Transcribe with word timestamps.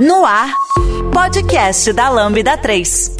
No 0.00 0.24
ar, 0.24 0.50
podcast 1.12 1.92
da 1.92 2.08
Lambda 2.08 2.56
3. 2.56 3.16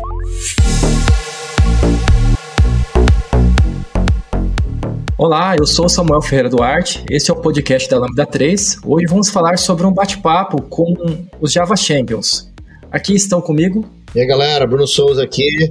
Olá, 5.19 5.57
eu 5.59 5.67
sou 5.67 5.91
Samuel 5.91 6.23
Ferreira 6.23 6.49
Duarte, 6.49 7.05
esse 7.11 7.31
é 7.31 7.35
o 7.35 7.37
podcast 7.37 7.87
da 7.91 7.99
Lambda 7.99 8.25
3. 8.25 8.79
Hoje 8.83 9.05
vamos 9.07 9.29
falar 9.29 9.59
sobre 9.59 9.85
um 9.85 9.93
bate-papo 9.93 10.63
com 10.63 10.95
os 11.39 11.53
Java 11.53 11.77
Champions. 11.77 12.51
Aqui 12.91 13.15
estão 13.15 13.43
comigo. 13.43 13.85
E 14.15 14.21
aí 14.21 14.27
galera, 14.27 14.67
Bruno 14.67 14.87
Souza 14.87 15.23
aqui. 15.23 15.71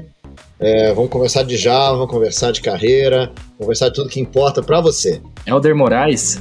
É, 0.59 0.93
vamos 0.93 1.09
conversar 1.09 1.41
de 1.41 1.57
Java, 1.57 2.05
conversar 2.05 2.51
de 2.51 2.61
carreira, 2.61 3.31
conversar 3.57 3.89
de 3.89 3.95
tudo 3.95 4.11
que 4.11 4.19
importa 4.19 4.61
para 4.61 4.79
você. 4.79 5.19
Helder 5.43 5.75
Moraes. 5.75 6.37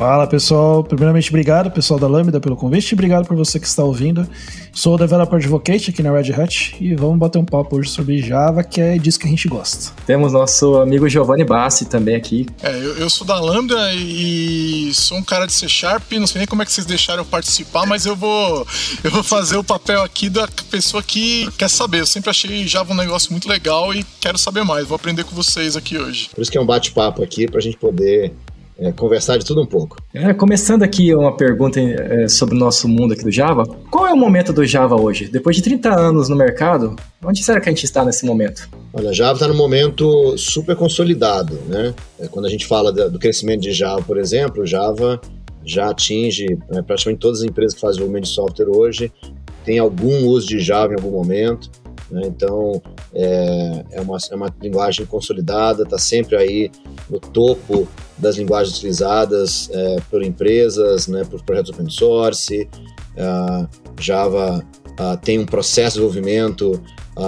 Fala 0.00 0.26
pessoal, 0.26 0.82
primeiramente 0.82 1.28
obrigado 1.28 1.70
pessoal 1.70 2.00
da 2.00 2.08
Lambda 2.08 2.40
pelo 2.40 2.56
convite, 2.56 2.94
obrigado 2.94 3.26
por 3.26 3.36
você 3.36 3.60
que 3.60 3.66
está 3.66 3.84
ouvindo. 3.84 4.26
Sou 4.72 4.94
o 4.94 4.96
Developer 4.96 5.36
Advocate 5.36 5.90
aqui 5.90 6.02
na 6.02 6.10
Red 6.10 6.32
Hat 6.32 6.74
e 6.80 6.94
vamos 6.94 7.18
bater 7.18 7.38
um 7.38 7.44
papo 7.44 7.76
hoje 7.76 7.90
sobre 7.90 8.16
Java, 8.16 8.64
que 8.64 8.80
é 8.80 8.96
disso 8.96 9.20
que 9.20 9.26
a 9.26 9.28
gente 9.28 9.46
gosta. 9.46 9.92
Temos 10.06 10.32
nosso 10.32 10.76
amigo 10.76 11.06
Giovanni 11.06 11.44
Bassi 11.44 11.84
também 11.84 12.16
aqui. 12.16 12.46
É, 12.62 12.70
eu, 12.76 12.96
eu, 12.96 13.10
sou 13.10 13.26
da 13.26 13.38
Lambda 13.38 13.92
e 13.92 14.90
sou 14.94 15.18
um 15.18 15.22
cara 15.22 15.44
de 15.44 15.52
C 15.52 15.68
Sharp, 15.68 16.10
não 16.12 16.26
sei 16.26 16.38
nem 16.38 16.48
como 16.48 16.62
é 16.62 16.64
que 16.64 16.72
vocês 16.72 16.86
deixaram 16.86 17.20
eu 17.20 17.26
participar, 17.26 17.84
mas 17.84 18.06
eu 18.06 18.16
vou, 18.16 18.66
eu 19.04 19.10
vou 19.10 19.22
fazer 19.22 19.58
o 19.58 19.62
papel 19.62 20.02
aqui 20.02 20.30
da 20.30 20.48
pessoa 20.70 21.02
que 21.02 21.46
quer 21.58 21.68
saber. 21.68 22.00
Eu 22.00 22.06
sempre 22.06 22.30
achei 22.30 22.66
Java 22.66 22.94
um 22.94 22.96
negócio 22.96 23.30
muito 23.32 23.46
legal 23.46 23.92
e 23.92 24.02
quero 24.18 24.38
saber 24.38 24.64
mais, 24.64 24.86
vou 24.86 24.96
aprender 24.96 25.24
com 25.24 25.36
vocês 25.36 25.76
aqui 25.76 25.98
hoje. 25.98 26.30
Por 26.34 26.40
isso 26.40 26.50
que 26.50 26.56
é 26.56 26.60
um 26.60 26.64
bate-papo 26.64 27.22
aqui, 27.22 27.46
para 27.46 27.58
a 27.58 27.62
gente 27.62 27.76
poder 27.76 28.32
é, 28.80 28.90
conversar 28.90 29.36
de 29.36 29.44
tudo 29.44 29.60
um 29.60 29.66
pouco. 29.66 29.98
É, 30.14 30.32
começando 30.32 30.82
aqui 30.82 31.14
uma 31.14 31.36
pergunta 31.36 31.78
é, 31.78 32.26
sobre 32.26 32.56
o 32.56 32.58
nosso 32.58 32.88
mundo 32.88 33.12
aqui 33.12 33.22
do 33.22 33.30
Java. 33.30 33.64
Qual 33.90 34.06
é 34.06 34.12
o 34.12 34.16
momento 34.16 34.52
do 34.52 34.64
Java 34.64 34.98
hoje? 34.98 35.28
Depois 35.28 35.54
de 35.54 35.62
30 35.62 35.94
anos 35.94 36.28
no 36.30 36.34
mercado, 36.34 36.96
onde 37.22 37.44
será 37.44 37.60
que 37.60 37.68
a 37.68 37.72
gente 37.72 37.84
está 37.84 38.04
nesse 38.04 38.24
momento? 38.24 38.68
Olha, 38.92 39.12
Java 39.12 39.34
está 39.34 39.46
no 39.46 39.54
momento 39.54 40.36
super 40.38 40.74
consolidado, 40.74 41.58
né? 41.68 41.94
É, 42.18 42.26
quando 42.26 42.46
a 42.46 42.48
gente 42.48 42.66
fala 42.66 42.90
do 42.90 43.18
crescimento 43.18 43.60
de 43.60 43.72
Java, 43.72 44.02
por 44.02 44.16
exemplo, 44.16 44.66
Java 44.66 45.20
já 45.62 45.90
atinge 45.90 46.46
né, 46.70 46.80
praticamente 46.80 47.20
todas 47.20 47.40
as 47.40 47.44
empresas 47.44 47.74
que 47.74 47.80
fazem 47.80 47.96
desenvolvimento 47.96 48.24
de 48.24 48.30
software 48.30 48.70
hoje, 48.70 49.12
tem 49.62 49.78
algum 49.78 50.26
uso 50.26 50.48
de 50.48 50.58
Java 50.58 50.94
em 50.94 50.96
algum 50.96 51.10
momento. 51.10 51.70
Né? 52.10 52.22
Então, 52.24 52.80
é, 53.14 53.84
é, 53.92 54.00
uma, 54.00 54.18
é 54.30 54.34
uma 54.34 54.54
linguagem 54.60 55.06
consolidada, 55.06 55.84
está 55.84 55.98
sempre 55.98 56.36
aí 56.36 56.70
no 57.08 57.18
topo 57.18 57.86
das 58.18 58.36
linguagens 58.36 58.76
utilizadas 58.76 59.70
é, 59.72 59.96
por 60.10 60.22
empresas, 60.22 61.06
né, 61.06 61.24
por 61.24 61.42
projetos 61.42 61.70
open 61.70 61.88
source. 61.88 62.68
Java 63.98 64.64
tem 65.22 65.38
um 65.38 65.44
processo 65.44 65.98
de 65.98 66.06
desenvolvimento 66.06 66.80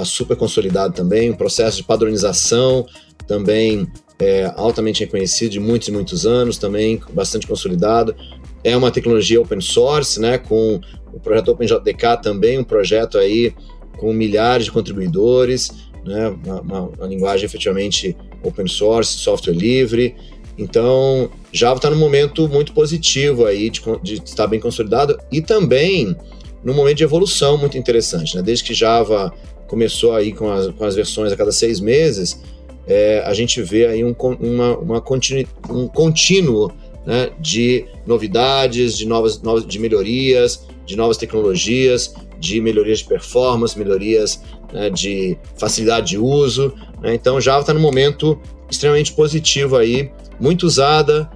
super 0.05 0.37
consolidado 0.37 0.95
também, 0.95 1.31
um 1.31 1.37
processo 1.37 1.79
de 1.79 1.83
padronização 1.83 2.87
também 3.27 3.87
é, 4.19 4.53
altamente 4.57 5.05
reconhecido 5.05 5.51
de 5.51 5.61
muitos 5.61 5.89
e 5.89 5.93
muitos 5.93 6.27
anos, 6.27 6.57
também 6.57 7.01
bastante 7.13 7.47
consolidado. 7.47 8.15
É 8.63 8.77
uma 8.77 8.91
tecnologia 8.91 9.41
open 9.41 9.61
source, 9.61 10.21
né, 10.21 10.39
com 10.39 10.81
o 11.13 11.19
projeto 11.19 11.49
OpenJDK 11.49 12.23
também, 12.23 12.59
um 12.59 12.65
projeto 12.65 13.19
aí 13.19 13.53
com 13.97 14.13
milhares 14.13 14.67
de 14.67 14.73
contribuidores, 14.73 15.71
né, 16.05 16.29
uma, 16.45 16.61
uma, 16.61 16.81
uma 16.81 17.07
linguagem 17.07 17.45
efetivamente 17.45 18.17
open 18.43 18.67
source, 18.67 19.13
software 19.19 19.55
livre. 19.55 20.15
Então, 20.59 21.31
Java 21.53 21.77
está 21.77 21.91
num 21.91 21.99
momento 21.99 22.49
muito 22.49 22.73
positivo 22.73 23.47
aí 23.47 23.71
de, 23.71 23.81
de, 24.03 24.15
estar 24.15 24.47
bem 24.47 24.61
consolidado 24.61 25.19
e 25.31 25.41
também 25.41 26.17
num 26.63 26.75
momento 26.75 26.99
de 26.99 27.05
evolução 27.05 27.57
muito 27.57 27.79
interessante. 27.79 28.37
Né? 28.37 28.43
Desde 28.43 28.65
que 28.65 28.75
Java 28.75 29.33
começou 29.67 30.15
aí 30.15 30.33
com 30.33 30.51
as, 30.51 30.69
com 30.69 30.85
as 30.85 30.95
versões 30.95 31.33
a 31.33 31.37
cada 31.37 31.51
seis 31.51 31.81
meses, 31.81 32.41
é, 32.87 33.23
a 33.25 33.33
gente 33.33 33.63
vê 33.63 33.87
aí 33.87 34.05
um, 34.05 34.15
uma, 34.41 34.77
uma 34.77 35.05
um 35.71 35.89
contínuo 35.89 36.71
né, 37.07 37.31
de 37.41 37.87
novidades, 38.07 38.97
de 38.97 39.07
novas, 39.07 39.41
novas 39.41 39.67
de 39.67 39.79
melhorias, 39.79 40.67
de 40.85 40.97
novas 40.97 41.17
tecnologias, 41.17 42.15
de 42.43 42.61
melhorias 42.61 42.99
de 42.99 43.05
performance, 43.05 43.79
melhorias 43.79 44.43
né, 44.73 44.91
de 44.91 45.39
facilidade 45.57 46.09
de 46.09 46.19
uso. 46.19 46.75
Né? 47.01 47.15
Então, 47.15 47.41
Java 47.41 47.61
está 47.61 47.73
num 47.73 47.81
momento 47.81 48.39
extremamente 48.69 49.13
positivo 49.13 49.77
aí, 49.77 50.11
muito 50.41 50.67
usada, 50.67 51.31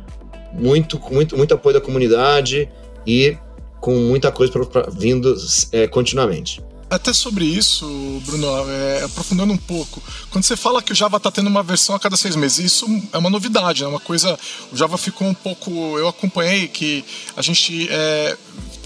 muito, 0.52 1.00
muito, 1.10 1.36
muito 1.36 1.54
apoio 1.54 1.74
da 1.74 1.80
comunidade 1.80 2.68
e 3.06 3.36
com 3.80 3.94
muita 3.94 4.32
coisa 4.32 4.52
pra, 4.52 4.66
pra 4.66 4.90
vindo 4.90 5.32
é, 5.70 5.86
continuamente. 5.86 6.60
Até 6.88 7.12
sobre 7.12 7.44
isso, 7.44 7.84
Bruno, 8.24 8.46
é, 8.70 9.02
aprofundando 9.04 9.52
um 9.52 9.56
pouco, 9.56 10.00
quando 10.30 10.44
você 10.44 10.56
fala 10.56 10.80
que 10.80 10.92
o 10.92 10.94
Java 10.94 11.16
está 11.16 11.32
tendo 11.32 11.48
uma 11.48 11.62
versão 11.62 11.96
a 11.96 12.00
cada 12.00 12.16
seis 12.16 12.36
meses, 12.36 12.58
isso 12.58 12.86
é 13.12 13.18
uma 13.18 13.28
novidade, 13.28 13.82
é 13.82 13.86
né? 13.86 13.90
uma 13.90 13.98
coisa. 14.00 14.38
O 14.72 14.76
Java 14.76 14.96
ficou 14.96 15.26
um 15.26 15.34
pouco. 15.34 15.70
Eu 15.98 16.06
acompanhei 16.06 16.68
que 16.68 17.04
a 17.36 17.42
gente 17.42 17.88
é, 17.90 18.36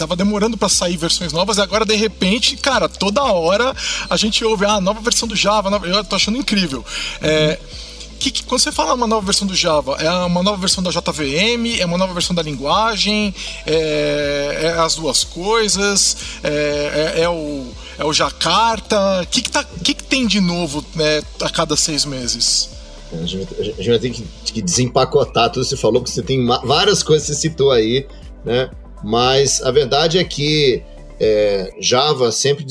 tava 0.01 0.17
demorando 0.17 0.57
para 0.57 0.69
sair 0.69 0.97
versões 0.97 1.33
novas 1.33 1.59
e 1.59 1.61
agora 1.61 1.85
de 1.85 1.95
repente, 1.95 2.57
cara, 2.57 2.89
toda 2.89 3.23
hora 3.23 3.75
a 4.09 4.17
gente 4.17 4.45
ouve 4.45 4.65
a 4.65 4.75
ah, 4.75 4.81
nova 4.81 5.01
versão 5.01 5.29
do 5.29 5.37
Java, 5.37 5.71
nova... 5.71 5.87
eu 5.87 6.05
tô 6.05 6.17
achando 6.17 6.39
incrível. 6.39 6.85
É, 7.21 7.59
que, 8.19 8.31
que, 8.31 8.45
quando 8.45 8.61
você 8.61 8.71
fala 8.71 8.95
uma 8.95 9.07
nova 9.07 9.25
versão 9.25 9.47
do 9.47 9.55
Java, 9.55 9.97
é 9.99 10.11
uma 10.11 10.43
nova 10.43 10.59
versão 10.59 10.83
da 10.83 10.91
JVM, 10.91 11.81
é 11.81 11.87
uma 11.87 11.97
nova 11.97 12.13
versão 12.13 12.35
da 12.35 12.43
linguagem, 12.43 13.35
é, 13.67 14.59
é 14.63 14.81
as 14.81 14.95
duas 14.95 15.25
coisas, 15.25 16.17
é, 16.43 17.15
é, 17.17 17.23
é 17.23 17.29
o, 17.29 17.67
é 17.99 18.05
o 18.05 18.13
Jakarta. 18.13 19.23
O 19.23 19.27
que, 19.27 19.41
que, 19.41 19.51
tá, 19.51 19.65
que, 19.65 19.95
que 19.95 20.05
tem 20.05 20.27
de 20.27 20.41
novo 20.41 20.85
né, 20.95 21.23
a 21.41 21.49
cada 21.49 21.77
seis 21.77 22.05
meses? 22.05 22.69
A 23.13 23.27
gente, 23.27 23.49
a 23.59 23.63
gente 23.63 23.89
vai 23.89 23.99
ter 23.99 24.11
que, 24.11 24.25
que 24.45 24.63
desempacotar 24.63 25.51
tudo 25.51 25.65
que 25.65 25.71
você 25.71 25.77
falou, 25.77 26.01
porque 26.01 26.13
você 26.13 26.23
tem 26.23 26.47
várias 26.47 27.03
coisas 27.03 27.27
que 27.27 27.35
você 27.35 27.41
citou 27.41 27.71
aí, 27.71 28.07
né? 28.45 28.71
Mas 29.03 29.63
a 29.63 29.71
verdade 29.71 30.19
é 30.19 30.25
que 30.25 30.83
é, 31.19 31.71
Java 31.81 32.33
sempre 32.33 32.65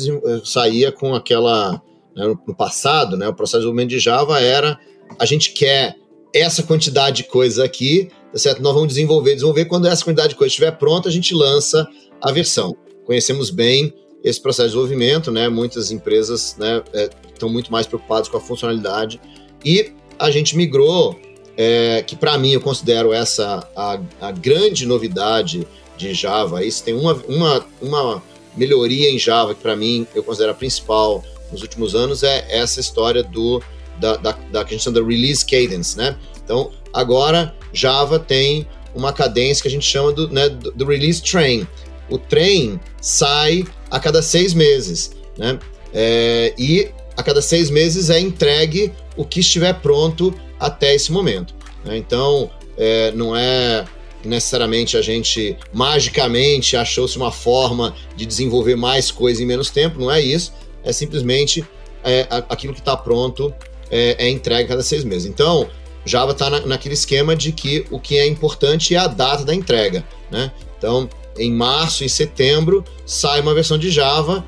saía 0.44 0.92
com 0.92 1.16
aquela. 1.16 1.82
Né, 2.16 2.26
no 2.48 2.56
passado, 2.56 3.16
né, 3.16 3.28
o 3.28 3.34
processo 3.34 3.60
de 3.60 3.62
desenvolvimento 3.62 3.90
de 3.90 4.00
Java 4.00 4.42
era 4.42 4.80
a 5.18 5.26
gente 5.26 5.52
quer 5.52 5.96
essa 6.34 6.62
quantidade 6.64 7.18
de 7.18 7.24
coisa 7.24 7.64
aqui, 7.64 8.10
tá 8.32 8.38
certo? 8.38 8.62
Nós 8.62 8.74
vamos 8.74 8.90
desenvolver, 8.90 9.34
desenvolver. 9.34 9.66
Quando 9.66 9.88
essa 9.88 10.04
quantidade 10.04 10.30
de 10.30 10.36
coisa 10.36 10.50
estiver 10.50 10.72
pronta, 10.72 11.10
a 11.10 11.12
gente 11.12 11.34
lança 11.34 11.88
a 12.22 12.32
versão. 12.32 12.76
Conhecemos 13.06 13.50
bem 13.50 13.94
esse 14.24 14.40
processo 14.40 14.70
de 14.70 14.76
desenvolvimento, 14.76 15.32
né? 15.32 15.48
Muitas 15.50 15.92
empresas 15.92 16.56
né, 16.58 16.84
é, 16.94 17.10
estão 17.32 17.50
muito 17.50 17.72
mais 17.72 17.88
preocupadas 17.88 18.28
com 18.28 18.38
a 18.38 18.42
funcionalidade 18.42 19.20
e 19.64 19.94
a 20.18 20.30
gente 20.30 20.56
migrou, 20.56 21.18
é, 21.58 22.04
que 22.06 22.16
para 22.16 22.38
mim 22.38 22.52
eu 22.52 22.62
considero 22.62 23.14
essa 23.14 23.68
a, 23.76 24.00
a 24.22 24.32
grande 24.32 24.86
novidade 24.86 25.66
de 26.00 26.14
Java. 26.14 26.64
Isso 26.64 26.84
tem 26.84 26.96
uma, 26.96 27.14
uma, 27.28 27.66
uma 27.82 28.24
melhoria 28.56 29.12
em 29.12 29.20
Java 29.20 29.54
que 29.54 29.62
para 29.62 29.76
mim 29.76 30.08
eu 30.16 30.24
considero 30.24 30.54
a 30.54 30.56
principal 30.56 31.24
nos 31.52 31.62
últimos 31.62 31.94
anos 31.94 32.24
é 32.24 32.46
essa 32.50 32.80
história 32.80 33.22
do 33.22 33.62
da, 34.00 34.16
da, 34.16 34.32
da 34.32 34.64
que 34.64 34.74
a 34.74 34.78
gente 34.78 34.84
chama 34.84 35.02
de 35.02 35.06
release 35.06 35.46
cadence, 35.46 35.98
né? 35.98 36.16
Então 36.44 36.72
agora 36.94 37.54
Java 37.74 38.18
tem 38.18 38.66
uma 38.96 39.12
cadência 39.12 39.62
que 39.62 39.68
a 39.68 39.72
gente 39.72 39.86
chama 39.86 40.14
do, 40.14 40.30
né, 40.30 40.48
do, 40.48 40.72
do 40.72 40.86
release 40.86 41.22
train. 41.22 41.68
O 42.10 42.18
trem 42.18 42.80
sai 43.02 43.66
a 43.92 44.00
cada 44.00 44.22
seis 44.22 44.54
meses, 44.54 45.12
né? 45.38 45.60
É, 45.94 46.54
e 46.58 46.90
a 47.18 47.22
cada 47.22 47.42
seis 47.42 47.70
meses 47.70 48.10
é 48.10 48.20
entregue 48.20 48.94
o 49.18 49.26
que 49.26 49.42
estiver 49.42 49.74
pronto 49.81 50.34
até 50.58 50.96
esse 50.96 51.12
momento. 51.12 51.54
Né? 51.84 51.98
Então, 51.98 52.50
é, 52.78 53.12
não 53.12 53.36
é 53.36 53.86
necessariamente 54.24 54.97
a 54.97 55.02
gente 55.02 55.57
magicamente 55.74 56.75
achou-se 56.75 57.18
uma 57.18 57.31
forma 57.31 57.96
de 58.16 58.25
desenvolver 58.25 58.75
mais 58.75 59.12
coisa 59.12 59.42
em 59.42 59.45
menos 59.45 59.69
tempo, 59.69 60.00
não 60.00 60.12
é 60.12 60.21
isso. 60.21 60.54
É 60.83 60.92
simplesmente 60.92 61.66
é, 62.04 62.27
aquilo 62.50 62.74
que 62.74 62.80
está 62.80 62.95
pronto 62.95 63.54
é, 63.89 64.25
é, 64.25 64.30
entregue 64.30 64.69
cada 64.69 64.83
seis 64.83 65.04
meses. 65.04 65.25
Então, 65.25 65.69
Java 66.06 66.31
está 66.31 66.50
na, 66.50 66.62
naquele 66.62 66.94
esquema 66.94 67.36
de 67.36 67.51
que 67.51 67.86
o 67.92 68.00
que 68.00 68.18
é 68.18 68.25
importante 68.25 68.95
é 68.95 68.98
a 68.98 69.07
data 69.07 69.44
da 69.44 69.54
entrega. 69.54 70.04
Né? 70.31 70.51
Então, 70.77 71.10
em 71.38 71.51
março 71.51 72.04
e 72.04 72.10
setembro 72.10 72.83
sai 73.06 73.42
uma 73.42 73.54
versão 73.54 73.77
de 73.77 73.89
Java, 73.89 74.45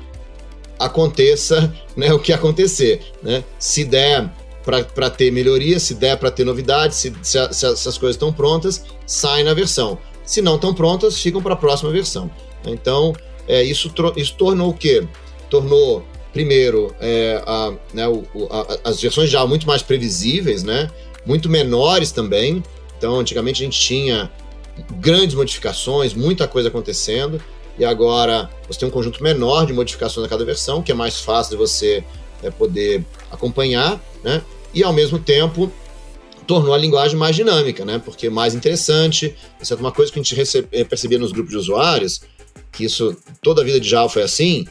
aconteça 0.78 1.72
né, 1.96 2.12
o 2.12 2.18
que 2.18 2.32
acontecer. 2.32 3.00
Né? 3.22 3.44
Se 3.58 3.84
der 3.84 4.30
para 4.64 5.10
ter 5.10 5.30
melhoria, 5.30 5.78
se 5.80 5.94
der 5.94 6.16
para 6.16 6.30
ter 6.30 6.44
novidades, 6.44 6.96
se, 6.96 7.12
se, 7.22 7.52
se, 7.52 7.66
as 7.66 7.98
coisas 7.98 8.16
estão 8.16 8.32
prontas, 8.32 8.84
sai 9.06 9.42
na 9.42 9.54
versão. 9.54 9.98
Se 10.24 10.40
não 10.40 10.54
estão 10.54 10.72
prontas, 10.72 11.18
ficam 11.18 11.42
para 11.42 11.54
a 11.54 11.56
próxima 11.56 11.90
versão. 11.90 12.30
Então, 12.64 13.12
é, 13.48 13.62
isso, 13.62 13.92
isso 14.16 14.34
tornou 14.36 14.70
o 14.70 14.74
quê? 14.74 15.06
Tornou, 15.50 16.04
primeiro, 16.32 16.94
é, 17.00 17.42
a, 17.44 17.72
né, 17.92 18.06
o, 18.08 18.24
a, 18.50 18.90
as 18.90 19.00
versões 19.00 19.28
já 19.28 19.44
muito 19.46 19.66
mais 19.66 19.82
previsíveis, 19.82 20.62
né? 20.62 20.88
muito 21.24 21.48
menores 21.48 22.12
também. 22.12 22.62
Então, 22.96 23.18
antigamente 23.18 23.62
a 23.62 23.64
gente 23.64 23.80
tinha 23.80 24.30
grandes 24.92 25.34
modificações, 25.34 26.14
muita 26.14 26.46
coisa 26.48 26.68
acontecendo. 26.68 27.40
e 27.78 27.84
agora 27.84 28.50
você 28.66 28.80
tem 28.80 28.88
um 28.88 28.92
conjunto 28.92 29.22
menor 29.22 29.66
de 29.66 29.72
modificações 29.72 30.26
a 30.26 30.28
cada 30.28 30.44
versão, 30.44 30.82
que 30.82 30.92
é 30.92 30.94
mais 30.94 31.20
fácil 31.20 31.52
de 31.52 31.56
você 31.56 32.04
é, 32.42 32.50
poder 32.50 33.04
acompanhar, 33.30 34.00
né? 34.22 34.42
E 34.74 34.82
ao 34.82 34.92
mesmo 34.92 35.18
tempo 35.18 35.70
tornou 36.46 36.74
a 36.74 36.78
linguagem 36.78 37.16
mais 37.16 37.36
dinâmica, 37.36 37.84
né? 37.84 38.00
Porque 38.04 38.28
mais 38.28 38.54
interessante. 38.54 39.34
Isso 39.60 39.72
é 39.72 39.76
uma 39.76 39.92
coisa 39.92 40.10
que 40.12 40.18
a 40.18 40.22
gente 40.22 40.34
recebe, 40.34 40.68
eh, 40.72 40.84
percebia 40.84 41.18
nos 41.18 41.32
grupos 41.32 41.52
de 41.52 41.58
usuários, 41.58 42.20
que 42.70 42.84
isso 42.84 43.16
toda 43.42 43.62
a 43.62 43.64
vida 43.64 43.78
de 43.78 43.88
Java 43.88 44.08
foi 44.08 44.22
assim. 44.22 44.66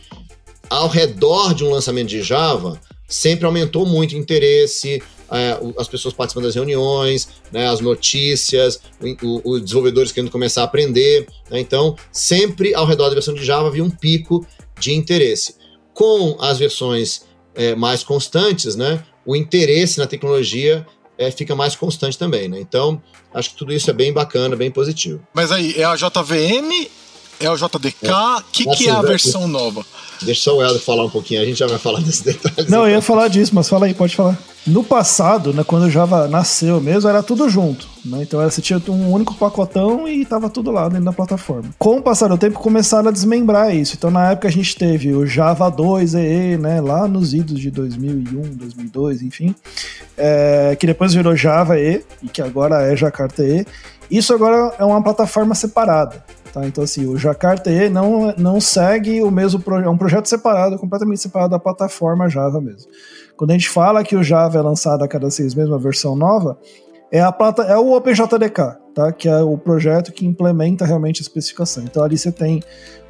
Ao 0.70 0.88
redor 0.88 1.54
de 1.54 1.64
um 1.64 1.72
lançamento 1.72 2.08
de 2.08 2.22
Java, 2.22 2.80
sempre 3.08 3.46
aumentou 3.46 3.86
muito 3.86 4.16
o 4.16 4.18
interesse, 4.18 5.02
é, 5.32 5.58
as 5.78 5.88
pessoas 5.88 6.14
participando 6.14 6.46
das 6.46 6.56
reuniões, 6.56 7.28
né, 7.52 7.68
as 7.68 7.80
notícias, 7.80 8.82
os 9.22 9.62
desenvolvedores 9.62 10.12
querendo 10.12 10.32
começar 10.32 10.62
a 10.62 10.66
aprender. 10.66 11.26
Né, 11.50 11.60
então, 11.60 11.96
sempre 12.12 12.74
ao 12.74 12.86
redor 12.86 13.08
da 13.08 13.16
versão 13.16 13.34
de 13.34 13.44
Java 13.44 13.68
havia 13.68 13.84
um 13.84 13.90
pico 13.90 14.46
de 14.80 14.94
interesse. 14.94 15.56
Com 15.94 16.38
as 16.40 16.58
versões 16.58 17.24
é, 17.56 17.76
mais 17.76 18.04
constantes, 18.04 18.76
né, 18.76 19.04
o 19.26 19.36
interesse 19.36 19.98
na 19.98 20.08
tecnologia 20.08 20.86
é, 21.18 21.30
fica 21.30 21.56
mais 21.56 21.76
constante 21.76 22.18
também. 22.18 22.48
Né? 22.48 22.60
Então, 22.60 23.02
acho 23.34 23.52
que 23.52 23.56
tudo 23.56 23.72
isso 23.72 23.90
é 23.90 23.94
bem 23.94 24.12
bacana, 24.12 24.56
bem 24.56 24.72
positivo. 24.72 25.22
Mas 25.34 25.52
aí, 25.52 25.76
é 25.78 25.84
a 25.84 25.96
JVM 25.96 26.90
é 27.42 27.50
o 27.50 27.56
JDK? 27.56 28.08
O 28.08 28.38
é. 28.38 28.44
que, 28.52 28.66
que 28.66 28.90
é 28.90 28.92
a 28.92 29.02
versão 29.02 29.48
nova? 29.48 29.86
Deixa 30.22 30.44
só 30.44 30.58
o 30.58 30.62
Helder 30.64 30.82
falar 30.82 31.06
um 31.06 31.10
pouquinho, 31.10 31.42
a 31.42 31.46
gente 31.46 31.58
já 31.58 31.68
vai 31.68 31.80
falar 31.80 32.00
desses 32.04 32.22
detalhes. 32.22 32.70
Não, 32.70 32.88
eu 32.88 32.96
ia 32.96 33.02
falar 33.02 33.28
disso, 33.28 33.54
mas 33.54 33.68
fala 33.68 33.86
aí, 33.86 33.94
pode 33.94 34.16
falar. 34.16 34.38
No 34.66 34.84
passado, 34.84 35.52
né, 35.54 35.64
quando 35.64 35.84
o 35.84 35.90
Java 35.90 36.28
nasceu 36.28 36.80
mesmo, 36.80 37.10
era 37.10 37.24
tudo 37.24 37.50
junto. 37.50 37.88
Né? 38.06 38.20
Então 38.22 38.40
você 38.40 38.62
tinha 38.62 38.80
um 38.90 39.12
único 39.12 39.34
pacotão 39.34 40.08
e 40.08 40.22
estava 40.22 40.52
tudo 40.52 40.70
lá 40.70 40.88
dentro 40.88 41.06
da 41.06 41.12
plataforma. 41.12 41.70
Com 41.80 41.98
o 41.98 42.02
passar 42.02 42.28
do 42.28 42.38
tempo, 42.38 42.60
começaram 42.60 43.10
a 43.10 43.12
desmembrar 43.12 43.76
isso. 43.76 43.96
Então 43.98 44.12
na 44.12 44.32
época 44.32 44.48
a 44.48 44.52
gente 44.52 44.76
teve 44.76 45.14
o 45.14 45.26
Java 45.26 45.68
2 45.70 46.14
EE, 46.14 46.58
né, 46.58 46.80
lá 46.80 47.08
nos 47.08 47.34
idos 47.34 47.60
de 47.60 47.72
2001, 47.72 48.56
2002, 48.56 49.24
enfim, 49.24 49.56
é, 50.16 50.78
que 50.80 50.86
depois 50.86 51.12
virou 51.16 51.36
Java 51.36 51.80
E 51.80 52.04
e 52.22 52.28
que 52.28 52.42
agora 52.42 52.84
é 52.84 52.96
Jakarta 52.96 53.44
E. 53.44 53.66
Isso 54.12 54.32
agora 54.32 54.76
é 54.78 54.86
uma 54.86 55.02
plataforma 55.02 55.56
separada. 55.56 56.24
Tá? 56.54 56.66
Então, 56.66 56.84
assim, 56.84 57.06
o 57.06 57.18
Jakarta 57.18 57.70
não, 57.90 58.34
não 58.38 58.60
segue 58.60 59.22
o 59.22 59.32
mesmo 59.32 59.60
projeto, 59.60 59.88
é 59.88 59.90
um 59.90 59.98
projeto 59.98 60.28
separado, 60.28 60.78
completamente 60.78 61.22
separado 61.22 61.52
da 61.52 61.60
plataforma 61.60 62.30
Java 62.30 62.60
mesmo. 62.60 62.92
Quando 63.38 63.52
a 63.52 63.54
gente 63.54 63.70
fala 63.70 64.04
que 64.04 64.16
o 64.16 64.24
Java 64.24 64.58
é 64.58 64.62
lançado 64.62 65.04
a 65.04 65.08
cada 65.08 65.30
seis 65.32 65.56
meses 65.56 65.72
uma 65.72 65.80
versão 65.80 66.16
nova, 66.16 66.58
é, 67.12 67.22
a 67.22 67.32
plata, 67.32 67.64
é 67.64 67.78
o 67.78 67.94
OpenJDK, 67.94 68.78
tá? 68.94 69.12
que 69.12 69.28
é 69.28 69.42
o 69.42 69.58
projeto 69.58 70.12
que 70.12 70.26
implementa 70.26 70.86
realmente 70.86 71.22
a 71.22 71.24
especificação. 71.24 71.84
Então, 71.84 72.04
ali 72.04 72.18
você 72.18 72.32
tem 72.32 72.62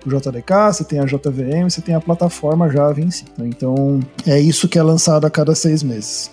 o 0.05 0.09
JDK, 0.09 0.73
você 0.73 0.83
tem 0.83 0.99
a 0.99 1.05
JVM, 1.05 1.69
você 1.69 1.81
tem 1.81 1.93
a 1.93 2.01
plataforma 2.01 2.69
Java 2.69 2.99
em 2.99 3.11
si. 3.11 3.25
Tá? 3.25 3.45
Então, 3.45 3.99
é 4.25 4.39
isso 4.39 4.67
que 4.67 4.79
é 4.79 4.83
lançado 4.83 5.25
a 5.25 5.29
cada 5.29 5.53
seis 5.53 5.83
meses. 5.83 6.31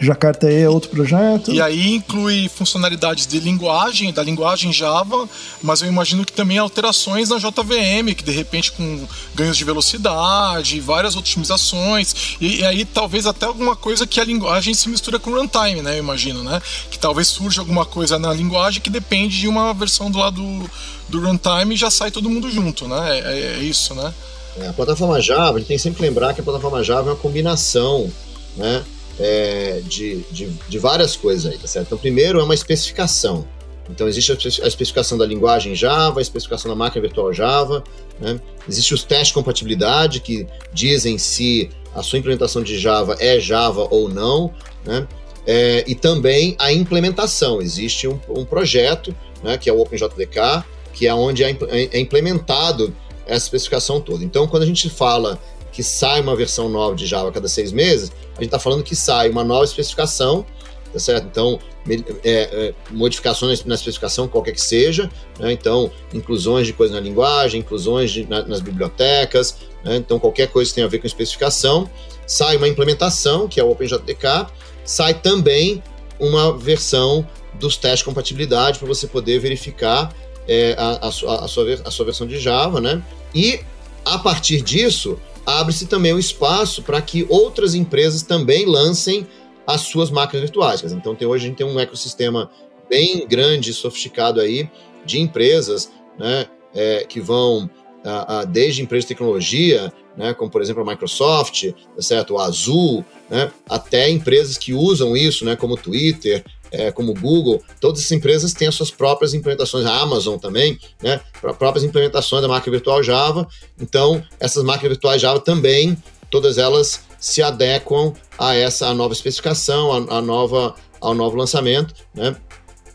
Jakarta 0.00 0.50
é 0.50 0.68
outro 0.68 0.88
projeto. 0.90 1.52
E 1.52 1.60
aí 1.60 1.94
inclui 1.94 2.48
funcionalidades 2.48 3.26
de 3.26 3.38
linguagem, 3.38 4.12
da 4.12 4.22
linguagem 4.22 4.72
Java, 4.72 5.28
mas 5.62 5.82
eu 5.82 5.88
imagino 5.88 6.24
que 6.24 6.32
também 6.32 6.56
alterações 6.56 7.28
na 7.28 7.36
JVM, 7.36 8.14
que 8.16 8.24
de 8.24 8.30
repente 8.30 8.72
com 8.72 9.06
ganhos 9.34 9.56
de 9.58 9.64
velocidade, 9.64 10.80
várias 10.80 11.16
otimizações, 11.16 12.36
e, 12.40 12.60
e 12.60 12.64
aí 12.64 12.84
talvez 12.84 13.26
até 13.26 13.44
alguma 13.44 13.76
coisa 13.76 14.06
que 14.06 14.18
a 14.18 14.24
linguagem 14.24 14.72
se 14.72 14.88
mistura 14.88 15.18
com 15.18 15.30
runtime, 15.30 15.82
né? 15.82 15.96
Eu 15.96 15.98
imagino, 15.98 16.42
né? 16.42 16.62
Que 16.90 16.98
talvez 16.98 17.28
surja 17.28 17.60
alguma 17.60 17.84
coisa 17.84 18.18
na 18.18 18.32
linguagem 18.32 18.80
que 18.80 18.90
depende 18.90 19.38
de 19.38 19.48
uma 19.48 19.74
versão 19.74 20.10
do 20.10 20.18
lado 20.18 20.40
do, 20.40 20.70
do 21.10 21.20
runtime 21.20 21.74
e 21.74 21.78
já 21.78 21.90
sai 21.90 22.10
todo 22.10 22.30
mundo 22.30 22.50
junto, 22.50 22.88
né? 22.88 23.18
É, 23.18 23.20
é, 23.20 23.40
é 23.58 23.58
isso, 23.58 23.94
né? 23.94 24.14
É, 24.56 24.68
a 24.68 24.72
plataforma 24.72 25.20
Java, 25.20 25.56
a 25.56 25.58
gente 25.58 25.68
tem 25.68 25.76
que 25.76 25.82
sempre 25.82 26.02
lembrar 26.02 26.32
que 26.32 26.40
a 26.40 26.44
plataforma 26.44 26.82
Java 26.82 27.10
é 27.10 27.12
uma 27.12 27.18
combinação, 27.18 28.10
né? 28.56 28.82
É, 29.20 29.82
de, 29.84 30.22
de, 30.30 30.46
de, 30.46 30.78
várias 30.78 31.14
coisas 31.14 31.52
aí, 31.52 31.58
tá 31.58 31.68
certo? 31.68 31.88
Então, 31.88 31.98
primeiro 31.98 32.40
é 32.40 32.42
uma 32.42 32.54
especificação. 32.54 33.46
Então, 33.90 34.08
existe 34.08 34.32
a 34.32 34.66
especificação 34.66 35.18
da 35.18 35.26
linguagem 35.26 35.74
Java, 35.74 36.20
a 36.20 36.22
especificação 36.22 36.70
da 36.70 36.74
máquina 36.74 37.02
virtual 37.02 37.32
Java, 37.32 37.84
né? 38.18 38.40
existe 38.66 38.94
os 38.94 39.04
testes 39.04 39.28
de 39.28 39.34
compatibilidade 39.34 40.20
que 40.20 40.46
dizem 40.72 41.18
se 41.18 41.68
a 41.94 42.02
sua 42.02 42.18
implementação 42.18 42.62
de 42.62 42.78
Java 42.78 43.16
é 43.18 43.38
Java 43.38 43.86
ou 43.90 44.08
não, 44.08 44.54
né? 44.84 45.06
É, 45.46 45.84
e 45.86 45.94
também 45.94 46.54
a 46.58 46.72
implementação. 46.72 47.60
Existe 47.60 48.06
um, 48.06 48.18
um 48.28 48.44
projeto, 48.44 49.14
né, 49.42 49.58
que 49.58 49.68
é 49.68 49.72
o 49.72 49.80
OpenJDK, 49.80 50.64
que 50.92 51.06
é 51.06 51.14
onde 51.14 51.42
é, 51.42 51.50
é 51.70 51.98
implementado 51.98 52.94
essa 53.26 53.46
especificação 53.46 54.00
toda. 54.00 54.24
Então, 54.24 54.46
quando 54.46 54.62
a 54.62 54.66
gente 54.66 54.88
fala 54.88 55.40
que 55.72 55.82
sai 55.82 56.20
uma 56.20 56.34
versão 56.34 56.68
nova 56.68 56.94
de 56.94 57.06
Java 57.06 57.28
a 57.28 57.32
cada 57.32 57.48
seis 57.48 57.72
meses, 57.72 58.10
a 58.32 58.34
gente 58.36 58.46
está 58.46 58.58
falando 58.58 58.82
que 58.82 58.96
sai 58.96 59.30
uma 59.30 59.44
nova 59.44 59.64
especificação, 59.64 60.44
tá 60.92 60.98
certo? 60.98 61.26
Então, 61.26 61.58
é, 61.88 62.20
é, 62.24 62.74
modificações 62.90 63.64
na 63.64 63.74
especificação, 63.74 64.28
qualquer 64.28 64.52
que 64.52 64.60
seja, 64.60 65.10
né? 65.38 65.52
então, 65.52 65.90
inclusões 66.12 66.66
de 66.66 66.72
coisas 66.72 66.94
na 66.94 67.00
linguagem, 67.00 67.60
inclusões 67.60 68.10
de, 68.10 68.26
na, 68.26 68.42
nas 68.42 68.60
bibliotecas, 68.60 69.56
né? 69.84 69.96
então, 69.96 70.18
qualquer 70.18 70.48
coisa 70.48 70.70
que 70.70 70.74
tenha 70.74 70.86
a 70.86 70.90
ver 70.90 70.98
com 70.98 71.06
especificação, 71.06 71.88
sai 72.26 72.56
uma 72.56 72.68
implementação, 72.68 73.48
que 73.48 73.58
é 73.60 73.64
o 73.64 73.70
OpenJDK, 73.70 74.46
sai 74.84 75.14
também 75.14 75.82
uma 76.18 76.56
versão 76.56 77.26
dos 77.54 77.76
testes 77.76 78.00
de 78.00 78.04
compatibilidade 78.04 78.78
para 78.78 78.86
você 78.86 79.06
poder 79.06 79.38
verificar 79.38 80.14
é, 80.46 80.74
a, 80.78 81.06
a, 81.06 81.08
a, 81.08 81.12
sua, 81.48 81.80
a 81.84 81.90
sua 81.90 82.04
versão 82.04 82.26
de 82.26 82.38
Java, 82.38 82.80
né? 82.80 83.02
E 83.34 83.60
a 84.04 84.18
partir 84.18 84.60
disso, 84.62 85.18
abre-se 85.44 85.86
também 85.86 86.12
o 86.12 86.16
um 86.16 86.18
espaço 86.18 86.82
para 86.82 87.00
que 87.00 87.26
outras 87.28 87.74
empresas 87.74 88.22
também 88.22 88.66
lancem 88.66 89.26
as 89.66 89.82
suas 89.82 90.10
máquinas 90.10 90.42
virtuais. 90.42 90.82
Então, 90.92 91.14
tem, 91.14 91.26
hoje 91.26 91.44
a 91.44 91.48
gente 91.48 91.58
tem 91.58 91.66
um 91.66 91.78
ecossistema 91.78 92.50
bem 92.88 93.26
grande, 93.26 93.72
sofisticado 93.72 94.40
aí, 94.40 94.68
de 95.04 95.20
empresas 95.20 95.90
né, 96.18 96.46
é, 96.74 97.04
que 97.08 97.20
vão 97.20 97.70
a, 98.04 98.40
a, 98.40 98.44
desde 98.44 98.82
empresas 98.82 99.04
de 99.04 99.14
tecnologia, 99.14 99.92
né, 100.16 100.34
como 100.34 100.50
por 100.50 100.60
exemplo 100.60 100.82
a 100.82 100.86
Microsoft, 100.86 101.72
tá 101.94 102.02
certo? 102.02 102.34
o 102.34 102.38
Azul, 102.38 103.04
né, 103.28 103.50
até 103.68 104.10
empresas 104.10 104.58
que 104.58 104.72
usam 104.72 105.16
isso, 105.16 105.44
né, 105.44 105.56
como 105.56 105.76
Twitter, 105.76 106.44
é, 106.72 106.90
como 106.92 107.14
Google, 107.14 107.62
todas 107.80 108.00
essas 108.00 108.12
empresas 108.12 108.52
têm 108.52 108.68
as 108.68 108.74
suas 108.74 108.90
próprias 108.90 109.34
implementações, 109.34 109.86
a 109.86 110.00
Amazon 110.00 110.38
também, 110.38 110.78
né, 111.02 111.20
próprias 111.40 111.84
implementações 111.84 112.42
da 112.42 112.48
máquina 112.48 112.72
virtual 112.72 113.02
Java. 113.02 113.48
Então, 113.80 114.22
essas 114.38 114.62
máquinas 114.62 114.92
virtuais 114.92 115.20
Java 115.20 115.40
também, 115.40 115.96
todas 116.30 116.58
elas 116.58 117.00
se 117.18 117.42
adequam 117.42 118.14
a 118.38 118.54
essa 118.54 118.86
a 118.86 118.94
nova 118.94 119.12
especificação, 119.12 119.92
a, 119.92 120.18
a 120.18 120.22
nova, 120.22 120.74
ao 121.00 121.14
novo 121.14 121.36
lançamento, 121.36 121.94
né? 122.14 122.36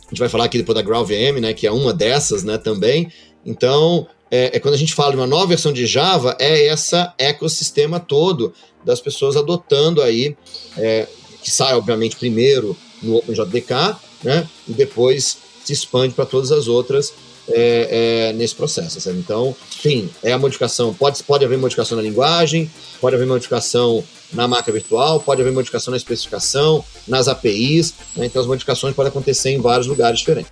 A 0.05 0.10
gente 0.10 0.20
vai 0.20 0.29
falar 0.29 0.46
aqui 0.46 0.58
depois 0.60 0.75
da 0.75 0.84
GraalVM, 0.84 1.41
né, 1.41 1.53
que 1.53 1.65
é 1.65 1.72
uma 1.72 1.91
dessas, 1.91 2.44
né, 2.44 2.60
também. 2.60 3.12
Então, 3.44 4.08
é, 4.29 4.55
é, 4.55 4.60
quando 4.60 4.75
a 4.75 4.77
gente 4.77 4.94
fala 4.94 5.12
de 5.12 5.17
uma 5.17 5.25
nova 5.25 5.48
versão 5.48 5.74
de 5.74 5.86
Java, 5.86 6.36
é 6.39 6.67
esse 6.67 6.96
ecossistema 7.17 8.00
todo 8.00 8.53
das 8.84 9.01
pessoas 9.01 9.36
adotando 9.36 10.01
aí, 10.01 10.38
é, 10.77 11.08
que 11.41 11.50
sai, 11.50 11.74
obviamente, 11.75 12.15
primeiro 12.15 12.77
no 13.06 13.18
OpenJDK, 13.18 13.96
né? 14.24 14.48
E 14.68 14.74
depois 14.74 15.38
se 15.64 15.74
expande 15.74 16.14
para 16.14 16.26
todas 16.26 16.52
as 16.52 16.68
outras 16.68 17.14
é, 17.50 18.30
é, 18.30 18.34
nesse 18.34 18.56
processo. 18.56 19.00
Sabe? 19.00 19.20
Então, 19.20 19.56
sim, 19.70 20.10
é 20.24 20.32
a 20.32 20.38
modificação. 20.38 20.94
Pode, 20.94 21.22
pode 21.24 21.46
haver 21.46 21.58
modificação 21.58 21.96
na 21.96 22.04
linguagem, 22.04 22.70
pode 23.00 23.16
haver 23.16 23.28
modificação 23.28 24.04
na 24.34 24.48
máquina 24.48 24.74
virtual, 24.74 25.20
pode 25.20 25.42
haver 25.42 25.54
modificação 25.54 25.92
na 25.92 25.98
especificação, 25.98 26.84
nas 27.08 27.28
APIs. 27.28 27.94
Né? 28.16 28.26
Então, 28.26 28.42
as 28.42 28.48
modificações 28.48 28.96
podem 28.96 29.10
acontecer 29.10 29.52
em 29.52 29.62
vários 29.62 29.88
lugares 29.88 30.20
diferentes. 30.20 30.52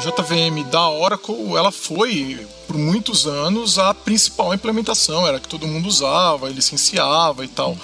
JVM 0.00 0.64
da 0.70 0.88
Oracle, 0.88 1.56
ela 1.56 1.70
foi 1.70 2.46
por 2.66 2.76
muitos 2.76 3.26
anos 3.26 3.78
a 3.78 3.92
principal 3.92 4.54
implementação, 4.54 5.26
era 5.26 5.38
que 5.38 5.48
todo 5.48 5.66
mundo 5.66 5.86
usava, 5.86 6.48
licenciava 6.48 7.44
e 7.44 7.48
tal. 7.48 7.76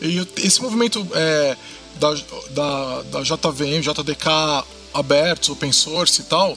E 0.00 0.26
esse 0.36 0.62
movimento 0.62 1.06
é, 1.14 1.56
da, 1.96 2.14
da, 2.50 3.02
da 3.02 3.22
JVM, 3.22 3.80
JDK 3.82 4.64
abertos, 4.94 5.48
open 5.50 5.72
source 5.72 6.20
e 6.20 6.24
tal, 6.24 6.56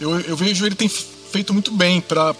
eu, 0.00 0.18
eu 0.20 0.36
vejo 0.36 0.66
ele 0.66 0.74
tem 0.74 0.88
feito 0.88 1.52
muito 1.52 1.70
bem 1.70 2.00
para 2.00 2.34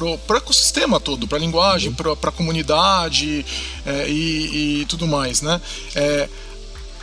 o 0.00 0.36
ecossistema 0.36 0.98
todo, 0.98 1.28
para 1.28 1.38
a 1.38 1.40
linguagem, 1.40 1.90
uhum. 1.90 2.16
para 2.16 2.30
a 2.30 2.32
comunidade 2.32 3.46
é, 3.86 4.08
e, 4.08 4.82
e, 4.82 4.86
tudo 4.86 5.06
mais, 5.06 5.40
né? 5.42 5.60
É, 5.94 6.28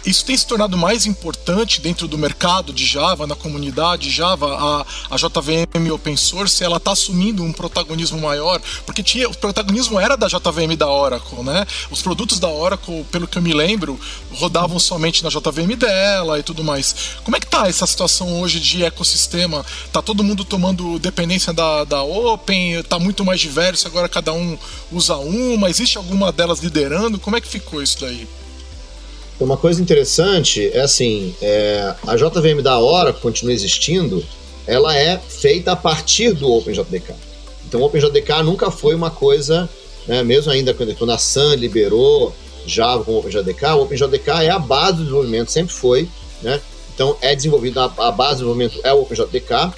isso 0.10 0.26
tem 0.26 0.36
se 0.36 0.48
tornado 0.48 0.76
mais 0.76 1.06
importante 1.06 1.80
dentro 1.80 2.08
do 2.08 2.18
mercado 2.18 2.74
de 2.74 2.84
Java, 2.84 3.28
na 3.28 3.36
comunidade 3.36 4.10
Java, 4.10 4.58
a, 4.58 5.16
a 5.16 5.18
JVM 5.18 5.92
Open 5.94 6.18
Source, 6.18 6.64
ela 6.64 6.78
está 6.78 6.94
assumindo 6.94 7.44
um 7.44 7.54
protagonismo 7.54 8.20
maior, 8.20 8.60
porque 8.88 9.04
tinha, 9.04 9.30
o 9.30 9.38
protagonismo 9.38 10.00
era 10.00 10.18
da 10.18 10.28
JVM 10.28 10.76
da 10.76 10.90
Oracle, 10.90 11.44
né? 11.44 11.64
Os 11.92 12.02
produtos 12.02 12.40
da 12.40 12.48
Oracle, 12.50 13.06
pelo 13.12 13.28
que 13.28 13.38
eu 13.38 13.42
me 13.42 13.54
lembro, 13.54 14.00
rodavam 14.34 14.80
somente 14.80 15.24
na 15.24 15.30
JVM 15.30 15.76
dela 15.78 16.40
e 16.40 16.44
tudo 16.44 16.64
mais. 16.64 16.96
Como 17.24 17.38
é 17.38 17.40
que 17.40 17.46
tá 17.48 17.68
essa 17.68 17.86
situação 17.86 18.42
hoje 18.42 18.60
de 18.60 18.84
ecossistema? 18.84 19.64
Tá 19.92 20.02
todo 20.02 20.24
mundo 20.24 20.44
tomando 20.44 20.98
dependência 20.98 21.54
da, 21.54 21.84
da 21.84 22.02
Open, 22.02 22.82
tá 22.84 22.98
muito 22.98 23.24
mais 23.24 23.40
diverso, 23.40 23.86
agora 23.86 24.10
cada 24.10 24.34
um 24.34 24.58
usa 24.92 25.18
uma, 25.18 25.70
existe 25.70 26.00
alguma 26.00 26.32
delas 26.32 26.62
liderando? 26.62 27.20
Como 27.20 27.36
é 27.36 27.42
que 27.42 27.48
ficou 27.48 27.84
isso 27.84 28.02
daí? 28.02 28.28
Uma 29.40 29.56
coisa 29.56 29.82
interessante 29.82 30.70
é 30.74 30.82
assim, 30.82 31.34
é, 31.42 31.96
a 32.06 32.16
JVM 32.18 32.62
da 32.62 32.78
Oracle 32.78 33.22
continua 33.22 33.54
existindo, 33.54 34.24
ela 34.68 34.96
é 34.98 35.18
feita 35.18 35.72
a 35.72 35.76
partir 35.78 36.34
do 36.34 36.52
OpenJDK. 36.52 37.14
Então 37.66 37.80
o 37.80 37.86
OpenJDK 37.86 38.44
nunca 38.44 38.70
foi 38.70 38.94
uma 38.94 39.10
coisa, 39.10 39.70
né, 40.06 40.24
mesmo 40.24 40.52
ainda 40.52 40.74
quando, 40.74 40.94
quando 40.96 41.12
a 41.12 41.18
Sun 41.18 41.54
liberou 41.56 42.36
Java 42.66 43.04
com 43.06 43.14
o 43.14 43.20
OpenJDK, 43.20 43.64
o 43.76 43.84
OpenJDK 43.84 44.30
é 44.44 44.50
a 44.50 44.60
base 44.60 44.98
do 44.98 45.04
desenvolvimento, 45.04 45.52
sempre 45.52 45.74
foi, 45.74 46.10
né? 46.42 46.60
Então 46.94 47.16
é 47.22 47.34
desenvolvido, 47.34 47.80
a, 47.80 47.86
a 47.86 48.12
base 48.12 48.44
do 48.44 48.54
desenvolvimento 48.54 48.82
é 48.84 48.94
o 48.94 49.02
OpenJDK. 49.02 49.74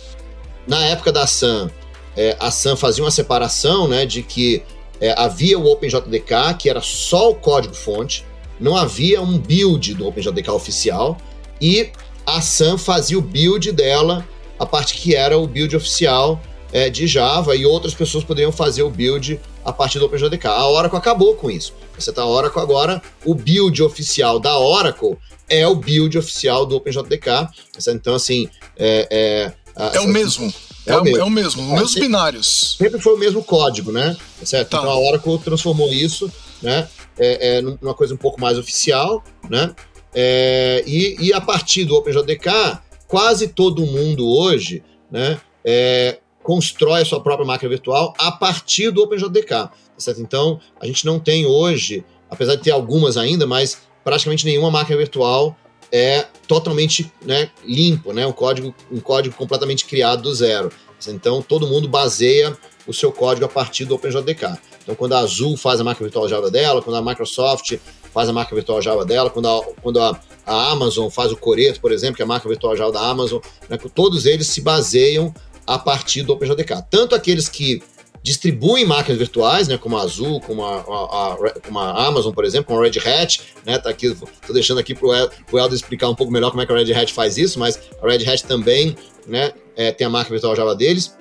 Na 0.66 0.84
época 0.88 1.12
da 1.12 1.28
Sun, 1.28 1.70
é, 2.18 2.36
a 2.40 2.50
Sun 2.50 2.76
fazia 2.76 3.04
uma 3.04 3.12
separação, 3.12 3.88
né, 3.88 4.08
de 4.08 4.24
que 4.24 4.64
é, 5.00 5.14
havia 5.16 5.58
o 5.60 5.72
OpenJDK, 5.72 6.56
que 6.58 6.68
era 6.68 6.82
só 6.82 7.30
o 7.30 7.36
código-fonte, 7.36 8.26
não 8.62 8.78
havia 8.78 9.22
um 9.22 9.38
build 9.38 9.96
do 9.96 10.08
OpenJDK 10.08 10.52
oficial 10.52 11.18
e 11.60 11.90
a 12.26 12.40
Sun 12.40 12.78
fazia 12.78 13.18
o 13.18 13.22
build 13.22 13.72
dela, 13.72 14.26
a 14.60 14.66
parte 14.66 14.94
que 14.94 15.16
era 15.16 15.38
o 15.38 15.48
build 15.48 15.76
oficial 15.76 16.40
é, 16.72 16.90
de 16.90 17.08
Java 17.08 17.56
e 17.56 17.66
outras 17.66 17.94
pessoas 17.94 18.24
poderiam 18.24 18.52
fazer 18.52 18.84
o 18.84 18.90
build 18.90 19.40
a 19.66 19.74
partir 19.74 20.00
do 20.00 20.06
OpenJDK. 20.06 20.46
A 20.48 20.68
Oracle 20.68 20.98
acabou 20.98 21.36
com 21.36 21.50
isso. 21.50 21.74
Você 21.98 22.12
está 22.12 22.26
Oracle 22.26 22.62
agora, 22.62 23.02
o 23.26 23.34
build 23.34 23.82
oficial 23.84 24.40
da 24.40 24.58
Oracle 24.58 25.18
é 25.50 25.68
o 25.68 25.76
build 25.76 26.18
oficial 26.18 26.66
do 26.66 26.78
OpenJDK. 26.78 27.50
Então, 27.90 28.16
assim. 28.16 28.48
É, 28.78 29.54
é, 29.76 29.98
é 29.98 30.00
o 30.00 30.08
mesmo. 30.08 30.54
É, 30.86 30.94
é, 30.94 30.98
o 30.98 31.04
mesmo, 31.04 31.20
é 31.20 31.24
o 31.24 31.30
mesmo, 31.30 31.64
os 31.64 31.70
mesmos 31.70 31.96
binários. 31.96 32.76
Sempre 32.78 33.00
foi 33.00 33.14
o 33.14 33.18
mesmo 33.18 33.44
código, 33.44 33.92
né? 33.92 34.16
Certo? 34.44 34.70
Tá. 34.70 34.80
Então 34.80 34.90
a 34.90 34.98
Oracle 34.98 35.38
transformou 35.38 35.92
isso, 35.94 36.32
né? 36.62 36.88
É, 37.18 37.58
é, 37.58 37.62
numa 37.62 37.94
coisa 37.94 38.14
um 38.14 38.18
pouco 38.18 38.40
mais 38.40 38.58
oficial, 38.58 39.24
né? 39.50 39.74
É, 40.14 40.84
e, 40.86 41.28
e, 41.28 41.34
a 41.34 41.40
partir 41.40 41.86
do 41.86 41.96
OpenJDK, 41.96 42.80
quase 43.08 43.48
todo 43.48 43.86
mundo 43.86 44.28
hoje, 44.28 44.84
né? 45.10 45.40
É, 45.64 46.20
constrói 46.44 47.02
a 47.02 47.06
sua 47.06 47.22
própria 47.22 47.46
máquina 47.46 47.70
virtual 47.70 48.14
a 48.18 48.32
partir 48.32 48.92
do 48.92 49.04
OpenJDK, 49.04 49.48
tá 49.48 49.72
certo? 49.98 50.22
Então, 50.22 50.60
a 50.80 50.86
gente 50.86 51.06
não 51.06 51.20
tem 51.20 51.46
hoje, 51.46 52.04
apesar 52.30 52.56
de 52.56 52.64
ter 52.64 52.72
algumas 52.72 53.16
ainda, 53.16 53.46
mas 53.46 53.78
praticamente 54.04 54.46
nenhuma 54.46 54.72
máquina 54.72 54.98
virtual 54.98 55.56
é 55.92 56.26
totalmente 56.48 57.12
né, 57.22 57.52
limpo, 57.66 58.14
né? 58.14 58.26
Um 58.26 58.32
código, 58.32 58.74
um 58.92 59.00
código 59.00 59.36
completamente 59.36 59.86
criado 59.86 60.24
do 60.24 60.34
zero. 60.34 60.72
Então, 61.08 61.42
todo 61.42 61.68
mundo 61.68 61.88
baseia 61.88 62.56
o 62.86 62.94
seu 62.94 63.12
código 63.12 63.46
a 63.46 63.50
partir 63.50 63.86
do 63.86 63.96
OpenJDK. 63.96 64.58
Então, 64.84 64.96
quando 64.96 65.14
a 65.14 65.20
Azul 65.20 65.56
faz 65.56 65.80
a 65.80 65.84
marca 65.84 66.04
virtual 66.04 66.28
Java 66.28 66.50
dela, 66.50 66.82
quando 66.82 66.98
a 66.98 67.02
Microsoft 67.02 67.78
faz 68.14 68.28
a 68.28 68.34
marca 68.34 68.54
virtual 68.54 68.82
Java 68.82 69.06
dela, 69.06 69.30
quando 69.30 69.48
a, 69.48 69.64
quando 69.82 70.00
a, 70.00 70.20
a 70.46 70.72
Amazon 70.72 71.10
faz 71.10 71.32
o 71.32 71.38
Coreto, 71.38 71.80
por 71.80 71.92
exemplo, 71.92 72.16
que 72.16 72.22
é 72.22 72.26
a 72.26 72.28
marca 72.28 72.48
virtual 72.48 72.76
Java 72.76 72.92
da 72.92 73.02
Amazon, 73.02 73.40
né, 73.70 73.78
todos 73.94 74.26
eles 74.26 74.48
se 74.48 74.62
baseiam 74.62 75.34
a 75.66 75.78
partir 75.78 76.24
do 76.24 76.34
OpenJDK. 76.34 76.86
Tanto 76.90 77.16
aqueles 77.16 77.48
que 77.48 77.82
distribuem 78.24 78.86
máquinas 78.86 79.18
virtuais, 79.18 79.68
né, 79.68 79.78
como 79.78 79.98
a 79.98 80.02
Azul, 80.02 80.40
como 80.42 80.64
a, 80.64 80.76
a, 80.76 81.34
a, 81.34 81.60
como 81.66 81.80
a 81.80 82.08
Amazon, 82.08 82.34
por 82.34 82.46
exemplo, 82.46 82.68
como 82.68 82.80
a 82.80 82.84
Red 82.84 83.00
Hat, 83.00 83.42
né, 83.66 83.80
tá 83.80 83.90
aqui, 83.90 84.16
tô 84.46 84.54
deixando 84.54 84.80
aqui 84.80 84.94
pro, 84.94 85.14
El, 85.14 85.30
pro 85.48 85.58
Elder 85.58 85.74
explicar 85.74 86.08
um 86.10 86.16
pouco 86.16 86.32
melhor 86.32 86.52
como 86.52 86.62
é 86.62 86.66
que 86.66 86.72
a 86.72 86.76
Red 86.76 86.94
Hat 86.94 87.12
faz 87.14 87.38
isso, 87.38 87.60
mas 87.60 87.80
a 88.02 88.06
Red 88.06 88.30
Hat 88.30 88.44
também, 88.46 88.96
né, 89.26 89.54
é, 89.76 89.92
tem 89.92 90.06
a 90.06 90.10
marca 90.10 90.30
virtual 90.30 90.56
Java 90.56 90.76
deles, 90.76 91.16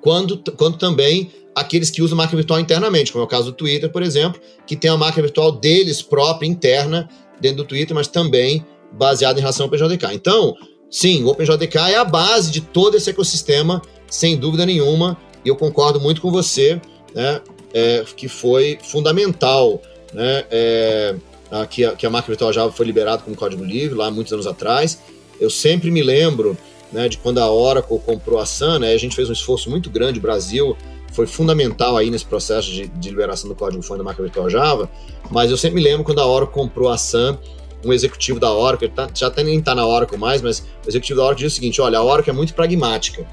quando, 0.00 0.38
quando 0.56 0.76
também 0.76 1.32
aqueles 1.56 1.88
que 1.88 2.02
usam 2.02 2.18
máquina 2.18 2.36
virtual 2.36 2.60
internamente, 2.60 3.10
como 3.10 3.22
é 3.22 3.24
o 3.24 3.28
caso 3.28 3.46
do 3.46 3.52
Twitter, 3.52 3.90
por 3.90 4.02
exemplo, 4.02 4.38
que 4.66 4.76
tem 4.76 4.90
a 4.90 4.96
máquina 4.96 5.22
virtual 5.22 5.50
deles 5.50 6.02
própria, 6.02 6.46
interna, 6.46 7.08
dentro 7.40 7.58
do 7.58 7.64
Twitter, 7.64 7.94
mas 7.94 8.06
também 8.06 8.62
baseada 8.92 9.38
em 9.38 9.40
relação 9.40 9.64
ao 9.64 9.68
OpenJDK. 9.68 10.12
Então, 10.12 10.54
sim, 10.90 11.24
o 11.24 11.28
OpenJDK 11.28 11.76
é 11.92 11.96
a 11.96 12.04
base 12.04 12.50
de 12.50 12.60
todo 12.60 12.94
esse 12.94 13.08
ecossistema, 13.08 13.80
sem 14.06 14.36
dúvida 14.36 14.66
nenhuma, 14.66 15.16
e 15.42 15.48
eu 15.48 15.56
concordo 15.56 15.98
muito 15.98 16.20
com 16.20 16.30
você, 16.30 16.78
né, 17.14 17.40
é, 17.72 18.04
que 18.14 18.28
foi 18.28 18.78
fundamental, 18.82 19.80
né, 20.12 20.44
é, 20.50 21.14
a, 21.50 21.66
que, 21.66 21.86
a, 21.86 21.92
que 21.92 22.04
a 22.04 22.10
máquina 22.10 22.32
virtual 22.32 22.52
Java 22.52 22.72
foi 22.72 22.84
liberada 22.84 23.22
como 23.22 23.34
código 23.34 23.64
livre, 23.64 23.96
lá 23.96 24.10
muitos 24.10 24.32
anos 24.32 24.46
atrás. 24.46 24.98
Eu 25.40 25.48
sempre 25.48 25.90
me 25.90 26.02
lembro 26.02 26.56
né, 26.92 27.08
de 27.08 27.16
quando 27.16 27.38
a 27.38 27.50
Oracle 27.50 27.98
comprou 27.98 28.38
a 28.38 28.44
Sun, 28.44 28.80
né, 28.80 28.92
a 28.92 28.98
gente 28.98 29.16
fez 29.16 29.30
um 29.30 29.32
esforço 29.32 29.70
muito 29.70 29.88
grande, 29.88 30.20
Brasil 30.20 30.76
foi 31.16 31.26
fundamental 31.26 31.96
aí 31.96 32.10
nesse 32.10 32.26
processo 32.26 32.70
de, 32.70 32.86
de 32.86 33.08
liberação 33.08 33.48
do 33.48 33.56
código-fonte 33.56 33.98
da 33.98 34.04
marca 34.04 34.22
virtual 34.22 34.50
Java, 34.50 34.90
mas 35.30 35.50
eu 35.50 35.56
sempre 35.56 35.76
me 35.76 35.82
lembro 35.82 36.04
quando 36.04 36.20
a 36.20 36.26
Oracle 36.26 36.54
comprou 36.54 36.90
a 36.90 36.98
Sun, 36.98 37.38
um 37.82 37.92
executivo 37.92 38.38
da 38.38 38.52
Oracle, 38.52 38.88
tá, 38.90 39.08
já 39.14 39.28
até 39.28 39.42
nem 39.42 39.58
está 39.58 39.74
na 39.74 39.86
Oracle 39.86 40.18
mais, 40.18 40.42
mas 40.42 40.60
o 40.84 40.88
executivo 40.88 41.18
da 41.18 41.24
Oracle 41.24 41.44
disse 41.44 41.54
o 41.54 41.60
seguinte, 41.60 41.80
olha, 41.80 41.98
a 41.98 42.04
Oracle 42.04 42.30
é 42.30 42.34
muito 42.34 42.52
pragmática, 42.52 43.26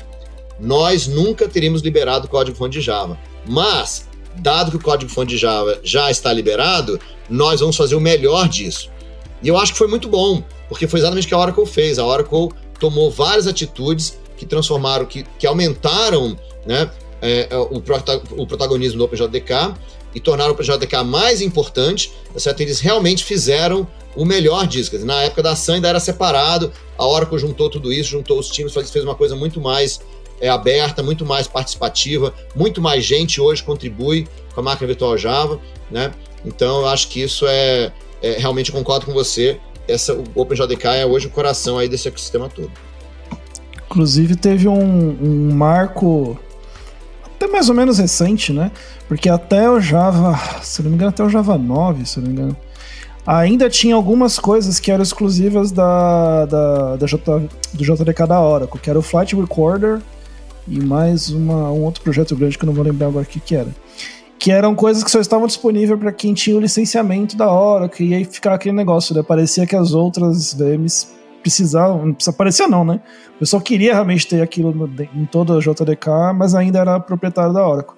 nós 0.60 1.08
nunca 1.08 1.48
teríamos 1.50 1.82
liberado 1.82 2.26
o 2.26 2.30
código-fonte 2.30 2.80
de 2.80 2.82
Java, 2.82 3.20
mas, 3.46 4.08
dado 4.36 4.72
que 4.72 4.78
o 4.78 4.82
código-fonte 4.82 5.32
de 5.32 5.38
Java 5.38 5.78
já 5.84 6.10
está 6.10 6.32
liberado, 6.32 6.98
nós 7.30 7.60
vamos 7.60 7.76
fazer 7.76 7.96
o 7.96 8.00
melhor 8.00 8.48
disso. 8.48 8.90
E 9.42 9.50
eu 9.50 9.58
acho 9.58 9.74
que 9.74 9.78
foi 9.78 9.88
muito 9.88 10.08
bom, 10.08 10.42
porque 10.70 10.88
foi 10.88 11.02
exatamente 11.02 11.26
o 11.26 11.28
que 11.28 11.34
a 11.34 11.38
Oracle 11.38 11.66
fez. 11.66 12.00
A 12.00 12.06
Oracle 12.06 12.50
tomou 12.80 13.12
várias 13.12 13.46
atitudes 13.46 14.18
que 14.38 14.46
transformaram, 14.46 15.06
que, 15.06 15.24
que 15.38 15.46
aumentaram 15.46 16.38
né, 16.66 16.90
é, 17.24 17.48
é, 17.50 17.58
o, 17.58 17.82
o, 18.38 18.46
protagonismo 18.46 18.98
do 18.98 19.06
OpenJDK 19.06 19.76
e 20.14 20.20
tornaram 20.20 20.52
o 20.52 20.54
OpenJDK 20.54 21.04
mais 21.06 21.42
importante, 21.42 22.12
tá 22.34 22.38
certo? 22.38 22.60
Eles 22.60 22.82
realmente 22.82 23.24
fizeram 23.24 23.88
o 24.14 24.26
melhor 24.26 24.68
disso. 24.68 24.94
Na 25.06 25.24
época 25.24 25.42
da 25.42 25.56
Sun 25.56 25.76
ainda 25.76 25.88
era 25.88 26.02
separado, 26.02 26.70
a 26.98 27.08
Oracle 27.08 27.40
juntou 27.40 27.70
tudo 27.70 27.94
isso, 27.94 28.10
juntou 28.10 28.38
os 28.38 28.50
times, 28.50 28.74
fez 28.74 29.06
uma 29.06 29.16
coisa 29.16 29.38
muito 29.38 29.62
mais 29.62 30.02
é, 30.42 30.50
aberta, 30.50 31.02
muito 31.02 31.26
mais 31.26 31.48
participativa, 31.48 32.34
muito 32.54 32.82
mais 32.82 33.06
gente 33.06 33.40
hoje 33.40 33.64
contribui 33.64 34.28
com 34.54 34.60
a 34.60 34.64
máquina 34.64 34.88
virtual 34.88 35.18
Java, 35.18 35.62
né? 35.90 36.12
Então 36.46 36.82
eu 36.82 36.88
acho 36.90 37.08
que 37.08 37.22
isso 37.22 37.48
é, 37.48 37.94
é 38.22 38.34
realmente 38.34 38.70
concordo 38.70 39.06
com 39.06 39.14
você. 39.14 39.58
Essa, 39.88 40.14
o 40.14 40.26
OpenJDK 40.36 40.88
é 40.88 41.06
hoje 41.06 41.28
o 41.28 41.30
coração 41.30 41.78
aí 41.78 41.88
desse 41.88 42.10
ecossistema 42.10 42.50
todo. 42.50 42.70
Inclusive 43.86 44.36
teve 44.36 44.68
um, 44.68 45.18
um 45.22 45.54
marco 45.54 46.38
até 47.44 47.52
mais 47.52 47.70
ou 47.70 47.76
menos 47.76 47.98
recente, 47.98 48.54
né? 48.54 48.72
Porque 49.08 49.30
até 49.30 49.70
o 49.70 49.80
Java, 49.80 50.40
se 50.64 50.82
não 50.82 50.90
me 50.90 50.96
engano, 50.96 51.10
até 51.10 51.24
o 51.24 51.30
Java 51.30 51.58
9, 51.58 52.06
se 52.06 52.20
não 52.20 52.28
me 52.28 52.34
engano, 52.34 52.58
ainda 53.26 53.70
tinha 53.70 53.96
algumas 53.96 54.40
coisas 54.40 54.80
que 54.80 54.92
eram 54.92 55.04
exclusivas 55.04 55.72
da, 55.72 56.46
da, 56.46 56.96
da 56.96 57.06
J, 57.06 57.50
do 57.74 57.84
JDK 57.84 58.28
da 58.28 58.42
Oracle, 58.42 58.80
que 58.80 58.90
era 58.90 58.98
o 58.98 59.02
Flight 59.02 59.36
Recorder 59.36 60.02
e 60.68 60.80
mais 60.80 61.30
uma, 61.30 61.72
um 61.72 61.84
outro 61.84 62.02
projeto 62.02 62.36
grande 62.36 62.58
que 62.58 62.64
eu 62.64 62.68
não 62.68 62.74
vou 62.74 62.84
lembrar 62.84 63.08
agora 63.08 63.26
o 63.26 63.28
que, 63.28 63.40
que 63.40 63.56
era. 63.56 63.70
Que 64.40 64.52
eram 64.52 64.76
coisas 64.76 65.04
que 65.04 65.12
só 65.12 65.20
estavam 65.20 65.48
disponíveis 65.48 66.00
para 66.00 66.12
quem 66.12 66.34
tinha 66.34 66.56
o 66.56 66.60
licenciamento 66.60 67.36
da 67.36 67.52
Oracle, 67.52 68.08
e 68.08 68.14
aí 68.14 68.26
ficava 68.26 68.56
aquele 68.56 68.76
negócio, 68.76 69.16
né? 69.16 69.22
Parecia 69.22 69.66
que 69.66 69.76
as 69.76 69.94
outras 69.94 70.54
VMs 70.54 71.08
precisavam, 71.44 72.06
não 72.06 72.14
precisa 72.14 72.36
parecer 72.36 72.66
não, 72.68 72.84
né? 72.84 73.02
O 73.36 73.40
pessoal 73.40 73.62
queria 73.62 73.94
realmente 73.94 74.26
ter 74.26 74.42
aquilo 74.42 74.74
no, 74.74 74.90
em 75.14 75.26
toda 75.26 75.58
a 75.58 75.60
JDK, 75.60 76.34
mas 76.36 76.56
ainda 76.56 76.80
era 76.80 77.00
proprietário 77.00 77.54
da 77.54 77.68
Oracle. 77.68 77.96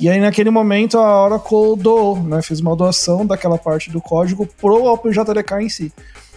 E 0.00 0.08
aí, 0.08 0.20
naquele 0.20 0.48
momento, 0.48 0.96
a 0.96 1.24
Oracle 1.24 1.76
doou, 1.76 2.20
né? 2.22 2.40
Fez 2.40 2.60
uma 2.60 2.74
doação 2.74 3.26
daquela 3.26 3.58
parte 3.58 3.90
do 3.90 4.00
código 4.00 4.46
pro 4.46 4.84
OpenJDK 4.84 5.52
em 5.60 5.68
si. 5.68 5.92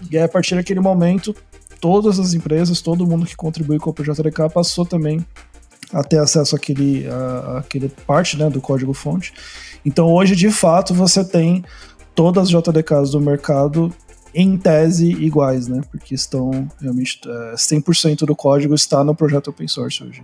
E 0.10 0.18
aí, 0.18 0.24
a 0.24 0.28
partir 0.28 0.56
daquele 0.56 0.80
momento, 0.80 1.36
todas 1.80 2.20
as 2.20 2.34
empresas, 2.34 2.82
todo 2.82 3.06
mundo 3.06 3.26
que 3.26 3.36
contribui 3.36 3.78
com 3.78 3.90
o 3.90 3.92
OpenJDK 3.92 4.50
passou 4.54 4.86
também 4.86 5.26
a 5.94 6.04
ter 6.04 6.18
acesso 6.18 6.56
àquele, 6.56 7.08
à, 7.08 7.60
àquele 7.60 7.90
parte 7.90 8.36
né, 8.36 8.50
do 8.50 8.60
código-fonte. 8.60 9.32
Então, 9.86 10.12
hoje, 10.12 10.36
de 10.36 10.50
fato, 10.50 10.94
você 10.94 11.24
tem 11.24 11.64
todas 12.16 12.44
as 12.44 12.50
JDKs 12.50 13.12
do 13.12 13.22
mercado 13.22 13.94
em 14.34 14.58
tese 14.58 15.12
iguais, 15.12 15.68
né? 15.68 15.82
Porque 15.92 16.16
estão 16.16 16.68
realmente 16.80 17.20
é, 17.26 17.56
100% 17.56 18.26
do 18.26 18.36
código 18.36 18.74
está 18.74 19.04
no 19.04 19.16
projeto 19.16 19.50
open 19.50 19.68
source 19.68 20.04
hoje. 20.04 20.24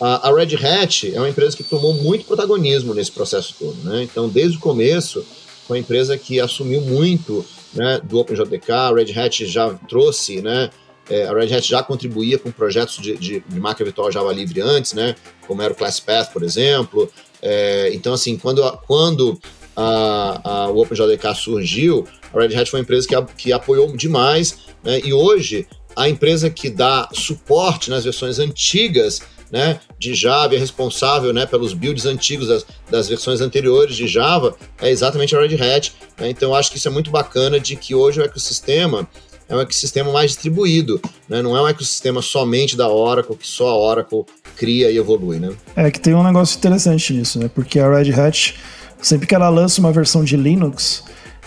a, 0.00 0.32
Red 0.32 0.56
Hat 0.56 1.14
é 1.14 1.18
uma 1.18 1.28
empresa 1.28 1.56
que 1.56 1.64
tomou 1.64 1.94
muito 1.94 2.24
protagonismo 2.24 2.94
nesse 2.94 3.12
processo 3.12 3.54
todo. 3.58 3.76
Né? 3.84 4.04
Então, 4.04 4.28
desde 4.28 4.56
o 4.56 4.60
começo, 4.60 5.24
foi 5.66 5.78
uma 5.78 5.82
empresa 5.82 6.16
que 6.16 6.40
assumiu 6.40 6.80
muito 6.80 7.44
né, 7.74 8.00
do 8.02 8.18
OpenJDK. 8.18 8.70
A 8.70 8.94
Red 8.94 9.18
Hat 9.18 9.46
já 9.46 9.70
trouxe, 9.88 10.40
né, 10.40 10.70
é, 11.08 11.26
a 11.26 11.32
Red 11.32 11.54
Hat 11.54 11.68
já 11.68 11.82
contribuía 11.82 12.38
com 12.38 12.50
projetos 12.50 12.98
de, 12.98 13.16
de, 13.16 13.40
de, 13.40 13.60
máquina 13.60 13.84
virtual 13.84 14.10
Java 14.10 14.32
livre 14.32 14.60
antes, 14.60 14.92
né, 14.92 15.14
como 15.46 15.60
era 15.62 15.72
o 15.72 15.76
ClassPath, 15.76 16.32
por 16.32 16.42
exemplo. 16.42 17.10
É, 17.42 17.90
então, 17.92 18.12
assim, 18.12 18.36
quando, 18.36 18.62
quando 18.86 19.38
a, 19.76 20.40
a, 20.44 20.70
o 20.70 20.80
OpenJDK 20.80 21.34
surgiu, 21.34 22.06
a 22.32 22.40
Red 22.40 22.56
Hat 22.56 22.70
foi 22.70 22.80
uma 22.80 22.84
empresa 22.84 23.06
que, 23.06 23.34
que 23.36 23.52
apoiou 23.52 23.96
demais, 23.96 24.58
né, 24.82 25.00
e 25.04 25.12
hoje 25.12 25.66
a 25.96 26.08
empresa 26.08 26.48
que 26.48 26.70
dá 26.70 27.08
suporte 27.12 27.90
nas 27.90 28.04
versões 28.04 28.38
antigas 28.38 29.20
né, 29.50 29.80
de 29.98 30.14
Java, 30.14 30.54
é 30.54 30.58
responsável 30.58 31.32
né, 31.32 31.44
pelos 31.44 31.72
builds 31.72 32.06
antigos 32.06 32.48
das, 32.48 32.64
das, 32.90 33.08
versões 33.08 33.40
anteriores 33.40 33.96
de 33.96 34.06
Java, 34.06 34.54
é 34.80 34.90
exatamente 34.90 35.34
a 35.34 35.40
Red 35.40 35.54
Hat. 35.60 35.92
Né, 36.18 36.30
então, 36.30 36.54
acho 36.54 36.70
que 36.70 36.78
isso 36.78 36.88
é 36.88 36.90
muito 36.90 37.10
bacana 37.10 37.58
de 37.58 37.76
que 37.76 37.94
hoje 37.94 38.20
o 38.20 38.24
ecossistema 38.24 39.08
é 39.48 39.56
um 39.56 39.60
ecossistema 39.60 40.12
mais 40.12 40.30
distribuído, 40.30 41.00
né, 41.28 41.42
não 41.42 41.56
é 41.56 41.62
um 41.62 41.68
ecossistema 41.68 42.22
somente 42.22 42.76
da 42.76 42.88
Oracle, 42.88 43.36
que 43.36 43.46
só 43.46 43.68
a 43.68 43.76
Oracle 43.76 44.24
cria 44.56 44.90
e 44.90 44.96
evolui. 44.96 45.40
Né? 45.40 45.52
É 45.74 45.90
que 45.90 45.98
tem 45.98 46.14
um 46.14 46.22
negócio 46.22 46.56
interessante 46.56 47.12
nisso, 47.12 47.38
né, 47.40 47.50
porque 47.52 47.80
a 47.80 47.90
Red 47.90 48.12
Hat, 48.12 48.54
sempre 49.02 49.26
que 49.26 49.34
ela 49.34 49.48
lança 49.48 49.80
uma 49.80 49.90
versão 49.90 50.22
de 50.22 50.36
Linux, 50.36 51.02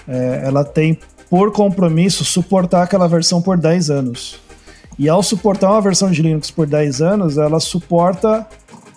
é, 0.07 0.41
ela 0.45 0.63
tem 0.63 0.97
por 1.29 1.51
compromisso 1.51 2.23
suportar 2.23 2.83
aquela 2.83 3.07
versão 3.07 3.41
por 3.41 3.57
10 3.57 3.89
anos. 3.89 4.39
E 4.97 5.09
ao 5.09 5.23
suportar 5.23 5.71
uma 5.71 5.81
versão 5.81 6.11
de 6.11 6.21
Linux 6.21 6.51
por 6.51 6.67
10 6.67 7.01
anos, 7.01 7.37
ela 7.37 7.59
suporta 7.59 8.47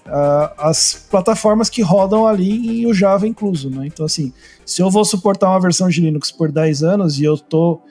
uh, 0.07 0.53
as 0.59 1.07
plataformas 1.11 1.71
que 1.71 1.83
rodam 1.83 2.27
ali 2.27 2.81
e 2.81 2.87
o 2.87 2.93
Java 2.93 3.27
incluso. 3.27 3.71
Né? 3.71 3.87
Então, 3.87 4.05
assim, 4.05 4.33
se 4.65 4.83
eu 4.83 4.91
vou 4.91 5.05
suportar 5.05 5.49
uma 5.49 5.61
versão 5.61 5.89
de 5.89 6.01
Linux 6.01 6.31
por 6.31 6.53
10 6.53 6.83
anos 6.83 7.19
e 7.19 7.25
eu 7.25 7.35
estou 7.35 7.83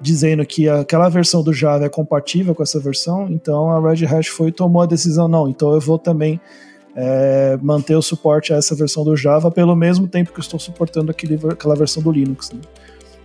dizendo 0.00 0.44
que 0.44 0.68
aquela 0.68 1.08
versão 1.08 1.42
do 1.42 1.52
Java 1.52 1.84
é 1.84 1.88
compatível 1.88 2.54
com 2.56 2.62
essa 2.62 2.80
versão, 2.80 3.28
então 3.30 3.70
a 3.70 3.80
Red 3.80 4.04
Hat 4.04 4.28
foi 4.28 4.48
e 4.48 4.52
tomou 4.52 4.82
a 4.82 4.86
decisão, 4.86 5.28
não, 5.28 5.48
então 5.48 5.72
eu 5.72 5.80
vou 5.80 5.96
também 5.96 6.40
é, 6.94 7.58
manter 7.62 7.96
o 7.96 8.02
suporte 8.02 8.52
a 8.52 8.56
essa 8.56 8.74
versão 8.74 9.04
do 9.04 9.16
Java 9.16 9.50
pelo 9.50 9.74
mesmo 9.74 10.06
tempo 10.06 10.32
que 10.32 10.38
eu 10.38 10.42
estou 10.42 10.60
suportando 10.60 11.10
aquele, 11.10 11.38
aquela 11.50 11.74
versão 11.74 12.02
do 12.02 12.10
Linux. 12.10 12.50
Né? 12.50 12.60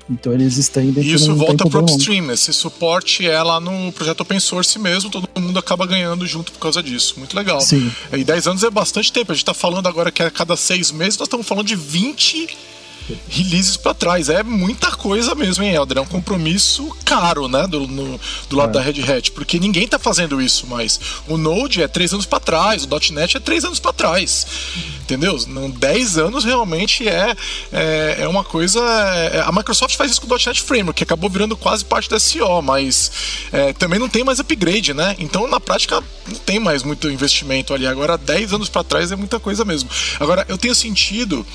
Então 0.09 0.31
eles 0.31 0.57
estendem. 0.57 1.03
E 1.03 1.13
isso 1.13 1.36
volta 1.36 1.67
para 1.67 1.79
o 1.79 1.83
upstream. 1.83 2.31
Esse 2.31 2.53
suporte 2.53 3.27
é 3.27 3.41
lá 3.43 3.59
no 3.59 3.91
projeto 3.91 4.21
open 4.21 4.39
source 4.39 4.79
mesmo, 4.79 5.09
todo 5.09 5.27
mundo 5.38 5.59
acaba 5.59 5.86
ganhando 5.86 6.25
junto 6.25 6.51
por 6.51 6.59
causa 6.59 6.81
disso. 6.81 7.15
Muito 7.17 7.36
legal. 7.36 7.59
Sim. 7.59 7.91
E 8.13 8.24
10 8.24 8.47
anos 8.47 8.63
é 8.63 8.69
bastante 8.69 9.12
tempo. 9.12 9.31
A 9.31 9.36
gente 9.36 9.43
está 9.43 9.53
falando 9.53 9.88
agora 9.88 10.12
que 10.12 10.24
a 10.24 10.31
cada 10.31 10.55
seis 10.55 10.91
meses 10.91 11.17
nós 11.17 11.27
estamos 11.27 11.45
falando 11.45 11.67
de 11.67 11.75
20 11.75 12.57
releases 13.29 13.77
para 13.77 13.93
trás. 13.93 14.29
É 14.29 14.43
muita 14.43 14.91
coisa 14.91 15.35
mesmo, 15.35 15.63
hein, 15.63 15.73
Helder? 15.73 15.97
É 15.97 16.01
um 16.01 16.05
compromisso 16.05 16.95
caro, 17.05 17.47
né, 17.47 17.67
do, 17.67 17.87
no, 17.87 18.19
do 18.49 18.55
lado 18.55 18.69
é. 18.69 18.73
da 18.73 18.81
Red 18.81 19.01
Hat, 19.01 19.31
porque 19.31 19.59
ninguém 19.59 19.87
tá 19.87 19.99
fazendo 19.99 20.41
isso 20.41 20.67
mais. 20.67 20.99
O 21.27 21.37
Node 21.37 21.81
é 21.81 21.87
três 21.87 22.13
anos 22.13 22.25
para 22.25 22.39
trás, 22.39 22.83
o 22.83 23.13
.NET 23.13 23.37
é 23.37 23.39
três 23.39 23.63
anos 23.63 23.79
para 23.79 23.93
trás. 23.93 24.45
Entendeu? 25.07 25.37
Não, 25.47 25.69
10 25.69 26.17
anos 26.17 26.43
realmente 26.43 27.07
é, 27.07 27.33
é, 27.71 28.17
é 28.19 28.27
uma 28.27 28.43
coisa. 28.43 28.81
É, 29.31 29.39
a 29.39 29.51
Microsoft 29.53 29.95
faz 29.95 30.11
isso 30.11 30.19
com 30.19 30.27
o 30.27 30.37
.NET 30.37 30.61
Framework, 30.61 30.97
que 30.97 31.03
acabou 31.03 31.29
virando 31.29 31.55
quase 31.55 31.85
parte 31.85 32.09
da 32.09 32.19
SEO, 32.19 32.61
mas 32.61 33.09
é, 33.53 33.71
também 33.71 33.99
não 33.99 34.09
tem 34.09 34.25
mais 34.25 34.41
upgrade, 34.41 34.93
né? 34.93 35.15
Então, 35.17 35.47
na 35.47 35.61
prática, 35.61 36.03
não 36.27 36.39
tem 36.39 36.59
mais 36.59 36.83
muito 36.83 37.09
investimento 37.09 37.73
ali. 37.73 37.87
Agora, 37.87 38.17
10 38.17 38.51
anos 38.51 38.67
para 38.67 38.83
trás 38.83 39.09
é 39.09 39.15
muita 39.15 39.39
coisa 39.39 39.63
mesmo. 39.63 39.89
Agora, 40.19 40.45
eu 40.49 40.57
tenho 40.57 40.75
sentido 40.75 41.45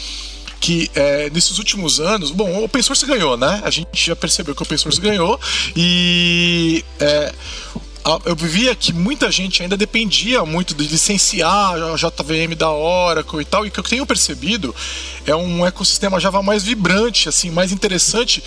que 0.63 0.89
é, 0.95 1.29
nesses 1.31 1.59
últimos 1.59 1.99
anos, 1.99 2.31
bom, 2.31 2.49
o 2.49 2.65
open 2.65 2.81
source 2.81 3.05
ganhou, 3.05 3.37
né? 3.37 3.61
A 3.65 3.71
gente 3.71 3.89
já 3.95 4.15
percebeu 4.15 4.55
que 4.55 4.63
o 4.63 4.65
open 4.65 4.79
source 4.79 5.01
ganhou 5.01 5.39
e 5.75 6.85
é, 7.01 7.35
eu 8.25 8.37
vivia 8.37 8.73
que 8.77 8.93
muita 8.93 9.29
gente 9.29 9.61
ainda 9.61 9.77
dependia 9.77 10.45
muito 10.45 10.73
de 10.73 10.87
licenciar 10.87 11.75
a 11.75 11.97
JVM 11.97 12.55
da 12.57 12.71
Oracle 12.71 13.41
e 13.41 13.45
tal, 13.45 13.67
e 13.67 13.71
o 13.71 13.73
que 13.73 13.81
eu 13.81 13.85
tenho 13.85 14.07
percebido 14.07 14.73
é 15.27 15.35
um 15.35 15.67
ecossistema 15.67 16.21
Java 16.21 16.41
mais 16.45 16.63
vibrante, 16.63 17.29
assim, 17.29 17.51
mais 17.51 17.73
interessante 17.73 18.41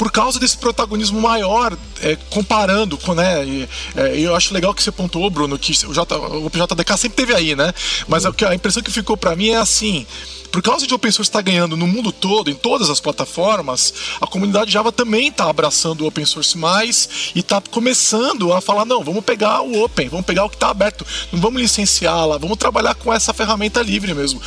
por 0.00 0.10
causa 0.10 0.40
desse 0.40 0.56
protagonismo 0.56 1.20
maior, 1.20 1.76
é, 2.00 2.16
comparando 2.30 2.96
com, 2.96 3.12
né? 3.12 3.44
E, 3.44 3.68
é, 3.94 4.18
eu 4.18 4.34
acho 4.34 4.54
legal 4.54 4.72
que 4.72 4.82
você 4.82 4.90
pontuou, 4.90 5.28
Bruno, 5.28 5.58
que 5.58 5.72
o, 5.84 5.92
J, 5.92 6.16
o 6.16 6.48
JDK 6.48 6.96
sempre 6.96 7.16
teve 7.16 7.34
aí, 7.34 7.54
né? 7.54 7.70
Mas 8.08 8.24
a, 8.24 8.32
a 8.48 8.54
impressão 8.54 8.82
que 8.82 8.90
ficou 8.90 9.14
para 9.14 9.36
mim 9.36 9.50
é 9.50 9.56
assim 9.56 10.06
por 10.50 10.62
causa 10.62 10.86
de 10.86 10.94
open 10.94 11.10
source 11.10 11.28
estar 11.28 11.40
tá 11.40 11.42
ganhando 11.42 11.76
no 11.76 11.86
mundo 11.86 12.10
todo, 12.10 12.50
em 12.50 12.54
todas 12.54 12.90
as 12.90 12.98
plataformas, 12.98 13.92
a 14.20 14.26
comunidade 14.26 14.72
Java 14.72 14.90
também 14.90 15.28
está 15.28 15.48
abraçando 15.48 16.00
o 16.00 16.06
open 16.06 16.24
source 16.24 16.56
mais 16.58 17.30
e 17.34 17.40
está 17.40 17.60
começando 17.60 18.52
a 18.54 18.60
falar: 18.62 18.86
não, 18.86 19.04
vamos 19.04 19.22
pegar 19.22 19.60
o 19.60 19.84
open, 19.84 20.08
vamos 20.08 20.24
pegar 20.24 20.44
o 20.46 20.48
que 20.48 20.56
está 20.56 20.70
aberto, 20.70 21.06
não 21.30 21.40
vamos 21.40 21.60
licenciá-la, 21.60 22.38
vamos 22.38 22.56
trabalhar 22.56 22.94
com 22.94 23.12
essa 23.12 23.34
ferramenta 23.34 23.82
livre 23.82 24.14
mesmo. 24.14 24.40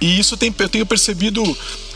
E 0.00 0.18
isso 0.20 0.36
tem, 0.36 0.54
eu 0.58 0.68
tenho 0.68 0.84
percebido 0.86 1.42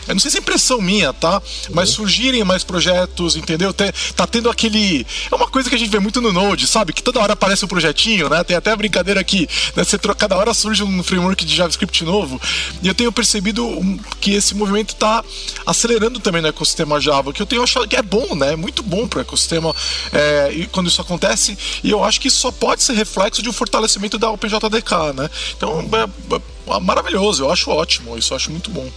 eu 0.07 0.15
não 0.15 0.19
sei 0.19 0.31
se 0.31 0.37
é 0.37 0.39
impressão 0.39 0.81
minha, 0.81 1.13
tá? 1.13 1.41
Mas 1.71 1.89
uhum. 1.89 1.95
surgirem 1.95 2.43
mais 2.43 2.63
projetos, 2.63 3.35
entendeu? 3.35 3.73
Tá 4.15 4.27
tendo 4.27 4.49
aquele. 4.49 5.05
É 5.31 5.35
uma 5.35 5.47
coisa 5.47 5.69
que 5.69 5.75
a 5.75 5.79
gente 5.79 5.89
vê 5.89 5.99
muito 5.99 6.21
no 6.21 6.31
Node, 6.31 6.67
sabe? 6.67 6.93
Que 6.93 7.01
toda 7.01 7.19
hora 7.19 7.33
aparece 7.33 7.65
um 7.65 7.67
projetinho, 7.67 8.29
né? 8.29 8.43
Tem 8.43 8.55
até 8.55 8.71
a 8.71 8.75
brincadeira 8.75 9.19
aqui, 9.19 9.47
né? 9.75 9.83
Você 9.83 9.97
troca, 9.97 10.19
cada 10.19 10.37
hora 10.37 10.53
surge 10.53 10.83
um 10.83 11.03
framework 11.03 11.43
de 11.45 11.55
JavaScript 11.55 12.03
novo. 12.03 12.41
E 12.81 12.87
eu 12.87 12.95
tenho 12.95 13.11
percebido 13.11 13.63
que 14.19 14.31
esse 14.31 14.55
movimento 14.55 14.95
tá 14.95 15.23
acelerando 15.65 16.19
também 16.19 16.41
no 16.41 16.47
ecossistema 16.47 16.99
Java, 16.99 17.33
que 17.33 17.41
eu 17.41 17.45
tenho 17.45 17.63
achado 17.63 17.87
que 17.87 17.95
é 17.95 18.01
bom, 18.01 18.35
né? 18.35 18.53
É 18.53 18.55
muito 18.55 18.83
bom 18.83 19.07
pro 19.07 19.21
ecossistema 19.21 19.75
é, 20.11 20.67
quando 20.71 20.87
isso 20.87 21.01
acontece. 21.01 21.57
E 21.83 21.89
eu 21.89 22.03
acho 22.03 22.19
que 22.19 22.27
isso 22.27 22.39
só 22.39 22.51
pode 22.51 22.83
ser 22.83 22.93
reflexo 22.93 23.41
de 23.41 23.49
um 23.49 23.53
fortalecimento 23.53 24.17
da 24.17 24.29
OpenJDK, 24.31 25.13
né? 25.15 25.29
Então, 25.55 25.87
é, 25.93 26.75
é 26.75 26.79
maravilhoso, 26.79 27.43
eu 27.43 27.51
acho 27.51 27.69
ótimo, 27.69 28.17
isso 28.17 28.33
eu 28.33 28.37
acho 28.37 28.51
muito 28.51 28.69
bom. 28.71 28.89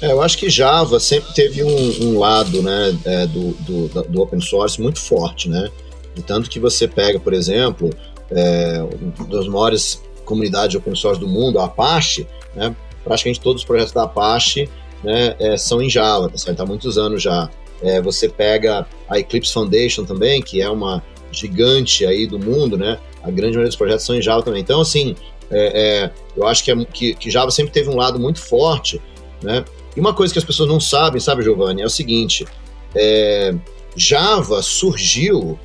É, 0.00 0.12
eu 0.12 0.20
acho 0.20 0.36
que 0.36 0.50
Java 0.50 1.00
sempre 1.00 1.32
teve 1.32 1.64
um, 1.64 2.04
um 2.04 2.18
lado 2.18 2.62
né, 2.62 2.98
é, 3.04 3.26
do, 3.26 3.52
do, 3.60 3.88
do, 4.04 4.22
open 4.22 4.40
source 4.40 4.80
muito 4.80 5.00
forte, 5.00 5.48
né? 5.48 5.70
E 6.14 6.22
tanto 6.22 6.50
que 6.50 6.60
você 6.60 6.86
pega, 6.86 7.18
por 7.18 7.32
exemplo, 7.32 7.90
é, 8.30 8.82
uma 9.18 9.28
das 9.28 9.48
maiores 9.48 10.02
comunidades 10.24 10.70
de 10.70 10.76
open 10.76 10.94
source 10.94 11.20
do 11.20 11.26
mundo, 11.26 11.58
a 11.58 11.64
Apache, 11.64 12.26
né? 12.54 12.74
Praticamente 13.04 13.40
todos 13.40 13.62
os 13.62 13.66
projetos 13.66 13.92
da 13.92 14.02
Apache 14.02 14.68
né, 15.02 15.36
é, 15.38 15.56
são 15.56 15.80
em 15.80 15.88
Java, 15.88 16.28
tá 16.28 16.36
certo? 16.36 16.60
Há 16.60 16.66
muitos 16.66 16.98
anos 16.98 17.22
já. 17.22 17.48
É, 17.82 18.00
você 18.00 18.28
pega 18.28 18.86
a 19.08 19.18
Eclipse 19.18 19.52
Foundation 19.52 20.04
também, 20.04 20.42
que 20.42 20.60
é 20.60 20.68
uma 20.68 21.02
gigante 21.30 22.06
aí 22.06 22.26
do 22.26 22.38
mundo, 22.38 22.76
né? 22.76 22.98
A 23.22 23.30
grande 23.30 23.52
maioria 23.52 23.68
dos 23.68 23.76
projetos 23.76 24.04
são 24.04 24.16
em 24.16 24.22
Java 24.22 24.42
também. 24.42 24.62
Então, 24.62 24.80
assim, 24.80 25.14
é, 25.50 26.04
é, 26.04 26.10
eu 26.36 26.46
acho 26.46 26.64
que, 26.64 26.70
é, 26.70 26.84
que, 26.84 27.14
que 27.14 27.30
Java 27.30 27.50
sempre 27.50 27.72
teve 27.72 27.88
um 27.88 27.96
lado 27.96 28.18
muito 28.18 28.40
forte, 28.40 29.00
né? 29.42 29.64
E 29.96 30.00
uma 30.00 30.12
coisa 30.12 30.32
que 30.32 30.38
as 30.38 30.44
pessoas 30.44 30.68
não 30.68 30.78
sabem, 30.78 31.20
sabe, 31.20 31.42
Giovanni, 31.42 31.82
é 31.82 31.86
o 31.86 31.90
seguinte: 31.90 32.46
é, 32.94 33.54
Java 33.96 34.62
surgiu 34.62 35.58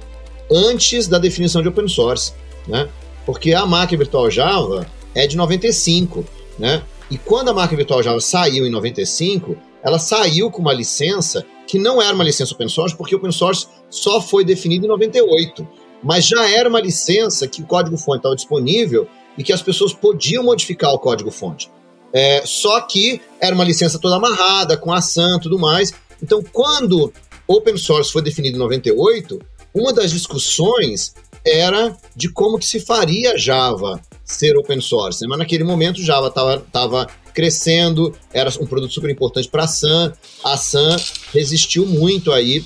antes 0.49 1.07
da 1.07 1.17
definição 1.17 1.61
de 1.61 1.67
open 1.67 1.87
source, 1.87 2.33
né? 2.67 2.87
Porque 3.25 3.53
a 3.53 3.65
máquina 3.65 3.99
virtual 3.99 4.31
Java 4.31 4.87
é 5.13 5.27
de 5.27 5.35
95, 5.35 6.25
né? 6.57 6.81
E 7.09 7.17
quando 7.17 7.49
a 7.49 7.53
máquina 7.53 7.77
virtual 7.77 8.01
Java 8.01 8.21
saiu 8.21 8.65
em 8.65 8.69
95, 8.69 9.57
ela 9.83 9.99
saiu 9.99 10.49
com 10.49 10.61
uma 10.61 10.73
licença 10.73 11.45
que 11.67 11.77
não 11.77 12.01
era 12.01 12.13
uma 12.13 12.23
licença 12.23 12.53
open 12.53 12.69
source, 12.69 12.95
porque 12.95 13.15
open 13.15 13.31
source 13.31 13.67
só 13.89 14.21
foi 14.21 14.45
definido 14.45 14.85
em 14.85 14.89
98. 14.89 15.67
Mas 16.03 16.25
já 16.25 16.49
era 16.49 16.67
uma 16.67 16.79
licença 16.79 17.47
que 17.47 17.61
o 17.61 17.65
código-fonte 17.65 18.17
estava 18.17 18.35
disponível 18.35 19.07
e 19.37 19.43
que 19.43 19.53
as 19.53 19.61
pessoas 19.61 19.93
podiam 19.93 20.43
modificar 20.43 20.91
o 20.93 20.99
código-fonte. 20.99 21.69
É, 22.13 22.43
só 22.45 22.81
que 22.81 23.21
era 23.39 23.55
uma 23.55 23.63
licença 23.63 23.99
toda 23.99 24.17
amarrada, 24.17 24.77
com 24.77 24.91
a 24.91 25.01
SAM 25.01 25.37
e 25.37 25.41
tudo 25.41 25.57
mais. 25.57 25.93
Então, 26.21 26.43
quando 26.51 27.11
open 27.47 27.77
source 27.77 28.11
foi 28.11 28.21
definido 28.21 28.57
em 28.57 28.59
98, 28.59 29.39
uma 29.73 29.93
das 29.93 30.11
discussões 30.11 31.13
era 31.45 31.95
de 32.15 32.29
como 32.29 32.59
que 32.59 32.65
se 32.65 32.79
faria 32.79 33.37
Java 33.37 33.99
ser 34.23 34.57
open 34.57 34.79
source. 34.81 35.25
Mas 35.27 35.39
naquele 35.39 35.63
momento 35.63 36.03
Java 36.03 36.27
estava 36.27 37.07
crescendo, 37.33 38.13
era 38.33 38.49
um 38.59 38.65
produto 38.65 38.93
super 38.93 39.09
importante 39.09 39.47
para 39.47 39.63
a 39.63 39.67
SAM. 39.67 40.13
A 40.43 40.57
SAM 40.57 40.97
resistiu 41.33 41.85
muito 41.85 42.31
aí 42.31 42.63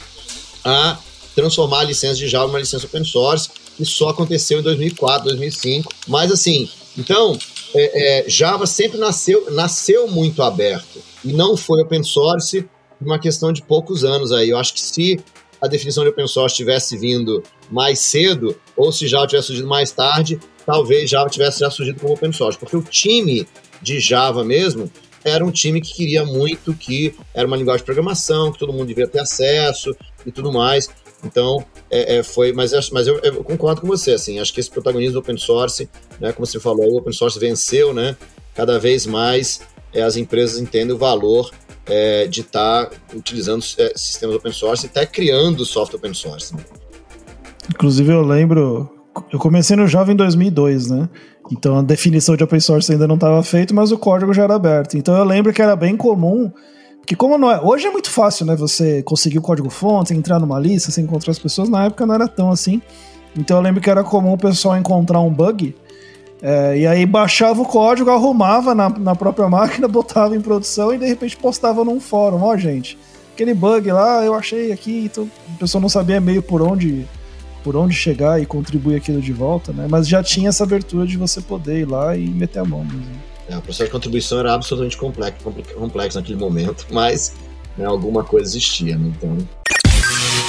a 0.64 0.98
transformar 1.36 1.82
a 1.82 1.84
licença 1.84 2.16
de 2.16 2.28
Java 2.28 2.48
em 2.48 2.50
uma 2.50 2.60
licença 2.60 2.86
open 2.86 3.04
source. 3.04 3.50
Isso 3.80 3.98
só 3.98 4.10
aconteceu 4.10 4.60
em 4.60 4.64
2004, 4.64 5.26
2005. 5.30 5.94
Mas 6.08 6.32
assim, 6.32 6.70
então 6.98 7.38
é, 7.76 8.20
é, 8.22 8.30
Java 8.30 8.66
sempre 8.66 8.98
nasceu, 8.98 9.52
nasceu 9.52 10.08
muito 10.08 10.42
aberto 10.42 11.02
e 11.24 11.34
não 11.34 11.58
foi 11.58 11.82
open 11.82 12.04
source 12.04 12.66
uma 13.02 13.20
questão 13.20 13.52
de 13.52 13.62
poucos 13.62 14.06
anos 14.06 14.32
aí. 14.32 14.50
Eu 14.50 14.58
acho 14.58 14.74
que 14.74 14.82
se 14.82 15.20
a 15.62 15.68
definição 15.68 16.04
de 16.04 16.10
open 16.10 16.28
source 16.28 16.56
tivesse 16.56 16.98
vindo 16.98 17.44
mais 17.70 18.00
cedo, 18.00 18.56
ou 18.76 18.92
se 18.92 19.08
já 19.08 19.26
tivesse 19.28 19.48
surgido 19.48 19.68
mais 19.68 19.92
tarde, 19.92 20.40
talvez 20.66 21.10
Java 21.10 21.30
tivesse 21.30 21.60
já 21.60 21.70
surgido 21.70 22.00
como 22.00 22.14
open 22.14 22.32
source, 22.32 22.58
porque 22.58 22.78
o 22.78 22.82
time 22.82 23.48
de 23.82 24.00
Java 24.00 24.44
mesmo 24.44 24.90
era 25.24 25.44
um 25.44 25.52
time 25.52 25.82
que 25.82 25.94
queria 25.94 26.24
muito 26.24 26.74
que 26.74 27.14
era 27.34 27.48
uma 27.48 27.58
linguagem 27.58 27.80
de 27.80 27.86
programação, 27.86 28.52
que 28.52 28.60
todo 28.60 28.72
mundo 28.72 28.88
devia 28.88 29.08
ter 29.08 29.20
acesso 29.20 29.96
e 30.26 30.32
tudo 30.32 30.52
mais. 30.52 30.90
Então, 31.26 31.66
é, 31.90 32.18
é, 32.18 32.24
foi, 32.24 32.54
mas, 32.54 32.72
mas 32.92 33.08
eu, 33.08 33.20
eu, 33.20 33.44
concordo 33.44 33.82
com 33.82 33.88
você, 33.88 34.12
assim, 34.12 34.40
acho 34.40 34.54
que 34.54 34.60
esse 34.60 34.70
protagonismo 34.70 35.20
open 35.20 35.38
source, 35.38 35.90
né, 36.20 36.32
como 36.32 36.46
você 36.46 36.60
falou, 36.60 36.86
o 36.94 36.98
open 36.98 37.12
source 37.12 37.40
venceu, 37.40 37.94
né, 37.94 38.16
cada 38.54 38.80
vez 38.80 39.06
mais 39.06 39.62
é, 39.94 40.04
as 40.04 40.16
empresas 40.16 40.60
entendem 40.60 40.96
o 40.96 40.98
valor 40.98 41.50
é, 41.88 42.28
de 42.28 42.42
estar 42.42 42.86
tá 42.86 42.96
utilizando 43.16 43.64
é, 43.80 43.94
sistemas 43.96 44.36
open 44.36 44.52
source 44.52 44.86
e 44.86 44.90
até 44.90 45.06
criando 45.06 45.66
software 45.66 45.98
open 45.98 46.14
source. 46.14 46.56
Né? 46.56 46.64
Inclusive, 47.70 48.12
eu 48.12 48.22
lembro, 48.22 48.90
eu 49.34 49.40
comecei 49.40 49.76
no 49.76 49.88
Java 49.88 50.12
em 50.12 50.16
2002, 50.16 50.92
né, 50.92 51.10
então 51.52 51.78
a 51.78 51.82
definição 51.82 52.36
de 52.36 52.44
open 52.44 52.60
source 52.60 52.92
ainda 52.92 53.08
não 53.08 53.16
estava 53.16 53.42
feita, 53.42 53.74
mas 53.74 53.92
o 53.92 53.98
código 53.98 54.34
já 54.34 54.44
era 54.44 54.56
aberto. 54.56 54.96
Então 54.96 55.16
eu 55.18 55.24
lembro 55.24 55.52
que 55.52 55.62
era 55.62 55.76
bem 55.76 55.98
comum 55.98 56.52
que 57.06 57.16
como 57.16 57.38
não 57.38 57.52
é, 57.52 57.62
hoje 57.62 57.88
é 57.88 57.92
muito 57.92 58.10
fácil, 58.10 58.46
né? 58.46 58.56
Você 58.56 59.04
conseguir 59.04 59.38
o 59.38 59.42
código 59.42 59.70
fonte, 59.70 60.14
entrar 60.14 60.40
numa 60.40 60.60
lista, 60.60 60.92
você 60.92 61.02
encontrar 61.02 61.32
as 61.32 61.40
pessoas. 61.40 61.70
Na 61.70 61.86
época 61.86 62.06
não 62.06 62.16
era 62.16 62.28
tão 62.28 62.52
assim. 62.52 62.82
Então 63.38 63.58
eu 63.58 63.64
lembro 63.64 63.82
que 63.82 63.90
era 63.90 64.04
comum 64.04 64.34
o 64.34 64.38
pessoal 64.38 64.78
encontrar 64.78 65.20
um 65.20 65.30
bug 65.30 65.76
é, 66.42 66.78
e 66.78 66.88
aí 66.88 67.06
baixava 67.06 67.62
o 67.62 67.66
código, 67.66 68.10
arrumava 68.10 68.76
na, 68.76 68.90
na 68.90 69.16
própria 69.16 69.48
máquina, 69.50 69.88
botava 69.88 70.36
em 70.36 70.42
produção 70.42 70.94
e 70.94 70.98
de 70.98 71.06
repente 71.06 71.38
postava 71.38 71.84
num 71.84 72.00
fórum. 72.00 72.42
Ó, 72.42 72.56
gente, 72.58 72.98
aquele 73.34 73.54
bug 73.54 73.92
lá 73.92 74.24
eu 74.24 74.34
achei 74.34 74.72
aqui, 74.72 75.06
então 75.06 75.24
o 75.24 75.58
pessoal 75.58 75.82
não 75.82 75.90
sabia 75.90 76.20
meio 76.20 76.42
por 76.42 76.62
onde 76.62 77.08
por 77.64 77.76
onde 77.76 77.96
chegar 77.96 78.40
e 78.40 78.46
contribuir 78.46 78.96
aquilo 78.96 79.20
de 79.20 79.34
volta, 79.34 79.74
né? 79.74 79.88
Mas 79.90 80.08
já 80.08 80.22
tinha 80.22 80.50
essa 80.50 80.64
abertura 80.64 81.08
de 81.08 81.18
você 81.18 81.42
poder 81.42 81.80
ir 81.80 81.86
lá 81.86 82.16
e 82.16 82.28
meter 82.28 82.60
a 82.60 82.64
mão 82.64 82.84
mesmo. 82.84 83.35
É, 83.48 83.58
o 83.58 83.62
processo 83.62 83.86
de 83.86 83.92
contribuição 83.92 84.40
era 84.40 84.54
absolutamente 84.54 84.98
complexo, 84.98 85.52
complexo 85.76 86.18
naquele 86.18 86.40
momento, 86.40 86.88
mas 86.92 87.36
né, 87.78 87.86
alguma 87.86 88.24
coisa 88.24 88.50
existia, 88.50 88.98
né? 88.98 89.14
Então. 89.16 89.38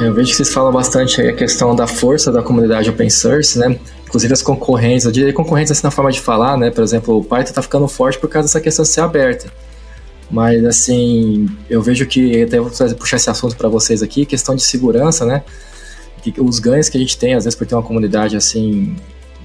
Eu 0.00 0.14
vejo 0.14 0.30
que 0.30 0.36
vocês 0.36 0.52
falam 0.52 0.72
bastante 0.72 1.20
aí 1.20 1.28
a 1.28 1.32
questão 1.32 1.74
da 1.74 1.86
força 1.86 2.30
da 2.30 2.40
comunidade 2.40 2.88
open 2.88 3.10
source, 3.10 3.58
né? 3.58 3.78
Inclusive 4.06 4.32
as 4.32 4.42
concorrentes, 4.42 5.04
eu 5.04 5.10
diria 5.10 5.32
concorrentes 5.32 5.72
assim 5.72 5.82
na 5.82 5.90
forma 5.90 6.12
de 6.12 6.20
falar, 6.20 6.56
né? 6.56 6.70
Por 6.70 6.84
exemplo, 6.84 7.18
o 7.18 7.24
Python 7.24 7.50
está 7.50 7.62
ficando 7.62 7.88
forte 7.88 8.16
por 8.18 8.28
causa 8.28 8.46
dessa 8.46 8.60
questão 8.60 8.84
de 8.84 8.88
ser 8.90 9.00
aberta. 9.00 9.50
Mas, 10.30 10.64
assim, 10.64 11.48
eu 11.68 11.82
vejo 11.82 12.06
que, 12.06 12.42
até 12.42 12.60
vou 12.60 12.70
puxar 12.96 13.16
esse 13.16 13.28
assunto 13.28 13.56
para 13.56 13.68
vocês 13.68 14.02
aqui, 14.02 14.24
questão 14.24 14.54
de 14.54 14.62
segurança, 14.62 15.26
né? 15.26 15.42
Que, 16.22 16.32
os 16.40 16.58
ganhos 16.60 16.88
que 16.88 16.96
a 16.96 17.00
gente 17.00 17.18
tem, 17.18 17.34
às 17.34 17.44
vezes, 17.44 17.58
por 17.58 17.66
ter 17.66 17.74
uma 17.74 17.82
comunidade, 17.82 18.36
assim, 18.36 18.94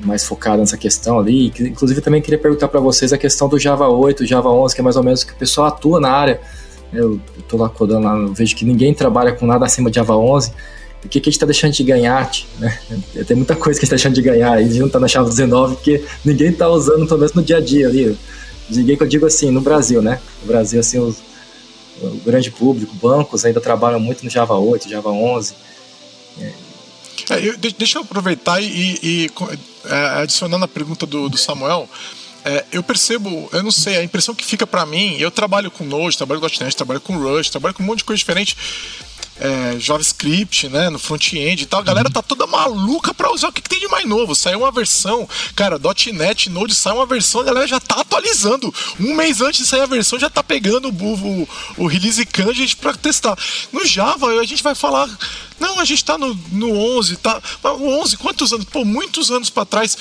mais 0.01 0.23
focada 0.23 0.57
nessa 0.57 0.77
questão 0.77 1.17
ali. 1.17 1.47
Inclusive, 1.59 1.99
também 1.99 2.21
queria 2.21 2.37
perguntar 2.37 2.67
para 2.67 2.79
vocês 2.79 3.11
a 3.11 3.17
questão 3.17 3.49
do 3.49 3.57
Java 3.57 3.87
8, 3.87 4.25
Java 4.25 4.49
11, 4.49 4.75
que 4.75 4.81
é 4.81 4.83
mais 4.83 4.97
ou 4.97 5.03
menos 5.03 5.23
que 5.23 5.31
o 5.31 5.35
pessoal 5.35 5.67
atua 5.67 5.99
na 5.99 6.11
área. 6.11 6.39
Eu 6.93 7.19
estou 7.37 7.59
lá 7.59 7.69
codando 7.69 8.05
lá, 8.05 8.15
vejo 8.33 8.55
que 8.55 8.65
ninguém 8.65 8.93
trabalha 8.93 9.33
com 9.33 9.45
nada 9.45 9.65
acima 9.65 9.89
de 9.89 9.95
Java 9.95 10.15
11. 10.15 10.51
O 11.03 11.09
que, 11.09 11.19
que 11.19 11.27
a 11.27 11.31
gente 11.31 11.35
está 11.35 11.45
deixando 11.45 11.73
de 11.73 11.83
ganhar? 11.83 12.31
Né? 12.59 12.79
Tem 13.27 13.35
muita 13.35 13.55
coisa 13.55 13.77
que 13.79 13.85
a 13.85 13.87
gente 13.87 13.95
está 13.95 13.95
deixando 13.95 14.15
de 14.15 14.21
ganhar. 14.21 14.53
A 14.53 14.61
gente 14.61 14.79
não 14.79 14.87
está 14.87 14.99
na 14.99 15.07
Java 15.07 15.27
19 15.27 15.75
porque 15.75 16.03
ninguém 16.23 16.49
está 16.49 16.69
usando, 16.69 17.05
pelo 17.05 17.19
menos 17.19 17.33
no 17.33 17.43
dia 17.43 17.57
a 17.57 17.61
dia 17.61 17.87
ali. 17.87 18.17
Ninguém 18.69 18.95
que 18.95 19.03
eu 19.03 19.07
digo 19.07 19.25
assim, 19.25 19.51
no 19.51 19.59
Brasil, 19.59 20.01
né? 20.01 20.19
No 20.41 20.47
Brasil, 20.47 20.79
assim, 20.79 20.99
os, 20.99 21.17
o 22.01 22.21
grande 22.25 22.49
público, 22.49 22.95
bancos 22.95 23.43
ainda 23.43 23.59
trabalham 23.59 23.99
muito 23.99 24.23
no 24.23 24.29
Java 24.29 24.55
8, 24.55 24.89
Java 24.89 25.09
11. 25.09 25.53
É, 27.29 27.47
eu, 27.47 27.57
deixa 27.57 27.97
eu 27.97 28.01
aproveitar 28.03 28.61
e, 28.61 28.99
e 29.01 29.31
é, 29.85 30.21
adicionando 30.21 30.65
a 30.65 30.67
pergunta 30.67 31.05
do, 31.05 31.29
do 31.29 31.37
Samuel. 31.37 31.87
É, 31.87 32.22
eu 32.71 32.83
percebo, 32.83 33.49
eu 33.51 33.63
não 33.63 33.71
sei, 33.71 33.97
a 33.97 34.03
impressão 34.03 34.35
que 34.35 34.45
fica 34.45 34.67
para 34.67 34.85
mim, 34.85 35.15
eu 35.17 35.31
trabalho 35.31 35.71
com 35.71 35.83
Node, 35.83 36.17
trabalho 36.17 36.41
com 36.41 36.47
.NET, 36.47 36.75
trabalho 36.75 37.01
com 37.01 37.17
Rush, 37.17 37.49
trabalho 37.49 37.73
com 37.73 37.83
um 37.83 37.85
monte 37.85 37.99
de 37.99 38.03
coisa 38.03 38.17
diferente 38.17 38.55
é, 39.39 39.79
JavaScript, 39.79 40.69
né, 40.69 40.89
no 40.89 40.99
front-end 40.99 41.63
e 41.63 41.65
tal, 41.65 41.79
a 41.79 41.83
galera 41.83 42.09
tá 42.09 42.21
toda 42.21 42.45
maluca 42.45 43.13
pra 43.13 43.31
usar. 43.31 43.49
O 43.49 43.51
que, 43.51 43.61
que, 43.61 43.69
tem 43.69 43.79
de 43.79 43.87
mais 43.87 44.05
novo? 44.05 44.35
Saiu 44.35 44.59
uma 44.59 44.71
versão, 44.71 45.27
cara, 45.55 45.79
.NET, 46.13 46.49
Node, 46.49 46.75
sai 46.75 46.93
uma 46.93 47.05
versão, 47.05 47.41
a 47.41 47.43
galera 47.43 47.67
já 47.67 47.79
tá 47.79 48.01
atualizando. 48.01 48.73
Um 48.99 49.15
mês 49.15 49.41
antes 49.41 49.61
de 49.61 49.67
sair 49.67 49.81
a 49.81 49.85
versão, 49.85 50.19
já 50.19 50.29
tá 50.29 50.43
pegando 50.43 50.89
o, 50.89 50.91
o, 50.91 51.49
o 51.77 51.87
release 51.87 52.25
candidate 52.25 52.75
pra 52.77 52.93
testar. 52.93 53.37
No 53.71 53.85
Java, 53.85 54.27
a 54.39 54.45
gente 54.45 54.63
vai 54.63 54.75
falar, 54.75 55.09
não, 55.59 55.79
a 55.79 55.85
gente 55.85 56.03
tá 56.05 56.17
no, 56.17 56.33
no 56.51 56.71
11, 56.97 57.17
tá, 57.17 57.41
o 57.63 58.01
11, 58.01 58.17
quantos 58.17 58.53
anos? 58.53 58.65
Pô, 58.65 58.85
muitos 58.85 59.31
anos 59.31 59.49
para 59.49 59.65
trás. 59.65 59.97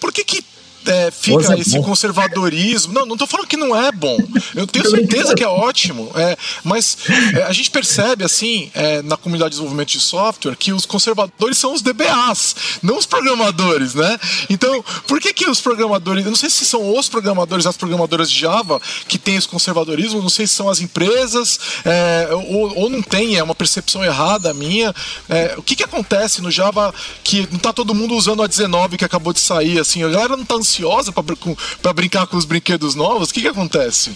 Por 0.00 0.12
que 0.12 0.24
que 0.24 0.44
é, 0.86 1.10
fica 1.10 1.54
é 1.54 1.60
esse 1.60 1.80
conservadorismo. 1.80 2.92
Não, 2.92 3.06
não 3.06 3.16
tô 3.16 3.26
falando 3.26 3.46
que 3.46 3.56
não 3.56 3.74
é 3.74 3.90
bom. 3.90 4.16
Eu 4.54 4.66
tenho 4.66 4.88
certeza 4.88 5.34
que 5.34 5.42
é 5.42 5.48
ótimo. 5.48 6.10
É, 6.14 6.36
mas 6.62 6.96
é, 7.34 7.42
a 7.42 7.52
gente 7.52 7.70
percebe, 7.70 8.24
assim, 8.24 8.70
é, 8.74 9.02
na 9.02 9.16
comunidade 9.16 9.50
de 9.50 9.56
desenvolvimento 9.56 9.90
de 9.90 10.00
software, 10.00 10.56
que 10.56 10.72
os 10.72 10.86
conservadores 10.86 11.58
são 11.58 11.72
os 11.72 11.82
DBAs, 11.82 12.56
não 12.82 12.98
os 12.98 13.06
programadores, 13.06 13.94
né? 13.94 14.18
Então, 14.48 14.84
por 15.06 15.20
que 15.20 15.32
que 15.32 15.48
os 15.48 15.60
programadores... 15.60 16.24
Eu 16.24 16.30
não 16.30 16.36
sei 16.36 16.50
se 16.50 16.64
são 16.64 16.96
os 16.96 17.08
programadores, 17.08 17.66
as 17.66 17.76
programadoras 17.76 18.30
de 18.30 18.38
Java 18.38 18.80
que 19.08 19.18
têm 19.18 19.36
esse 19.36 19.48
conservadorismo, 19.48 20.20
não 20.20 20.28
sei 20.28 20.46
se 20.46 20.54
são 20.54 20.68
as 20.68 20.80
empresas, 20.80 21.58
é, 21.84 22.28
ou, 22.32 22.78
ou, 22.78 22.90
não 22.90 23.02
tem, 23.02 23.36
é 23.36 23.42
uma 23.42 23.54
percepção 23.54 24.04
errada 24.04 24.52
minha. 24.54 24.94
O 25.56 25.62
que 25.62 25.76
que 25.76 25.82
acontece 25.82 26.40
no 26.40 26.50
Java 26.50 26.94
que 27.22 27.48
não 27.50 27.58
tá 27.58 27.72
todo 27.72 27.94
mundo 27.94 28.14
usando 28.14 28.42
a 28.42 28.46
19 28.46 28.96
que 28.96 29.04
acabou 29.04 29.32
de 29.32 29.40
sair, 29.40 29.78
assim, 29.78 30.02
a 30.02 30.08
galera 30.08 30.36
não 30.36 30.44
tá 30.44 30.54
ansiosa 30.54 30.73
para 30.82 31.92
brincar 31.92 32.26
com 32.26 32.36
os 32.36 32.44
brinquedos 32.44 32.94
novos? 32.94 33.30
O 33.30 33.34
que, 33.34 33.42
que 33.42 33.48
acontece? 33.48 34.12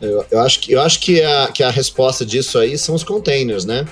Eu, 0.00 0.24
eu, 0.30 0.40
acho, 0.40 0.60
que, 0.60 0.72
eu 0.72 0.80
acho 0.80 1.00
que, 1.00 1.22
a, 1.22 1.48
que 1.48 1.62
a 1.62 1.70
resposta 1.70 2.24
disso 2.24 2.58
aí 2.58 2.76
são 2.76 2.94
os 2.94 3.04
containers, 3.04 3.64
né? 3.64 3.86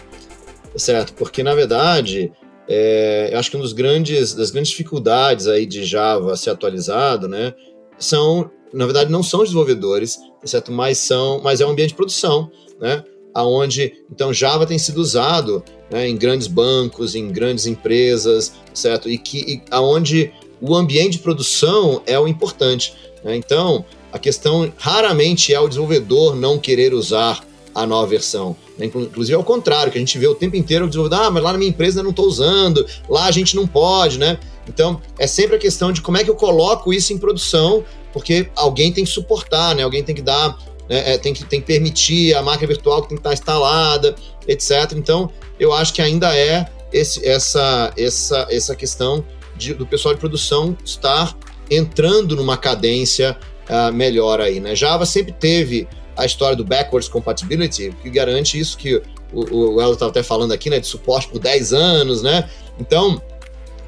Certo? 0.77 1.15
Porque, 1.15 1.43
na 1.43 1.55
verdade, 1.55 2.33
é, 2.69 3.31
eu 3.33 3.39
acho 3.39 3.51
que 3.51 3.57
uma 3.57 3.73
grandes, 3.73 4.35
das 4.35 4.51
grandes 4.51 4.71
dificuldades 4.71 5.47
aí 5.47 5.67
de 5.67 5.85
Java 5.85 6.37
ser 6.37 6.51
atualizado, 6.51 7.29
né? 7.29 7.55
São, 7.99 8.51
na 8.73 8.85
verdade, 8.85 9.11
não 9.11 9.23
são 9.23 9.41
os 9.41 9.47
desenvolvedores, 9.47 10.19
certo? 10.45 10.71
Mas, 10.71 10.99
são, 10.99 11.41
mas 11.43 11.61
é 11.61 11.67
um 11.67 11.71
ambiente 11.71 11.91
de 11.91 11.97
produção, 11.97 12.51
né? 12.81 13.05
aonde 13.35 13.93
então 14.11 14.33
Java 14.33 14.67
tem 14.67 14.79
sido 14.79 14.99
usado 14.99 15.63
né, 15.91 16.09
em 16.09 16.17
grandes 16.17 16.47
bancos, 16.47 17.15
em 17.15 17.29
grandes 17.29 17.67
empresas, 17.67 18.53
certo? 18.73 19.09
E 19.09 19.19
que 19.19 19.39
e 19.39 19.63
aonde 19.71 20.33
o 20.61 20.75
ambiente 20.75 21.13
de 21.13 21.19
produção 21.21 22.03
é 22.07 22.19
o 22.19 22.29
importante. 22.29 22.95
Né? 23.25 23.37
Então, 23.37 23.85
a 24.13 24.19
questão 24.19 24.73
raramente 24.77 25.55
é 25.55 25.61
o 25.61 25.69
desenvolvedor 25.69 26.35
não 26.35 26.59
querer 26.59 26.93
usar 26.93 27.41
a 27.75 27.87
nova 27.87 28.07
versão. 28.07 28.57
Né? 28.77 28.87
Inclusive, 28.87 29.35
ao 29.35 29.45
contrário, 29.45 29.93
que 29.93 29.99
a 29.99 30.01
gente 30.01 30.19
vê 30.19 30.27
o 30.27 30.35
tempo 30.35 30.57
inteiro 30.57 30.85
o 30.85 30.89
desenvolvedor, 30.89 31.27
ah, 31.27 31.31
mas 31.31 31.43
lá 31.43 31.53
na 31.53 31.59
minha 31.59 31.71
empresa 31.71 32.01
eu 32.01 32.05
não 32.05 32.11
estou 32.11 32.27
usando, 32.27 32.85
lá 33.09 33.27
a 33.27 33.31
gente 33.31 33.55
não 33.55 33.67
pode, 33.67 34.19
né? 34.19 34.39
Então, 34.69 35.01
é 35.19 35.27
sempre 35.27 35.57
a 35.57 35.59
questão 35.59 35.91
de 35.91 36.01
como 36.01 36.17
é 36.17 36.25
que 36.25 36.31
eu 36.31 36.35
coloco 36.35 36.93
isso 36.93 37.13
em 37.13 37.19
produção, 37.19 37.85
porque 38.13 38.49
alguém 38.55 38.93
tem 38.93 39.05
que 39.05 39.11
suportar, 39.11 39.75
né? 39.75 39.83
Alguém 39.83 40.03
tem 40.03 40.15
que 40.15 40.23
dar, 40.23 40.57
né? 40.89 41.15
é, 41.15 41.19
tem, 41.19 41.33
que, 41.33 41.45
tem 41.45 41.61
que 41.61 41.67
permitir 41.67 42.35
a 42.35 42.43
máquina 42.43 42.69
virtual 42.69 43.03
que 43.03 43.09
tem 43.09 43.17
que 43.17 43.21
estar 43.21 43.33
instalada, 43.33 44.15
etc. 44.47 44.93
Então, 44.97 45.31
eu 45.59 45.73
acho 45.73 45.93
que 45.93 46.03
ainda 46.03 46.37
é 46.37 46.67
esse, 46.93 47.27
essa, 47.27 47.93
essa, 47.97 48.47
essa 48.51 48.75
questão 48.75 49.25
de, 49.61 49.75
do 49.75 49.87
pessoal 49.87 50.15
de 50.15 50.21
produção 50.21 50.77
estar 50.85 51.37
entrando 51.71 52.35
numa 52.35 52.57
cadência 52.57 53.39
uh, 53.69 53.93
melhor 53.93 54.41
aí, 54.41 54.59
né? 54.59 54.75
Java 54.75 55.07
sempre 55.07 55.33
teve 55.33 55.87
a 56.17 56.25
história 56.25 56.57
do 56.57 56.65
backwards 56.65 57.09
compatibility, 57.09 57.95
que 58.03 58.11
garante 58.11 58.59
isso 58.59 58.77
que 58.77 59.01
o, 59.33 59.75
o 59.75 59.81
Elo 59.81 59.93
estava 59.93 60.11
até 60.11 60.23
falando 60.23 60.53
aqui, 60.53 60.69
né, 60.69 60.81
de 60.81 60.87
suporte 60.87 61.29
por 61.29 61.39
10 61.39 61.73
anos, 61.73 62.23
né? 62.23 62.51
Então, 62.81 63.23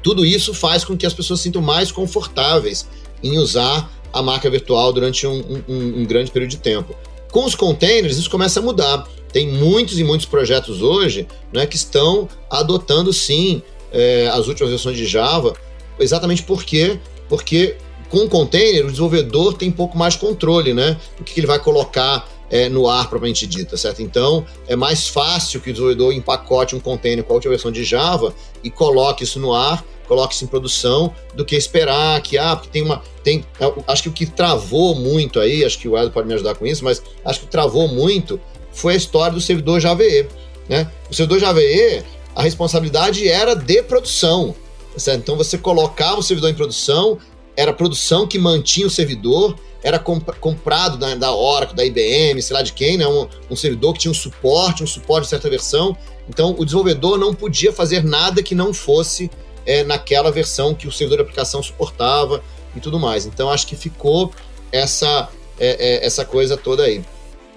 tudo 0.01 0.25
isso 0.25 0.53
faz 0.53 0.85
com 0.85 0.95
que 0.95 1.05
as 1.05 1.13
pessoas 1.13 1.39
se 1.39 1.43
sintam 1.43 1.61
mais 1.61 1.91
confortáveis 1.91 2.87
em 3.21 3.37
usar 3.37 3.91
a 4.11 4.21
marca 4.21 4.49
virtual 4.49 4.93
durante 4.93 5.25
um, 5.25 5.63
um, 5.67 6.01
um 6.01 6.05
grande 6.05 6.31
período 6.31 6.51
de 6.51 6.57
tempo. 6.57 6.95
Com 7.31 7.45
os 7.45 7.55
containers, 7.55 8.17
isso 8.17 8.29
começa 8.29 8.59
a 8.59 8.63
mudar. 8.63 9.07
Tem 9.31 9.47
muitos 9.47 9.97
e 9.97 10.03
muitos 10.03 10.27
projetos 10.27 10.83
hoje 10.83 11.27
né, 11.51 11.65
que 11.65 11.75
estão 11.75 12.29
adotando 12.49 13.11
sim 13.11 13.63
é, 13.93 14.27
as 14.27 14.47
últimas 14.47 14.71
versões 14.71 14.97
de 14.97 15.05
Java, 15.05 15.53
exatamente 15.99 16.43
porque, 16.43 16.99
porque 17.29 17.77
com 18.09 18.25
o 18.25 18.29
container, 18.29 18.85
o 18.85 18.89
desenvolvedor 18.89 19.53
tem 19.53 19.69
um 19.69 19.73
pouco 19.73 19.97
mais 19.97 20.15
controle, 20.15 20.73
né? 20.73 20.97
O 21.19 21.23
que, 21.23 21.39
ele 21.39 21.47
vai 21.47 21.59
colocar 21.59 22.27
é, 22.49 22.69
no 22.69 22.87
ar 22.87 23.07
propriamente 23.07 23.47
dito, 23.47 23.77
certo? 23.77 24.01
Então, 24.01 24.45
é 24.67 24.75
mais 24.75 25.07
fácil 25.07 25.61
que 25.61 25.69
o 25.69 25.73
desenvolvedor 25.73 26.13
empacote 26.13 26.75
um 26.75 26.79
container 26.79 27.23
com 27.23 27.33
a 27.33 27.35
última 27.35 27.51
versão 27.51 27.71
de 27.71 27.83
Java 27.83 28.33
e 28.63 28.69
coloque 28.69 29.23
isso 29.23 29.39
no 29.39 29.53
ar, 29.53 29.83
coloque 30.07 30.35
isso 30.35 30.43
em 30.43 30.47
produção, 30.47 31.13
do 31.33 31.45
que 31.45 31.55
esperar 31.55 32.21
que, 32.21 32.37
ah, 32.37 32.55
porque 32.55 32.69
tem 32.69 32.81
uma. 32.81 33.01
Tem, 33.23 33.45
é, 33.59 33.73
acho 33.87 34.03
que 34.03 34.09
o 34.09 34.11
que 34.11 34.25
travou 34.25 34.95
muito 34.95 35.39
aí, 35.39 35.63
acho 35.63 35.79
que 35.79 35.87
o 35.87 35.97
Ed 35.97 36.11
pode 36.11 36.27
me 36.27 36.33
ajudar 36.33 36.55
com 36.55 36.65
isso, 36.65 36.83
mas 36.83 37.01
acho 37.23 37.39
que 37.39 37.47
travou 37.47 37.87
muito 37.87 38.39
foi 38.73 38.93
a 38.93 38.97
história 38.97 39.33
do 39.33 39.39
servidor 39.39 39.79
JVE. 39.79 40.27
Né? 40.67 40.89
O 41.09 41.13
servidor 41.13 41.39
JVE, 41.39 42.03
a 42.35 42.41
responsabilidade 42.41 43.27
era 43.27 43.55
de 43.55 43.81
produção. 43.83 44.55
Certo? 44.97 45.21
Então 45.21 45.35
você 45.35 45.57
colocava 45.57 46.19
o 46.19 46.23
servidor 46.23 46.51
em 46.51 46.55
produção, 46.55 47.17
era 47.55 47.71
a 47.71 47.73
produção 47.73 48.27
que 48.27 48.37
mantinha 48.37 48.87
o 48.87 48.89
servidor, 48.89 49.55
era 49.83 49.99
comp 49.99 50.29
comprado 50.39 50.97
da, 50.97 51.13
da 51.15 51.33
Oracle, 51.33 51.75
da 51.75 51.83
IBM, 51.83 52.41
sei 52.41 52.55
lá 52.55 52.61
de 52.61 52.73
quem, 52.73 52.97
né? 52.97 53.07
Um, 53.07 53.27
um, 53.49 53.55
servidor 53.55 53.93
que 53.93 53.99
tinha 53.99 54.11
um 54.11 54.15
suporte, 54.15 54.83
um 54.83 54.87
suporte 54.87 55.23
de 55.23 55.29
certa 55.29 55.49
versão. 55.49 55.97
Então 56.29 56.55
o 56.57 56.63
desenvolvedor 56.63 57.17
não 57.17 57.33
podia 57.33 57.73
fazer 57.73 58.03
nada 58.03 58.41
que 58.41 58.55
não 58.55 58.73
fosse 58.73 59.29
é, 59.65 59.83
naquela 59.83 60.31
versão 60.31 60.73
que 60.73 60.87
o 60.87 60.91
servidor 60.91 61.17
de 61.17 61.23
aplicação 61.23 61.61
suportava 61.61 62.41
e 62.75 62.79
tudo 62.79 62.99
mais. 62.99 63.25
Então 63.25 63.49
acho 63.49 63.67
que 63.67 63.75
ficou 63.75 64.31
essa, 64.71 65.29
é, 65.59 65.97
é, 66.03 66.05
essa 66.05 66.23
coisa 66.23 66.55
toda 66.55 66.83
aí. 66.83 67.03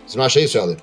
Você 0.06 0.18
não 0.18 0.24
acha 0.24 0.40
isso, 0.40 0.58
Helder? 0.58 0.78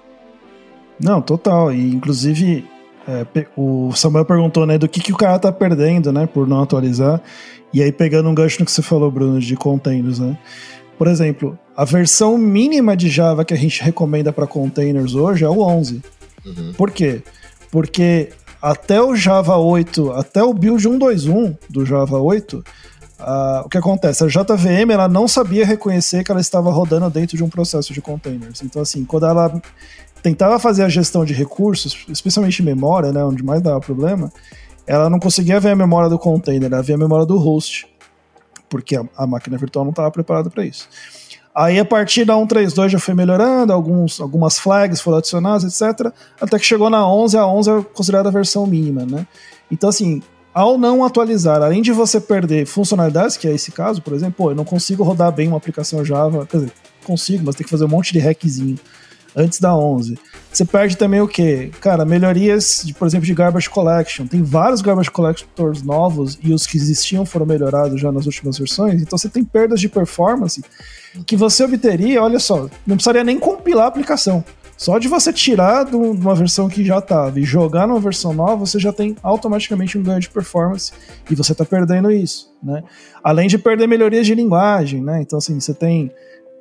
Não, 0.99 1.21
total. 1.21 1.73
E 1.73 1.81
inclusive 1.81 2.65
é, 3.07 3.25
o 3.57 3.91
Samuel 3.93 4.25
perguntou, 4.25 4.65
né, 4.65 4.77
do 4.77 4.87
que, 4.87 5.01
que 5.01 5.11
o 5.11 5.17
cara 5.17 5.37
tá 5.37 5.51
perdendo, 5.51 6.11
né, 6.11 6.25
por 6.25 6.47
não 6.47 6.61
atualizar. 6.61 7.21
E 7.73 7.81
aí, 7.81 7.91
pegando 7.91 8.29
um 8.29 8.35
gancho 8.35 8.59
no 8.59 8.65
que 8.65 8.71
você 8.71 8.81
falou, 8.81 9.09
Bruno, 9.09 9.39
de 9.39 9.55
containers, 9.55 10.19
né? 10.19 10.37
Por 10.97 11.07
exemplo, 11.07 11.57
a 11.75 11.83
versão 11.83 12.37
mínima 12.37 12.95
de 12.95 13.09
Java 13.09 13.43
que 13.43 13.53
a 13.53 13.57
gente 13.57 13.81
recomenda 13.81 14.31
para 14.31 14.45
containers 14.45 15.15
hoje 15.15 15.43
é 15.43 15.49
o 15.49 15.59
11. 15.59 16.01
Uhum. 16.45 16.73
Por 16.77 16.91
quê? 16.91 17.23
Porque 17.71 18.29
até 18.61 19.01
o 19.01 19.15
Java 19.15 19.57
8, 19.57 20.11
até 20.11 20.43
o 20.43 20.53
build 20.53 20.83
121 20.83 21.57
do 21.69 21.85
Java 21.85 22.19
8, 22.19 22.57
uh, 22.57 23.65
o 23.65 23.69
que 23.69 23.77
acontece? 23.77 24.23
A 24.23 24.27
JVM 24.27 24.91
ela 24.91 25.07
não 25.07 25.27
sabia 25.27 25.65
reconhecer 25.65 26.23
que 26.23 26.31
ela 26.31 26.39
estava 26.39 26.71
rodando 26.71 27.09
dentro 27.09 27.35
de 27.35 27.43
um 27.43 27.49
processo 27.49 27.91
de 27.91 28.01
containers. 28.01 28.61
Então, 28.61 28.81
assim, 28.81 29.03
quando 29.03 29.25
ela 29.25 29.61
tentava 30.23 30.57
fazer 30.57 30.83
a 30.83 30.89
gestão 30.89 31.25
de 31.25 31.33
recursos, 31.33 32.05
especialmente 32.07 32.63
memória, 32.63 33.11
né, 33.11 33.23
onde 33.23 33.43
mais 33.43 33.61
dava 33.61 33.81
problema, 33.81 34.31
ela 34.87 35.09
não 35.09 35.19
conseguia 35.19 35.59
ver 35.59 35.71
a 35.71 35.75
memória 35.75 36.09
do 36.09 36.17
container, 36.17 36.71
ela 36.71 36.81
via 36.81 36.95
a 36.95 36.97
memória 36.97 37.25
do 37.25 37.37
host, 37.37 37.85
porque 38.69 38.95
a, 38.95 39.03
a 39.17 39.27
máquina 39.27 39.57
virtual 39.57 39.83
não 39.83 39.91
estava 39.91 40.09
preparada 40.09 40.49
para 40.49 40.65
isso. 40.65 40.87
Aí 41.53 41.77
a 41.77 41.85
partir 41.85 42.25
da 42.25 42.33
1.3.2 42.33 42.89
já 42.89 42.99
foi 42.99 43.13
melhorando, 43.13 43.71
alguns, 43.71 44.19
algumas 44.19 44.57
flags 44.57 45.01
foram 45.01 45.19
adicionadas, 45.19 45.63
etc. 45.63 46.11
Até 46.41 46.57
que 46.57 46.65
chegou 46.65 46.89
na 46.89 47.07
11, 47.07 47.37
a 47.37 47.45
11 47.45 47.69
é 47.69 47.81
considerada 47.93 48.29
a 48.29 48.31
versão 48.31 48.65
mínima, 48.65 49.05
né? 49.05 49.27
Então 49.69 49.89
assim, 49.89 50.21
ao 50.53 50.77
não 50.77 51.03
atualizar, 51.03 51.61
além 51.61 51.81
de 51.81 51.91
você 51.91 52.19
perder 52.19 52.65
funcionalidades, 52.65 53.37
que 53.37 53.47
é 53.47 53.53
esse 53.53 53.71
caso, 53.71 54.01
por 54.01 54.13
exemplo, 54.13 54.35
pô, 54.37 54.51
eu 54.51 54.55
não 54.55 54.65
consigo 54.65 55.03
rodar 55.03 55.31
bem 55.31 55.47
uma 55.49 55.57
aplicação 55.57 56.03
Java, 56.03 56.47
quer 56.47 56.57
dizer, 56.57 56.73
consigo, 57.05 57.43
mas 57.45 57.55
tem 57.55 57.65
que 57.65 57.69
fazer 57.69 57.85
um 57.85 57.89
monte 57.89 58.13
de 58.13 58.19
hackzinho 58.19 58.79
antes 59.35 59.59
da 59.59 59.75
11. 59.75 60.17
Você 60.51 60.65
perde 60.65 60.95
também 60.95 61.19
o 61.19 61.27
quê? 61.27 61.71
Cara, 61.81 62.05
melhorias, 62.05 62.83
de, 62.85 62.93
por 62.93 63.07
exemplo, 63.07 63.25
de 63.25 63.33
Garbage 63.33 63.69
Collection. 63.69 64.27
Tem 64.27 64.43
vários 64.43 64.81
Garbage 64.81 65.09
Collectors 65.09 65.81
novos 65.81 66.37
e 66.43 66.53
os 66.53 66.67
que 66.67 66.77
existiam 66.77 67.25
foram 67.25 67.45
melhorados 67.45 67.99
já 67.99 68.11
nas 68.11 68.25
últimas 68.25 68.57
versões. 68.57 69.01
Então 69.01 69.17
você 69.17 69.29
tem 69.29 69.43
perdas 69.43 69.79
de 69.79 69.89
performance 69.89 70.63
que 71.25 71.35
você 71.35 71.63
obteria, 71.63 72.21
olha 72.21 72.39
só, 72.39 72.69
não 72.85 72.95
precisaria 72.95 73.23
nem 73.23 73.39
compilar 73.39 73.85
a 73.85 73.87
aplicação. 73.87 74.43
Só 74.75 74.97
de 74.97 75.07
você 75.07 75.31
tirar 75.31 75.85
de 75.85 75.95
uma 75.95 76.35
versão 76.35 76.67
que 76.67 76.83
já 76.83 76.97
estava 76.97 77.39
e 77.39 77.43
jogar 77.43 77.87
numa 77.87 77.99
versão 77.99 78.33
nova, 78.33 78.57
você 78.57 78.79
já 78.79 78.91
tem 78.91 79.15
automaticamente 79.23 79.97
um 79.97 80.03
ganho 80.03 80.19
de 80.19 80.29
performance 80.29 80.91
e 81.29 81.35
você 81.35 81.51
está 81.51 81.63
perdendo 81.63 82.11
isso, 82.11 82.51
né? 82.61 82.83
Além 83.23 83.47
de 83.47 83.57
perder 83.57 83.87
melhorias 83.87 84.25
de 84.25 84.35
linguagem, 84.35 85.01
né? 85.01 85.21
Então, 85.21 85.37
assim, 85.37 85.59
você 85.59 85.73
tem 85.73 86.11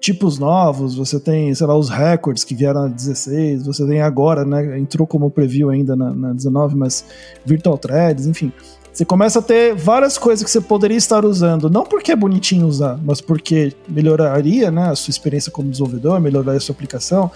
tipos 0.03 0.37
novos, 0.37 0.97
você 0.97 1.21
tem, 1.21 1.55
sei 1.55 1.65
lá, 1.65 1.77
os 1.77 1.89
records 1.89 2.43
que 2.43 2.57
vieram 2.57 2.83
na 2.83 2.89
16, 2.89 3.65
você 3.65 3.87
tem 3.87 4.03
agora, 4.03 4.45
né, 4.45 4.77
entrou 4.77 5.07
como 5.07 5.31
preview 5.31 5.71
ainda 5.71 5.95
na, 5.95 6.13
na 6.13 6.33
19, 6.33 6.75
mas 6.75 7.05
Virtual 7.47 7.79
Threads, 7.79 8.27
enfim. 8.27 8.53
Você 8.93 9.05
começa 9.05 9.39
a 9.39 9.43
ter 9.43 9.77
várias 9.77 10.19
coisas 10.19 10.45
que 10.45 10.51
você 10.51 10.61
poderia 10.61 10.97
estar 10.97 11.25
usando, 11.25 11.71
não 11.71 11.85
porque 11.85 12.11
é 12.11 12.17
bonitinho 12.17 12.67
usar, 12.67 12.99
mas 13.03 13.21
porque 13.21 13.73
melhoraria 13.89 14.73
né, 14.73 14.89
a 14.89 14.97
sua 14.97 15.13
experiência 15.13 15.53
como 15.53 15.71
desenvolvedor, 15.71 16.21
melhoraria 16.21 16.59
a 16.59 16.61
sua 16.61 16.75
aplicação, 16.75 17.31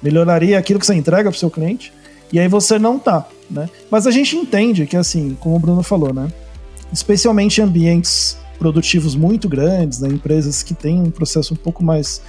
melhoraria 0.00 0.56
aquilo 0.56 0.78
que 0.78 0.86
você 0.86 0.94
entrega 0.94 1.28
para 1.28 1.36
o 1.36 1.38
seu 1.38 1.50
cliente, 1.50 1.92
e 2.32 2.38
aí 2.38 2.46
você 2.46 2.78
não 2.78 3.00
tá, 3.00 3.26
né? 3.50 3.68
Mas 3.90 4.06
a 4.06 4.10
gente 4.12 4.36
entende 4.36 4.86
que, 4.86 4.96
assim, 4.96 5.36
como 5.38 5.56
o 5.56 5.58
Bruno 5.58 5.82
falou, 5.82 6.14
né? 6.14 6.32
Especialmente 6.90 7.60
ambientes 7.60 8.38
produtivos 8.62 9.16
muito 9.16 9.48
grandes, 9.48 9.98
né, 9.98 10.08
empresas 10.08 10.62
que 10.62 10.72
têm 10.72 11.00
um 11.00 11.10
processo 11.10 11.52
um 11.52 11.56
pouco 11.56 11.82
mais 11.82 12.22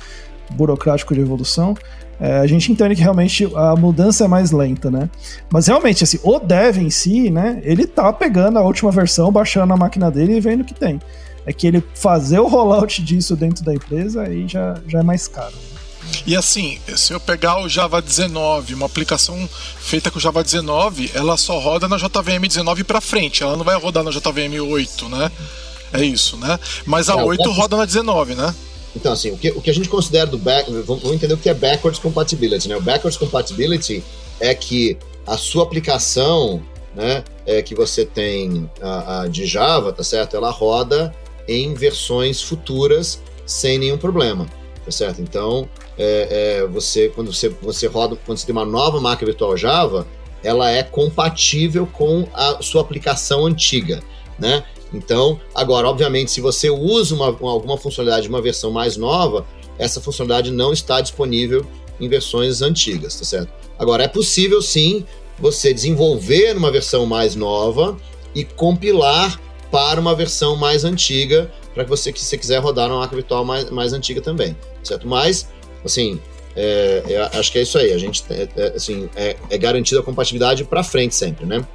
burocrático 0.49 1.13
de 1.13 1.21
evolução, 1.21 1.75
é, 2.19 2.39
a 2.39 2.47
gente 2.47 2.71
entende 2.71 2.95
que 2.95 3.01
realmente 3.01 3.47
a 3.55 3.75
mudança 3.75 4.25
é 4.25 4.27
mais 4.27 4.51
lenta, 4.51 4.89
né? 4.89 5.09
Mas 5.51 5.67
realmente, 5.67 6.03
assim, 6.03 6.19
o 6.23 6.39
dev 6.39 6.77
em 6.77 6.89
si, 6.89 7.29
né, 7.29 7.61
ele 7.63 7.85
tá 7.85 8.11
pegando 8.11 8.57
a 8.57 8.63
última 8.63 8.89
versão, 8.89 9.31
baixando 9.31 9.67
na 9.67 9.77
máquina 9.77 10.09
dele 10.09 10.37
e 10.37 10.39
vendo 10.39 10.61
o 10.61 10.65
que 10.65 10.73
tem. 10.73 10.99
É 11.45 11.53
que 11.53 11.67
ele 11.67 11.83
fazer 11.93 12.39
o 12.39 12.47
rollout 12.47 12.99
disso 13.03 13.35
dentro 13.35 13.63
da 13.63 13.75
empresa 13.75 14.23
aí 14.23 14.47
já, 14.47 14.75
já 14.87 15.01
é 15.01 15.03
mais 15.03 15.27
caro. 15.27 15.53
E 16.25 16.35
assim, 16.35 16.79
se 16.95 17.13
eu 17.13 17.19
pegar 17.19 17.61
o 17.61 17.69
Java 17.69 18.01
19, 18.01 18.73
uma 18.73 18.87
aplicação 18.87 19.37
feita 19.77 20.09
com 20.09 20.19
Java 20.19 20.43
19, 20.43 21.11
ela 21.13 21.37
só 21.37 21.59
roda 21.59 21.87
na 21.87 21.97
JVM 21.97 22.47
19 22.47 22.83
para 22.83 23.01
frente, 23.01 23.43
ela 23.43 23.55
não 23.55 23.63
vai 23.63 23.77
rodar 23.77 24.03
na 24.03 24.11
JVM 24.11 24.59
8, 24.69 25.09
né? 25.09 25.31
É 25.93 26.03
isso, 26.03 26.37
né? 26.37 26.59
Mas 26.85 27.09
a 27.09 27.19
é, 27.19 27.23
8 27.23 27.51
roda 27.51 27.77
na 27.77 27.85
19, 27.85 28.35
né? 28.35 28.53
Então, 28.95 29.11
assim, 29.11 29.31
o 29.31 29.37
que, 29.37 29.49
o 29.51 29.61
que 29.61 29.69
a 29.69 29.73
gente 29.73 29.89
considera 29.89 30.27
do 30.27 30.37
back. 30.37 30.71
Vamos 30.85 31.03
entender 31.05 31.33
o 31.33 31.37
que 31.37 31.49
é 31.49 31.53
backwards 31.53 31.99
compatibility, 31.99 32.67
né? 32.67 32.77
O 32.77 32.81
backwards 32.81 33.17
compatibility 33.17 34.03
é 34.39 34.53
que 34.53 34.97
a 35.25 35.37
sua 35.37 35.63
aplicação, 35.63 36.61
né, 36.93 37.23
é, 37.45 37.61
que 37.61 37.73
você 37.73 38.05
tem 38.05 38.69
a, 38.81 39.21
a, 39.21 39.27
de 39.27 39.45
Java, 39.45 39.91
tá 39.91 40.03
certo? 40.03 40.35
Ela 40.35 40.51
roda 40.51 41.13
em 41.47 41.73
versões 41.73 42.41
futuras 42.41 43.21
sem 43.45 43.77
nenhum 43.77 43.97
problema, 43.97 44.47
tá 44.85 44.91
certo? 44.91 45.21
Então, 45.21 45.67
é, 45.97 46.59
é, 46.61 46.67
você 46.67 47.09
quando 47.09 47.33
você, 47.33 47.49
você 47.49 47.87
roda, 47.87 48.17
quando 48.25 48.37
você 48.37 48.45
tem 48.45 48.53
uma 48.53 48.65
nova 48.65 48.99
máquina 48.99 49.27
virtual 49.27 49.55
Java, 49.57 50.05
ela 50.43 50.69
é 50.69 50.83
compatível 50.83 51.87
com 51.87 52.27
a 52.33 52.61
sua 52.61 52.81
aplicação 52.81 53.45
antiga, 53.45 54.01
né? 54.37 54.63
Então, 54.93 55.39
agora, 55.55 55.89
obviamente, 55.89 56.31
se 56.31 56.39
você 56.39 56.69
usa 56.69 57.15
uma, 57.15 57.27
alguma 57.27 57.77
funcionalidade 57.77 58.23
de 58.23 58.29
uma 58.29 58.41
versão 58.41 58.71
mais 58.71 58.95
nova, 58.95 59.45
essa 59.77 59.99
funcionalidade 59.99 60.51
não 60.51 60.71
está 60.71 61.01
disponível 61.01 61.65
em 61.99 62.07
versões 62.07 62.61
antigas, 62.61 63.15
tá 63.15 63.25
certo? 63.25 63.51
Agora, 63.77 64.03
é 64.03 64.07
possível 64.07 64.61
sim 64.61 65.05
você 65.39 65.73
desenvolver 65.73 66.53
numa 66.53 66.71
versão 66.71 67.05
mais 67.05 67.35
nova 67.35 67.97
e 68.35 68.43
compilar 68.43 69.39
para 69.71 69.99
uma 69.99 70.13
versão 70.13 70.55
mais 70.55 70.85
antiga, 70.85 71.51
para 71.73 71.83
que 71.83 71.89
você, 71.89 72.13
se 72.13 72.23
você 72.23 72.37
quiser 72.37 72.59
rodar 72.59 72.87
numa 72.87 72.99
máquina 72.99 73.19
virtual 73.19 73.43
mais, 73.43 73.69
mais 73.71 73.93
antiga 73.93 74.21
também, 74.21 74.55
certo? 74.83 75.07
Mas, 75.07 75.49
assim, 75.83 76.19
é, 76.55 77.03
é, 77.07 77.37
acho 77.39 77.51
que 77.51 77.57
é 77.57 77.61
isso 77.63 77.77
aí. 77.77 77.91
A 77.91 77.97
gente, 77.97 78.23
é, 78.29 78.47
é 78.55 78.67
assim, 78.75 79.09
é, 79.15 79.35
é 79.49 79.57
garantida 79.57 80.01
a 80.01 80.03
compatibilidade 80.03 80.63
para 80.63 80.83
frente 80.83 81.15
sempre, 81.15 81.45
né? 81.45 81.65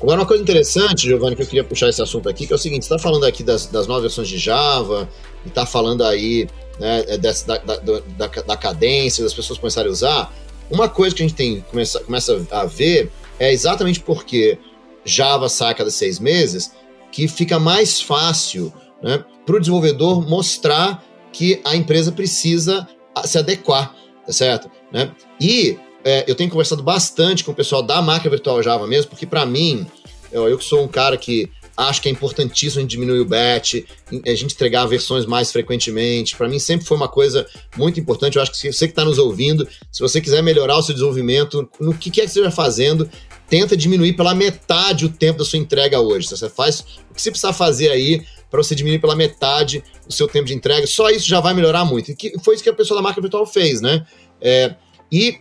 Agora, 0.00 0.20
uma 0.20 0.26
coisa 0.26 0.42
interessante, 0.42 1.06
Giovanni, 1.06 1.36
que 1.36 1.42
eu 1.42 1.46
queria 1.46 1.64
puxar 1.64 1.88
esse 1.88 2.02
assunto 2.02 2.28
aqui, 2.28 2.46
que 2.46 2.52
é 2.52 2.56
o 2.56 2.58
seguinte: 2.58 2.84
você 2.84 2.94
está 2.94 2.98
falando 2.98 3.24
aqui 3.24 3.42
das, 3.42 3.66
das 3.66 3.86
novas 3.86 4.02
versões 4.02 4.28
de 4.28 4.38
Java, 4.38 5.08
e 5.44 5.48
está 5.48 5.64
falando 5.64 6.04
aí 6.04 6.48
né, 6.78 7.04
é 7.08 7.18
dessa, 7.18 7.46
da, 7.46 7.58
da, 7.58 7.76
da, 7.78 8.26
da, 8.26 8.56
cadência, 8.56 9.22
das 9.22 9.34
pessoas 9.34 9.58
começarem 9.58 9.88
a 9.88 9.92
usar. 9.92 10.32
Uma 10.70 10.88
coisa 10.88 11.14
que 11.14 11.22
a 11.22 11.26
gente 11.26 11.36
tem 11.36 11.60
começa, 11.70 12.00
começa 12.00 12.46
a 12.50 12.64
ver 12.64 13.10
é 13.38 13.52
exatamente 13.52 14.00
porque 14.00 14.58
Java 15.04 15.48
sai 15.48 15.72
a 15.72 15.74
cada 15.74 15.90
seis 15.90 16.18
meses, 16.18 16.72
que 17.12 17.28
fica 17.28 17.58
mais 17.58 18.00
fácil 18.00 18.72
né, 19.02 19.24
para 19.44 19.56
o 19.56 19.60
desenvolvedor 19.60 20.26
mostrar 20.26 21.04
que 21.32 21.60
a 21.64 21.76
empresa 21.76 22.12
precisa 22.12 22.86
se 23.24 23.38
adequar, 23.38 23.94
tá 24.26 24.32
certo? 24.32 24.70
Né? 24.92 25.12
E 25.40 25.78
é, 26.04 26.24
eu 26.28 26.34
tenho 26.34 26.50
conversado 26.50 26.82
bastante 26.82 27.42
com 27.42 27.52
o 27.52 27.54
pessoal 27.54 27.82
da 27.82 28.02
marca 28.02 28.28
virtual 28.28 28.62
Java 28.62 28.86
mesmo, 28.86 29.10
porque 29.10 29.26
para 29.26 29.46
mim, 29.46 29.86
eu, 30.30 30.48
eu 30.48 30.58
que 30.58 30.64
sou 30.64 30.84
um 30.84 30.88
cara 30.88 31.16
que 31.16 31.50
acho 31.76 32.00
que 32.02 32.08
é 32.08 32.12
importantíssimo 32.12 32.78
a 32.78 32.82
gente 32.82 32.90
diminuir 32.90 33.20
o 33.20 33.24
batch, 33.24 33.82
a 34.24 34.34
gente 34.34 34.54
entregar 34.54 34.86
versões 34.86 35.26
mais 35.26 35.50
frequentemente. 35.50 36.36
Para 36.36 36.48
mim 36.48 36.58
sempre 36.58 36.86
foi 36.86 36.96
uma 36.96 37.08
coisa 37.08 37.46
muito 37.76 37.98
importante. 37.98 38.36
Eu 38.36 38.42
acho 38.42 38.52
que 38.52 38.58
se 38.58 38.72
você 38.72 38.86
que 38.86 38.92
está 38.92 39.04
nos 39.04 39.18
ouvindo, 39.18 39.66
se 39.90 40.00
você 40.00 40.20
quiser 40.20 40.42
melhorar 40.42 40.76
o 40.76 40.82
seu 40.82 40.94
desenvolvimento, 40.94 41.68
no 41.80 41.94
que 41.94 42.10
quer 42.10 42.22
que 42.22 42.28
você 42.28 42.40
esteja 42.40 42.50
fazendo, 42.50 43.10
tenta 43.48 43.76
diminuir 43.76 44.12
pela 44.12 44.34
metade 44.34 45.04
o 45.04 45.08
tempo 45.08 45.38
da 45.38 45.44
sua 45.44 45.58
entrega 45.58 46.00
hoje. 46.00 46.28
Você 46.28 46.48
faz 46.48 46.80
o 47.10 47.14
que 47.14 47.20
você 47.20 47.30
precisa 47.30 47.52
fazer 47.52 47.90
aí 47.90 48.22
para 48.50 48.62
você 48.62 48.74
diminuir 48.74 49.00
pela 49.00 49.16
metade 49.16 49.82
o 50.06 50.12
seu 50.12 50.28
tempo 50.28 50.46
de 50.46 50.54
entrega. 50.54 50.86
Só 50.86 51.10
isso 51.10 51.26
já 51.26 51.40
vai 51.40 51.54
melhorar 51.54 51.84
muito. 51.84 52.12
E 52.12 52.16
foi 52.44 52.54
isso 52.54 52.62
que 52.62 52.70
a 52.70 52.74
pessoa 52.74 52.98
da 52.98 53.02
marca 53.02 53.20
virtual 53.20 53.44
fez, 53.46 53.80
né? 53.80 54.06
É, 54.40 54.76
e 55.10 55.38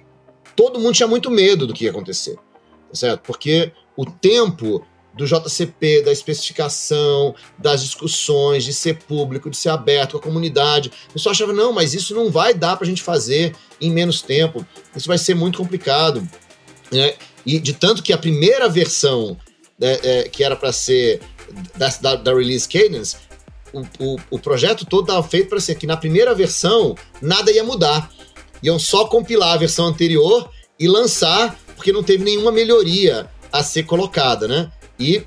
todo 0.55 0.79
mundo 0.79 0.95
tinha 0.95 1.07
muito 1.07 1.29
medo 1.29 1.67
do 1.67 1.73
que 1.73 1.85
ia 1.85 1.91
acontecer, 1.91 2.35
tá 2.35 2.95
certo? 2.95 3.21
Porque 3.21 3.71
o 3.95 4.05
tempo 4.05 4.85
do 5.15 5.25
JCP, 5.25 6.01
da 6.01 6.11
especificação, 6.11 7.35
das 7.57 7.83
discussões, 7.83 8.63
de 8.63 8.73
ser 8.73 8.97
público, 9.03 9.49
de 9.49 9.55
ser 9.55 9.69
aberto 9.69 10.13
com 10.13 10.17
a 10.17 10.21
comunidade. 10.21 10.91
O 11.09 11.13
pessoal 11.13 11.31
achava, 11.31 11.53
não, 11.53 11.71
mas 11.71 11.93
isso 11.93 12.15
não 12.15 12.31
vai 12.31 12.53
dar 12.53 12.75
para 12.75 12.85
a 12.85 12.89
gente 12.89 13.03
fazer 13.03 13.55
em 13.79 13.91
menos 13.91 14.21
tempo, 14.21 14.65
isso 14.95 15.07
vai 15.07 15.17
ser 15.17 15.35
muito 15.35 15.59
complicado. 15.59 16.27
Né? 16.91 17.13
E 17.45 17.59
de 17.59 17.73
tanto 17.73 18.01
que 18.01 18.11
a 18.11 18.17
primeira 18.17 18.67
versão 18.67 19.37
né, 19.77 19.99
é, 20.03 20.23
que 20.23 20.43
era 20.43 20.55
para 20.55 20.71
ser 20.71 21.21
da, 21.75 21.89
da, 22.01 22.15
da, 22.15 22.33
Release 22.33 22.67
Cadence, 22.67 23.17
o, 23.71 23.81
o, 23.99 24.17
o 24.31 24.39
projeto 24.39 24.85
todo 24.85 25.03
estava 25.03 25.27
feito 25.27 25.49
para 25.49 25.59
ser 25.59 25.75
que 25.75 25.85
na 25.85 25.97
primeira 25.97 26.33
versão 26.33 26.95
nada 27.21 27.51
ia 27.51 27.63
mudar. 27.63 28.09
Iam 28.63 28.79
só 28.79 29.05
compilar 29.05 29.53
a 29.53 29.57
versão 29.57 29.85
anterior 29.85 30.49
e 30.79 30.87
lançar, 30.87 31.59
porque 31.75 31.91
não 31.91 32.01
teve 32.01 32.23
nenhuma 32.23 32.51
melhoria 32.51 33.29
a 33.51 33.61
ser 33.61 33.83
colocada, 33.83 34.47
né? 34.47 34.71
E 34.99 35.23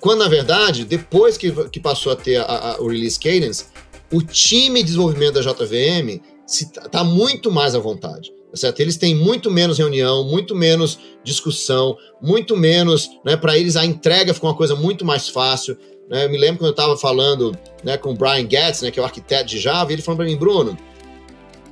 quando 0.00 0.20
na 0.20 0.28
verdade, 0.28 0.84
depois 0.84 1.36
que, 1.36 1.50
que 1.68 1.80
passou 1.80 2.12
a 2.12 2.16
ter 2.16 2.36
a, 2.36 2.44
a, 2.44 2.80
o 2.80 2.88
Release 2.88 3.18
Cadence, 3.18 3.66
o 4.12 4.22
time 4.22 4.80
de 4.80 4.86
desenvolvimento 4.86 5.34
da 5.34 5.40
JVM 5.40 6.20
está 6.46 7.02
muito 7.02 7.50
mais 7.50 7.74
à 7.74 7.78
vontade. 7.78 8.32
Tá 8.50 8.56
certo? 8.56 8.80
Eles 8.80 8.96
têm 8.96 9.14
muito 9.14 9.50
menos 9.50 9.78
reunião, 9.78 10.24
muito 10.24 10.54
menos 10.54 10.98
discussão, 11.24 11.96
muito 12.22 12.56
menos, 12.56 13.10
né, 13.24 13.36
para 13.36 13.58
eles 13.58 13.76
a 13.76 13.84
entrega 13.84 14.32
ficou 14.32 14.48
uma 14.48 14.56
coisa 14.56 14.76
muito 14.76 15.04
mais 15.04 15.28
fácil. 15.28 15.76
Né? 16.08 16.24
Eu 16.24 16.30
me 16.30 16.38
lembro 16.38 16.58
quando 16.58 16.68
eu 16.68 16.70
estava 16.70 16.96
falando 16.96 17.52
né, 17.82 17.96
com 17.96 18.12
o 18.12 18.14
Brian 18.14 18.48
Getz, 18.48 18.82
né, 18.82 18.90
que 18.90 18.98
é 18.98 19.02
o 19.02 19.04
arquiteto 19.04 19.50
de 19.50 19.58
Java, 19.58 19.90
e 19.90 19.94
ele 19.96 20.02
falou 20.02 20.16
para 20.16 20.26
mim, 20.26 20.36
Bruno, 20.36 20.78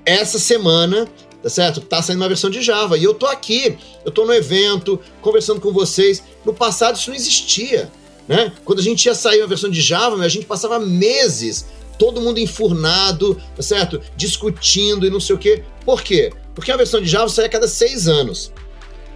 essa 0.04 0.38
semana, 0.38 1.08
tá 1.42 1.48
certo? 1.48 1.80
Tá 1.80 2.02
saindo 2.02 2.20
uma 2.20 2.28
versão 2.28 2.50
de 2.50 2.62
Java 2.62 2.96
e 2.96 3.04
eu 3.04 3.14
tô 3.14 3.26
aqui, 3.26 3.78
eu 4.04 4.10
tô 4.10 4.24
no 4.24 4.32
evento, 4.32 5.00
conversando 5.20 5.60
com 5.60 5.72
vocês. 5.72 6.22
No 6.44 6.54
passado 6.54 6.96
isso 6.96 7.10
não 7.10 7.16
existia, 7.16 7.90
né? 8.28 8.52
Quando 8.64 8.78
a 8.80 8.82
gente 8.82 9.04
ia 9.06 9.14
sair 9.14 9.40
uma 9.40 9.48
versão 9.48 9.70
de 9.70 9.80
Java, 9.80 10.22
a 10.22 10.28
gente 10.28 10.46
passava 10.46 10.78
meses 10.78 11.66
todo 11.98 12.20
mundo 12.20 12.40
enfurnado, 12.40 13.40
tá 13.56 13.62
certo? 13.62 14.00
Discutindo 14.16 15.06
e 15.06 15.10
não 15.10 15.20
sei 15.20 15.36
o 15.36 15.38
quê. 15.38 15.62
Por 15.84 16.02
quê? 16.02 16.32
Porque 16.54 16.70
a 16.70 16.76
versão 16.76 17.00
de 17.00 17.08
Java 17.08 17.28
sai 17.28 17.46
a 17.46 17.48
cada 17.48 17.68
seis 17.68 18.08
anos. 18.08 18.52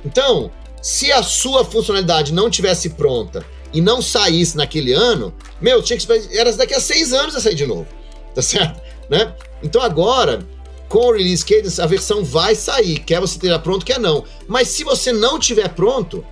Então, 0.04 0.50
se 0.82 1.10
a 1.10 1.22
sua 1.22 1.64
funcionalidade 1.64 2.32
não 2.32 2.48
tivesse 2.48 2.90
pronta 2.90 3.44
e 3.72 3.80
não 3.80 4.00
saísse 4.00 4.56
naquele 4.56 4.92
ano, 4.92 5.34
meu, 5.60 5.82
tinha 5.82 5.98
que 5.98 6.06
era 6.36 6.52
daqui 6.52 6.74
a 6.74 6.80
seis 6.80 7.12
anos 7.12 7.34
a 7.34 7.40
sair 7.40 7.54
de 7.54 7.66
novo, 7.66 7.86
tá 8.34 8.42
certo? 8.42 8.80
Né? 9.08 9.34
Então 9.62 9.82
agora, 9.82 10.46
com 10.88 11.08
o 11.08 11.12
release 11.12 11.44
cadence, 11.44 11.80
a 11.80 11.86
versão 11.86 12.24
vai 12.24 12.54
sair, 12.54 12.98
quer 13.00 13.20
você 13.20 13.34
esteja 13.34 13.58
pronto, 13.58 13.84
quer 13.84 14.00
não. 14.00 14.24
Mas 14.46 14.68
se 14.68 14.84
você 14.84 15.12
não 15.12 15.38
tiver 15.38 15.68
pronto, 15.68 16.24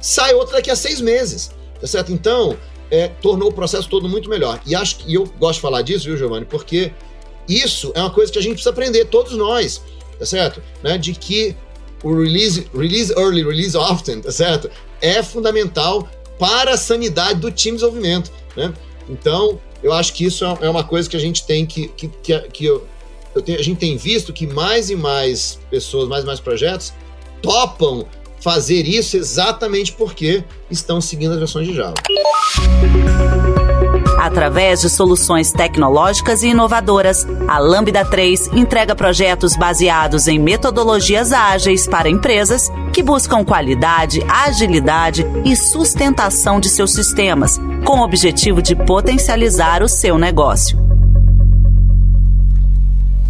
sai 0.00 0.34
outra 0.34 0.56
daqui 0.56 0.70
a 0.70 0.76
seis 0.76 1.00
meses, 1.00 1.50
tá 1.80 1.86
certo? 1.86 2.12
Então, 2.12 2.56
é, 2.90 3.08
tornou 3.08 3.50
o 3.50 3.52
processo 3.52 3.88
todo 3.88 4.08
muito 4.08 4.30
melhor. 4.30 4.60
E 4.64 4.74
acho 4.74 4.98
e 5.06 5.14
eu 5.14 5.26
gosto 5.38 5.56
de 5.56 5.62
falar 5.62 5.82
disso, 5.82 6.04
viu, 6.04 6.16
Giovanni? 6.16 6.46
Porque 6.46 6.92
isso 7.48 7.92
é 7.94 8.00
uma 8.00 8.10
coisa 8.10 8.30
que 8.30 8.38
a 8.38 8.42
gente 8.42 8.52
precisa 8.52 8.70
aprender, 8.70 9.06
todos 9.06 9.32
nós, 9.32 9.82
tá 10.18 10.24
certo? 10.24 10.62
Né? 10.82 10.96
De 10.96 11.12
que 11.12 11.56
o 12.02 12.14
release, 12.14 12.68
release 12.72 13.12
early, 13.12 13.42
release 13.42 13.76
often, 13.76 14.20
tá 14.20 14.30
certo? 14.30 14.70
É 15.00 15.22
fundamental 15.22 16.08
para 16.38 16.74
a 16.74 16.76
sanidade 16.76 17.40
do 17.40 17.50
time 17.50 17.76
de 17.76 17.82
desenvolvimento, 17.82 18.30
né? 18.56 18.72
Então, 19.08 19.58
eu 19.82 19.92
acho 19.92 20.12
que 20.12 20.24
isso 20.24 20.44
é, 20.44 20.58
é 20.62 20.70
uma 20.70 20.84
coisa 20.84 21.08
que 21.08 21.16
a 21.16 21.20
gente 21.20 21.44
tem 21.44 21.66
que, 21.66 21.88
que, 21.88 22.08
que, 22.08 22.38
que 22.40 22.64
eu 22.66 22.86
tenho, 23.42 23.58
a 23.58 23.62
gente 23.62 23.78
tem 23.78 23.96
visto 23.96 24.32
que 24.32 24.46
mais 24.46 24.90
e 24.90 24.96
mais 24.96 25.58
pessoas, 25.70 26.08
mais 26.08 26.24
e 26.24 26.26
mais 26.26 26.40
projetos 26.40 26.92
topam 27.42 28.06
fazer 28.40 28.86
isso 28.86 29.16
exatamente 29.16 29.92
porque 29.92 30.44
estão 30.70 31.00
seguindo 31.00 31.32
as 31.32 31.38
versões 31.38 31.66
de 31.66 31.74
Java. 31.74 31.94
Através 34.18 34.80
de 34.80 34.90
soluções 34.90 35.52
tecnológicas 35.52 36.42
e 36.42 36.48
inovadoras, 36.48 37.26
a 37.46 37.58
Lambda 37.58 38.04
3 38.04 38.48
entrega 38.48 38.94
projetos 38.94 39.56
baseados 39.56 40.26
em 40.28 40.38
metodologias 40.38 41.32
ágeis 41.32 41.86
para 41.86 42.10
empresas 42.10 42.70
que 42.92 43.02
buscam 43.02 43.44
qualidade, 43.44 44.22
agilidade 44.28 45.24
e 45.44 45.54
sustentação 45.54 46.58
de 46.60 46.68
seus 46.68 46.92
sistemas, 46.92 47.58
com 47.84 48.00
o 48.00 48.04
objetivo 48.04 48.60
de 48.60 48.74
potencializar 48.74 49.82
o 49.82 49.88
seu 49.88 50.18
negócio. 50.18 50.87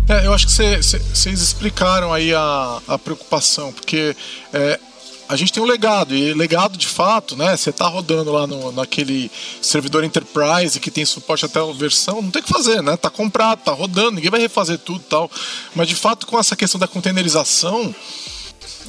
É, 0.09 0.27
eu 0.27 0.33
acho 0.33 0.47
que 0.47 0.53
vocês 0.53 1.41
explicaram 1.41 2.15
aí 2.15 2.35
a, 2.35 2.81
a 2.89 2.99
preocupação, 2.99 3.71
porque 3.71 4.17
é, 4.55 4.81
a 5.29 5.37
gente 5.37 5.53
tem 5.53 5.63
um 5.63 5.67
legado, 5.67 6.15
e 6.17 6.33
legado 6.33 6.79
de 6.79 6.87
fato, 6.87 7.37
né? 7.37 7.55
Você 7.55 7.71
tá 7.71 7.87
rodando 7.87 8.33
lá 8.33 8.47
no, 8.47 8.73
naquele 8.73 9.31
servidor 9.61 10.03
enterprise 10.03 10.81
que 10.81 10.91
tem 10.91 11.05
suporte 11.05 11.45
até 11.45 11.61
a 11.61 11.73
versão, 11.75 12.23
não 12.23 12.31
tem 12.31 12.41
o 12.41 12.45
que 12.45 12.51
fazer, 12.51 12.83
né? 12.83 12.97
Tá 12.97 13.11
comprado, 13.11 13.59
tá 13.59 13.73
rodando, 13.73 14.13
ninguém 14.13 14.31
vai 14.31 14.41
refazer 14.41 14.79
tudo 14.79 15.01
tal. 15.01 15.31
Mas 15.75 15.87
de 15.87 15.95
fato, 15.95 16.27
com 16.27 16.39
essa 16.39 16.57
questão 16.57 16.81
da 16.81 16.89
containerização, 16.89 17.95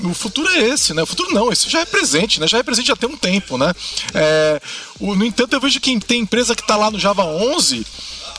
o 0.02 0.14
futuro 0.14 0.48
é 0.48 0.70
esse, 0.70 0.94
né? 0.94 1.04
O 1.04 1.06
futuro 1.06 1.34
não, 1.34 1.52
isso 1.52 1.70
já 1.70 1.82
é 1.82 1.86
presente, 1.86 2.40
né? 2.40 2.48
Já 2.48 2.60
é 2.60 2.64
presente 2.64 2.88
já 2.88 2.96
tem 2.96 3.10
um 3.10 3.18
tempo, 3.18 3.58
né? 3.58 3.74
É, 4.14 4.62
o, 5.02 5.16
no 5.16 5.26
entanto, 5.26 5.52
eu 5.52 5.60
vejo 5.60 5.82
que 5.82 6.00
tem 6.00 6.22
empresa 6.22 6.56
que 6.56 6.62
está 6.62 6.78
lá 6.78 6.90
no 6.90 6.98
Java 6.98 7.26
11 7.26 7.86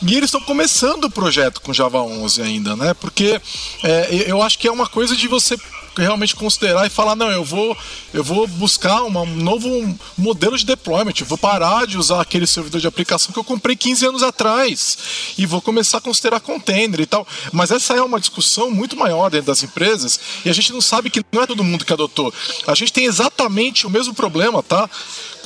e 0.03 0.17
eles 0.17 0.29
estão 0.29 0.41
começando 0.41 1.05
o 1.05 1.11
projeto 1.11 1.61
com 1.61 1.73
Java 1.73 2.03
11 2.03 2.43
ainda, 2.43 2.77
né? 2.77 2.95
Porque 2.95 3.41
é, 3.85 4.25
eu 4.27 4.43
acho 4.43 4.59
que 4.59 4.67
é 4.67 4.73
uma 4.73 4.87
coisa 4.87 5.15
de 5.15 5.29
você 5.29 5.59
realmente 5.97 6.37
considerar 6.37 6.87
e 6.87 6.91
falar 6.91 7.17
não 7.17 7.31
eu 7.31 7.45
vou 7.45 7.77
eu 8.15 8.23
vou 8.23 8.47
buscar 8.47 9.03
uma, 9.03 9.23
um 9.23 9.37
novo 9.37 9.69
modelo 10.17 10.57
de 10.57 10.65
deployment 10.65 11.13
vou 11.25 11.37
parar 11.37 11.87
de 11.87 11.99
usar 11.99 12.21
aquele 12.21 12.47
servidor 12.47 12.81
de 12.81 12.87
aplicação 12.87 13.33
que 13.33 13.39
eu 13.39 13.45
comprei 13.45 13.75
15 13.75 14.07
anos 14.07 14.23
atrás 14.23 14.99
e 15.37 15.47
vou 15.47 15.61
começar 15.61 15.99
a 15.99 16.01
considerar 16.01 16.41
container 16.41 17.01
e 17.01 17.07
tal. 17.07 17.27
Mas 17.53 17.71
essa 17.71 17.95
é 17.95 18.03
uma 18.03 18.21
discussão 18.21 18.71
muito 18.71 18.97
maior 18.97 19.31
dentro 19.31 19.49
das 19.49 19.63
empresas 19.63 20.19
e 20.45 20.51
a 20.51 20.53
gente 20.53 20.73
não 20.73 20.81
sabe 20.81 21.11
que 21.11 21.25
não 21.33 21.43
é 21.43 21.47
todo 21.47 21.65
mundo 21.65 21.85
que 21.85 21.93
adotou. 21.93 22.33
A 22.67 22.75
gente 22.75 22.93
tem 22.93 23.05
exatamente 23.05 23.87
o 23.87 23.91
mesmo 23.91 24.15
problema 24.15 24.63
tá 24.63 24.89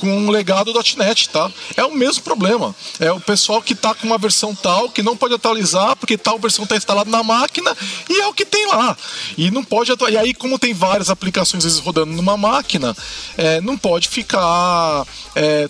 com 0.05 0.27
o 0.27 0.29
legado 0.29 0.71
.NET, 0.97 1.29
tá? 1.29 1.51
É 1.75 1.83
o 1.83 1.93
mesmo 1.93 2.23
problema. 2.23 2.75
É 2.99 3.11
o 3.11 3.19
pessoal 3.19 3.61
que 3.61 3.73
está 3.73 3.95
com 3.95 4.05
uma 4.05 4.19
versão 4.19 4.53
tal 4.53 4.89
que 4.89 5.01
não 5.01 5.17
pode 5.17 5.33
atualizar 5.33 5.95
porque 5.95 6.15
tal 6.17 6.37
versão 6.37 6.63
está 6.63 6.77
instalada 6.77 7.09
na 7.09 7.23
máquina 7.23 7.75
e 8.07 8.21
é 8.21 8.27
o 8.27 8.33
que 8.33 8.45
tem 8.45 8.67
lá. 8.67 8.95
E 9.35 9.49
não 9.49 9.63
pode. 9.63 9.91
E 10.09 10.17
aí, 10.17 10.33
como 10.33 10.59
tem 10.59 10.73
várias 10.73 11.09
aplicações 11.09 11.63
vezes, 11.63 11.79
rodando 11.79 12.13
numa 12.13 12.37
máquina, 12.37 12.95
é, 13.35 13.59
não 13.61 13.77
pode 13.77 14.07
ficar. 14.07 15.05
É, 15.35 15.67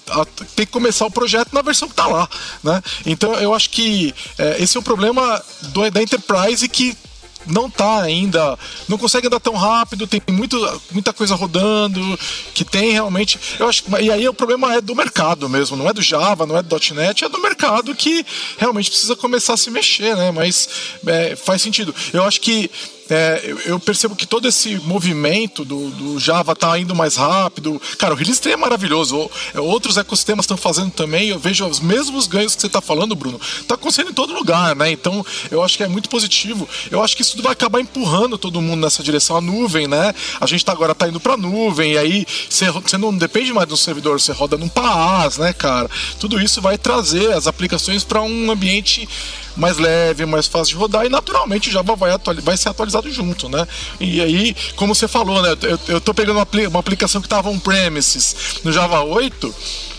tem 0.56 0.66
que 0.66 0.72
começar 0.72 1.06
o 1.06 1.12
projeto 1.12 1.54
na 1.54 1.62
versão 1.62 1.88
que 1.88 1.94
está 1.94 2.08
lá, 2.08 2.30
né? 2.64 2.84
Então, 3.06 3.34
eu 3.36 3.54
acho 3.54 3.70
que 3.70 4.14
é, 4.38 4.62
esse 4.62 4.76
é 4.76 4.80
o 4.80 4.84
problema 4.84 5.42
do, 5.62 5.90
da 5.90 6.02
Enterprise 6.02 6.68
que 6.68 6.98
não 7.48 7.70
tá 7.70 8.02
ainda, 8.02 8.58
não 8.88 8.98
consegue 8.98 9.28
andar 9.28 9.40
tão 9.40 9.54
rápido, 9.54 10.08
tem 10.08 10.22
muito, 10.30 10.58
muita 10.92 11.14
coisa 11.14 11.36
rodando, 11.36 12.20
que 12.54 12.64
tem 12.64 12.92
realmente. 12.92 13.40
Eu 13.60 13.68
acho, 13.68 13.84
e 14.02 14.12
aí 14.12 14.28
o 14.28 14.34
problema 14.34 14.76
é 14.76 14.82
do 14.82 14.96
mercado 14.96 15.48
mesmo, 15.50 15.78
não 15.78 15.90
é 15.90 15.94
do 15.94 16.02
Java, 16.02 16.46
não 16.46 16.58
é 16.58 16.64
do 16.64 16.76
.NET, 16.94 17.24
é 17.24 17.30
do 17.30 17.42
mercado 17.42 17.96
que 17.96 18.26
realmente 18.58 18.90
precisa 18.90 19.16
começar 19.16 19.54
a 19.54 19.58
se 19.58 19.70
mexer, 19.70 20.16
né? 20.16 20.32
Mas 20.32 20.68
é, 21.06 21.36
faz 21.36 21.62
sentido. 21.62 21.94
Eu 22.14 22.24
acho 22.24 22.42
que 22.42 22.70
é, 23.10 23.56
eu, 23.66 23.80
percebo 23.80 24.16
que 24.16 24.26
todo 24.26 24.48
esse 24.48 24.78
movimento 24.78 25.64
do, 25.64 25.90
do 25.92 26.20
Java 26.20 26.56
tá 26.56 26.78
indo 26.80 26.96
mais 26.96 27.16
rápido. 27.16 27.80
Cara, 28.00 28.14
o 28.14 28.18
release 28.18 28.42
3 28.42 28.56
é 28.56 28.58
maravilhoso. 28.58 29.30
É, 29.54 29.60
outros 29.60 29.98
ecossistemas 29.98 30.46
estão 30.46 30.58
fazendo 30.58 30.92
também. 30.92 31.30
Eu 31.30 31.38
vejo 31.38 31.66
os 31.68 31.80
mesmos 31.80 32.26
ganhos 32.26 32.56
que 32.56 32.62
você 32.62 32.68
está 32.68 32.82
falando, 32.82 33.16
Bruno. 33.16 33.40
Tá 33.68 33.76
acontecendo 33.76 34.10
em 34.10 34.14
todo 34.14 34.34
lugar, 34.34 34.76
né? 34.76 34.92
Então, 34.92 35.24
eu 35.52 35.64
acho 35.64 35.78
que 35.78 35.84
é 35.84 35.88
muito 35.88 36.10
positivo. 36.10 36.68
Eu 36.90 37.04
acho 37.04 37.16
que 37.16 37.22
isso 37.22 37.40
vai 37.44 37.52
acabar 37.52 37.80
empurrando 37.80 38.38
todo 38.38 38.62
mundo 38.62 38.82
nessa 38.82 39.04
direção. 39.04 39.38
A 39.38 39.42
nuvem, 39.42 39.88
né? 39.88 40.14
A 40.42 40.48
gente 40.48 40.66
tá, 40.66 40.72
agora 40.72 40.96
tá 40.96 41.08
indo 41.08 41.20
pra 41.20 41.38
nuvem. 41.38 41.94
E 41.94 41.98
aí, 41.98 42.26
você, 42.50 42.72
você 42.72 42.98
não 42.98 43.16
depende 43.16 43.54
mais 43.54 43.68
do 43.68 43.78
servidor, 43.78 44.20
você 44.20 44.32
roda 44.32 44.58
num 44.58 44.70
PaaS, 44.70 45.38
né, 45.38 45.54
cara? 45.54 45.90
Tudo 46.20 46.42
isso 46.42 46.60
vai 46.60 46.78
trazer 46.78 47.34
as 47.34 47.46
aplicações 47.46 48.04
para 48.04 48.22
um 48.22 48.50
ambiente 48.50 49.08
mais 49.56 49.78
leve, 49.78 50.26
mais 50.26 50.48
fácil 50.48 50.76
de 50.76 50.80
rodar 50.80 51.06
e 51.06 51.10
naturalmente 51.10 51.70
o 51.70 51.72
Java 51.72 51.96
vai, 51.96 52.12
vai 52.42 52.58
ser 52.58 52.70
atualizado 52.70 53.10
junto, 53.12 53.50
né? 53.50 53.68
E 54.00 54.22
aí, 54.22 54.56
como 54.76 54.94
você 54.94 55.08
falou, 55.08 55.42
né? 55.42 55.56
Eu, 55.62 55.80
eu 55.88 56.02
tô 56.02 56.14
pegando 56.14 56.38
uma, 56.38 56.48
uma 56.70 56.80
aplicação 56.80 57.22
que 57.22 57.28
estava 57.28 57.50
on-premises 57.50 58.60
no 58.64 58.72
Java 58.72 59.02
8 59.02 59.54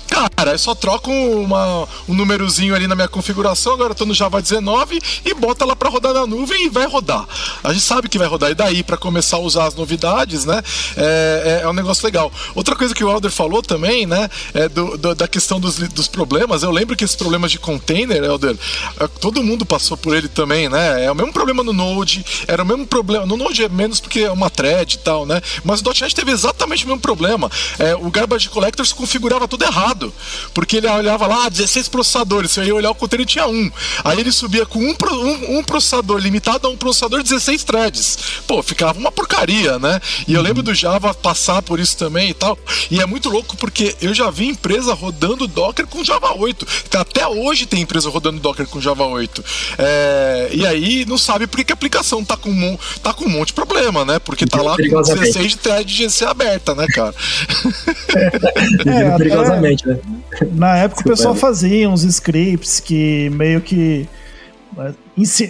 Cara, 0.09 0.53
eu 0.53 0.59
só 0.59 0.75
troco 0.75 1.11
uma, 1.11 1.89
um 2.09 2.15
númerozinho 2.15 2.75
ali 2.75 2.87
na 2.87 2.95
minha 2.95 3.09
configuração, 3.09 3.75
agora 3.75 3.91
eu 3.91 3.95
tô 3.95 4.05
no 4.05 4.15
Java 4.15 4.41
19 4.41 5.01
e 5.25 5.35
bota 5.35 5.65
lá 5.65 5.75
para 5.75 5.89
rodar 5.89 6.13
na 6.15 6.27
nuvem 6.27 6.67
e 6.67 6.69
vai 6.69 6.87
rodar. 6.87 7.27
A 7.63 7.73
gente 7.73 7.83
sabe 7.83 8.09
que 8.09 8.19
vai 8.19 8.29
rodar. 8.29 8.51
E 8.51 8.55
daí, 8.55 8.83
para 8.83 8.97
começar 8.97 9.37
a 9.37 9.41
usar 9.41 9.67
as 9.67 9.75
novidades, 9.75 10.45
né? 10.45 10.63
É, 10.97 11.61
é, 11.61 11.65
é, 11.65 11.69
um 11.69 11.73
negócio 11.73 12.05
legal. 12.05 12.33
Outra 12.55 12.77
coisa 12.77 12.95
que 12.95 13.03
o 13.03 13.11
Elder 13.11 13.31
falou 13.31 13.63
também, 13.63 14.07
né? 14.07 14.29
É 14.55 14.69
do, 14.69 14.97
do, 14.97 15.15
da 15.15 15.27
questão 15.27 15.59
dos, 15.59 15.77
dos 15.77 16.09
problemas. 16.09 16.63
Eu 16.63 16.71
lembro 16.71 16.97
que 16.97 17.05
esses 17.05 17.17
problemas 17.17 17.51
de 17.51 17.59
container, 17.59 18.23
Elder, 18.23 18.57
é, 19.01 19.09
todo 19.09 19.43
mundo 19.43 19.67
passou 19.67 19.97
por 19.97 20.17
ele 20.17 20.29
também, 20.29 20.69
né? 20.69 21.05
É 21.05 21.11
o 21.11 21.15
mesmo 21.15 21.33
problema 21.33 21.63
no 21.63 21.73
Node, 21.73 22.25
era 22.47 22.63
o 22.63 22.67
mesmo 22.67 22.87
problema. 22.87 23.27
No 23.27 23.37
Node 23.37 23.65
é 23.65 23.69
menos 23.69 24.01
porque 24.01 24.21
é 24.21 24.31
uma 24.31 24.51
thread 24.51 24.95
e 24.95 24.99
tal, 24.99 25.27
né? 25.27 25.41
Mas 25.65 25.81
o 25.81 25.85
.NET 25.85 26.15
teve 26.15 26.31
exatamente 26.31 26.85
o 26.85 26.89
mesmo 26.89 27.01
problema. 27.01 27.51
É, 27.79 27.95
o 27.97 28.11
Garbage 28.11 28.49
Collector 28.49 28.87
se 28.87 28.95
configurava 28.95 29.49
tudo 29.49 29.65
errado 29.65 29.96
errado. 29.97 30.13
Porque 30.53 30.77
ele 30.77 30.89
olhava 30.89 31.27
lá, 31.27 31.49
16 31.49 31.89
processadores, 31.89 32.51
você 32.51 32.65
ia 32.65 32.75
olhar 32.75 32.91
o 32.91 32.95
container 32.95 33.27
tinha 33.27 33.47
um. 33.47 33.71
Aí 34.05 34.21
ele 34.21 34.31
subia 34.31 34.67
com 34.67 34.79
um, 34.79 34.95
um, 34.95 35.59
um, 35.59 35.65
processador, 35.65 36.19
limitado 36.19 36.67
a 36.67 36.71
um 36.71 36.77
processador 36.77 37.23
16 37.23 37.65
threads. 37.65 38.19
Pô, 38.47 38.63
ficava 38.63 38.99
uma 38.99 39.11
porcaria, 39.11 39.79
né? 39.79 40.01
E 40.29 40.35
eu 40.35 40.43
lembro 40.43 40.63
do 40.63 40.75
Java 40.75 41.15
passar 41.15 41.63
por 41.63 41.81
isso 41.81 41.97
também 41.97 42.31
e 42.31 42.35
tal. 42.35 42.59
E 42.91 43.01
é 43.01 43.07
muito 43.07 43.29
louco 43.29 43.57
porque 43.57 43.97
eu 44.01 44.15
já 44.15 44.31
vi 44.31 44.47
empresa 44.47 44.93
rodando 44.95 45.47
Docker 45.47 45.87
com 45.87 46.05
Java 46.05 46.35
8. 46.37 46.67
Até 46.97 47.27
hoje 47.27 47.67
tem 47.67 47.83
empresa 47.83 48.09
rodando 48.11 48.41
Docker 48.41 48.67
com 48.67 48.81
Java 48.81 49.05
8. 49.05 49.45
É, 49.79 50.51
e 50.53 50.67
aí 50.67 51.05
não 51.07 51.19
sabe 51.19 51.47
por 51.47 51.63
que 51.65 51.73
a 51.73 51.75
aplicação 51.75 52.25
tá 52.25 52.37
com, 52.37 52.79
tá 53.03 53.13
com 53.13 53.25
um 53.25 53.29
monte 53.29 53.49
de 53.49 53.55
problema, 53.55 54.05
né? 54.05 54.19
Porque 54.19 54.47
tá 54.47 54.61
lá 54.61 54.77
com 54.77 55.03
16 55.03 55.53
de 55.53 55.59
thread 55.59 55.93
GC 55.93 56.25
aberta, 56.25 56.75
né, 56.75 56.87
cara? 56.89 57.15
é, 58.87 59.17
perigosamente, 59.17 59.86
né? 59.87 60.01
Na 60.53 60.77
época 60.77 61.03
o 61.03 61.05
pessoal 61.05 61.35
fazia 61.35 61.89
uns 61.89 62.03
scripts 62.03 62.81
que 62.81 63.31
meio 63.31 63.61
que 63.61 64.09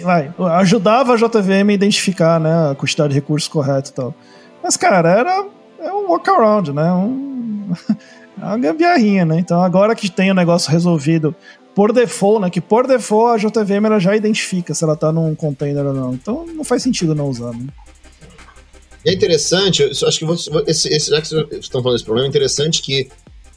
vai, 0.03 0.31
ajudava 0.57 1.13
a 1.13 1.17
JVM 1.17 1.69
a 1.69 1.73
identificar 1.73 2.39
né, 2.39 2.71
a 2.71 2.75
quantidade 2.75 3.09
de 3.09 3.15
recursos 3.15 3.49
correto 3.49 3.89
e 3.89 3.93
tal. 3.93 4.15
Mas, 4.63 4.77
cara, 4.77 5.09
era 5.09 5.45
é 5.79 5.91
um 5.91 6.07
workaround, 6.07 6.71
né? 6.71 6.91
Um, 6.91 7.71
é 8.41 8.45
uma 8.45 8.57
gambiarrinha, 8.57 9.25
né? 9.25 9.39
Então, 9.39 9.61
agora 9.61 9.95
que 9.95 10.09
tem 10.09 10.31
o 10.31 10.33
negócio 10.33 10.71
resolvido 10.71 11.35
por 11.75 11.93
default, 11.93 12.41
né? 12.41 12.49
Que 12.49 12.61
por 12.61 12.87
default 12.87 13.45
a 13.45 13.49
JVM 13.49 13.85
ela 13.85 13.99
já 13.99 14.15
identifica 14.15 14.73
se 14.73 14.83
ela 14.83 14.95
tá 14.95 15.11
num 15.11 15.35
container 15.35 15.85
ou 15.85 15.93
não. 15.93 16.13
Então, 16.13 16.45
não 16.45 16.63
faz 16.63 16.81
sentido 16.81 17.13
não 17.13 17.29
usar, 17.29 17.51
né? 17.51 17.67
É 19.05 19.13
interessante, 19.13 19.83
eu 19.83 20.07
acho 20.07 20.19
que 20.19 20.25
você, 20.25 20.49
esse, 20.67 20.89
esse, 20.89 21.11
já 21.11 21.21
que 21.21 21.29
vocês 21.29 21.47
estão 21.59 21.81
falando 21.81 21.95
desse 21.95 22.03
problema, 22.03 22.27
é 22.27 22.29
interessante 22.29 22.81
que 22.81 23.07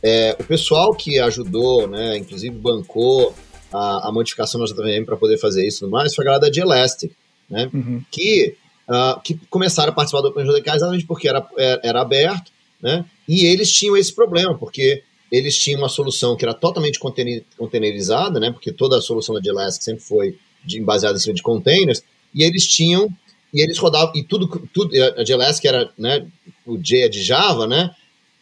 é, 0.03 0.36
o 0.38 0.44
pessoal 0.44 0.94
que 0.94 1.18
ajudou, 1.18 1.86
né, 1.86 2.16
inclusive 2.16 2.55
bancou 2.55 3.34
a, 3.72 4.09
a 4.09 4.12
modificação 4.12 4.61
da 4.61 4.66
JVM 4.66 5.05
para 5.05 5.16
poder 5.16 5.38
fazer 5.38 5.66
isso 5.66 5.78
e 5.78 5.80
tudo 5.80 5.90
mais, 5.90 6.14
foi 6.14 6.24
a 6.24 6.26
galera 6.26 6.46
da 6.46 6.53
G-Elastic, 6.53 7.12
né, 7.48 7.70
uhum. 7.72 8.03
que, 8.11 8.57
uh, 8.88 9.20
que 9.22 9.38
começaram 9.51 9.92
a 9.92 9.94
participar 9.94 10.22
do 10.22 10.28
OpenJDK 10.28 10.68
exatamente 10.68 11.07
porque 11.07 11.28
era, 11.28 11.46
era, 11.57 11.80
era 11.84 12.01
aberto, 12.01 12.51
né, 12.80 13.05
e 13.28 13.44
eles 13.44 13.70
tinham 13.70 13.96
esse 13.96 14.14
problema, 14.14 14.57
porque 14.57 15.03
eles 15.30 15.57
tinham 15.57 15.80
uma 15.80 15.88
solução 15.88 16.36
que 16.36 16.44
era 16.44 16.55
totalmente 16.55 16.98
containerizada, 16.98 18.40
né, 18.40 18.51
porque 18.51 18.72
toda 18.72 18.98
a 18.98 19.03
solução 19.03 19.34
da 19.34 19.40
G-Elastic 19.42 19.82
sempre 19.82 20.03
foi 20.03 20.38
de, 20.64 20.80
baseada 20.80 21.16
em 21.16 21.20
cima 21.20 21.34
de 21.34 21.42
containers, 21.42 22.03
e 22.34 22.42
eles 22.42 22.66
tinham 22.66 23.09
e 23.53 23.61
eles 23.61 23.78
rodavam, 23.78 24.12
e 24.14 24.22
tudo, 24.22 24.46
tudo 24.72 24.94
a 25.16 25.24
G-Elastic 25.24 25.64
era, 25.66 25.90
né, 25.98 26.26
o 26.64 26.78
J 26.78 27.03
é 27.03 27.09
de 27.09 27.22
Java, 27.22 27.66
né, 27.66 27.90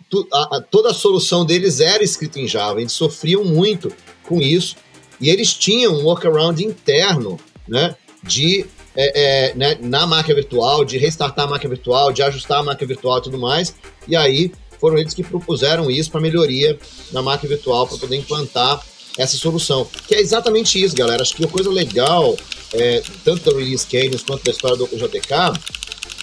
tu, 0.09 0.27
a, 0.33 0.57
a, 0.57 0.61
toda 0.61 0.91
a 0.91 0.95
solução 0.95 1.45
deles 1.45 1.81
era 1.81 2.03
escrita 2.03 2.41
em 2.41 2.49
Java, 2.49 2.81
eles 2.81 2.93
sofriam 2.93 3.45
muito 3.45 3.93
com 4.25 4.41
isso, 4.41 4.77
e 5.21 5.31
eles 5.31 5.55
tinham 5.55 5.95
um 5.95 6.05
workaround 6.05 6.65
interno, 6.65 7.39
né, 7.67 7.95
de, 8.23 8.67
é, 8.95 9.49
é, 9.51 9.55
né, 9.55 9.79
na 9.81 10.07
máquina 10.07 10.35
virtual, 10.35 10.85
de 10.85 10.99
restartar 10.99 11.47
a 11.47 11.49
máquina 11.49 11.75
virtual, 11.75 12.13
de 12.13 12.23
ajustar 12.23 12.61
a 12.61 12.63
máquina 12.63 12.89
virtual 12.89 13.19
e 13.19 13.23
tudo 13.23 13.39
mais, 13.39 13.75
e 14.07 14.17
aí 14.17 14.53
foram 14.81 14.99
eles 14.99 15.13
que 15.13 15.23
propuseram 15.23 15.91
isso 15.91 16.11
para 16.11 16.21
melhoria 16.21 16.79
na 17.13 17.21
máquina 17.21 17.49
virtual, 17.49 17.87
para 17.87 17.99
poder 17.99 18.17
implantar 18.17 18.81
essa 19.19 19.37
solução. 19.37 19.87
Que 20.07 20.15
é 20.15 20.21
exatamente 20.21 20.83
isso, 20.83 20.95
galera. 20.95 21.23
Acho 21.23 21.35
que 21.35 21.45
a 21.45 21.49
coisa 21.49 21.69
legal, 21.69 22.37
é, 22.73 23.03
tanto 23.25 23.51
da 23.51 23.59
Release 23.59 23.85
Cadence 23.85 24.25
quanto 24.25 24.45
da 24.45 24.53
história 24.53 24.77
do 24.77 24.87
JTK, 24.87 25.59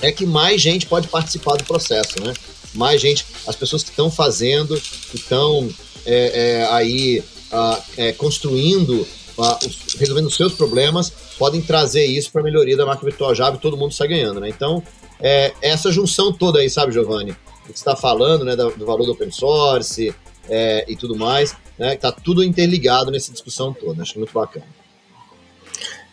é 0.01 0.11
que 0.11 0.25
mais 0.25 0.61
gente 0.61 0.85
pode 0.85 1.07
participar 1.09 1.57
do 1.57 1.65
processo, 1.65 2.21
né? 2.23 2.33
Mais 2.77 3.01
gente, 3.01 3.25
as 3.47 3.55
pessoas 3.55 3.83
que 3.83 3.89
estão 3.89 4.09
fazendo, 4.09 4.79
que 4.79 5.15
estão 5.15 5.69
é, 6.05 6.59
é, 6.61 6.65
aí 6.71 7.23
a, 7.51 7.81
é, 7.97 8.11
construindo, 8.13 9.07
a, 9.37 9.59
os, 9.65 9.93
resolvendo 9.95 10.27
os 10.27 10.35
seus 10.35 10.53
problemas, 10.53 11.11
podem 11.37 11.61
trazer 11.61 12.05
isso 12.05 12.31
para 12.31 12.41
a 12.41 12.43
melhoria 12.43 12.77
da 12.77 12.85
máquina 12.85 13.09
virtual 13.09 13.33
Java 13.33 13.57
e 13.57 13.59
todo 13.59 13.77
mundo 13.77 13.93
sai 13.93 14.07
ganhando, 14.07 14.39
né? 14.39 14.49
Então, 14.49 14.83
é, 15.19 15.53
essa 15.61 15.91
junção 15.91 16.31
toda 16.33 16.59
aí, 16.59 16.69
sabe, 16.69 16.91
Giovanni? 16.91 17.35
Que 17.65 17.71
está 17.71 17.95
falando, 17.95 18.45
né, 18.45 18.55
do, 18.55 18.69
do, 18.71 18.85
valor 18.85 19.05
do 19.05 19.13
open 19.13 19.31
source 19.31 20.13
é, 20.47 20.85
e 20.87 20.95
tudo 20.95 21.15
mais, 21.15 21.55
né? 21.77 21.95
Tá 21.95 22.11
tudo 22.11 22.43
interligado 22.43 23.09
nessa 23.11 23.31
discussão 23.31 23.73
toda. 23.73 24.01
Acho 24.01 24.17
muito 24.19 24.33
bacana. 24.33 24.65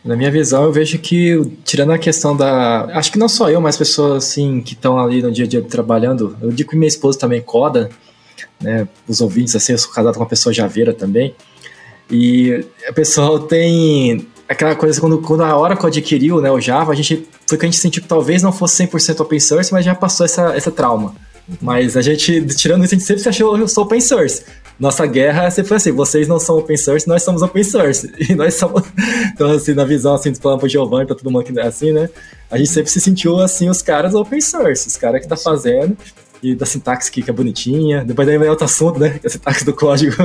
Na 0.04 0.16
minha 0.16 0.30
visão, 0.30 0.64
eu 0.64 0.72
vejo 0.72 0.98
que, 0.98 1.40
tirando 1.64 1.92
a 1.92 1.98
questão 1.98 2.36
da. 2.36 2.86
Acho 2.96 3.12
que 3.12 3.18
não 3.18 3.28
só 3.28 3.48
eu, 3.48 3.60
mas 3.60 3.76
pessoas 3.76 4.24
assim 4.24 4.60
que 4.60 4.74
estão 4.74 4.98
ali 4.98 5.22
no 5.22 5.30
dia 5.30 5.44
a 5.44 5.48
dia 5.48 5.62
trabalhando. 5.62 6.36
Eu 6.42 6.50
digo 6.50 6.70
que 6.70 6.76
minha 6.76 6.88
esposa 6.88 7.18
também 7.18 7.40
coda, 7.40 7.88
né? 8.60 8.88
Os 9.06 9.20
ouvintes, 9.20 9.54
assim, 9.54 9.72
eu 9.72 9.78
sou 9.78 9.92
casado 9.92 10.14
com 10.14 10.20
uma 10.20 10.28
pessoa 10.28 10.52
javeira 10.52 10.92
também. 10.92 11.34
E 12.10 12.64
o 12.88 12.92
pessoal 12.92 13.38
tem 13.38 14.26
aquela 14.48 14.74
coisa, 14.74 15.00
quando, 15.00 15.18
quando 15.18 15.44
a 15.44 15.56
Oracle 15.56 15.86
adquiriu 15.86 16.40
né, 16.40 16.50
o 16.50 16.60
Java, 16.60 16.92
a 16.92 16.94
gente 16.94 17.26
foi 17.46 17.56
que 17.56 17.64
a 17.64 17.70
gente 17.70 17.78
sentiu 17.78 18.02
que 18.02 18.08
talvez 18.08 18.42
não 18.42 18.52
fosse 18.52 18.86
100% 18.86 19.20
open 19.20 19.40
source, 19.40 19.72
mas 19.72 19.84
já 19.84 19.94
passou 19.94 20.26
essa, 20.26 20.54
essa 20.54 20.70
trauma. 20.70 21.14
Mas 21.60 21.96
a 21.96 22.02
gente, 22.02 22.44
tirando 22.54 22.84
isso, 22.84 22.94
a 22.94 22.98
gente 22.98 23.06
sempre 23.06 23.28
achou 23.28 23.82
open 23.82 24.00
source. 24.00 24.44
Nossa 24.82 25.06
guerra 25.06 25.48
sempre 25.48 25.68
foi 25.68 25.76
assim: 25.76 25.92
vocês 25.92 26.26
não 26.26 26.40
são 26.40 26.58
open 26.58 26.76
source, 26.76 27.06
nós 27.06 27.22
somos 27.22 27.40
open 27.40 27.62
source. 27.62 28.10
E 28.18 28.34
nós 28.34 28.54
somos. 28.54 28.82
Então, 29.32 29.48
assim, 29.52 29.74
na 29.74 29.84
visão 29.84 30.12
assim, 30.12 30.32
do 30.32 30.40
plano 30.40 30.58
pro 30.58 30.68
Giovanni, 30.68 31.06
pra 31.06 31.14
todo 31.14 31.30
mundo 31.30 31.44
que 31.44 31.56
é 31.56 31.62
assim, 31.62 31.92
né? 31.92 32.10
A 32.50 32.58
gente 32.58 32.70
sempre 32.70 32.90
se 32.90 33.00
sentiu 33.00 33.38
assim, 33.38 33.68
os 33.68 33.80
caras 33.80 34.12
open 34.12 34.40
source, 34.40 34.88
os 34.88 34.96
caras 34.96 35.22
que 35.22 35.28
tá 35.28 35.36
fazendo. 35.36 35.96
E 36.42 36.56
da 36.56 36.66
sintaxe 36.66 37.12
que 37.12 37.30
é 37.30 37.32
bonitinha. 37.32 38.04
Depois 38.04 38.26
daí 38.26 38.36
vem 38.36 38.48
outro 38.48 38.64
assunto, 38.64 38.98
né? 38.98 39.10
Que 39.22 39.26
é 39.26 39.28
a 39.28 39.30
sintaxe 39.30 39.64
do 39.64 39.72
código. 39.72 40.16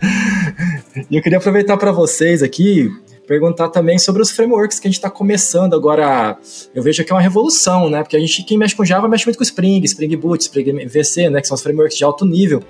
e 1.10 1.16
eu 1.16 1.22
queria 1.22 1.36
aproveitar 1.36 1.76
para 1.76 1.92
vocês 1.92 2.42
aqui, 2.42 2.90
perguntar 3.26 3.68
também 3.68 3.98
sobre 3.98 4.22
os 4.22 4.30
frameworks 4.30 4.78
que 4.78 4.86
a 4.86 4.90
gente 4.90 4.98
está 4.98 5.10
começando 5.10 5.74
agora. 5.74 6.36
Eu 6.74 6.82
vejo 6.82 7.04
que 7.04 7.12
é 7.12 7.14
uma 7.14 7.20
revolução, 7.20 7.88
né? 7.88 8.02
Porque 8.02 8.16
a 8.16 8.20
gente, 8.20 8.42
quem 8.44 8.58
mexe 8.58 8.74
com 8.74 8.84
Java, 8.84 9.08
mexe 9.08 9.26
muito 9.26 9.36
com 9.36 9.42
Spring, 9.42 9.82
Spring 9.84 10.16
Boot, 10.16 10.42
Spring 10.42 10.86
VC, 10.86 11.30
né? 11.30 11.40
Que 11.40 11.46
são 11.46 11.54
os 11.54 11.62
frameworks 11.62 11.96
de 11.96 12.04
alto 12.04 12.24
nível. 12.24 12.62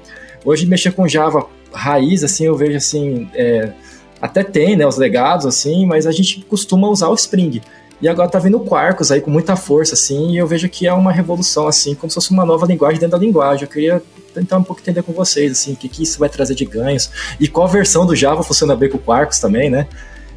Hoje, 0.45 0.67
mexer 0.67 0.93
com 0.93 1.09
Java 1.09 1.47
raiz, 1.73 2.23
assim, 2.23 2.47
eu 2.47 2.57
vejo 2.57 2.77
assim. 2.77 3.29
É, 3.35 3.73
até 4.21 4.43
tem, 4.43 4.77
né? 4.77 4.87
Os 4.87 4.97
legados, 4.97 5.47
assim, 5.47 5.85
mas 5.87 6.07
a 6.07 6.13
gente 6.13 6.45
costuma 6.49 6.89
usar 6.89 7.09
o 7.09 7.15
Spring. 7.15 7.61
E 8.01 8.09
agora 8.09 8.29
tá 8.29 8.39
vindo 8.39 8.59
o 8.59 8.61
Quarkus 8.61 9.11
aí 9.11 9.21
com 9.21 9.31
muita 9.31 9.57
força, 9.57 9.95
assim, 9.95 10.33
e 10.33 10.37
eu 10.37 10.47
vejo 10.47 10.69
que 10.69 10.87
é 10.87 10.93
uma 10.93 11.13
revolução, 11.13 11.67
assim, 11.67 11.95
como 11.95 12.11
se 12.11 12.15
fosse 12.15 12.31
uma 12.33 12.45
nova 12.45 12.67
linguagem 12.67 12.99
dentro 12.99 13.19
da 13.19 13.25
linguagem. 13.25 13.65
Eu 13.65 13.71
queria 13.71 14.03
tentar 14.35 14.59
um 14.59 14.65
pouco 14.65 14.83
entender 14.83 15.03
com 15.03 15.13
vocês, 15.13 15.53
assim, 15.53 15.73
o 15.73 15.77
que, 15.77 15.89
que 15.89 16.03
isso 16.03 16.19
vai 16.19 16.29
trazer 16.29 16.55
de 16.55 16.65
ganhos. 16.65 17.11
E 17.41 17.49
qual 17.49 17.69
versão 17.69 18.05
do 18.05 18.15
Java 18.15 18.43
funciona 18.43 18.75
bem 18.75 18.91
com 18.91 18.99
o 18.99 19.01
Quarkus 19.01 19.39
também, 19.39 19.71
né? 19.71 19.87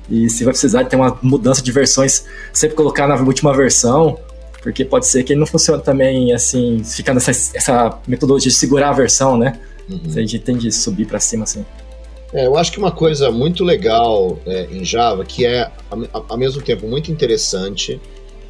E 0.09 0.29
se 0.29 0.43
vai 0.43 0.53
precisar 0.53 0.83
de 0.83 0.89
ter 0.89 0.95
uma 0.95 1.17
mudança 1.21 1.61
de 1.61 1.71
versões, 1.71 2.25
sempre 2.53 2.75
colocar 2.75 3.07
na 3.07 3.15
última 3.15 3.55
versão, 3.55 4.17
porque 4.61 4.85
pode 4.85 5.07
ser 5.07 5.23
que 5.23 5.33
ele 5.33 5.39
não 5.39 5.47
funcione 5.47 5.81
também 5.81 6.33
assim, 6.33 6.83
ficar 6.83 7.13
nessa 7.13 7.31
essa 7.31 7.99
metodologia 8.07 8.51
de 8.51 8.57
segurar 8.57 8.89
a 8.89 8.93
versão, 8.93 9.37
né? 9.37 9.59
Uhum. 9.89 10.01
A 10.07 10.19
gente 10.19 10.39
tem 10.39 10.57
de 10.57 10.71
subir 10.71 11.05
para 11.05 11.19
cima 11.19 11.43
assim. 11.43 11.65
É, 12.33 12.45
eu 12.45 12.57
acho 12.57 12.71
que 12.71 12.77
uma 12.77 12.91
coisa 12.91 13.31
muito 13.31 13.63
legal 13.63 14.37
é, 14.45 14.67
em 14.71 14.83
Java, 14.83 15.23
que 15.23 15.45
é 15.45 15.71
ao 16.11 16.37
mesmo 16.37 16.61
tempo 16.61 16.87
muito 16.87 17.11
interessante 17.11 17.99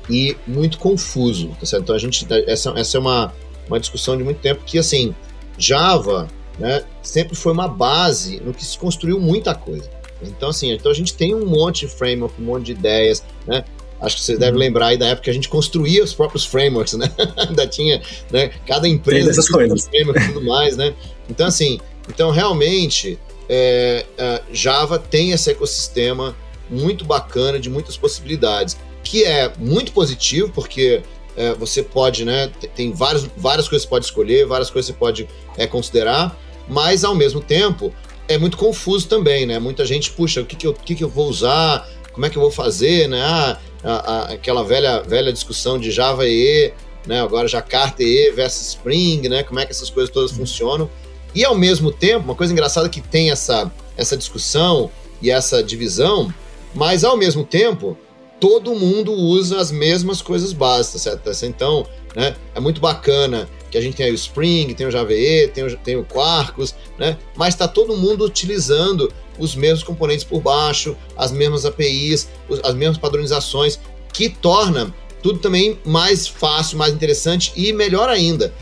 e 0.10 0.36
muito 0.48 0.80
confuso, 0.80 1.50
tá 1.60 1.66
certo? 1.66 1.84
Então 1.84 1.96
a 1.96 2.00
gente 2.00 2.26
essa, 2.48 2.72
essa 2.76 2.98
é 2.98 3.00
uma, 3.00 3.34
uma 3.68 3.80
discussão 3.80 4.18
de 4.18 4.24
muito 4.24 4.40
tempo 4.40 4.64
que 4.66 4.80
assim 4.80 5.14
Java, 5.58 6.28
né, 6.58 6.84
sempre 7.04 7.36
foi 7.36 7.52
uma 7.52 7.68
base 7.68 8.40
no 8.44 8.54
que 8.54 8.66
se 8.66 8.78
construiu 8.78 9.20
muita 9.20 9.54
coisa. 9.54 9.90
Então, 10.22 10.50
assim, 10.50 10.72
então 10.72 10.92
a 10.92 10.96
gente 10.96 11.14
tem 11.14 11.36
um 11.36 11.46
monte 11.46 11.86
de 11.86 11.94
framework, 11.94 12.42
um 12.42 12.46
monte 12.46 12.66
de 12.66 12.72
ideias, 12.74 13.24
né? 13.46 13.64
Acho 14.00 14.18
que 14.18 14.22
vocês 14.22 14.38
devem 14.38 14.54
uhum. 14.54 14.60
lembrar 14.60 14.88
aí 14.88 14.98
da 14.98 15.08
época 15.08 15.24
que 15.24 15.30
a 15.30 15.34
gente 15.34 15.50
construía 15.50 16.04
os 16.04 16.14
próprios 16.14 16.46
frameworks, 16.46 16.94
né? 16.94 17.12
Ainda 17.38 17.68
tinha, 17.68 18.02
né? 18.32 18.50
Cada 18.66 18.88
empresa 18.88 19.32
essas 19.32 19.50
coisas. 19.50 19.88
framework 19.88 20.22
e 20.22 20.28
tudo 20.28 20.46
mais, 20.46 20.78
né? 20.78 20.94
Então, 21.30 21.48
assim, 21.48 21.80
então 22.08 22.30
realmente 22.30 23.18
é, 23.50 24.06
Java 24.52 25.00
tem 25.00 25.32
esse 25.32 25.50
ecossistema 25.50 26.36
muito 26.70 27.06
bacana 27.06 27.60
de 27.60 27.70
muitas 27.70 27.98
possibilidades, 27.98 28.78
que 29.04 29.24
é 29.24 29.52
muito 29.58 29.92
positivo 29.92 30.52
porque 30.54 31.02
é, 31.36 31.54
você 31.54 31.82
pode, 31.82 32.26
né? 32.26 32.52
Tem 32.76 32.92
várias, 32.92 33.28
várias 33.38 33.68
coisas 33.68 33.86
que 33.86 33.90
você 33.90 33.90
pode 33.90 34.06
escolher, 34.06 34.46
várias 34.46 34.70
coisas 34.70 34.92
que 34.92 34.94
você 34.94 35.00
pode 35.00 35.30
é, 35.56 35.66
considerar, 35.66 36.38
mas 36.68 37.04
ao 37.04 37.16
mesmo 37.16 37.40
tempo 37.40 37.94
é 38.28 38.38
muito 38.38 38.58
confuso 38.58 39.08
também, 39.08 39.46
né? 39.46 39.60
Muita 39.60 39.86
gente, 39.86 40.12
puxa, 40.12 40.42
o 40.42 40.46
que, 40.46 40.56
que, 40.56 40.68
eu, 40.68 40.74
que, 40.74 40.96
que 40.96 41.04
eu 41.04 41.10
vou 41.10 41.28
usar? 41.28 41.88
Como 42.12 42.26
é 42.26 42.30
que 42.30 42.38
eu 42.38 42.42
vou 42.42 42.52
fazer, 42.52 43.08
né? 43.08 43.22
Ah, 43.22 43.58
a, 43.84 43.92
a, 43.92 44.22
aquela 44.34 44.64
velha, 44.64 45.02
velha 45.02 45.32
discussão 45.32 45.80
de 45.80 45.92
Java 45.92 46.28
EE, 46.28 46.74
né? 47.06 47.22
Agora 47.22 47.48
Jakarta 47.48 48.04
EE 48.04 48.32
versus 48.32 48.70
Spring, 48.70 49.30
né? 49.30 49.44
Como 49.44 49.60
é 49.60 49.66
que 49.66 49.72
essas 49.72 49.90
coisas 49.90 50.12
todas 50.12 50.32
funcionam? 50.32 50.90
E 51.34 51.46
ao 51.46 51.56
mesmo 51.56 51.92
tempo, 51.92 52.26
uma 52.26 52.36
coisa 52.36 52.52
engraçada 52.52 52.90
que 52.90 53.02
tem 53.02 53.32
essa, 53.32 53.72
essa 53.96 54.18
discussão 54.18 54.90
e 55.22 55.30
essa 55.30 55.64
divisão, 55.64 56.34
mas 56.74 57.04
ao 57.04 57.16
mesmo 57.16 57.44
tempo, 57.44 57.98
todo 58.40 58.76
mundo 58.76 59.12
usa 59.14 59.60
as 59.60 59.72
mesmas 59.72 60.22
coisas 60.22 60.54
básicas, 60.54 61.02
certo? 61.02 61.30
Então, 61.46 61.86
né, 62.16 62.36
é 62.56 62.60
muito 62.60 62.82
bacana 62.82 63.48
que 63.70 63.78
a 63.78 63.82
gente 63.82 63.96
tem 63.96 64.12
o 64.12 64.16
Spring, 64.16 64.74
tem 64.74 64.88
o 64.88 64.90
JVE, 64.90 65.52
tem 65.54 65.66
o, 65.66 65.78
tem 65.78 65.96
o 65.96 66.04
Quarkus, 66.06 66.74
né? 66.98 67.18
Mas 67.36 67.54
está 67.54 67.68
todo 67.68 67.96
mundo 67.96 68.24
utilizando 68.24 69.12
os 69.38 69.56
mesmos 69.56 69.84
componentes 69.84 70.24
por 70.24 70.42
baixo, 70.42 70.96
as 71.16 71.32
mesmas 71.32 71.66
APIs, 71.66 72.30
as 72.64 72.74
mesmas 72.74 72.98
padronizações, 72.98 73.80
que 74.14 74.30
torna 74.30 74.94
tudo 75.22 75.40
também 75.40 75.78
mais 75.86 76.28
fácil, 76.28 76.78
mais 76.78 76.94
interessante 76.94 77.52
e 77.56 77.74
melhor 77.74 78.10
ainda. 78.10 78.54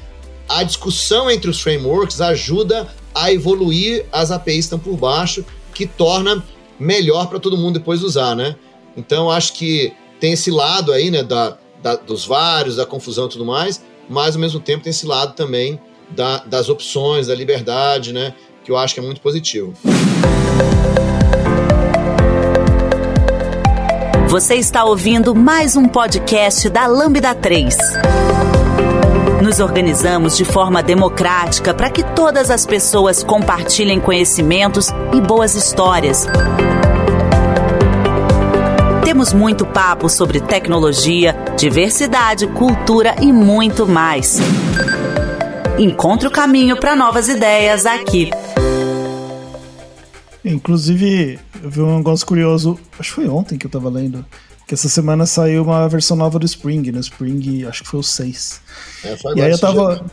A 0.47 0.63
discussão 0.63 1.29
entre 1.29 1.49
os 1.49 1.61
frameworks 1.61 2.21
ajuda 2.21 2.87
a 3.13 3.31
evoluir 3.31 4.05
as 4.11 4.31
APIs 4.31 4.55
que 4.55 4.59
estão 4.59 4.79
por 4.79 4.97
baixo, 4.97 5.45
que 5.73 5.85
torna 5.85 6.43
melhor 6.79 7.27
para 7.27 7.39
todo 7.39 7.57
mundo 7.57 7.79
depois 7.79 8.03
usar, 8.03 8.35
né? 8.35 8.55
Então 8.97 9.29
acho 9.29 9.53
que 9.53 9.93
tem 10.19 10.33
esse 10.33 10.51
lado 10.51 10.91
aí, 10.91 11.09
né, 11.11 11.23
da, 11.23 11.57
da, 11.81 11.95
dos 11.95 12.25
vários, 12.25 12.75
da 12.75 12.85
confusão 12.85 13.25
e 13.25 13.29
tudo 13.29 13.45
mais, 13.45 13.81
mas 14.09 14.35
ao 14.35 14.41
mesmo 14.41 14.59
tempo 14.59 14.83
tem 14.83 14.91
esse 14.91 15.05
lado 15.05 15.33
também 15.33 15.79
da, 16.09 16.39
das 16.39 16.69
opções, 16.69 17.27
da 17.27 17.35
liberdade, 17.35 18.13
né, 18.13 18.33
que 18.63 18.71
eu 18.71 18.77
acho 18.77 18.93
que 18.93 18.99
é 18.99 19.03
muito 19.03 19.21
positivo. 19.21 19.73
Você 24.27 24.55
está 24.55 24.83
ouvindo 24.83 25.33
mais 25.33 25.77
um 25.77 25.87
podcast 25.87 26.69
da 26.69 26.87
Lambda 26.87 27.33
3. 27.33 27.77
Nos 29.41 29.59
organizamos 29.59 30.35
de 30.35 30.43
forma 30.43 30.81
democrática 30.83 31.73
para 31.73 31.89
que 31.89 32.03
todas 32.03 32.49
as 32.49 32.65
pessoas 32.65 33.23
compartilhem 33.23 33.99
conhecimentos 33.99 34.89
e 35.13 35.21
boas 35.21 35.55
histórias. 35.55 36.27
Temos 39.05 39.31
muito 39.31 39.67
papo 39.67 40.09
sobre 40.09 40.41
tecnologia, 40.41 41.35
diversidade, 41.55 42.47
cultura 42.47 43.15
e 43.21 43.31
muito 43.31 43.85
mais. 43.85 44.39
Encontre 45.77 46.27
o 46.27 46.31
caminho 46.31 46.75
para 46.75 46.95
novas 46.95 47.29
ideias 47.29 47.85
aqui. 47.85 48.31
Inclusive, 50.43 51.39
eu 51.61 51.69
vi 51.69 51.81
um 51.81 51.97
negócio 51.97 52.25
curioso, 52.25 52.79
acho 52.99 53.09
que 53.09 53.15
foi 53.15 53.27
ontem 53.27 53.59
que 53.59 53.67
eu 53.67 53.69
tava 53.69 53.91
lendo, 53.91 54.25
que 54.67 54.73
essa 54.73 54.89
semana 54.89 55.27
saiu 55.27 55.61
uma 55.61 55.87
versão 55.87 56.17
nova 56.17 56.39
do 56.39 56.45
Spring, 56.47 56.91
no 56.91 56.99
Spring, 56.99 57.63
acho 57.65 57.83
que 57.83 57.89
foi 57.89 57.99
o 57.99 58.03
6. 58.03 58.61
É, 59.03 59.17
foi 59.17 59.37
e 59.37 59.41
aí 59.43 59.51
eu 59.51 59.59
tava. 59.59 60.03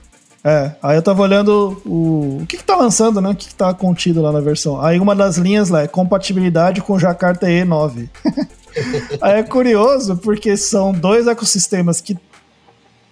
É, 0.44 0.72
aí 0.82 0.96
eu 0.96 1.02
tava 1.02 1.22
olhando 1.22 1.80
o, 1.86 2.42
o 2.42 2.46
que 2.46 2.58
que 2.58 2.64
tá 2.64 2.76
lançando, 2.76 3.22
né? 3.22 3.30
O 3.30 3.34
que 3.34 3.48
que 3.48 3.54
tá 3.54 3.72
contido 3.72 4.20
lá 4.20 4.30
na 4.30 4.40
versão. 4.40 4.78
Aí 4.82 5.00
uma 5.00 5.16
das 5.16 5.38
linhas 5.38 5.70
lá 5.70 5.80
é 5.80 5.88
compatibilidade 5.88 6.82
com 6.82 6.98
Jakarta 6.98 7.46
E9. 7.46 8.10
é 9.22 9.42
curioso 9.42 10.16
porque 10.16 10.56
são 10.56 10.92
dois 10.92 11.26
ecossistemas 11.26 12.00
que 12.00 12.16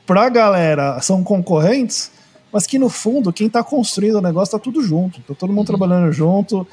pra 0.07 0.29
galera 0.29 1.01
são 1.01 1.23
concorrentes, 1.23 2.11
mas 2.53 2.67
que 2.67 2.79
no 2.79 2.89
fundo 2.89 3.33
quem 3.33 3.49
tá 3.49 3.63
construindo 3.63 4.17
o 4.17 4.21
negócio 4.21 4.53
tá 4.53 4.59
tudo 4.59 4.83
junto. 4.83 5.21
Tá 5.21 5.35
todo 5.35 5.51
mundo 5.51 5.69
uhum. 5.69 5.77
trabalhando 5.77 6.13
junto. 6.13 6.67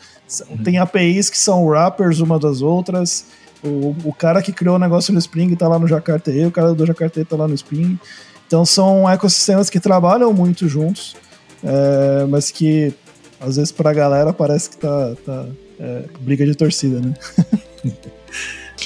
Uhum. 0.50 0.64
Tem 0.64 0.78
APIs 0.78 1.30
que 1.30 1.38
são 1.38 1.66
wrappers 1.66 2.20
uma 2.20 2.40
das 2.40 2.62
outras. 2.62 3.26
O, 3.64 3.96
o 4.04 4.14
cara 4.14 4.42
que 4.42 4.52
criou 4.52 4.76
o 4.76 4.80
negócio 4.80 5.14
no 5.14 5.20
Spring 5.20 5.56
tá 5.56 5.68
lá 5.68 5.80
no 5.80 5.88
Jakarta 5.88 6.32
E, 6.32 6.46
o 6.46 6.52
cara 6.52 6.74
do 6.74 6.86
Jakarta 6.86 7.20
E 7.20 7.26
tá 7.26 7.36
lá 7.36 7.48
no 7.48 7.54
Spring. 7.56 8.00
Então 8.48 8.66
são 8.66 9.10
ecossistemas 9.10 9.70
que 9.70 9.80
trabalham 9.80 10.32
muito 10.32 10.68
juntos, 10.70 11.16
é, 11.64 12.26
mas 12.30 12.50
que 12.50 12.94
às 13.40 13.58
vezes 13.58 13.72
pra 13.72 13.94
galera 13.94 14.32
parece 14.32 14.70
que 14.70 14.78
tá, 14.78 15.16
tá 15.26 15.46
é, 15.80 16.06
briga 16.22 16.46
de 16.46 16.56
torcida, 16.56 17.00
né? 17.00 17.14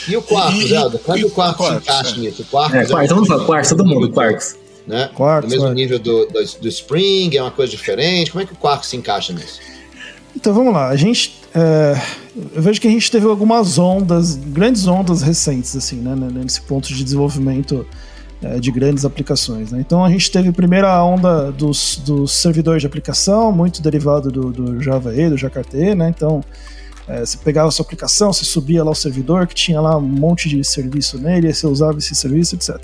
E 0.07 0.17
o 0.17 0.21
quarto, 0.21 0.67
Zelda? 0.67 0.99
Como 0.99 1.17
é 1.17 1.19
que 1.19 1.25
o 1.25 1.31
quarto 1.31 1.63
se 1.63 1.73
encaixa 1.73 2.17
nisso? 2.17 2.41
O 2.41 2.45
quarto, 2.45 2.75
é, 2.75 2.85
quarto, 2.85 3.15
vamos 3.15 3.27
falar, 3.27 3.45
quarto, 3.45 3.69
todo 3.69 3.85
mundo, 3.85 4.09
quartos. 4.09 4.55
Né? 4.87 5.09
Quartos, 5.13 5.49
no 5.49 5.49
mesmo 5.49 5.65
quartos. 5.65 5.81
nível 5.81 5.99
do, 5.99 6.25
do, 6.25 6.59
do, 6.61 6.67
Spring, 6.67 7.35
é 7.35 7.41
uma 7.41 7.51
coisa 7.51 7.71
diferente. 7.71 8.31
Como 8.31 8.41
é 8.41 8.45
que 8.45 8.53
o 8.53 8.57
quarto 8.57 8.85
se 8.85 8.97
encaixa 8.97 9.31
nisso? 9.31 9.59
Então 10.35 10.53
vamos 10.53 10.73
lá, 10.73 10.89
a 10.89 10.95
gente. 10.95 11.39
É, 11.53 12.01
eu 12.55 12.61
vejo 12.61 12.79
que 12.79 12.87
a 12.87 12.91
gente 12.91 13.11
teve 13.11 13.27
algumas 13.27 13.77
ondas, 13.77 14.35
grandes 14.35 14.87
ondas 14.87 15.21
recentes, 15.21 15.75
assim, 15.75 15.97
né, 15.97 16.15
nesse 16.15 16.61
ponto 16.61 16.87
de 16.87 17.03
desenvolvimento 17.03 17.85
é, 18.41 18.59
de 18.59 18.71
grandes 18.71 19.05
aplicações. 19.05 19.71
Né? 19.71 19.79
Então 19.79 20.03
a 20.03 20.09
gente 20.09 20.31
teve 20.31 20.49
a 20.49 20.53
primeira 20.53 21.03
onda 21.03 21.51
dos, 21.51 21.97
dos 21.97 22.31
servidores 22.31 22.81
de 22.81 22.87
aplicação, 22.87 23.51
muito 23.51 23.81
derivado 23.81 24.31
do, 24.31 24.51
do 24.51 24.81
Java 24.81 25.13
E, 25.15 25.29
do 25.29 25.37
Jakarta 25.37 25.77
E, 25.77 25.93
né? 25.93 26.09
Então 26.09 26.43
é, 27.07 27.19
você 27.19 27.37
pegava 27.37 27.67
a 27.67 27.71
sua 27.71 27.83
aplicação, 27.83 28.31
você 28.31 28.45
subia 28.45 28.83
lá 28.83 28.91
o 28.91 28.95
servidor 28.95 29.47
que 29.47 29.55
tinha 29.55 29.81
lá 29.81 29.97
um 29.97 30.01
monte 30.01 30.47
de 30.47 30.63
serviço 30.63 31.17
nele, 31.17 31.53
você 31.53 31.65
usava 31.65 31.97
esse 31.97 32.13
serviço, 32.15 32.55
etc. 32.55 32.77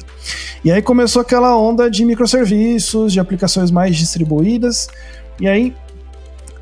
E 0.64 0.72
aí 0.72 0.82
começou 0.82 1.22
aquela 1.22 1.56
onda 1.58 1.90
de 1.90 2.04
microserviços, 2.04 3.14
de 3.14 3.20
aplicações 3.20 3.72
mais 3.72 3.96
distribuídas, 3.96 4.88
e 5.40 5.48
aí 5.48 5.76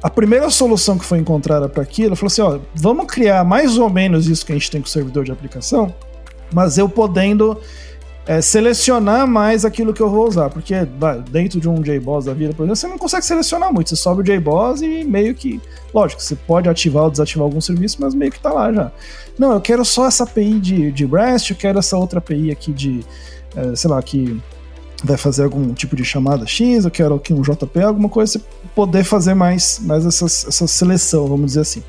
a 0.04 0.10
primeira 0.10 0.50
solução 0.50 0.98
que 0.98 1.06
foi 1.06 1.18
encontrada 1.18 1.68
para 1.68 1.82
aquilo 1.82 2.16
falou 2.16 2.28
assim: 2.28 2.42
ó, 2.42 2.60
vamos 2.76 3.08
criar 3.08 3.44
mais 3.44 3.78
ou 3.78 3.90
menos 3.90 4.28
isso 4.28 4.46
que 4.46 4.52
a 4.52 4.56
gente 4.56 4.70
tem 4.70 4.82
com 4.82 4.88
o 4.88 4.92
servidor 4.92 5.24
de 5.24 5.32
aplicação, 5.32 5.94
mas 6.54 6.78
eu 6.78 6.88
podendo 6.88 7.60
é, 8.28 8.42
selecionar 8.42 9.28
mais 9.28 9.64
aquilo 9.64 9.94
que 9.94 10.02
eu 10.02 10.10
vou 10.10 10.28
usar. 10.28 10.50
Porque 10.50 10.74
dentro 11.30 11.60
de 11.60 11.70
um 11.70 11.82
JBoss 11.82 12.26
da 12.26 12.34
vida, 12.34 12.54
por 12.54 12.64
exemplo, 12.64 12.76
você 12.76 12.88
não 12.88 12.98
consegue 12.98 13.26
selecionar 13.26 13.72
muito. 13.72 13.90
Você 13.90 13.96
sobe 13.96 14.22
o 14.22 14.24
JBoss 14.24 14.82
e 14.82 15.04
meio 15.04 15.36
que. 15.36 15.62
Lógico, 15.94 16.22
você 16.22 16.36
pode 16.36 16.68
ativar 16.68 17.04
ou 17.04 17.12
desativar 17.12 17.46
algum 17.46 17.62
serviço, 17.62 17.98
mas 18.00 18.14
meio 18.14 18.32
que 18.32 18.40
tá 18.40 18.52
lá 18.52 18.72
já. 18.74 18.92
Não, 19.38 19.54
eu 19.54 19.62
quero 19.62 19.86
só 19.86 20.08
essa 20.08 20.24
API 20.24 20.60
de, 20.60 20.92
de 20.92 21.06
REST, 21.06 21.52
eu 21.52 21.56
quero 21.56 21.80
essa 21.80 21.98
outra 21.98 22.20
API 22.20 22.52
aqui 22.52 22.74
de. 22.74 23.06
É, 23.56 23.76
sei 23.76 23.90
lá, 23.90 24.02
que 24.02 24.42
vai 25.04 25.18
fazer 25.18 25.44
algum 25.44 25.74
tipo 25.74 25.96
de 25.96 26.04
chamada 26.04 26.46
X, 26.46 26.84
eu 26.84 26.92
quero 26.92 27.16
aqui 27.16 27.34
um 27.34 27.42
JP, 27.42 27.80
alguma 27.82 28.10
coisa, 28.10 28.34
você 28.34 28.46
poder 28.74 29.04
fazer 29.04 29.34
mais, 29.34 29.80
mais 29.84 30.06
essa, 30.06 30.26
essa 30.26 30.68
seleção, 30.68 31.28
vamos 31.28 31.48
dizer 31.48 31.62
assim. 31.62 31.84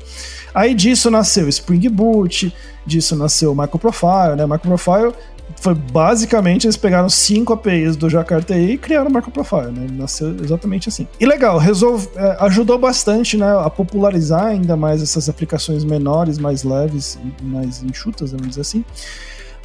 Aí 0.53 0.73
disso 0.73 1.09
nasceu 1.09 1.47
Spring 1.49 1.89
Boot, 1.89 2.53
disso 2.85 3.15
nasceu 3.15 3.51
o 3.51 3.55
Microprofile, 3.55 4.35
né? 4.37 4.45
Microprofile 4.45 5.13
foi 5.59 5.73
basicamente 5.73 6.65
eles 6.65 6.77
pegaram 6.77 7.09
cinco 7.09 7.51
APIs 7.53 7.95
do 7.95 8.09
Jakarta 8.09 8.57
e 8.57 8.77
criaram 8.77 9.09
o 9.09 9.13
Microprofile, 9.13 9.71
né? 9.71 9.87
Nasceu 9.91 10.35
exatamente 10.43 10.87
assim. 10.87 11.07
E 11.19 11.25
legal, 11.25 11.57
resolve, 11.57 12.07
é, 12.15 12.37
ajudou 12.41 12.77
bastante, 12.77 13.37
né, 13.37 13.57
a 13.59 13.69
popularizar 13.69 14.45
ainda 14.45 14.77
mais 14.77 15.01
essas 15.01 15.27
aplicações 15.27 15.83
menores, 15.83 16.37
mais 16.37 16.63
leves, 16.63 17.17
mais 17.41 17.83
enxutas, 17.83 18.31
vamos 18.31 18.49
dizer 18.49 18.61
assim. 18.61 18.85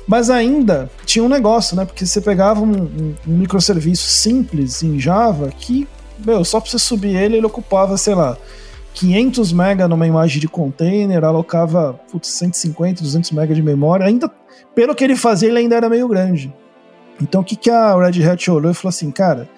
Mas 0.07 0.31
ainda 0.31 0.91
tinha 1.05 1.23
um 1.25 1.29
negócio, 1.29 1.77
né? 1.77 1.85
Porque 1.85 2.05
você 2.05 2.21
pegava 2.21 2.61
um, 2.61 2.73
um, 2.73 3.15
um 3.29 3.37
microserviço 3.39 4.09
simples 4.09 4.83
em 4.83 4.99
Java 4.99 5.53
que, 5.57 5.87
meu, 6.19 6.45
só 6.45 6.59
para 6.59 6.71
você 6.71 6.79
subir 6.79 7.15
ele, 7.17 7.37
ele 7.37 7.47
ocupava, 7.47 7.97
sei 7.97 8.15
lá, 8.15 8.37
500 8.95 9.53
MB 9.53 9.89
numa 9.89 10.07
imagem 10.07 10.41
de 10.41 10.49
container, 10.49 11.25
alocava 11.25 11.95
putz, 12.11 12.29
150, 12.29 13.03
200 13.03 13.31
MB 13.33 13.55
de 13.55 13.63
memória. 13.63 14.07
Ainda, 14.07 14.31
pelo 14.75 14.95
que 14.95 15.03
ele 15.03 15.17
fazia, 15.17 15.49
ele 15.49 15.59
ainda 15.59 15.77
era 15.77 15.89
meio 15.89 16.09
grande. 16.09 16.53
Então 17.21 17.41
o 17.41 17.45
que, 17.45 17.57
que 17.57 17.71
a 17.71 17.95
Red 17.97 18.23
Hat 18.29 18.51
olhou 18.51 18.71
e 18.71 18.75
falou 18.75 18.91
assim, 18.91 19.11
cara, 19.11 19.49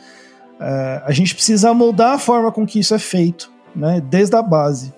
é, 0.60 1.02
a 1.04 1.12
gente 1.12 1.34
precisa 1.34 1.72
mudar 1.72 2.14
a 2.14 2.18
forma 2.18 2.52
com 2.52 2.66
que 2.66 2.78
isso 2.78 2.94
é 2.94 2.98
feito, 2.98 3.50
né, 3.74 4.02
desde 4.08 4.36
a 4.36 4.42
base. 4.42 4.92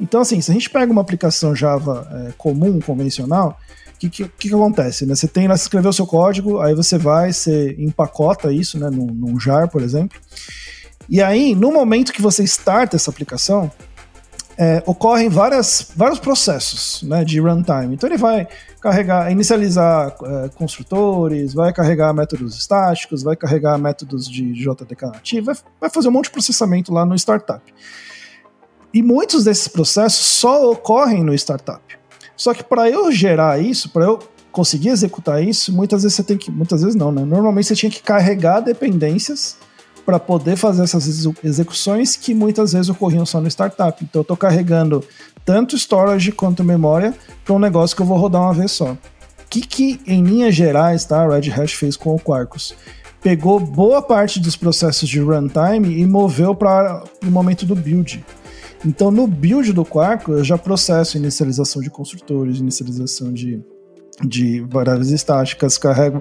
Então 0.00 0.20
assim, 0.20 0.40
se 0.40 0.50
a 0.50 0.54
gente 0.54 0.70
pega 0.70 0.90
uma 0.90 1.00
aplicação 1.00 1.54
Java 1.54 2.08
é, 2.10 2.32
comum, 2.38 2.80
convencional, 2.80 3.58
o 3.94 3.98
que, 3.98 4.08
que, 4.10 4.28
que, 4.28 4.54
acontece? 4.54 5.06
Né? 5.06 5.14
Você 5.14 5.28
tem 5.28 5.48
lá, 5.48 5.56
você 5.56 5.62
escreveu 5.62 5.90
o 5.90 5.94
seu 5.94 6.06
código, 6.06 6.60
aí 6.60 6.74
você 6.74 6.98
vai, 6.98 7.32
você 7.32 7.74
empacota 7.78 8.52
isso 8.52 8.78
né, 8.78 8.90
num, 8.90 9.06
num 9.06 9.40
jar, 9.40 9.68
por 9.68 9.82
exemplo, 9.82 10.18
e 11.08 11.22
aí, 11.22 11.54
no 11.54 11.72
momento 11.72 12.12
que 12.12 12.22
você 12.22 12.42
starta 12.44 12.96
essa 12.96 13.10
aplicação, 13.10 13.70
é, 14.56 14.82
ocorrem 14.86 15.28
várias, 15.28 15.90
vários 15.94 16.18
processos 16.18 17.02
né, 17.02 17.24
de 17.24 17.40
runtime. 17.40 17.94
Então 17.94 18.08
ele 18.08 18.18
vai 18.18 18.46
carregar, 18.80 19.30
inicializar 19.30 20.14
é, 20.22 20.48
construtores, 20.50 21.52
vai 21.54 21.72
carregar 21.72 22.12
métodos 22.12 22.56
estáticos, 22.56 23.22
vai 23.22 23.36
carregar 23.36 23.76
métodos 23.78 24.28
de 24.28 24.52
JDK 24.52 25.06
nativo, 25.06 25.46
vai, 25.46 25.56
vai 25.80 25.90
fazer 25.90 26.08
um 26.08 26.12
monte 26.12 26.26
de 26.26 26.30
processamento 26.30 26.92
lá 26.92 27.04
no 27.04 27.14
startup. 27.16 27.62
E 28.92 29.02
muitos 29.02 29.44
desses 29.44 29.66
processos 29.66 30.24
só 30.24 30.70
ocorrem 30.70 31.24
no 31.24 31.34
startup. 31.34 31.82
Só 32.36 32.54
que 32.54 32.62
para 32.62 32.88
eu 32.88 33.10
gerar 33.10 33.60
isso, 33.60 33.88
para 33.88 34.04
eu 34.04 34.20
conseguir 34.52 34.90
executar 34.90 35.42
isso, 35.42 35.72
muitas 35.72 36.04
vezes 36.04 36.14
você 36.14 36.22
tem 36.22 36.38
que, 36.38 36.50
muitas 36.50 36.80
vezes 36.82 36.94
não, 36.94 37.10
né? 37.10 37.24
Normalmente 37.24 37.66
você 37.66 37.74
tinha 37.74 37.90
que 37.90 38.00
carregar 38.00 38.60
dependências 38.60 39.56
para 40.04 40.18
poder 40.18 40.56
fazer 40.56 40.82
essas 40.82 41.26
execuções 41.42 42.16
que 42.16 42.34
muitas 42.34 42.72
vezes 42.72 42.88
ocorriam 42.88 43.24
só 43.24 43.40
no 43.40 43.48
startup. 43.48 44.02
Então 44.04 44.20
eu 44.20 44.22
estou 44.22 44.36
carregando 44.36 45.02
tanto 45.44 45.76
storage 45.76 46.32
quanto 46.32 46.64
memória 46.64 47.14
para 47.44 47.54
um 47.54 47.58
negócio 47.58 47.96
que 47.96 48.02
eu 48.02 48.06
vou 48.06 48.16
rodar 48.16 48.42
uma 48.42 48.54
vez 48.54 48.72
só. 48.72 48.92
O 48.92 48.98
que, 49.48 49.60
que 49.60 50.00
em 50.06 50.22
linhas 50.22 50.54
gerais 50.54 51.04
tá, 51.04 51.22
a 51.22 51.28
Red 51.28 51.50
Hat 51.50 51.76
fez 51.76 51.96
com 51.96 52.14
o 52.14 52.18
Quarkus? 52.18 52.74
Pegou 53.22 53.58
boa 53.58 54.02
parte 54.02 54.38
dos 54.40 54.56
processos 54.56 55.08
de 55.08 55.20
runtime 55.20 55.98
e 55.98 56.06
moveu 56.06 56.54
para 56.54 57.02
o 57.22 57.30
momento 57.30 57.64
do 57.64 57.74
build. 57.74 58.24
Então, 58.84 59.10
no 59.10 59.26
build 59.26 59.72
do 59.72 59.84
Quarkus, 59.84 60.38
eu 60.38 60.44
já 60.44 60.58
processo 60.58 61.16
inicialização 61.16 61.80
de 61.80 61.88
construtores, 61.88 62.58
inicialização 62.58 63.32
de, 63.32 63.62
de 64.22 64.60
variáveis 64.60 65.10
estáticas, 65.10 65.78
carrego 65.78 66.18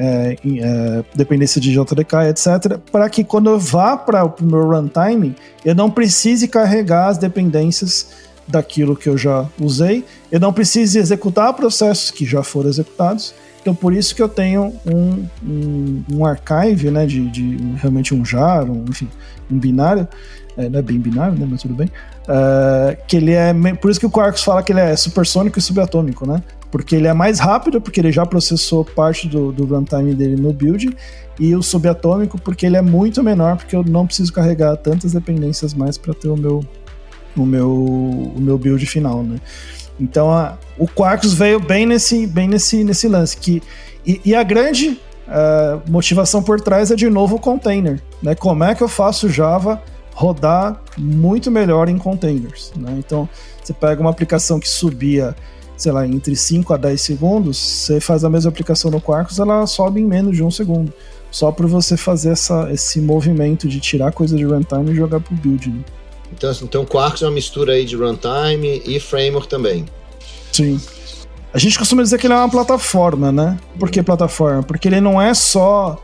é, 0.00 0.36
é, 0.42 1.04
dependência 1.14 1.60
de 1.60 1.70
JDK, 1.72 2.30
etc., 2.30 2.78
para 2.90 3.08
que 3.10 3.22
quando 3.22 3.50
eu 3.50 3.58
vá 3.58 3.98
para 3.98 4.24
o 4.24 4.34
meu 4.40 4.66
runtime, 4.66 5.36
eu 5.62 5.74
não 5.74 5.90
precise 5.90 6.48
carregar 6.48 7.08
as 7.08 7.18
dependências 7.18 8.08
daquilo 8.48 8.96
que 8.96 9.10
eu 9.10 9.18
já 9.18 9.46
usei, 9.60 10.02
eu 10.32 10.40
não 10.40 10.54
precise 10.54 10.98
executar 10.98 11.52
processos 11.52 12.10
que 12.10 12.24
já 12.24 12.42
foram 12.42 12.70
executados. 12.70 13.34
Então, 13.60 13.74
por 13.74 13.92
isso 13.92 14.14
que 14.14 14.22
eu 14.22 14.28
tenho 14.28 14.72
um, 14.86 15.26
um, 15.44 16.04
um 16.12 16.24
archive, 16.24 16.90
né, 16.90 17.04
de, 17.04 17.28
de, 17.28 17.58
realmente 17.76 18.14
um 18.14 18.24
jar, 18.24 18.64
um, 18.64 18.86
enfim, 18.88 19.06
um 19.50 19.58
binário, 19.58 20.08
é, 20.56 20.66
não 20.70 20.78
é 20.78 20.82
bem 20.82 20.98
binário, 20.98 21.38
né, 21.38 21.46
mas 21.48 21.60
tudo 21.60 21.74
bem, 21.74 21.88
uh, 22.22 22.96
que 23.06 23.18
ele 23.18 23.32
é, 23.32 23.52
por 23.74 23.90
isso 23.90 24.00
que 24.00 24.06
o 24.06 24.10
Quarkus 24.10 24.42
fala 24.42 24.62
que 24.62 24.72
ele 24.72 24.80
é 24.80 24.96
supersônico 24.96 25.58
e 25.58 25.62
subatômico, 25.62 26.26
né, 26.26 26.42
porque 26.70 26.96
ele 26.96 27.06
é 27.06 27.12
mais 27.12 27.38
rápido, 27.38 27.80
porque 27.80 28.00
ele 28.00 28.12
já 28.12 28.24
processou 28.24 28.84
parte 28.84 29.28
do, 29.28 29.52
do 29.52 29.64
runtime 29.64 30.14
dele 30.14 30.36
no 30.36 30.52
build, 30.52 30.96
e 31.38 31.54
o 31.54 31.62
subatômico 31.62 32.38
porque 32.40 32.66
ele 32.66 32.76
é 32.76 32.82
muito 32.82 33.22
menor, 33.22 33.56
porque 33.56 33.74
eu 33.74 33.82
não 33.82 34.06
preciso 34.06 34.32
carregar 34.32 34.76
tantas 34.76 35.12
dependências 35.12 35.74
mais 35.74 35.96
para 35.96 36.14
ter 36.14 36.28
o 36.28 36.36
meu, 36.36 36.64
o 37.36 37.46
meu, 37.46 37.70
o 37.70 38.40
meu 38.40 38.58
build 38.58 38.84
final, 38.86 39.22
né. 39.22 39.38
Então 40.00 40.30
a, 40.30 40.56
o 40.78 40.88
Quarkus 40.88 41.34
veio 41.34 41.60
bem 41.60 41.84
nesse, 41.84 42.26
bem 42.26 42.48
nesse, 42.48 42.82
nesse 42.82 43.06
lance. 43.06 43.36
Que, 43.36 43.62
e, 44.06 44.20
e 44.24 44.34
a 44.34 44.42
grande 44.42 44.98
uh, 45.28 45.90
motivação 45.90 46.42
por 46.42 46.60
trás 46.60 46.90
é 46.90 46.96
de 46.96 47.10
novo 47.10 47.36
o 47.36 47.38
container. 47.38 48.00
Né? 48.22 48.34
Como 48.34 48.64
é 48.64 48.74
que 48.74 48.82
eu 48.82 48.88
faço 48.88 49.28
Java 49.28 49.82
rodar 50.14 50.80
muito 50.96 51.50
melhor 51.50 51.88
em 51.88 51.98
containers? 51.98 52.72
Né? 52.74 52.96
Então 52.98 53.28
você 53.62 53.74
pega 53.74 54.00
uma 54.00 54.10
aplicação 54.10 54.58
que 54.58 54.68
subia, 54.68 55.36
sei 55.80 55.92
lá, 55.92 56.06
entre 56.06 56.36
5 56.36 56.74
a 56.74 56.76
10 56.76 57.00
segundos, 57.00 57.56
você 57.56 58.00
faz 58.00 58.22
a 58.22 58.28
mesma 58.28 58.50
aplicação 58.50 58.90
no 58.90 59.00
Quarkus, 59.00 59.38
ela 59.38 59.66
sobe 59.66 60.00
em 60.00 60.04
menos 60.04 60.36
de 60.36 60.42
um 60.42 60.50
segundo. 60.50 60.92
Só 61.30 61.50
para 61.50 61.66
você 61.66 61.96
fazer 61.96 62.30
essa, 62.30 62.70
esse 62.70 63.00
movimento 63.00 63.66
de 63.66 63.80
tirar 63.80 64.12
coisa 64.12 64.36
de 64.36 64.44
runtime 64.44 64.90
e 64.90 64.94
jogar 64.94 65.20
pro 65.20 65.34
build. 65.34 65.70
Né? 65.70 65.84
Então, 66.32 66.52
então 66.62 66.84
Quarkus 66.84 67.22
é 67.22 67.26
uma 67.26 67.32
mistura 67.32 67.72
aí 67.72 67.84
de 67.84 67.96
runtime 67.96 68.82
e 68.84 69.00
framework 69.00 69.48
também. 69.48 69.86
Sim. 70.52 70.78
A 71.52 71.58
gente 71.58 71.78
costuma 71.78 72.02
dizer 72.02 72.18
que 72.18 72.26
ele 72.26 72.34
é 72.34 72.36
uma 72.36 72.50
plataforma, 72.50 73.32
né? 73.32 73.58
Por 73.78 73.90
que 73.90 74.02
plataforma? 74.02 74.62
Porque 74.62 74.86
ele 74.86 75.00
não 75.00 75.20
é 75.20 75.32
só 75.34 75.98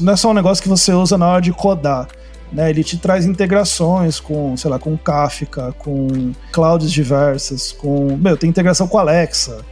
não 0.00 0.12
é 0.12 0.16
só 0.16 0.30
um 0.30 0.34
negócio 0.34 0.62
que 0.62 0.68
você 0.68 0.92
usa 0.92 1.18
na 1.18 1.26
hora 1.28 1.42
de 1.42 1.52
codar. 1.52 2.08
Né, 2.52 2.68
ele 2.68 2.84
te 2.84 2.98
traz 2.98 3.24
integrações 3.24 4.20
com, 4.20 4.54
sei 4.58 4.70
lá, 4.70 4.78
com 4.78 4.94
Kafka, 4.96 5.72
com 5.78 6.32
clouds 6.52 6.92
diversas, 6.92 7.72
com. 7.72 8.14
Meu, 8.16 8.36
tem 8.36 8.50
integração 8.50 8.86
com 8.86 8.98
Alexa, 8.98 9.64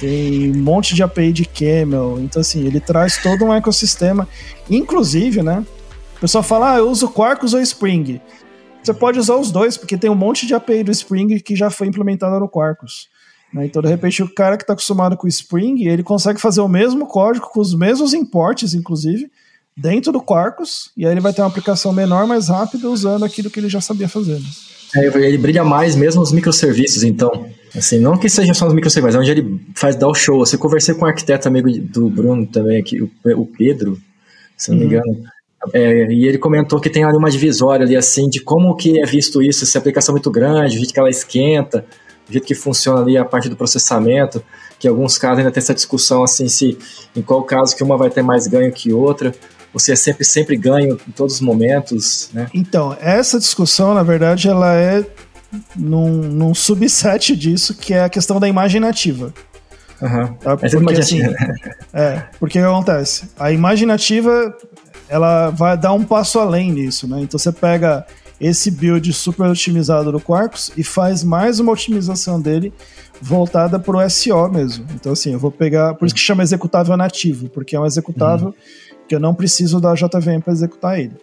tem 0.00 0.50
um 0.50 0.58
monte 0.58 0.96
de 0.96 1.02
API 1.02 1.32
de 1.32 1.44
Camel. 1.44 2.18
Então, 2.20 2.40
assim, 2.40 2.66
ele 2.66 2.80
traz 2.80 3.18
todo 3.18 3.44
um 3.44 3.54
ecossistema. 3.54 4.28
Inclusive, 4.68 5.42
né? 5.42 5.64
O 6.16 6.20
pessoal 6.20 6.42
fala, 6.42 6.74
ah, 6.74 6.78
eu 6.78 6.90
uso 6.90 7.08
Quarkus 7.08 7.54
ou 7.54 7.60
Spring. 7.60 8.20
Você 8.82 8.92
pode 8.92 9.18
usar 9.18 9.36
os 9.36 9.50
dois, 9.50 9.76
porque 9.76 9.96
tem 9.96 10.10
um 10.10 10.14
monte 10.14 10.46
de 10.46 10.54
API 10.54 10.82
do 10.82 10.90
Spring 10.90 11.38
que 11.40 11.54
já 11.56 11.70
foi 11.70 11.86
implementada 11.86 12.38
no 12.38 12.48
Quarkus. 12.48 13.08
Né? 13.52 13.66
Então, 13.66 13.80
de 13.80 13.88
repente, 13.88 14.22
o 14.22 14.28
cara 14.28 14.56
que 14.56 14.64
está 14.64 14.72
acostumado 14.72 15.16
com 15.16 15.26
o 15.26 15.28
Spring, 15.28 15.86
ele 15.86 16.02
consegue 16.02 16.40
fazer 16.40 16.60
o 16.60 16.68
mesmo 16.68 17.06
código, 17.06 17.48
com 17.50 17.60
os 17.60 17.74
mesmos 17.74 18.12
importes, 18.12 18.74
inclusive, 18.74 19.30
dentro 19.76 20.12
do 20.12 20.20
Quarkus, 20.20 20.90
e 20.96 21.04
aí 21.04 21.12
ele 21.12 21.20
vai 21.20 21.32
ter 21.32 21.42
uma 21.42 21.48
aplicação 21.48 21.92
menor, 21.92 22.26
mais 22.26 22.48
rápida, 22.48 22.88
usando 22.88 23.24
aquilo 23.24 23.50
que 23.50 23.58
ele 23.58 23.68
já 23.68 23.80
sabia 23.80 24.08
fazer. 24.08 24.34
Né? 24.34 24.46
É, 24.96 25.06
ele 25.06 25.38
brilha 25.38 25.64
mais 25.64 25.96
mesmo 25.96 26.22
os 26.22 26.32
microserviços, 26.32 27.02
então. 27.02 27.46
Assim, 27.76 27.98
não 27.98 28.16
que 28.16 28.28
seja 28.28 28.54
só 28.54 28.68
os 28.68 28.74
microserviços, 28.74 29.16
é 29.16 29.18
onde 29.18 29.30
ele 29.32 29.60
faz 29.74 29.96
dar 29.96 30.08
o 30.08 30.14
show. 30.14 30.38
Você 30.38 30.56
conversei 30.56 30.94
com 30.94 31.04
um 31.04 31.08
arquiteto 31.08 31.48
amigo 31.48 31.68
do 31.70 32.08
Bruno 32.08 32.46
também 32.46 32.78
aqui, 32.78 33.02
o 33.02 33.46
Pedro, 33.46 33.98
se 34.56 34.70
não 34.70 34.78
me 34.78 34.84
uhum. 34.84 34.90
engano. 34.90 35.24
É, 35.72 36.12
e 36.12 36.26
ele 36.26 36.38
comentou 36.38 36.78
que 36.78 36.90
tem 36.90 37.04
ali 37.04 37.16
uma 37.16 37.30
divisória 37.30 37.84
ali, 37.84 37.96
assim, 37.96 38.28
de 38.28 38.40
como 38.40 38.76
que 38.76 39.00
é 39.00 39.06
visto 39.06 39.42
isso, 39.42 39.64
se 39.64 39.76
a 39.76 39.80
aplicação 39.80 40.12
é 40.12 40.14
muito 40.14 40.30
grande, 40.30 40.76
o 40.76 40.78
jeito 40.78 40.92
que 40.92 41.00
ela 41.00 41.10
esquenta, 41.10 41.84
o 42.28 42.32
jeito 42.32 42.46
que 42.46 42.54
funciona 42.54 43.00
ali 43.00 43.16
a 43.16 43.24
parte 43.24 43.48
do 43.48 43.56
processamento, 43.56 44.44
que 44.78 44.86
em 44.86 44.90
alguns 44.90 45.16
casos 45.16 45.38
ainda 45.38 45.50
tem 45.50 45.60
essa 45.60 45.74
discussão, 45.74 46.22
assim, 46.22 46.48
se 46.48 46.76
em 47.16 47.22
qual 47.22 47.42
caso 47.44 47.74
que 47.74 47.82
uma 47.82 47.96
vai 47.96 48.10
ter 48.10 48.22
mais 48.22 48.46
ganho 48.46 48.70
que 48.72 48.92
outra, 48.92 49.34
você 49.74 49.92
é 49.92 49.96
sempre, 49.96 50.24
sempre 50.24 50.56
ganho 50.56 50.98
em 51.06 51.10
todos 51.10 51.34
os 51.34 51.40
momentos, 51.40 52.30
né? 52.32 52.46
Então, 52.54 52.96
essa 53.00 53.38
discussão, 53.38 53.92
na 53.92 54.04
verdade, 54.04 54.48
ela 54.48 54.72
é 54.74 55.04
num, 55.76 56.08
num 56.08 56.54
subset 56.54 57.36
disso, 57.36 57.74
que 57.74 57.92
é 57.92 58.04
a 58.04 58.08
questão 58.08 58.40
da 58.40 58.48
imagem 58.48 58.80
nativa. 58.80 59.34
Uhum. 60.00 60.34
Tá? 60.34 60.56
Porque, 60.56 61.00
assim, 61.00 61.20
é, 61.92 62.22
porque 62.38 62.58
o 62.58 62.62
que 62.62 62.66
acontece? 62.66 63.28
A 63.38 63.52
imagem 63.52 63.86
nativa 63.86 64.56
ela 65.08 65.50
vai 65.50 65.76
dar 65.76 65.92
um 65.92 66.04
passo 66.04 66.38
além 66.38 66.72
nisso, 66.72 67.06
né? 67.06 67.20
Então 67.20 67.38
você 67.38 67.52
pega 67.52 68.06
esse 68.40 68.70
build 68.70 69.12
super 69.12 69.46
otimizado 69.46 70.10
do 70.10 70.20
Quarkus 70.20 70.72
e 70.76 70.82
faz 70.82 71.22
mais 71.22 71.60
uma 71.60 71.72
otimização 71.72 72.40
dele 72.40 72.72
voltada 73.20 73.78
para 73.78 73.96
o 73.96 74.10
SO 74.10 74.48
mesmo. 74.48 74.86
Então 74.94 75.12
assim, 75.12 75.32
eu 75.32 75.38
vou 75.38 75.50
pegar, 75.50 75.94
por 75.94 76.06
isso 76.06 76.14
que 76.14 76.20
chama 76.20 76.42
executável 76.42 76.96
nativo, 76.96 77.48
porque 77.48 77.76
é 77.76 77.80
um 77.80 77.86
executável 77.86 78.48
uhum. 78.48 78.54
Que 79.08 79.14
eu 79.14 79.20
não 79.20 79.34
preciso 79.34 79.80
da 79.80 79.94
JVM 79.94 80.40
para 80.42 80.52
executar 80.52 80.98
ele. 80.98 81.14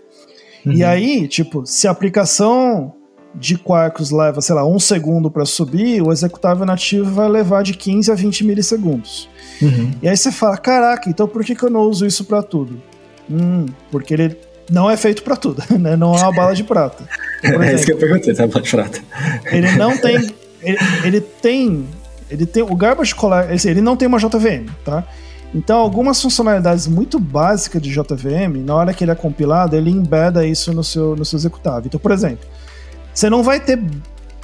Uhum. 0.65 0.73
E 0.73 0.83
aí, 0.83 1.27
tipo, 1.27 1.65
se 1.65 1.87
a 1.87 1.91
aplicação 1.91 2.93
de 3.33 3.57
Quarkus 3.57 4.11
leva, 4.11 4.41
sei 4.41 4.55
lá, 4.55 4.65
um 4.65 4.79
segundo 4.79 5.31
para 5.31 5.45
subir, 5.45 6.01
o 6.01 6.11
executável 6.11 6.65
nativo 6.65 7.09
vai 7.11 7.29
levar 7.29 7.63
de 7.63 7.73
15 7.73 8.11
a 8.11 8.15
20 8.15 8.43
milissegundos. 8.43 9.29
Uhum. 9.61 9.91
E 10.01 10.07
aí 10.07 10.17
você 10.17 10.31
fala, 10.31 10.57
caraca, 10.57 11.09
então 11.09 11.27
por 11.27 11.43
que, 11.43 11.55
que 11.55 11.63
eu 11.63 11.69
não 11.69 11.81
uso 11.81 12.05
isso 12.05 12.25
para 12.25 12.43
tudo? 12.43 12.81
Hum, 13.29 13.65
porque 13.89 14.13
ele 14.13 14.37
não 14.69 14.89
é 14.89 14.97
feito 14.97 15.23
para 15.23 15.35
tudo, 15.35 15.63
né? 15.79 15.95
Não 15.95 16.15
é 16.15 16.21
uma 16.21 16.33
bala 16.33 16.53
de 16.53 16.63
prata. 16.63 17.07
Exemplo, 17.43 17.63
é 17.63 17.73
isso 17.73 17.85
que 17.85 17.93
eu 17.93 17.97
perguntei, 17.97 18.33
tá 18.33 18.47
bala 18.47 18.61
de 18.61 18.71
prata. 18.71 19.01
Ele 19.45 19.71
não 19.71 19.97
tem. 19.97 20.17
Ele, 20.63 20.77
ele 21.03 21.21
tem. 21.21 21.87
Ele 22.29 22.45
tem. 22.45 22.61
O 22.61 22.75
Garbage 22.75 23.15
Collector. 23.15 23.71
Ele 23.71 23.81
não 23.81 23.97
tem 23.97 24.07
uma 24.07 24.19
JVM, 24.19 24.69
tá? 24.85 25.03
Então, 25.53 25.79
algumas 25.79 26.21
funcionalidades 26.21 26.87
muito 26.87 27.19
básicas 27.19 27.81
de 27.81 27.91
JVM, 27.91 28.63
na 28.63 28.73
hora 28.75 28.93
que 28.93 29.03
ele 29.03 29.11
é 29.11 29.15
compilado, 29.15 29.75
ele 29.75 29.89
embeda 29.89 30.45
isso 30.45 30.71
no 30.71 30.83
seu, 30.83 31.15
no 31.15 31.25
seu 31.25 31.37
executável. 31.37 31.83
Então, 31.85 31.99
por 31.99 32.11
exemplo, 32.11 32.47
você 33.13 33.29
não 33.29 33.43
vai 33.43 33.59
ter 33.59 33.79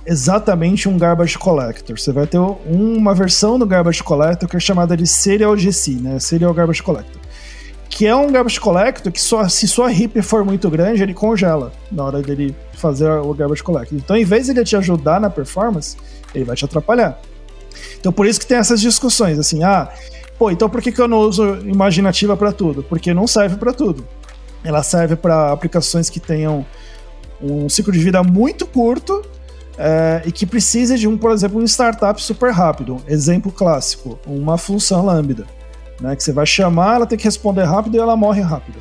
exatamente 0.05 0.89
um 0.89 0.97
Garbage 0.97 1.37
Collector. 1.37 1.97
Você 1.97 2.11
vai 2.11 2.27
ter 2.27 2.39
uma 2.39 3.13
versão 3.13 3.57
do 3.57 3.65
Garbage 3.65 4.03
Collector 4.03 4.49
que 4.49 4.57
é 4.57 4.59
chamada 4.59 4.97
de 4.97 5.07
Serial 5.07 5.55
GC, 5.55 5.91
né? 5.91 6.19
Serial 6.19 6.53
Garbage 6.53 6.83
Collector 6.83 7.21
que 7.97 8.05
é 8.05 8.15
um 8.15 8.31
garbage 8.31 8.59
collector 8.59 9.11
que 9.11 9.19
só, 9.19 9.49
se 9.49 9.67
sua 9.67 9.91
heap 9.91 10.21
for 10.21 10.45
muito 10.45 10.69
grande, 10.69 11.01
ele 11.01 11.15
congela 11.15 11.71
na 11.91 12.03
hora 12.03 12.21
dele 12.21 12.55
fazer 12.73 13.09
o 13.09 13.33
garbage 13.33 13.63
collector. 13.63 13.97
Então, 13.97 14.15
em 14.15 14.23
vez 14.23 14.45
de 14.45 14.51
ele 14.51 14.63
te 14.63 14.75
ajudar 14.75 15.19
na 15.19 15.31
performance, 15.31 15.97
ele 16.35 16.45
vai 16.45 16.55
te 16.55 16.63
atrapalhar. 16.63 17.19
Então, 17.99 18.11
por 18.11 18.27
isso 18.27 18.39
que 18.39 18.45
tem 18.45 18.57
essas 18.57 18.81
discussões, 18.81 19.39
assim, 19.39 19.63
ah, 19.63 19.89
pô, 20.37 20.51
então 20.51 20.69
por 20.69 20.81
que, 20.81 20.91
que 20.91 21.01
eu 21.01 21.07
não 21.07 21.19
uso 21.19 21.57
imaginativa 21.65 22.35
para 22.35 22.51
tudo? 22.51 22.83
Porque 22.83 23.13
não 23.13 23.27
serve 23.27 23.57
para 23.57 23.73
tudo. 23.73 24.05
Ela 24.63 24.83
serve 24.83 25.15
para 25.15 25.51
aplicações 25.51 26.09
que 26.09 26.19
tenham 26.19 26.65
um 27.41 27.69
ciclo 27.69 27.93
de 27.93 27.99
vida 27.99 28.23
muito 28.23 28.65
curto 28.65 29.23
é, 29.77 30.23
e 30.25 30.31
que 30.31 30.45
precisa 30.45 30.97
de 30.97 31.07
um, 31.07 31.17
por 31.17 31.31
exemplo, 31.31 31.59
um 31.59 31.65
startup 31.65 32.21
super 32.21 32.51
rápido. 32.51 32.97
Exemplo 33.07 33.51
clássico, 33.51 34.19
uma 34.25 34.57
função 34.57 35.05
lambda 35.05 35.45
né? 35.99 36.15
Que 36.15 36.23
você 36.23 36.31
vai 36.31 36.45
chamar, 36.45 36.95
ela 36.95 37.05
tem 37.05 37.17
que 37.17 37.23
responder 37.23 37.63
rápido 37.63 37.95
e 37.95 37.99
ela 37.99 38.15
morre 38.15 38.41
rápido. 38.41 38.79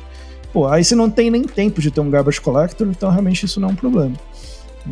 Pô, 0.53 0.67
aí 0.67 0.83
você 0.83 0.95
não 0.95 1.09
tem 1.09 1.29
nem 1.29 1.43
tempo 1.43 1.81
de 1.81 1.91
ter 1.91 1.99
um 1.99 2.09
garbage 2.09 2.39
collector, 2.39 2.87
então 2.87 3.09
realmente 3.09 3.45
isso 3.45 3.59
não 3.59 3.69
é 3.69 3.71
um 3.71 3.75
problema. 3.75 4.15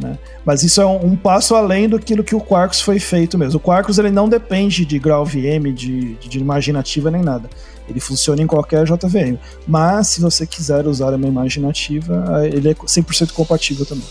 Né? 0.02 0.18
Mas 0.46 0.64
isso 0.64 0.82
é 0.82 0.86
um, 0.86 1.06
um, 1.06 1.16
passo 1.16 1.56
além 1.56 1.88
do 1.88 2.00
que 2.00 2.36
o 2.36 2.42
Quarkus 2.42 2.82
foi 2.82 3.00
feito 3.00 3.38
mesmo. 3.38 3.58
O 3.58 3.60
Quarkus 3.60 3.98
ele 3.98 4.12
não 4.12 4.28
depende 4.28 4.86
de 4.86 5.00
GraalVM, 5.00 5.74
de, 5.74 6.16
de, 6.16 6.30
de 6.30 6.40
imaginativa 6.40 7.10
nem 7.10 7.22
nada. 7.22 7.50
Ele 7.88 8.00
funciona 8.00 8.42
em 8.42 8.48
qualquer 8.48 8.84
JVM. 8.86 9.38
Mas 9.68 10.10
se 10.10 10.22
você 10.22 10.46
quiser 10.46 10.88
usar 10.88 11.14
uma 11.14 11.28
imaginativa, 11.28 12.42
ele 12.52 12.70
é 12.70 12.74
100% 12.74 13.32
compatível 13.32 13.86
também. 13.86 14.06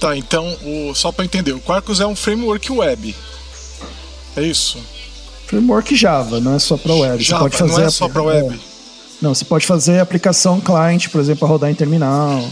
Tá, 0.00 0.16
então, 0.16 0.46
o, 0.62 0.94
só 0.94 1.10
para 1.10 1.24
entender, 1.24 1.52
o 1.52 1.60
Quarkus 1.60 2.00
é 2.00 2.06
um 2.06 2.14
framework 2.14 2.70
web. 2.70 3.14
É 4.36 4.42
isso? 4.42 4.78
Framework 5.46 5.94
Java, 5.96 6.40
não 6.40 6.54
é 6.54 6.58
só 6.58 6.76
para 6.76 6.92
web. 6.92 7.22
Java, 7.22 7.44
Você 7.44 7.50
pode 7.50 7.56
fazer 7.56 7.80
não 7.80 7.86
é 7.86 7.90
só 7.90 8.08
para 8.08 8.22
web. 8.22 8.60
Não, 9.22 9.34
você 9.34 9.44
pode 9.44 9.66
fazer 9.66 9.98
aplicação 9.98 10.60
client, 10.60 11.08
por 11.08 11.20
exemplo, 11.20 11.40
para 11.40 11.48
rodar 11.48 11.70
em 11.70 11.74
terminal. 11.74 12.44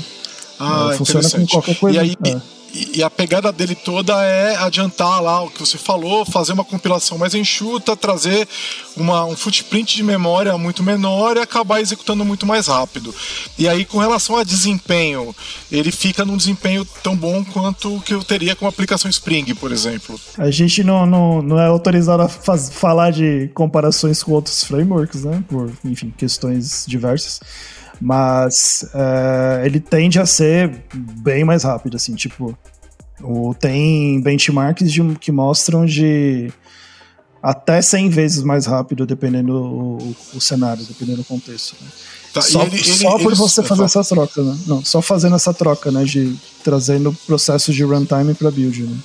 Ah, 0.58 0.90
É, 0.92 0.96
funciona 0.96 1.28
com 1.30 1.46
qualquer 1.46 1.76
coisa. 1.76 1.96
E 1.96 2.00
aí, 2.00 2.16
É. 2.24 2.40
E, 2.76 2.98
e 2.98 3.02
a 3.04 3.08
pegada 3.08 3.52
dele 3.52 3.76
toda 3.76 4.20
é 4.24 4.56
adiantar 4.56 5.22
lá 5.22 5.40
o 5.44 5.48
que 5.48 5.60
você 5.60 5.78
falou, 5.78 6.24
fazer 6.26 6.52
uma 6.54 6.64
compilação 6.64 7.16
mais 7.16 7.32
enxuta, 7.32 7.94
trazer 7.96 8.48
uma, 8.96 9.24
um 9.26 9.36
footprint 9.36 9.94
de 9.94 10.02
memória 10.02 10.58
muito 10.58 10.82
menor 10.82 11.36
e 11.36 11.40
acabar 11.40 11.80
executando 11.80 12.24
muito 12.24 12.44
mais 12.44 12.66
rápido. 12.66 13.14
E 13.56 13.68
aí, 13.68 13.84
com 13.84 13.98
relação 13.98 14.36
a 14.36 14.42
desempenho, 14.42 15.32
ele 15.70 15.92
fica 15.92 16.24
num 16.24 16.36
desempenho 16.36 16.84
tão 17.00 17.14
bom 17.14 17.44
quanto 17.44 17.94
o 17.94 18.00
que 18.00 18.12
eu 18.12 18.24
teria 18.24 18.56
com 18.56 18.66
a 18.66 18.70
aplicação 18.70 19.08
Spring, 19.08 19.54
por 19.54 19.70
exemplo. 19.70 20.18
A 20.36 20.50
gente 20.50 20.82
não, 20.82 21.06
não, 21.06 21.42
não 21.42 21.60
é 21.60 21.66
autorizado 21.66 22.24
a 22.24 22.28
faz- 22.28 22.70
falar 22.74 23.12
de 23.12 23.48
comparações 23.54 24.20
com 24.20 24.32
outros 24.32 24.64
frameworks, 24.64 25.22
né? 25.22 25.44
Por, 25.48 25.70
enfim, 25.84 26.12
questões 26.18 26.84
diversas. 26.88 27.38
Mas 28.00 28.84
é, 28.94 29.62
ele 29.66 29.80
tende 29.80 30.18
a 30.18 30.26
ser 30.26 30.84
bem 30.94 31.44
mais 31.44 31.62
rápido, 31.64 31.96
assim, 31.96 32.14
tipo. 32.14 32.56
O, 33.22 33.54
tem 33.54 34.20
benchmarks 34.20 34.92
de- 34.92 35.14
que 35.18 35.30
mostram 35.32 35.86
de 35.86 36.52
até 37.42 37.80
100 37.80 38.08
vezes 38.10 38.42
mais 38.42 38.66
rápido, 38.66 39.06
dependendo 39.06 39.54
o, 39.54 40.16
o 40.34 40.40
cenário, 40.40 40.84
dependendo 40.84 41.18
do 41.18 41.24
contexto. 41.24 41.76
né? 41.80 41.88
Tá, 42.32 42.42
só 42.42 42.62
ele- 42.64 42.74
ele- 42.76 42.82
só 42.84 43.12
por 43.18 43.30
ele- 43.32 43.34
você 43.36 43.60
é, 43.60 43.64
fazer 43.64 43.84
essa 43.84 44.02
troca, 44.04 44.42
né? 44.42 44.58
Não, 44.66 44.84
só 44.84 45.00
fazendo 45.00 45.36
essa 45.36 45.54
troca, 45.54 45.90
né? 45.92 46.04
De 46.04 46.36
trazendo 46.64 47.16
processos 47.26 47.74
de 47.74 47.84
runtime 47.84 48.34
para 48.34 48.50
build, 48.50 48.82
né? 48.82 48.96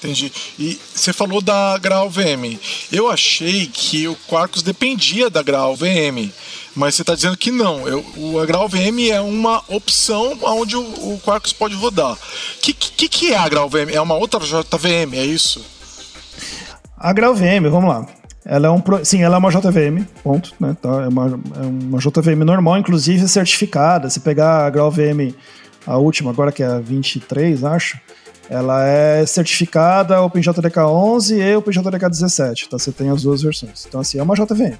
Entendi. 0.00 0.32
E 0.58 0.80
você 0.94 1.12
falou 1.12 1.42
da 1.42 1.76
Graal 1.78 2.08
VM. 2.08 2.58
Eu 2.90 3.10
achei 3.10 3.66
que 3.66 4.08
o 4.08 4.16
Quarkus 4.26 4.62
dependia 4.62 5.28
da 5.28 5.42
Graal 5.42 5.76
VM, 5.76 6.32
mas 6.74 6.94
você 6.94 7.02
está 7.02 7.14
dizendo 7.14 7.36
que 7.36 7.50
não. 7.50 7.86
Eu, 7.86 8.04
o 8.16 8.68
VM 8.68 9.10
é 9.10 9.20
uma 9.20 9.62
opção 9.68 10.38
onde 10.42 10.74
o, 10.76 10.80
o 10.80 11.20
Quarkus 11.22 11.52
pode 11.52 11.74
rodar. 11.74 12.14
O 12.14 12.18
que, 12.62 12.72
que, 12.72 13.08
que 13.08 13.32
é 13.32 13.36
a 13.36 13.48
Graal 13.48 13.68
VM? 13.68 13.90
É 13.92 14.00
uma 14.00 14.14
outra 14.14 14.40
JVM, 14.40 15.14
é 15.14 15.24
isso? 15.24 15.62
A 17.00 17.14
GraalVM, 17.14 17.66
vamos 17.70 17.88
lá. 17.88 18.06
Ela 18.44 18.66
é 18.66 18.70
um 18.70 18.82
sim, 19.04 19.22
ela 19.22 19.36
é 19.36 19.38
uma 19.38 19.50
JVM, 19.50 20.04
ponto, 20.22 20.52
né? 20.60 20.76
Tá? 20.80 21.04
É 21.04 21.08
uma, 21.08 21.40
é 21.56 21.66
uma 21.66 21.98
JVM 21.98 22.44
normal, 22.44 22.76
inclusive 22.76 23.26
certificada. 23.26 24.10
Se 24.10 24.20
pegar 24.20 24.66
a 24.66 24.70
GraalVM, 24.70 25.34
a 25.86 25.96
última 25.96 26.30
agora 26.30 26.52
que 26.52 26.62
é 26.62 26.66
a 26.66 26.78
23, 26.78 27.64
acho, 27.64 27.98
ela 28.50 28.84
é 28.84 29.24
certificada 29.24 30.20
OpenJDK 30.20 30.80
11 30.80 31.40
e 31.40 31.56
OpenJDK 31.56 32.10
17, 32.10 32.68
tá? 32.68 32.78
Você 32.78 32.92
tem 32.92 33.08
as 33.08 33.22
duas 33.22 33.40
versões. 33.40 33.86
Então 33.86 34.00
assim, 34.00 34.18
é 34.18 34.22
uma 34.22 34.34
JVM. 34.34 34.76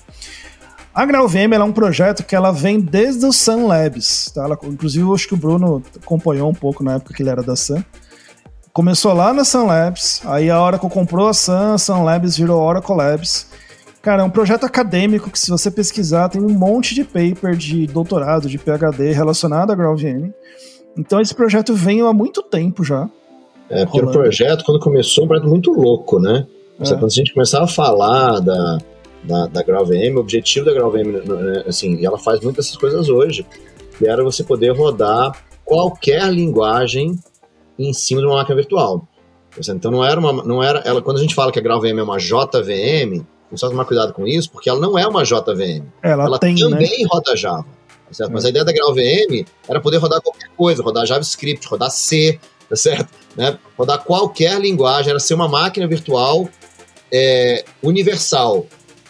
A 0.93 1.07
GraalVM 1.07 1.55
é 1.55 1.65
um 1.65 1.73
projeto 1.73 2.25
que 2.25 2.35
ela 2.35 2.51
vem 2.51 2.81
desde 2.81 3.25
o 3.25 3.33
Sun 3.33 3.69
Labs, 3.69 4.33
tá? 4.35 4.43
Ela, 4.43 4.59
inclusive 4.65 5.05
eu 5.05 5.15
acho 5.15 5.27
que 5.29 5.35
o 5.35 5.37
Bruno 5.39 5.83
acompanhou 6.03 6.51
um 6.51 6.55
pouco 6.55 6.85
na 6.85 6.97
época 6.97 7.15
que 7.15 7.23
ele 7.23 7.31
era 7.31 7.43
da 7.43 7.57
Sun 7.57 7.83
começou 8.73 9.13
lá 9.13 9.33
na 9.33 9.45
Sun 9.45 9.67
Labs, 9.67 10.23
aí 10.25 10.49
a 10.49 10.61
Oracle 10.61 10.89
comprou 10.89 11.29
a 11.29 11.35
Sun, 11.35 11.75
a 11.75 11.79
Sun 11.79 12.03
Labs 12.05 12.37
virou 12.37 12.63
Oracle 12.63 12.95
Labs. 12.95 13.49
Cara, 14.01 14.23
é 14.23 14.25
um 14.25 14.31
projeto 14.31 14.65
acadêmico 14.65 15.31
que 15.31 15.39
se 15.39 15.51
você 15.51 15.71
pesquisar 15.71 16.29
tem 16.29 16.41
um 16.41 16.49
monte 16.49 16.95
de 16.95 17.05
paper 17.05 17.55
de 17.55 17.87
doutorado, 17.87 18.49
de 18.49 18.57
PhD 18.57 19.13
relacionado 19.13 19.71
à 19.73 19.75
GraalVM. 19.75 20.33
Então 20.97 21.21
esse 21.21 21.35
projeto 21.35 21.75
vem 21.75 22.01
há 22.01 22.13
muito 22.13 22.43
tempo 22.43 22.83
já. 22.83 23.09
É, 23.71 23.85
porque 23.85 24.05
o 24.05 24.11
projeto, 24.11 24.65
quando 24.65 24.81
começou, 24.81 25.25
um 25.25 25.29
projeto 25.29 25.49
muito 25.49 25.73
louco, 25.73 26.19
né? 26.19 26.47
É. 26.81 26.85
Quando 26.89 27.05
a 27.05 27.09
gente 27.09 27.33
começava 27.33 27.65
a 27.65 27.69
falar 27.69 28.41
da, 28.41 28.79
da, 29.23 29.47
da 29.47 29.63
GraalVM, 29.63 30.17
o 30.17 30.21
objetivo 30.21 30.67
da 30.67 30.73
GraalVM, 30.73 31.13
né, 31.25 31.65
assim, 31.67 31.97
e 31.97 32.07
ela 32.07 32.19
faz 32.19 32.41
muitas 32.41 32.67
dessas 32.67 32.79
coisas 32.79 33.09
hoje, 33.09 33.47
que 33.97 34.07
era 34.07 34.25
você 34.25 34.43
poder 34.43 34.71
rodar 34.71 35.33
qualquer 35.65 36.33
linguagem 36.33 37.19
em 37.79 37.93
cima 37.93 38.21
de 38.21 38.27
uma 38.27 38.37
máquina 38.37 38.57
virtual. 38.57 39.07
Então 39.69 39.91
não 39.91 40.05
era 40.05 40.19
uma, 40.19 40.33
não 40.45 40.63
era, 40.63 40.81
ela, 40.81 41.03
quando 41.03 41.19
a 41.19 41.21
gente 41.21 41.35
fala 41.35 41.53
que 41.53 41.59
a 41.59 41.63
GraalVM 41.63 41.99
é 41.99 42.03
uma 42.03 42.19
JVM, 42.19 43.25
precisa 43.49 43.71
tomar 43.71 43.85
cuidado 43.85 44.13
com 44.13 44.27
isso, 44.27 44.51
porque 44.51 44.71
ela 44.71 44.81
não 44.81 44.99
é 44.99 45.07
uma 45.07 45.25
JVM. 45.25 45.85
Ela, 46.03 46.25
ela 46.25 46.39
tem, 46.39 46.55
né? 46.55 46.61
também 46.61 47.07
roda 47.11 47.37
Java. 47.37 47.67
certo? 48.11 48.33
Mas 48.33 48.45
a 48.45 48.49
ideia 48.49 48.65
da 48.65 48.73
GraalVM 48.73 49.45
era 49.69 49.81
poder 49.81 49.99
rodar 49.99 50.21
qualquer 50.23 50.49
coisa, 50.57 50.83
rodar 50.83 51.05
JavaScript, 51.05 51.67
rodar 51.69 51.91
C, 51.91 52.39
tá 52.71 52.77
certo? 52.77 53.09
Né? 53.37 53.59
Rodar 53.77 53.99
qualquer 54.05 54.59
linguagem, 54.59 55.11
era 55.11 55.21
ser 55.21 55.35
uma 55.35 55.47
máquina 55.49 55.87
virtual 55.87 56.49
é, 57.13 57.65
universal, 57.83 58.67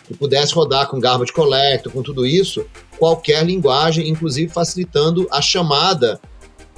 que 0.09 0.15
pudesse 0.15 0.53
rodar 0.55 0.89
com 0.89 0.99
garbage 0.99 1.33
collector, 1.33 1.93
com 1.93 2.03
tudo 2.03 2.27
isso, 2.27 2.67
qualquer 2.99 3.45
linguagem, 3.45 4.09
inclusive 4.09 4.53
facilitando 4.53 5.29
a 5.31 5.41
chamada 5.41 6.21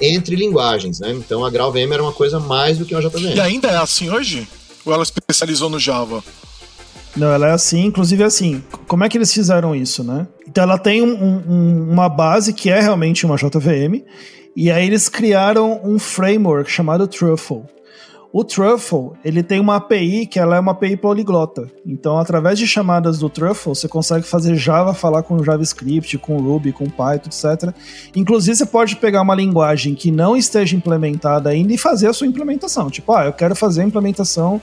entre 0.00 0.34
linguagens, 0.36 1.00
né? 1.00 1.12
Então 1.12 1.44
a 1.44 1.50
GraalVM 1.50 1.92
era 1.92 2.02
uma 2.02 2.12
coisa 2.12 2.38
mais 2.40 2.76
do 2.78 2.84
que 2.84 2.94
uma 2.94 3.00
JVM. 3.00 3.36
E 3.36 3.40
ainda 3.40 3.68
é 3.68 3.76
assim 3.76 4.10
hoje? 4.10 4.46
Ou 4.84 4.92
ela 4.92 5.02
especializou 5.04 5.70
no 5.70 5.78
Java? 5.78 6.22
Não, 7.16 7.28
ela 7.32 7.48
é 7.48 7.52
assim, 7.52 7.84
inclusive 7.84 8.24
assim, 8.24 8.62
como 8.88 9.04
é 9.04 9.08
que 9.08 9.16
eles 9.16 9.32
fizeram 9.32 9.76
isso, 9.76 10.02
né? 10.02 10.26
Então 10.48 10.64
ela 10.64 10.78
tem 10.78 11.02
um- 11.02 11.42
um- 11.48 11.90
uma 11.92 12.08
base 12.08 12.52
que 12.52 12.68
é 12.70 12.80
realmente 12.80 13.24
uma 13.24 13.36
JVM, 13.36 14.02
e 14.54 14.70
aí 14.70 14.86
eles 14.86 15.08
criaram 15.08 15.80
um 15.84 15.98
framework 15.98 16.70
chamado 16.70 17.06
Truffle. 17.06 17.62
O 18.32 18.42
Truffle, 18.42 19.10
ele 19.22 19.42
tem 19.42 19.60
uma 19.60 19.76
API 19.76 20.26
que 20.26 20.38
ela 20.38 20.56
é 20.56 20.60
uma 20.60 20.72
API 20.72 20.96
poliglota. 20.96 21.70
Então, 21.84 22.18
através 22.18 22.58
de 22.58 22.66
chamadas 22.66 23.18
do 23.18 23.28
Truffle, 23.28 23.74
você 23.74 23.86
consegue 23.86 24.26
fazer 24.26 24.56
Java 24.56 24.94
falar 24.94 25.22
com 25.22 25.44
JavaScript, 25.44 26.16
com 26.16 26.38
Ruby, 26.38 26.72
com 26.72 26.88
Python, 26.88 27.28
etc. 27.28 27.74
Inclusive, 28.16 28.56
você 28.56 28.64
pode 28.64 28.96
pegar 28.96 29.20
uma 29.20 29.34
linguagem 29.34 29.94
que 29.94 30.10
não 30.10 30.34
esteja 30.34 30.74
implementada 30.74 31.50
ainda 31.50 31.74
e 31.74 31.78
fazer 31.78 32.06
a 32.06 32.12
sua 32.14 32.26
implementação. 32.26 32.88
Tipo, 32.88 33.12
ah, 33.12 33.26
eu 33.26 33.34
quero 33.34 33.54
fazer 33.54 33.82
a 33.82 33.84
implementação 33.84 34.62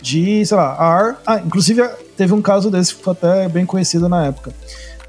de, 0.00 0.46
sei 0.46 0.56
lá, 0.56 0.76
R. 1.08 1.16
Ah, 1.26 1.40
inclusive 1.44 1.82
teve 2.16 2.32
um 2.32 2.40
caso 2.40 2.70
desse 2.70 2.94
que 2.94 3.02
foi 3.02 3.14
até 3.14 3.48
bem 3.48 3.66
conhecido 3.66 4.08
na 4.08 4.26
época. 4.26 4.52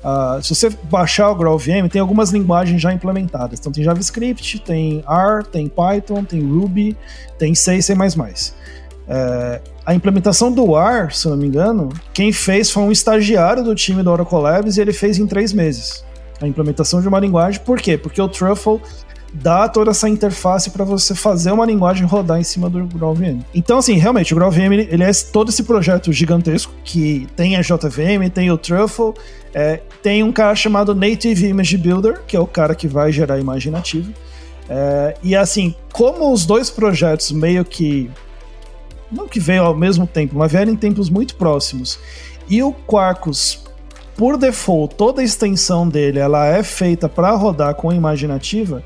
Ah, 0.03 0.39
se 0.41 0.55
você 0.55 0.69
baixar 0.83 1.29
o 1.29 1.35
GraalVM, 1.35 1.89
tem 1.91 1.99
algumas 1.99 2.29
linguagens 2.31 2.81
já 2.81 2.93
implementadas. 2.93 3.59
Então 3.59 3.71
tem 3.71 3.83
JavaScript, 3.83 4.59
tem 4.59 5.03
R, 5.07 5.43
tem 5.51 5.67
Python, 5.67 6.23
tem 6.23 6.41
Ruby, 6.41 6.95
tem 7.37 7.53
C 7.53 7.77
e 7.77 7.81
C++. 7.81 7.93
É, 9.11 9.61
a 9.85 9.93
implementação 9.93 10.51
do 10.51 10.77
R, 10.77 11.13
se 11.13 11.27
não 11.27 11.35
me 11.35 11.47
engano, 11.47 11.89
quem 12.13 12.31
fez 12.31 12.69
foi 12.69 12.83
um 12.83 12.91
estagiário 12.91 13.63
do 13.63 13.73
time 13.73 14.03
do 14.03 14.11
Oracle 14.11 14.39
Labs 14.39 14.77
e 14.77 14.81
ele 14.81 14.93
fez 14.93 15.17
em 15.17 15.27
três 15.27 15.51
meses. 15.51 16.05
A 16.41 16.47
implementação 16.47 17.01
de 17.01 17.07
uma 17.07 17.19
linguagem, 17.19 17.59
por 17.61 17.81
quê? 17.81 17.97
Porque 17.97 18.21
o 18.21 18.27
Truffle 18.29 18.79
dá 19.33 19.67
toda 19.67 19.91
essa 19.91 20.09
interface 20.09 20.69
para 20.71 20.83
você 20.83 21.13
fazer 21.13 21.51
uma 21.51 21.65
linguagem 21.65 22.05
rodar 22.05 22.39
em 22.39 22.43
cima 22.43 22.69
do 22.69 22.85
GraalVM. 22.85 23.41
Então, 23.53 23.77
assim, 23.77 23.93
realmente, 23.95 24.33
o 24.33 24.35
GraalVM 24.35 24.73
ele, 24.73 25.03
é 25.03 25.11
todo 25.31 25.49
esse 25.49 25.63
projeto 25.63 26.11
gigantesco 26.11 26.73
que 26.83 27.27
tem 27.35 27.55
a 27.55 27.61
JVM, 27.61 28.29
tem 28.33 28.51
o 28.51 28.57
Truffle, 28.57 29.13
é, 29.53 29.81
tem 30.01 30.23
um 30.23 30.31
cara 30.31 30.55
chamado 30.55 30.95
Native 30.95 31.47
Image 31.47 31.77
Builder, 31.77 32.21
que 32.27 32.35
é 32.35 32.39
o 32.39 32.47
cara 32.47 32.73
que 32.73 32.87
vai 32.87 33.11
gerar 33.11 33.35
a 33.35 33.39
imagem 33.39 33.71
nativa. 33.71 34.11
É, 34.69 35.15
e 35.23 35.35
assim, 35.35 35.73
como 35.91 36.31
os 36.31 36.45
dois 36.45 36.69
projetos 36.69 37.31
meio 37.31 37.65
que. 37.65 38.09
Não 39.11 39.27
que 39.27 39.39
veio 39.39 39.63
ao 39.63 39.75
mesmo 39.75 40.05
tempo, 40.05 40.37
mas 40.37 40.51
vieram 40.51 40.71
em 40.71 40.75
tempos 40.75 41.09
muito 41.09 41.35
próximos. 41.35 41.99
E 42.47 42.61
o 42.61 42.71
Quarkus, 42.71 43.63
por 44.15 44.37
default, 44.37 44.93
toda 44.95 45.21
a 45.21 45.23
extensão 45.23 45.87
dele 45.89 46.19
ela 46.19 46.45
é 46.45 46.61
feita 46.61 47.09
para 47.09 47.31
rodar 47.31 47.73
com 47.73 47.91
imagem 47.91 48.29
nativa. 48.29 48.83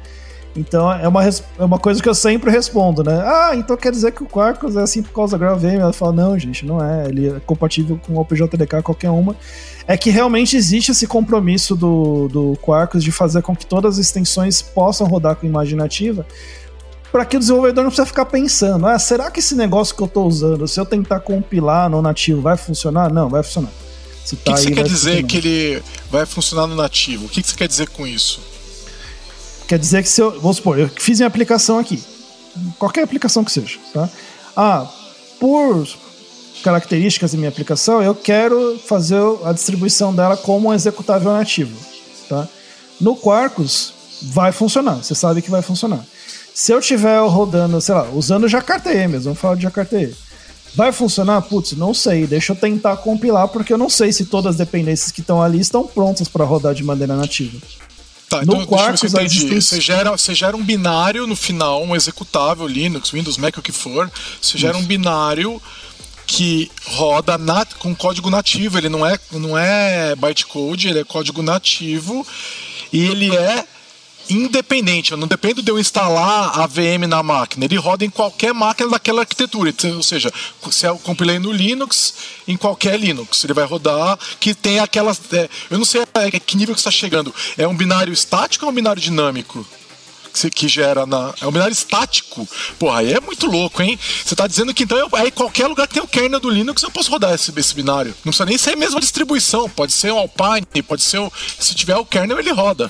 Então 0.56 0.91
é 0.91 1.08
uma, 1.08 1.26
é 1.26 1.32
uma 1.64 1.80
coisa 1.80 2.01
que 2.01 2.08
eu 2.08 2.14
sempre 2.14 2.51
respondo, 2.51 3.04
né? 3.04 3.22
Ah, 3.26 3.51
então 3.56 3.76
quer 3.76 3.91
dizer 3.91 4.12
que 4.12 4.22
o 4.22 4.28
Quarkus 4.28 4.76
é 4.76 4.82
assim 4.82 5.01
por 5.01 5.12
causa 5.12 5.38
da 5.38 5.43
GraalVM? 5.43 5.80
Ela 5.80 5.93
fala, 5.93 6.12
não, 6.12 6.38
gente, 6.38 6.66
não 6.66 6.84
é. 6.84 7.08
Ele 7.08 7.30
é 7.30 7.39
compatível 7.39 7.99
com 8.06 8.14
o 8.14 8.20
OpenJDK 8.20 8.84
qualquer 8.84 9.10
uma. 9.10 9.36
É 9.88 9.97
que 9.97 10.12
realmente 10.12 10.56
existe 10.56 10.91
esse 10.91 11.08
compromisso 11.08 11.76
do, 11.76 12.28
do 12.28 12.58
Quarkus 12.62 13.04
de 13.04 13.12
fazer 13.12 13.41
com 13.41 13.56
que 13.56 13.66
todas 13.66 13.95
as 13.97 14.06
extensões 14.06 14.62
possam 14.62 15.08
rodar 15.08 15.36
com 15.36 15.45
imagem 15.45 15.76
nativa, 15.76 16.26
para 17.12 17.26
que 17.26 17.36
o 17.36 17.39
desenvolvedor 17.39 17.84
não 17.84 17.91
precisa 17.91 18.06
ficar 18.06 18.26
pensando, 18.26 18.88
ah, 18.88 18.97
será 18.97 19.30
que 19.30 19.39
esse 19.39 19.56
negócio 19.56 19.95
que 19.95 20.01
eu 20.01 20.08
estou 20.08 20.28
usando, 20.28 20.68
se 20.68 20.80
eu 20.80 20.86
tentar 20.86 21.20
compilar 21.20 21.89
no 21.89 22.01
nativo, 22.01 22.41
vai 22.41 22.58
funcionar? 22.58 23.12
Não, 23.12 23.28
vai 23.28 23.43
funcionar. 23.43 23.70
O 23.70 24.30
que, 24.30 24.36
tá 24.38 24.43
que 24.43 24.51
aí, 24.51 24.58
você 24.58 24.72
quer 24.72 24.84
dizer 24.84 25.22
funcionar. 25.22 25.28
que 25.28 25.38
ele 25.38 25.84
vai 26.10 26.26
funcionar 26.26 26.68
no 26.68 26.76
nativo? 26.76 27.26
O 27.26 27.30
que, 27.30 27.41
que 27.41 27.49
você 27.49 27.56
quer 27.56 27.68
dizer 27.68 27.89
com 27.89 28.08
isso? 28.08 28.53
Quer 29.68 29.80
dizer 29.80 30.03
que 30.03 30.09
se 30.09 30.22
eu. 30.22 30.39
Vamos 30.39 30.57
supor, 30.57 30.80
eu 30.80 30.89
fiz 30.89 31.20
minha 31.20 31.28
aplicação 31.28 31.80
aqui. 31.80 32.03
Qualquer 32.78 33.03
aplicação 33.03 33.43
que 33.43 33.51
seja, 33.51 33.80
tá? 33.93 34.09
Ah, 34.55 34.88
por 35.39 35.88
características 36.64 37.32
da 37.32 37.38
minha 37.38 37.49
aplicação, 37.49 38.01
eu 38.01 38.16
quero 38.16 38.80
fazer 38.86 39.20
a 39.43 39.51
distribuição 39.51 40.14
dela 40.14 40.38
como 40.38 40.70
um 40.70 40.74
executável 40.74 41.32
nativo, 41.32 41.76
tá? 42.30 42.47
No 43.01 43.16
Quarkus, 43.16 43.93
vai 44.22 44.51
funcionar, 44.51 45.03
você 45.03 45.16
sabe 45.16 45.41
que 45.41 45.51
vai 45.51 45.61
funcionar. 45.61 46.05
Se 46.53 46.72
eu 46.72 46.80
tiver 46.80 47.20
rodando, 47.28 47.82
sei 47.82 47.95
lá, 47.95 48.07
usando 48.14 48.47
Jakarta 48.47 48.93
mesmo, 48.93 49.20
vamos 49.22 49.39
falar 49.39 49.55
de 49.55 49.64
Jakarta 49.64 49.97
Vai 50.76 50.91
funcionar? 50.91 51.41
Putz, 51.43 51.74
não 51.74 51.93
sei. 51.93 52.26
Deixa 52.26 52.51
eu 52.51 52.55
tentar 52.55 52.97
compilar, 52.97 53.47
porque 53.47 53.72
eu 53.72 53.78
não 53.78 53.89
sei 53.89 54.11
se 54.11 54.26
todas 54.26 54.51
as 54.51 54.57
dependências 54.57 55.11
que 55.11 55.22
estão 55.22 55.41
ali 55.41 55.59
estão 55.59 55.86
prontas 55.86 56.28
para 56.28 56.45
rodar 56.45 56.74
de 56.74 56.84
maneira 56.84 57.16
nativa. 57.16 57.59
Tá, 58.34 58.46
no 58.46 58.64
então, 58.64 58.66
ver 59.20 59.30
se 59.30 59.62
você 59.62 59.80
gera, 59.80 60.12
você 60.12 60.34
gera 60.34 60.58
um 60.58 60.64
binário 60.64 61.28
no 61.28 61.36
final, 61.36 61.84
um 61.84 61.96
executável 61.96 62.66
Linux, 62.66 63.12
Windows, 63.12 63.38
Mac, 63.38 63.56
o 63.58 63.62
que 63.62 63.72
for. 63.72 64.12
Você 64.42 64.58
gera 64.58 64.76
um 64.76 64.84
binário 64.84 65.62
que 66.26 66.72
roda 66.86 67.38
nat 67.38 67.76
com 67.76 67.96
código 67.96 68.32
nativo. 68.32 68.78
Ele 68.78 68.90
não 68.90 69.06
é, 69.06 69.20
não 69.32 69.56
é 69.56 70.16
bytecode, 70.16 70.88
ele 70.88 71.00
é 71.00 71.04
código 71.04 71.44
nativo. 71.44 72.26
E 72.92 73.06
ele 73.06 73.36
é 73.36 73.66
independente, 74.30 75.12
eu 75.12 75.18
não 75.18 75.28
dependo 75.28 75.62
de 75.62 75.70
eu 75.70 75.80
instalar 75.80 76.60
a 76.60 76.68
VM 76.68 77.08
na 77.08 77.22
máquina, 77.22 77.66
ele 77.66 77.76
roda 77.76 78.06
em 78.06 78.10
qualquer 78.10 78.54
máquina 78.54 78.90
daquela 78.90 79.22
arquitetura, 79.22 79.74
ou 79.96 80.04
seja, 80.04 80.32
se 80.72 80.86
eu 80.86 80.98
compilei 80.98 81.40
no 81.40 81.52
Linux, 81.52 82.14
em 82.48 82.58
qualquer 82.58 83.00
Linux, 83.00 83.44
ele 83.44 83.54
vai 83.54 83.66
rodar, 83.66 84.18
que 84.40 84.54
tem 84.54 84.80
aquelas, 84.80 85.20
é, 85.34 85.50
eu 85.70 85.78
não 85.78 85.86
sei 85.86 86.04
é, 86.14 86.32
que 86.40 86.58
nível 86.58 86.76
que 86.76 86.80
está 86.80 86.92
chegando, 86.92 87.34
é 87.58 87.68
um 87.68 87.76
binário 87.76 88.14
estático 88.14 88.66
ou 88.66 88.72
um 88.72 88.76
binário 88.76 89.02
dinâmico? 89.02 89.66
que 90.54 90.68
gera 90.68 91.06
na. 91.06 91.34
É 91.40 91.46
um 91.46 91.52
binário 91.52 91.72
estático. 91.72 92.48
Porra, 92.80 93.00
aí 93.00 93.14
é 93.14 93.20
muito 93.20 93.46
louco, 93.46 93.82
hein? 93.82 94.00
Você 94.26 94.36
tá 94.36 94.48
dizendo 94.48 94.74
que 94.74 94.84
então 94.84 94.98
eu, 94.98 95.08
aí 95.14 95.32
qualquer 95.32 95.68
lugar 95.68 95.88
que 95.88 95.94
tem 95.94 96.04
o 96.04 96.08
kernel 96.08 96.40
do 96.40 96.50
Linux 96.50 96.82
eu 96.82 96.92
posso 96.92 97.12
rodar 97.12 97.34
esse, 97.34 97.54
esse 97.56 97.76
binário. 97.76 98.14
Não 98.26 98.32
precisa 98.32 98.46
nem 98.46 98.58
ser 98.58 98.72
a 98.72 98.76
mesma 98.76 99.00
distribuição. 99.00 99.70
Pode 99.70 99.94
ser 99.94 100.12
um 100.12 100.18
Alpine, 100.18 100.82
pode 100.82 101.04
ser 101.04 101.20
o. 101.20 101.32
Se 101.60 101.76
tiver 101.76 101.96
o 101.98 102.06
kernel, 102.06 102.40
ele 102.40 102.52
roda. 102.52 102.90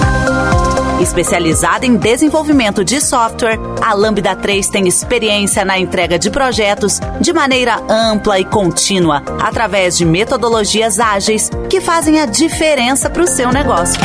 Especializada 1.01 1.83
em 1.83 1.97
desenvolvimento 1.97 2.85
de 2.85 3.01
software, 3.01 3.57
a 3.81 3.91
Lambda 3.95 4.35
3 4.35 4.69
tem 4.69 4.87
experiência 4.87 5.65
na 5.65 5.79
entrega 5.79 6.19
de 6.19 6.29
projetos 6.29 6.99
de 7.19 7.33
maneira 7.33 7.81
ampla 7.89 8.39
e 8.39 8.45
contínua, 8.45 9.23
através 9.41 9.97
de 9.97 10.05
metodologias 10.05 10.99
ágeis 10.99 11.49
que 11.67 11.81
fazem 11.81 12.19
a 12.19 12.27
diferença 12.27 13.09
para 13.09 13.23
o 13.23 13.27
seu 13.27 13.51
negócio. 13.51 13.99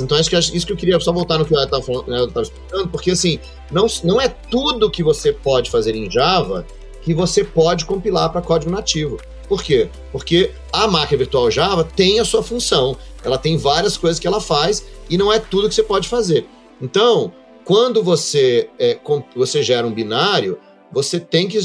Então, 0.00 0.16
acho 0.16 0.30
que, 0.30 0.36
isso 0.36 0.66
que 0.66 0.72
eu 0.72 0.76
queria 0.76 0.98
só 1.00 1.12
voltar 1.12 1.38
no 1.38 1.44
que 1.44 1.54
eu 1.54 1.62
estava 1.62 1.84
né, 2.06 2.24
explicando, 2.42 2.88
porque 2.88 3.10
assim, 3.10 3.38
não, 3.70 3.86
não 4.04 4.20
é 4.20 4.28
tudo 4.28 4.90
que 4.90 5.02
você 5.02 5.32
pode 5.32 5.70
fazer 5.70 5.94
em 5.94 6.10
Java 6.10 6.66
que 7.02 7.12
você 7.12 7.42
pode 7.42 7.84
compilar 7.84 8.30
para 8.30 8.40
código 8.40 8.70
nativo. 8.70 9.20
Por 9.48 9.62
quê? 9.62 9.90
Porque 10.10 10.52
a 10.72 10.86
máquina 10.86 11.18
virtual 11.18 11.50
Java 11.50 11.84
tem 11.84 12.20
a 12.20 12.24
sua 12.24 12.42
função, 12.42 12.96
ela 13.24 13.36
tem 13.36 13.56
várias 13.56 13.96
coisas 13.96 14.18
que 14.18 14.26
ela 14.26 14.40
faz 14.40 14.86
e 15.10 15.18
não 15.18 15.32
é 15.32 15.38
tudo 15.38 15.68
que 15.68 15.74
você 15.74 15.82
pode 15.82 16.08
fazer. 16.08 16.46
Então, 16.80 17.32
quando 17.64 18.02
você, 18.02 18.70
é, 18.78 18.98
você 19.36 19.62
gera 19.62 19.86
um 19.86 19.92
binário, 19.92 20.58
você 20.92 21.18
tem 21.18 21.48
que. 21.48 21.58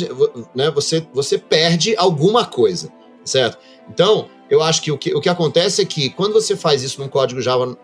Né, 0.56 0.72
você, 0.72 1.08
você 1.14 1.38
perde 1.38 1.96
alguma 1.98 2.46
coisa, 2.46 2.92
certo? 3.24 3.58
Então, 3.90 4.28
eu 4.50 4.62
acho 4.62 4.82
que 4.82 4.92
o, 4.92 4.98
que 4.98 5.14
o 5.14 5.22
que 5.22 5.30
acontece 5.30 5.82
é 5.82 5.86
que 5.86 6.10
quando 6.10 6.34
você 6.34 6.56
faz 6.56 6.84
isso 6.84 7.02
num 7.02 7.08
código 7.08 7.42
Java 7.42 7.78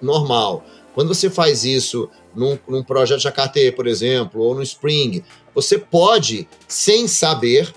normal, 0.00 0.64
quando 0.94 1.14
você 1.14 1.30
faz 1.30 1.64
isso 1.64 2.08
num, 2.34 2.58
num 2.68 2.82
projeto 2.82 3.20
Jakarta, 3.20 3.60
por 3.74 3.86
exemplo, 3.86 4.42
ou 4.42 4.54
no 4.54 4.62
Spring, 4.62 5.22
você 5.54 5.78
pode, 5.78 6.48
sem 6.66 7.06
saber, 7.06 7.72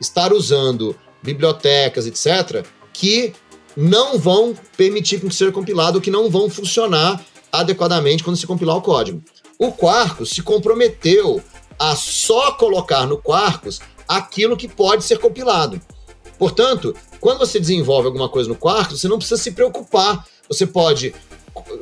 estar 0.00 0.32
usando 0.32 0.96
bibliotecas, 1.22 2.06
etc., 2.06 2.64
que 2.92 3.32
não 3.76 4.18
vão 4.18 4.54
permitir 4.76 5.20
que 5.20 5.34
seja 5.34 5.50
compilado, 5.50 6.00
que 6.00 6.10
não 6.10 6.30
vão 6.30 6.48
funcionar 6.48 7.24
adequadamente 7.52 8.22
quando 8.22 8.36
se 8.36 8.46
compilar 8.46 8.76
o 8.76 8.82
código. 8.82 9.22
O 9.58 9.72
Quarkus 9.72 10.30
se 10.30 10.42
comprometeu 10.42 11.42
a 11.78 11.94
só 11.96 12.52
colocar 12.52 13.06
no 13.06 13.18
Quarkus 13.18 13.80
aquilo 14.08 14.56
que 14.56 14.68
pode 14.68 15.04
ser 15.04 15.18
compilado. 15.18 15.80
Portanto, 16.38 16.94
quando 17.20 17.38
você 17.38 17.58
desenvolve 17.58 18.06
alguma 18.06 18.28
coisa 18.28 18.48
no 18.48 18.56
Quarkus, 18.56 19.00
você 19.00 19.08
não 19.08 19.18
precisa 19.18 19.40
se 19.40 19.52
preocupar. 19.52 20.26
Você 20.48 20.66
pode 20.66 21.14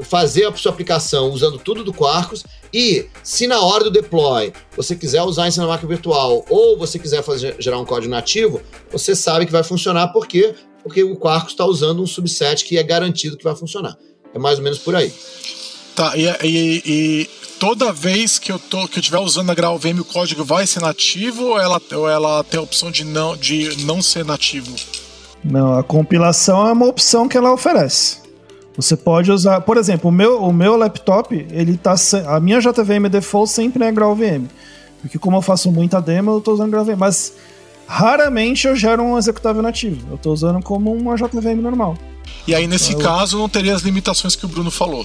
fazer 0.03 0.47
a 0.47 0.55
sua 0.55 0.70
aplicação 0.70 1.31
usando 1.31 1.59
tudo 1.59 1.83
do 1.83 1.93
Quarkus 1.93 2.45
e 2.73 3.07
se 3.23 3.47
na 3.47 3.61
hora 3.61 3.85
do 3.85 3.91
deploy 3.91 4.53
você 4.77 4.95
quiser 4.95 5.23
usar 5.23 5.49
isso 5.49 5.61
na 5.61 5.66
máquina 5.66 5.89
virtual 5.89 6.45
ou 6.49 6.79
você 6.79 6.99
quiser 6.99 7.23
fazer, 7.23 7.57
gerar 7.59 7.79
um 7.79 7.85
código 7.85 8.11
nativo, 8.11 8.61
você 8.91 9.16
sabe 9.16 9.47
que 9.47 9.53
vai 9.53 9.62
funcionar 9.62 10.09
por 10.09 10.27
quê? 10.27 10.55
Porque 10.83 11.03
o 11.03 11.16
Quarkus 11.16 11.53
está 11.53 11.64
usando 11.64 12.03
um 12.03 12.07
subset 12.07 12.64
que 12.64 12.77
é 12.77 12.83
garantido 12.83 13.37
que 13.37 13.45
vai 13.45 13.55
funcionar. 13.55 13.97
É 14.35 14.39
mais 14.39 14.59
ou 14.59 14.64
menos 14.64 14.79
por 14.79 14.95
aí. 14.95 15.12
Tá, 15.95 16.16
e, 16.16 16.27
e, 16.43 16.83
e 16.85 17.31
toda 17.59 17.93
vez 17.93 18.39
que 18.39 18.51
eu, 18.51 18.59
tô, 18.59 18.89
que 18.89 18.99
eu 18.99 19.01
estiver 19.01 19.18
usando 19.18 19.51
a 19.51 19.55
GraalVM 19.55 20.01
o 20.01 20.05
código 20.05 20.45
vai 20.45 20.66
ser 20.66 20.81
nativo 20.81 21.45
ou 21.45 21.61
ela, 21.61 21.81
ou 21.93 22.09
ela 22.09 22.43
tem 22.43 22.59
a 22.59 22.62
opção 22.62 22.91
de 22.91 23.05
não, 23.05 23.37
de 23.37 23.85
não 23.85 24.03
ser 24.03 24.25
nativo? 24.25 24.75
Não, 25.45 25.79
a 25.79 25.83
compilação 25.83 26.66
é 26.66 26.73
uma 26.73 26.87
opção 26.87 27.29
que 27.29 27.37
ela 27.37 27.53
oferece. 27.53 28.22
Você 28.77 28.97
pode 28.97 29.31
usar, 29.31 29.61
por 29.61 29.77
exemplo, 29.77 30.09
o 30.09 30.12
meu, 30.12 30.43
o 30.43 30.53
meu 30.53 30.77
laptop, 30.77 31.47
ele 31.51 31.77
tá 31.77 31.95
a 32.27 32.41
minha 32.41 32.59
JVM 32.59 33.09
default 33.11 33.51
sempre 33.51 33.85
é 33.85 33.93
GraalVM. 33.93 34.47
Porque 35.01 35.18
como 35.18 35.37
eu 35.37 35.43
faço 35.43 35.70
muita 35.70 36.01
demo, 36.01 36.31
eu 36.31 36.39
estou 36.39 36.55
usando 36.55 36.70
GraalVM, 36.70 36.97
mas 36.97 37.35
raramente 37.87 38.66
eu 38.66 38.75
gero 38.75 39.03
um 39.03 39.18
executável 39.18 39.61
nativo. 39.62 40.07
Eu 40.11 40.16
estou 40.16 40.33
usando 40.33 40.62
como 40.62 40.93
uma 40.93 41.16
JVM 41.16 41.61
normal. 41.61 41.97
E 42.47 42.55
aí 42.55 42.66
nesse 42.66 42.93
então, 42.93 43.03
caso 43.03 43.37
não 43.37 43.49
teria 43.49 43.75
as 43.75 43.83
limitações 43.83 44.35
que 44.35 44.47
o 44.47 44.49
Bruno 44.49 44.70
falou. 44.70 45.05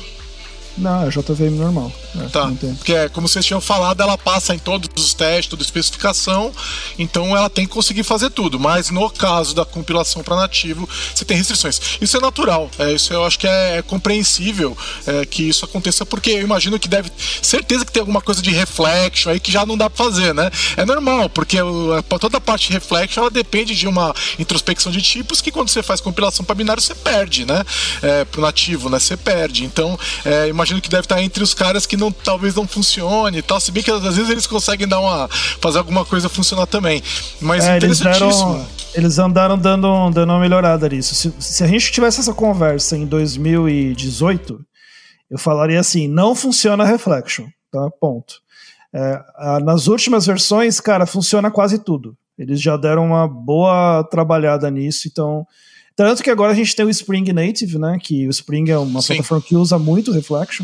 Não, 0.78 1.07
é 1.07 1.09
JVM 1.09 1.57
normal. 1.57 1.91
É, 2.19 2.30
tá. 2.30 2.51
Porque, 2.78 2.93
é, 2.93 3.09
como 3.09 3.28
vocês 3.28 3.45
tinham 3.45 3.59
falado, 3.59 4.01
ela 4.01 4.17
passa 4.17 4.53
em 4.53 4.59
todos 4.59 4.89
os 5.03 5.13
testes, 5.13 5.47
toda 5.47 5.63
especificação, 5.63 6.51
então 6.99 7.36
ela 7.36 7.49
tem 7.49 7.65
que 7.65 7.73
conseguir 7.73 8.03
fazer 8.03 8.30
tudo. 8.30 8.59
Mas 8.59 8.89
no 8.89 9.09
caso 9.09 9.55
da 9.55 9.65
compilação 9.65 10.23
para 10.23 10.36
nativo, 10.36 10.88
você 11.13 11.25
tem 11.25 11.38
restrições. 11.38 11.80
Isso 11.99 12.15
é 12.17 12.19
natural. 12.19 12.69
É, 12.78 12.93
isso 12.93 13.11
eu 13.11 13.25
acho 13.25 13.39
que 13.39 13.47
é, 13.47 13.78
é 13.78 13.82
compreensível 13.82 14.78
é, 15.05 15.25
que 15.25 15.43
isso 15.43 15.65
aconteça, 15.65 16.05
porque 16.05 16.32
eu 16.32 16.41
imagino 16.41 16.80
que 16.80 16.88
deve. 16.88 17.11
Certeza 17.41 17.86
que 17.86 17.91
tem 17.91 18.01
alguma 18.01 18.21
coisa 18.21 18.41
de 18.41 18.51
reflection 18.51 19.32
aí 19.32 19.39
que 19.39 19.51
já 19.51 19.65
não 19.65 19.78
dá 19.78 19.89
para 19.89 20.05
fazer, 20.05 20.34
né? 20.34 20.51
É 20.75 20.86
normal, 20.86 21.30
porque 21.30 21.57
toda 22.19 22.38
a 22.38 22.41
parte 22.41 22.67
de 22.67 22.73
reflection 22.73 23.21
ela 23.21 23.32
depende 23.32 23.75
de 23.75 23.88
uma 23.88 24.13
introspecção 24.38 24.91
de 24.91 25.01
tipos 25.01 25.41
que 25.41 25.51
quando 25.51 25.69
você 25.69 25.82
faz 25.82 26.01
compilação 26.01 26.45
para 26.45 26.55
binário 26.55 26.82
você 26.82 26.93
perde, 26.93 27.45
né? 27.45 27.63
É, 28.01 28.25
pro 28.25 28.41
nativo, 28.41 28.89
né? 28.89 28.99
Você 28.99 29.17
perde. 29.17 29.65
Então, 29.65 29.97
é, 30.23 30.47
imagina 30.47 30.66
imagino 30.68 30.82
que 30.82 30.89
deve 30.89 31.03
estar 31.03 31.22
entre 31.22 31.41
os 31.41 31.53
caras 31.53 31.86
que 31.86 31.95
não, 31.95 32.11
talvez 32.11 32.53
não 32.55 32.68
funcione 32.68 33.38
e 33.38 33.41
tal. 33.41 33.59
Se 33.59 33.72
bem 33.72 33.82
que 33.82 33.89
às 33.89 34.01
vezes 34.03 34.30
eles 34.30 34.45
conseguem 34.45 34.88
dar 34.88 34.99
uma. 34.99 35.28
fazer 35.61 35.78
alguma 35.78 36.03
coisa 36.03 36.28
funcionar 36.28 36.68
também. 36.68 37.01
Mas 37.41 37.65
é, 37.65 37.78
interessantíssimo. 37.78 38.55
Eles 38.55 38.65
deram, 38.65 38.93
eles 38.95 39.20
andaram 39.20 39.57
dando, 39.57 40.09
dando 40.11 40.30
uma 40.32 40.39
melhorada 40.39 40.88
nisso. 40.89 41.15
Se, 41.15 41.34
se 41.39 41.63
a 41.63 41.68
gente 41.68 41.91
tivesse 41.91 42.20
essa 42.20 42.34
conversa 42.34 42.97
em 42.97 43.05
2018, 43.05 44.59
eu 45.30 45.38
falaria 45.38 45.80
assim: 45.80 46.07
não 46.07 46.36
funciona 46.36 46.84
a 46.84 46.88
Reflection, 46.88 47.45
tá? 47.72 47.89
Ponto. 47.99 48.36
É, 48.93 49.22
a, 49.36 49.59
nas 49.59 49.88
últimas 49.88 50.26
versões, 50.26 50.80
cara, 50.80 51.05
funciona 51.05 51.49
quase 51.49 51.80
tudo. 51.80 52.15
Eles 52.38 52.61
já 52.61 52.78
deram 52.78 53.05
uma 53.05 53.28
boa 53.28 54.03
trabalhada 54.03 54.70
nisso, 54.70 55.07
então. 55.07 55.45
Tanto 55.97 56.21
que 56.21 56.29
agora 56.29 56.51
a 56.51 56.55
gente 56.55 56.75
tem 56.75 56.85
o 56.85 56.89
Spring 56.91 57.33
Native, 57.33 57.79
né? 57.79 57.97
Que 57.99 58.27
o 58.27 58.29
Spring 58.29 58.69
é 58.69 58.77
uma 58.77 59.01
Sim. 59.01 59.15
plataforma 59.15 59.43
que 59.43 59.55
usa 59.55 59.79
muito 59.79 60.11
Reflection. 60.11 60.63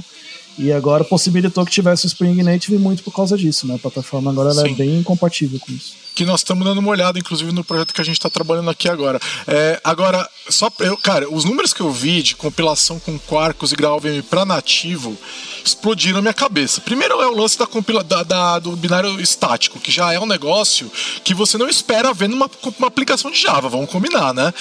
E 0.60 0.72
agora 0.72 1.04
possibilitou 1.04 1.66
que 1.66 1.72
tivesse 1.72 2.06
o 2.06 2.08
Spring 2.08 2.44
Native 2.44 2.78
muito 2.78 3.02
por 3.02 3.12
causa 3.12 3.36
disso, 3.36 3.66
né? 3.66 3.74
A 3.74 3.80
plataforma 3.80 4.30
agora 4.30 4.52
é 4.62 4.74
bem 4.76 5.02
compatível 5.02 5.60
com 5.60 5.72
isso. 5.72 5.96
Que 6.14 6.24
nós 6.24 6.42
estamos 6.42 6.64
dando 6.64 6.78
uma 6.78 6.92
olhada, 6.92 7.18
inclusive, 7.18 7.52
no 7.52 7.64
projeto 7.64 7.92
que 7.92 8.00
a 8.00 8.04
gente 8.04 8.20
está 8.20 8.30
trabalhando 8.30 8.70
aqui 8.70 8.88
agora. 8.88 9.20
É, 9.48 9.82
agora, 9.84 10.30
só 10.48 10.72
eu, 10.82 10.96
cara, 10.96 11.28
os 11.28 11.44
números 11.44 11.74
que 11.74 11.82
eu 11.82 11.92
vi 11.92 12.22
de 12.22 12.36
compilação 12.36 13.00
com 13.00 13.18
Quarkus 13.18 13.72
e 13.72 13.76
GraalVM 13.76 14.22
para 14.30 14.46
nativo 14.46 15.18
explodiram 15.64 16.16
na 16.16 16.22
minha 16.22 16.34
cabeça. 16.34 16.82
Primeiro 16.82 17.22
é 17.22 17.28
o 17.28 17.36
lance 17.36 17.58
da, 17.58 17.66
compila, 17.66 18.04
da, 18.04 18.24
da, 18.24 18.60
do 18.60 18.76
binário 18.76 19.20
estático, 19.20 19.80
que 19.80 19.92
já 19.92 20.12
é 20.14 20.20
um 20.20 20.26
negócio 20.26 20.92
que 21.24 21.34
você 21.34 21.58
não 21.58 21.70
espera 21.70 22.14
ver 22.14 22.30
numa 22.30 22.50
uma 22.78 22.88
aplicação 22.88 23.32
de 23.32 23.42
Java, 23.42 23.70
vamos 23.70 23.90
combinar, 23.90 24.34
né? 24.34 24.54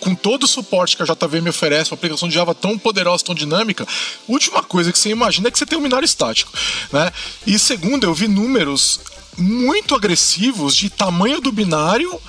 com 0.00 0.14
todo 0.14 0.44
o 0.44 0.46
suporte 0.46 0.96
que 0.96 1.02
a 1.02 1.06
JVM 1.06 1.48
oferece, 1.48 1.90
uma 1.90 1.96
aplicação 1.96 2.28
de 2.28 2.34
Java 2.34 2.54
tão 2.54 2.78
poderosa, 2.78 3.24
tão 3.24 3.34
dinâmica, 3.34 3.86
última 4.28 4.62
coisa 4.62 4.92
que 4.92 4.98
você 4.98 5.10
imagina 5.10 5.48
é 5.48 5.50
que 5.50 5.58
você 5.58 5.66
tem 5.66 5.78
um 5.78 5.82
binário 5.82 6.04
estático, 6.04 6.52
né? 6.92 7.12
E 7.46 7.58
segundo, 7.58 8.04
eu 8.04 8.14
vi 8.14 8.28
números 8.28 9.00
muito 9.36 9.94
agressivos 9.94 10.76
de 10.76 10.90
tamanho 10.90 11.40
do 11.40 11.50
binário 11.50 12.20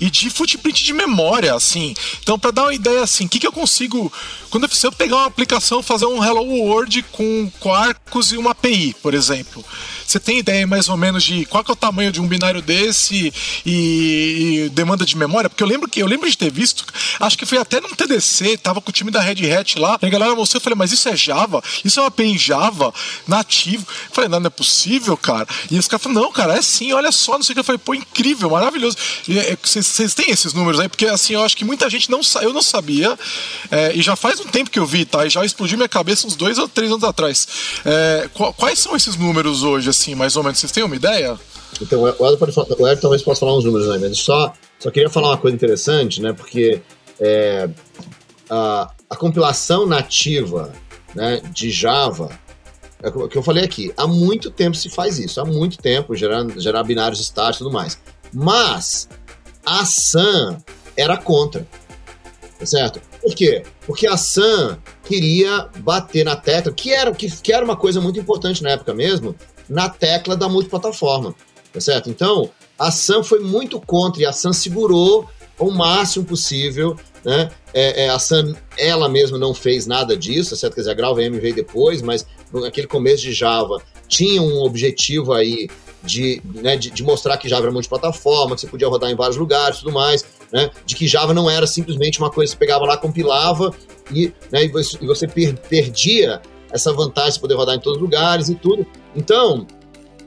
e 0.00 0.08
de 0.08 0.30
footprint 0.30 0.84
de 0.84 0.92
memória, 0.92 1.54
assim. 1.54 1.94
Então, 2.22 2.38
para 2.38 2.50
dar 2.50 2.62
uma 2.64 2.74
ideia, 2.74 3.02
assim, 3.02 3.26
o 3.26 3.28
que, 3.28 3.38
que 3.38 3.46
eu 3.46 3.52
consigo. 3.52 4.12
Quando 4.50 4.64
eu, 4.64 4.92
pegar 4.92 5.16
uma 5.16 5.26
aplicação, 5.26 5.82
fazer 5.82 6.06
um 6.06 6.22
Hello 6.22 6.44
World 6.44 7.02
com 7.12 7.50
Quarkus 7.58 8.32
e 8.32 8.36
uma 8.36 8.52
API, 8.52 8.94
por 9.02 9.14
exemplo. 9.14 9.64
Você 10.06 10.20
tem 10.20 10.38
ideia 10.38 10.66
mais 10.66 10.88
ou 10.88 10.96
menos 10.96 11.22
de 11.24 11.44
qual 11.46 11.64
é 11.66 11.72
o 11.72 11.76
tamanho 11.76 12.12
de 12.12 12.20
um 12.20 12.26
binário 12.26 12.60
desse 12.62 13.32
e, 13.64 14.66
e, 14.66 14.68
demanda 14.70 15.04
de 15.04 15.16
memória? 15.16 15.48
Porque 15.48 15.62
eu 15.62 15.66
lembro 15.66 15.88
que 15.88 16.02
eu 16.02 16.06
lembro 16.06 16.28
de 16.28 16.36
ter 16.36 16.52
visto, 16.52 16.84
acho 17.20 17.38
que 17.38 17.46
foi 17.46 17.58
até 17.58 17.80
num 17.80 17.94
TDC, 17.94 18.58
tava 18.58 18.80
com 18.80 18.90
o 18.90 18.92
time 18.92 19.10
da 19.10 19.20
Red 19.20 19.50
Hat 19.50 19.78
lá, 19.78 19.98
e 20.02 20.06
a 20.06 20.08
galera 20.08 20.34
mostrou, 20.34 20.58
eu 20.58 20.62
falei, 20.62 20.76
mas 20.76 20.92
isso 20.92 21.08
é 21.08 21.16
Java? 21.16 21.62
Isso 21.84 21.98
é 21.98 22.02
uma 22.02 22.08
API 22.08 22.24
em 22.24 22.38
Java, 22.38 22.92
nativo? 23.26 23.86
Eu 23.88 24.14
falei, 24.14 24.28
não, 24.28 24.40
não 24.40 24.46
é 24.46 24.50
possível, 24.50 25.16
cara. 25.16 25.46
E 25.70 25.78
os 25.78 25.88
caras 25.88 26.02
falaram, 26.02 26.22
não, 26.22 26.32
cara, 26.32 26.56
é 26.56 26.62
sim, 26.62 26.92
olha 26.92 27.10
só, 27.10 27.32
não 27.32 27.42
sei 27.42 27.52
o 27.52 27.54
que. 27.54 27.60
Eu 27.60 27.64
falei, 27.64 27.78
pô, 27.78 27.94
incrível, 27.94 28.50
maravilhoso. 28.50 28.96
Vocês 29.62 30.00
é, 30.00 30.08
têm 30.08 30.30
esses 30.30 30.52
números 30.52 30.80
aí? 30.80 30.88
Porque 30.88 31.06
assim, 31.06 31.34
eu 31.34 31.42
acho 31.42 31.56
que 31.56 31.64
muita 31.64 31.88
gente 31.88 32.10
não 32.10 32.20
eu 32.42 32.52
não 32.52 32.62
sabia, 32.62 33.18
é, 33.70 33.92
e 33.94 34.02
já 34.02 34.16
faz 34.16 34.40
um 34.40 34.44
tempo 34.44 34.70
que 34.70 34.78
eu 34.78 34.86
vi, 34.86 35.04
tá? 35.04 35.26
E 35.26 35.30
já 35.30 35.44
explodiu 35.44 35.76
minha 35.76 35.88
cabeça 35.88 36.26
uns 36.26 36.36
dois 36.36 36.58
ou 36.58 36.68
três 36.68 36.90
anos 36.90 37.04
atrás. 37.04 37.46
É, 37.84 38.28
quais 38.56 38.78
são 38.78 38.96
esses 38.96 39.16
números 39.16 39.62
hoje, 39.62 39.90
assim, 39.94 40.14
mais 40.14 40.36
ou 40.36 40.42
menos? 40.42 40.58
Vocês 40.58 40.72
têm 40.72 40.84
uma 40.84 40.96
ideia? 40.96 41.38
Então, 41.80 42.02
o 42.02 42.08
Ed, 42.08 42.36
pode, 42.36 42.52
o 42.56 42.88
Ed 42.88 43.00
talvez 43.00 43.22
possa 43.22 43.40
falar 43.40 43.56
uns 43.56 43.64
números, 43.64 43.88
né? 43.88 43.98
Mas 44.00 44.18
só, 44.18 44.52
só 44.78 44.90
queria 44.90 45.10
falar 45.10 45.30
uma 45.30 45.38
coisa 45.38 45.54
interessante, 45.54 46.20
né? 46.20 46.32
Porque 46.32 46.80
é, 47.20 47.68
a, 48.48 48.90
a 49.10 49.16
compilação 49.16 49.86
nativa 49.86 50.72
né, 51.14 51.40
de 51.52 51.70
Java, 51.70 52.30
é 53.02 53.08
o 53.08 53.28
que 53.28 53.36
eu 53.36 53.42
falei 53.42 53.64
aqui, 53.64 53.92
há 53.96 54.06
muito 54.06 54.50
tempo 54.50 54.76
se 54.76 54.88
faz 54.88 55.18
isso, 55.18 55.40
há 55.40 55.44
muito 55.44 55.78
tempo, 55.78 56.14
gerar, 56.16 56.46
gerar 56.58 56.82
binários 56.82 57.20
estáticos 57.20 57.56
e 57.56 57.64
tudo 57.64 57.72
mais. 57.72 57.98
Mas 58.32 59.08
a 59.64 59.84
Sun 59.84 60.58
era 60.96 61.16
contra, 61.16 61.66
tá 62.58 62.66
certo? 62.66 63.00
Por 63.20 63.34
quê? 63.34 63.62
Porque 63.86 64.06
a 64.06 64.16
Sun 64.16 64.76
queria 65.04 65.68
bater 65.78 66.24
na 66.24 66.36
tecla, 66.36 66.72
que 66.72 66.92
era, 66.92 67.12
que, 67.12 67.30
que 67.30 67.52
era 67.52 67.64
uma 67.64 67.76
coisa 67.76 68.00
muito 68.00 68.18
importante 68.18 68.62
na 68.62 68.70
época 68.70 68.92
mesmo, 68.94 69.34
na 69.68 69.88
tecla 69.88 70.36
da 70.36 70.48
multiplataforma, 70.48 71.34
tá 71.72 71.80
certo? 71.80 72.10
Então, 72.10 72.50
a 72.78 72.90
Sun 72.90 73.22
foi 73.22 73.40
muito 73.40 73.80
contra 73.80 74.22
e 74.22 74.26
a 74.26 74.32
Sun 74.32 74.52
segurou 74.52 75.28
o 75.58 75.70
máximo 75.70 76.24
possível, 76.24 76.96
né? 77.24 77.50
É, 77.72 78.04
é, 78.04 78.08
a 78.08 78.18
Sun, 78.18 78.54
ela 78.76 79.08
mesma 79.08 79.38
não 79.38 79.54
fez 79.54 79.86
nada 79.86 80.16
disso, 80.16 80.50
tá 80.50 80.56
certo? 80.56 80.74
Quer 80.74 80.80
dizer, 80.82 80.90
a 80.92 80.94
GraalVM 80.94 81.38
veio 81.40 81.54
depois, 81.54 82.02
mas 82.02 82.26
naquele 82.52 82.86
começo 82.86 83.22
de 83.22 83.32
Java 83.32 83.80
tinha 84.08 84.42
um 84.42 84.62
objetivo 84.62 85.32
aí 85.32 85.68
de, 86.02 86.42
né, 86.44 86.76
de, 86.76 86.90
de, 86.90 87.02
mostrar 87.02 87.36
que 87.38 87.48
Java 87.48 87.64
era 87.64 87.72
multiplataforma, 87.72 88.54
que 88.54 88.60
você 88.60 88.66
podia 88.66 88.86
rodar 88.88 89.10
em 89.10 89.16
vários 89.16 89.38
lugares 89.38 89.78
tudo 89.78 89.90
mais, 89.90 90.24
né, 90.52 90.70
de 90.84 90.94
que 90.94 91.08
Java 91.08 91.32
não 91.32 91.48
era 91.48 91.66
simplesmente 91.66 92.18
uma 92.18 92.30
coisa 92.30 92.52
que 92.52 92.58
você 92.58 92.64
pegava 92.66 92.84
lá, 92.84 92.96
compilava 92.96 93.74
e, 94.12 94.32
né, 94.52 94.64
e 94.64 94.68
você, 94.68 94.98
e 95.00 95.06
você 95.06 95.26
per, 95.26 95.56
perdia 95.56 96.42
essa 96.74 96.92
vantagem 96.92 97.34
de 97.34 97.40
poder 97.40 97.54
rodar 97.54 97.76
em 97.76 97.78
todos 97.78 97.96
os 97.96 98.02
lugares 98.02 98.48
e 98.48 98.54
tudo. 98.56 98.84
Então, 99.14 99.64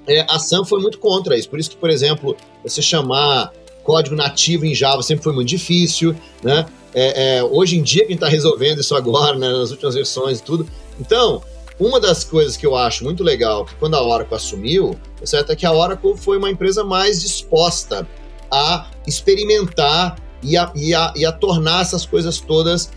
é, 0.07 0.25
a 0.29 0.39
Sam 0.39 0.63
foi 0.63 0.79
muito 0.79 0.97
contra 0.97 1.37
isso. 1.37 1.49
Por 1.49 1.59
isso 1.59 1.69
que, 1.69 1.75
por 1.75 1.89
exemplo, 1.89 2.37
você 2.63 2.81
chamar 2.81 3.51
código 3.83 4.15
nativo 4.15 4.65
em 4.65 4.73
Java 4.73 5.03
sempre 5.03 5.23
foi 5.23 5.33
muito 5.33 5.49
difícil, 5.49 6.15
né? 6.41 6.65
É, 6.93 7.37
é, 7.37 7.43
hoje 7.43 7.77
em 7.77 7.83
dia 7.83 8.05
quem 8.05 8.15
está 8.15 8.27
resolvendo 8.27 8.79
isso 8.79 8.95
agora, 8.95 9.37
né, 9.37 9.49
nas 9.49 9.71
últimas 9.71 9.93
versões 9.93 10.39
e 10.39 10.43
tudo. 10.43 10.67
Então, 10.99 11.43
uma 11.77 11.99
das 11.99 12.23
coisas 12.23 12.57
que 12.57 12.65
eu 12.65 12.75
acho 12.75 13.03
muito 13.03 13.23
legal, 13.23 13.65
que 13.65 13.75
quando 13.75 13.95
a 13.95 14.03
Oracle 14.03 14.35
assumiu, 14.35 14.97
certo, 15.23 15.51
é 15.51 15.55
que 15.55 15.65
a 15.65 15.71
Oracle 15.71 16.17
foi 16.17 16.37
uma 16.37 16.49
empresa 16.49 16.83
mais 16.83 17.21
disposta 17.21 18.07
a 18.49 18.89
experimentar 19.05 20.17
e 20.41 20.57
a, 20.57 20.71
e 20.73 20.93
a, 20.93 21.13
e 21.15 21.25
a 21.25 21.31
tornar 21.31 21.81
essas 21.81 22.05
coisas 22.05 22.39
todas 22.39 22.89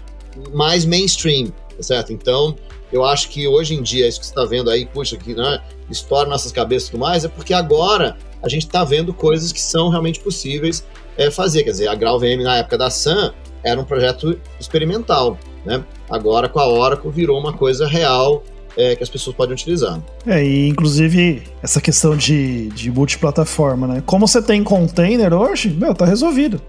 mais 0.52 0.84
mainstream, 0.84 1.52
certo? 1.80 2.12
Então, 2.12 2.56
eu 2.92 3.04
acho 3.04 3.28
que 3.28 3.46
hoje 3.46 3.74
em 3.74 3.82
dia, 3.82 4.08
isso 4.08 4.20
que 4.20 4.26
você 4.26 4.32
está 4.32 4.44
vendo 4.44 4.70
aí, 4.70 4.86
puxa, 4.86 5.16
que 5.16 5.34
né, 5.34 5.60
estoura 5.90 6.28
nossas 6.28 6.52
cabeças 6.52 6.88
e 6.88 6.90
tudo 6.92 7.00
mais, 7.00 7.24
é 7.24 7.28
porque 7.28 7.54
agora 7.54 8.16
a 8.42 8.48
gente 8.48 8.66
está 8.66 8.84
vendo 8.84 9.12
coisas 9.12 9.52
que 9.52 9.60
são 9.60 9.88
realmente 9.88 10.20
possíveis 10.20 10.84
é, 11.16 11.30
fazer. 11.30 11.62
Quer 11.62 11.70
dizer, 11.70 11.88
a 11.88 11.94
GraalVM 11.94 12.42
na 12.42 12.58
época 12.58 12.78
da 12.78 12.90
Sun 12.90 13.32
era 13.62 13.80
um 13.80 13.84
projeto 13.84 14.38
experimental, 14.58 15.38
né? 15.64 15.84
Agora 16.08 16.48
com 16.48 16.58
a 16.58 16.66
Oracle 16.66 17.10
virou 17.10 17.38
uma 17.38 17.52
coisa 17.52 17.86
real 17.86 18.42
é, 18.76 18.96
que 18.96 19.02
as 19.02 19.08
pessoas 19.08 19.36
podem 19.36 19.52
utilizar. 19.52 20.00
É, 20.26 20.42
e 20.42 20.68
inclusive 20.68 21.42
essa 21.62 21.80
questão 21.80 22.16
de, 22.16 22.68
de 22.68 22.90
multiplataforma, 22.90 23.86
né? 23.86 24.02
Como 24.06 24.26
você 24.26 24.40
tem 24.40 24.64
container 24.64 25.32
hoje, 25.34 25.70
meu, 25.70 25.94
tá 25.94 26.04
resolvido. 26.04 26.60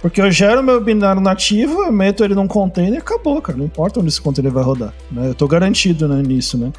Porque 0.00 0.20
eu 0.20 0.30
gero 0.30 0.62
meu 0.62 0.80
binário 0.80 1.20
nativo, 1.20 1.82
eu 1.82 1.92
meto 1.92 2.24
ele 2.24 2.34
num 2.34 2.46
container 2.46 2.94
e 2.94 2.98
acabou, 2.98 3.40
cara. 3.42 3.58
Não 3.58 3.66
importa 3.66 4.00
onde 4.00 4.08
esse 4.08 4.20
container 4.20 4.50
vai 4.50 4.64
rodar. 4.64 4.94
Né? 5.10 5.28
Eu 5.28 5.34
tô 5.34 5.46
garantido 5.46 6.08
né, 6.08 6.22
nisso, 6.22 6.56
né? 6.56 6.72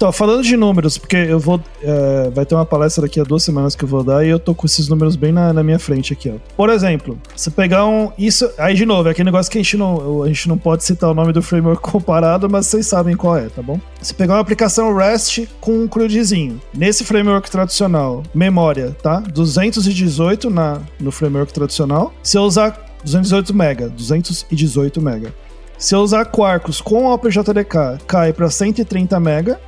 Então, 0.00 0.10
falando 0.10 0.42
de 0.42 0.56
números, 0.56 0.96
porque 0.96 1.14
eu 1.14 1.38
vou. 1.38 1.60
É, 1.82 2.30
vai 2.30 2.46
ter 2.46 2.54
uma 2.54 2.64
palestra 2.64 3.02
daqui 3.02 3.20
a 3.20 3.22
duas 3.22 3.42
semanas 3.42 3.76
que 3.76 3.84
eu 3.84 3.88
vou 3.88 4.02
dar 4.02 4.24
e 4.24 4.30
eu 4.30 4.38
tô 4.38 4.54
com 4.54 4.64
esses 4.64 4.88
números 4.88 5.14
bem 5.14 5.30
na, 5.30 5.52
na 5.52 5.62
minha 5.62 5.78
frente 5.78 6.14
aqui, 6.14 6.30
ó. 6.30 6.36
Por 6.56 6.70
exemplo, 6.70 7.18
se 7.36 7.50
pegar 7.50 7.84
um. 7.84 8.10
Isso. 8.16 8.50
Aí, 8.56 8.74
de 8.74 8.86
novo, 8.86 9.08
é 9.08 9.12
aquele 9.12 9.26
negócio 9.26 9.52
que 9.52 9.58
a 9.58 9.62
gente 9.62 9.76
não. 9.76 10.22
A 10.22 10.28
gente 10.28 10.48
não 10.48 10.56
pode 10.56 10.84
citar 10.84 11.10
o 11.10 11.12
nome 11.12 11.34
do 11.34 11.42
framework 11.42 11.82
comparado, 11.86 12.48
mas 12.48 12.66
vocês 12.66 12.86
sabem 12.86 13.14
qual 13.14 13.36
é, 13.36 13.50
tá 13.50 13.60
bom? 13.60 13.78
Se 14.00 14.14
pegar 14.14 14.36
uma 14.36 14.40
aplicação 14.40 14.96
REST 14.96 15.46
com 15.60 15.84
um 15.84 15.86
CRUDzinho, 15.86 16.58
nesse 16.72 17.04
framework 17.04 17.50
tradicional, 17.50 18.22
memória, 18.34 18.96
tá? 19.02 19.20
218 19.20 20.48
na, 20.48 20.80
no 20.98 21.12
framework 21.12 21.52
tradicional. 21.52 22.10
Se 22.22 22.38
eu 22.38 22.42
usar 22.44 22.86
218 23.04 23.52
mega, 23.52 23.90
218 23.90 24.98
mega. 25.02 25.34
Se 25.80 25.94
eu 25.94 26.00
usar 26.00 26.26
Quarkus 26.26 26.78
com 26.78 27.06
OpenJDK, 27.06 28.04
cai 28.06 28.34
para 28.34 28.50
130 28.50 29.18
mega. 29.18 29.58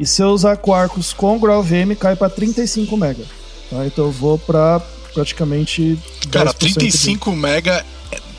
E 0.00 0.06
se 0.06 0.22
eu 0.22 0.30
usar 0.30 0.56
Quarkus 0.56 1.12
com 1.12 1.38
GraalVM, 1.38 1.94
cai 1.94 2.16
para 2.16 2.30
35 2.30 2.96
MB. 2.96 3.22
Tá? 3.68 3.84
Então 3.84 4.06
eu 4.06 4.10
vou 4.10 4.38
para 4.38 4.80
praticamente. 5.12 5.98
Cara, 6.30 6.54
35 6.54 7.30
MB 7.30 7.62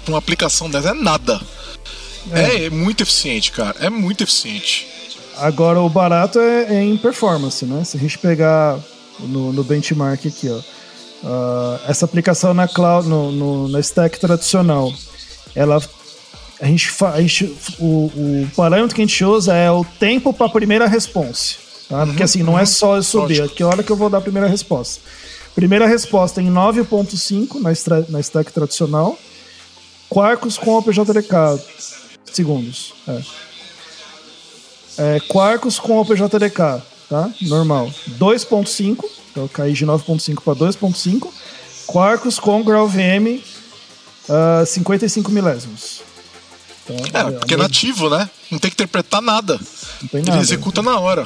para 0.04 0.12
uma 0.12 0.18
aplicação 0.18 0.68
dessa 0.68 0.90
é 0.90 0.94
nada. 0.96 1.40
É. 2.32 2.66
é. 2.66 2.70
muito 2.72 3.04
eficiente, 3.04 3.52
cara. 3.52 3.78
É 3.80 3.92
muito 3.92 4.24
eficiente. 4.24 4.88
Agora 5.38 5.80
o 5.80 5.88
barato 5.88 6.40
é, 6.40 6.78
é 6.78 6.84
em 6.84 6.98
performance, 6.98 7.64
né? 7.64 7.84
Se 7.84 7.96
a 7.96 8.00
gente 8.00 8.18
pegar 8.18 8.80
no, 9.20 9.54
no 9.54 9.64
benchmark 9.64 10.26
aqui, 10.26 10.50
ó. 10.50 10.60
Uh, 11.24 11.80
essa 11.88 12.06
aplicação 12.06 12.56
na 12.56 12.68
cloud, 12.68 13.08
no, 13.08 13.32
no, 13.32 13.68
na 13.68 13.80
stack 13.80 14.20
tradicional, 14.20 14.92
ela 15.54 15.80
a 16.62 16.68
gente, 16.68 16.90
a 17.04 17.22
gente 17.22 17.46
o, 17.80 17.86
o, 17.86 18.52
parâmetro 18.56 18.96
que 18.96 19.02
a 19.02 19.06
gente 19.06 19.26
usa 19.26 19.54
é 19.56 19.72
o 19.72 19.84
tempo 19.84 20.32
para 20.32 20.46
a 20.46 20.50
primeira 20.50 20.88
resposta. 20.88 21.60
Tá? 21.90 22.06
Porque 22.06 22.22
assim, 22.22 22.44
não 22.44 22.58
é 22.58 22.66
só 22.66 22.96
eu 22.98 23.04
subir, 23.04 23.50
que 23.50 23.64
hora 23.64 23.82
que 23.82 23.92
eu 23.92 23.96
vou 23.96 24.10
dar 24.10 24.20
a 24.20 24.22
primeira 24.22 24.48
resposta. 24.48 25.02
Primeira 25.56 25.88
resposta 25.88 26.42
em 26.42 26.50
9.5 26.50 27.56
na, 27.56 27.72
na 28.10 28.20
stack 28.20 28.54
tradicional. 28.54 29.18
Quarkus 30.08 30.58
com 30.58 30.78
OpenJDK 30.78 31.60
segundos. 32.32 32.94
É. 33.08 33.22
É, 34.98 35.20
Quarkus 35.22 35.80
com 35.80 36.00
OpenJDK, 36.00 36.82
tá? 37.10 37.34
Normal. 37.42 37.92
2.5, 38.20 39.04
então 39.32 39.44
eu 39.44 39.50
caí 39.50 39.74
de 39.74 39.86
9.5 39.86 40.42
para 40.44 40.54
2.5. 40.56 41.28
Quarkus 41.88 42.40
com 42.40 42.64
GraalVM 42.64 43.42
uh, 44.30 44.66
55 44.66 45.32
milésimos. 45.32 46.11
Então, 46.90 47.30
é, 47.30 47.32
porque 47.32 47.54
é 47.54 47.58
nativo, 47.58 48.10
né? 48.10 48.30
Não 48.50 48.60
tem 48.60 48.70
que 48.72 48.76
interpretar 48.76 49.22
nada. 49.22 49.60
Não 50.02 50.10
tem 50.10 50.22
Ele 50.22 50.30
nada. 50.30 50.42
executa 50.42 50.82
na 50.82 51.00
hora. 51.00 51.24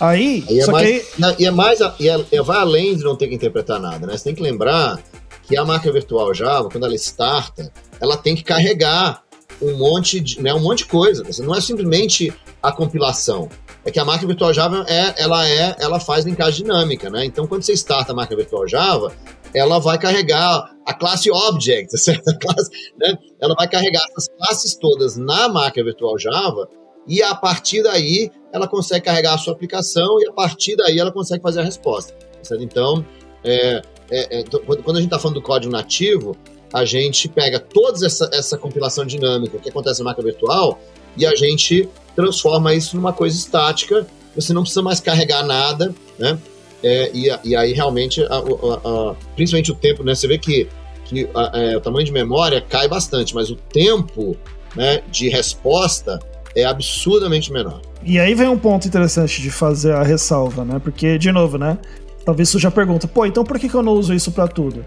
Aí, 0.00 0.44
E 0.48 0.60
é, 0.60 0.64
só 0.64 0.72
mais, 0.72 0.86
que 0.86 0.92
aí, 0.94 1.04
na- 1.18 1.34
e 1.38 1.44
é 1.46 1.50
mais, 1.50 1.78
e 2.00 2.08
é, 2.08 2.24
é- 2.32 2.42
vai 2.42 2.58
além 2.58 2.96
de 2.96 3.04
não 3.04 3.14
ter 3.16 3.28
que 3.28 3.34
interpretar 3.34 3.78
nada, 3.80 4.06
né? 4.06 4.16
Você 4.16 4.24
tem 4.24 4.34
que 4.34 4.42
lembrar 4.42 4.98
que 5.44 5.56
a 5.56 5.64
máquina 5.64 5.92
virtual 5.92 6.32
Java, 6.34 6.68
quando 6.70 6.84
ela 6.86 6.94
starta, 6.94 7.72
ela 8.00 8.16
tem 8.16 8.34
que 8.34 8.42
carregar 8.42 9.22
um 9.60 9.76
monte 9.76 10.18
de, 10.18 10.40
né, 10.42 10.52
um 10.52 10.60
monte 10.60 10.78
de 10.78 10.86
coisa. 10.86 11.24
Não 11.40 11.54
é 11.54 11.60
simplesmente 11.60 12.32
a 12.62 12.72
compilação. 12.72 13.48
É 13.84 13.90
que 13.90 13.98
a 14.00 14.04
máquina 14.04 14.28
virtual 14.28 14.52
Java 14.54 14.84
é, 14.88 15.14
ela 15.22 15.48
é, 15.48 15.76
ela 15.78 16.00
faz 16.00 16.24
linkagem 16.24 16.64
dinâmica, 16.64 17.10
né? 17.10 17.24
Então, 17.24 17.46
quando 17.46 17.62
você 17.62 17.72
starta 17.74 18.12
a 18.12 18.14
máquina 18.14 18.36
virtual 18.38 18.66
Java, 18.66 19.12
ela 19.54 19.78
vai 19.78 19.98
carregar 19.98 20.74
a 20.86 20.94
classe 20.94 21.30
object, 21.30 21.96
certo? 21.98 22.24
Classe, 22.38 22.70
né? 22.98 23.16
Ela 23.40 23.54
vai 23.54 23.68
carregar 23.68 24.02
essas 24.10 24.28
classes 24.36 24.74
todas 24.76 25.16
na 25.16 25.48
máquina 25.48 25.84
virtual 25.84 26.18
Java 26.18 26.68
e 27.06 27.22
a 27.22 27.34
partir 27.34 27.82
daí 27.82 28.30
ela 28.52 28.68
consegue 28.68 29.04
carregar 29.04 29.34
a 29.34 29.38
sua 29.38 29.52
aplicação 29.52 30.20
e 30.20 30.28
a 30.28 30.32
partir 30.32 30.76
daí 30.76 30.98
ela 30.98 31.12
consegue 31.12 31.42
fazer 31.42 31.60
a 31.60 31.64
resposta. 31.64 32.14
certo? 32.42 32.62
Então, 32.62 33.04
é, 33.44 33.82
é, 34.10 34.40
é, 34.40 34.44
quando 34.44 34.82
quando 34.82 34.96
a 34.96 35.00
gente 35.00 35.08
está 35.08 35.18
falando 35.18 35.36
do 35.36 35.42
código 35.42 35.72
nativo, 35.72 36.36
a 36.72 36.84
gente 36.84 37.28
pega 37.28 37.58
toda 37.60 38.06
essa, 38.06 38.30
essa 38.32 38.56
compilação 38.56 39.04
dinâmica 39.04 39.58
que 39.58 39.68
acontece 39.68 40.00
na 40.00 40.06
máquina 40.06 40.26
virtual 40.26 40.80
e 41.16 41.26
a 41.26 41.34
gente 41.34 41.88
transforma 42.16 42.74
isso 42.74 42.96
numa 42.96 43.12
coisa 43.12 43.36
estática. 43.36 44.06
Você 44.34 44.52
não 44.52 44.62
precisa 44.62 44.82
mais 44.82 45.00
carregar 45.00 45.44
nada, 45.44 45.94
né? 46.18 46.38
É, 46.82 47.10
e, 47.14 47.30
e 47.44 47.54
aí 47.56 47.72
realmente, 47.72 48.22
a- 48.22 48.26
a- 48.34 49.10
a- 49.10 49.14
principalmente 49.36 49.70
o 49.70 49.74
tempo, 49.74 50.02
né? 50.02 50.14
Você 50.14 50.26
vê 50.26 50.36
que, 50.38 50.68
que 51.04 51.28
é, 51.54 51.76
o 51.76 51.80
tamanho 51.80 52.04
de 52.04 52.12
memória 52.12 52.60
cai 52.60 52.88
bastante, 52.88 53.34
mas 53.34 53.50
o 53.50 53.56
tempo 53.56 54.36
né, 54.74 55.02
de 55.10 55.28
resposta 55.28 56.18
é 56.56 56.64
absurdamente 56.64 57.52
menor. 57.52 57.80
E 58.04 58.18
aí 58.18 58.34
vem 58.34 58.48
um 58.48 58.58
ponto 58.58 58.86
interessante 58.88 59.40
de 59.40 59.50
fazer 59.50 59.92
a 59.92 60.02
ressalva, 60.02 60.64
né? 60.64 60.80
Porque, 60.82 61.16
de 61.18 61.30
novo, 61.30 61.56
né? 61.56 61.78
Talvez 62.24 62.48
surja 62.48 62.68
a 62.68 62.70
pergunta, 62.70 63.06
pô, 63.08 63.24
então 63.26 63.44
por 63.44 63.58
que 63.58 63.68
que 63.68 63.74
eu 63.74 63.82
não 63.82 63.92
uso 63.92 64.12
isso 64.14 64.30
para 64.32 64.46
tudo? 64.48 64.84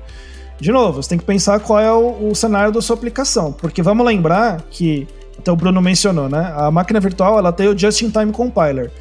De 0.60 0.72
novo, 0.72 1.02
você 1.02 1.10
tem 1.10 1.18
que 1.18 1.26
pensar 1.26 1.60
qual 1.60 1.80
é 1.80 1.91
o, 1.91 2.30
o 2.30 2.36
cenário 2.36 2.72
da 2.72 2.82
sua 2.82 2.96
aplicação. 2.96 3.52
Porque 3.52 3.82
vamos 3.82 4.06
lembrar 4.06 4.64
que, 4.70 5.06
até 5.38 5.52
o 5.52 5.56
Bruno 5.56 5.82
mencionou, 5.82 6.30
né? 6.30 6.54
A 6.56 6.72
máquina 6.72 7.00
virtual 7.00 7.38
ela 7.38 7.52
tem 7.52 7.68
o 7.68 7.78
Just-in-Time 7.78 8.32
Compiler. 8.32 8.91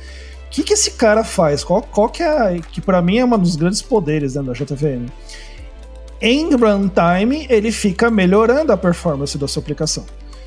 Que, 0.54 0.62
que 0.62 0.72
esse 0.74 0.92
cara 0.92 1.24
faz? 1.24 1.64
Qual, 1.64 1.82
qual 1.82 2.08
que 2.08 2.22
é. 2.22 2.28
a- 2.28 2.58
Que 2.60 2.80
para 2.80 3.02
mim 3.02 3.18
é 3.18 3.24
um 3.24 3.38
dos 3.38 3.56
grandes 3.56 3.82
poderes 3.82 4.34
da 4.34 4.42
JVM. 4.42 5.06
Em 6.20 6.54
runtime, 6.54 7.46
ele 7.50 7.72
fica 7.72 8.08
melhorando 8.10 8.72
a 8.72 8.76
performance 8.76 9.36
da 9.36 9.48
sua 9.48 9.60
aplicação. 9.60 10.04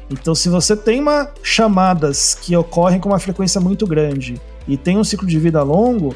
Então, 0.10 0.34
se 0.34 0.48
você 0.48 0.76
tem 0.78 1.02
uma, 1.02 1.30
chamadas 1.44 2.34
que 2.34 2.56
ocorrem 2.56 3.00
com 3.02 3.10
uma 3.10 3.20
frequência 3.20 3.60
muito 3.60 3.86
grande 3.86 4.40
e 4.66 4.78
tem 4.78 4.98
um 4.98 5.04
ciclo 5.04 5.28
de 5.28 5.38
vida 5.38 5.62
longo, 5.62 6.16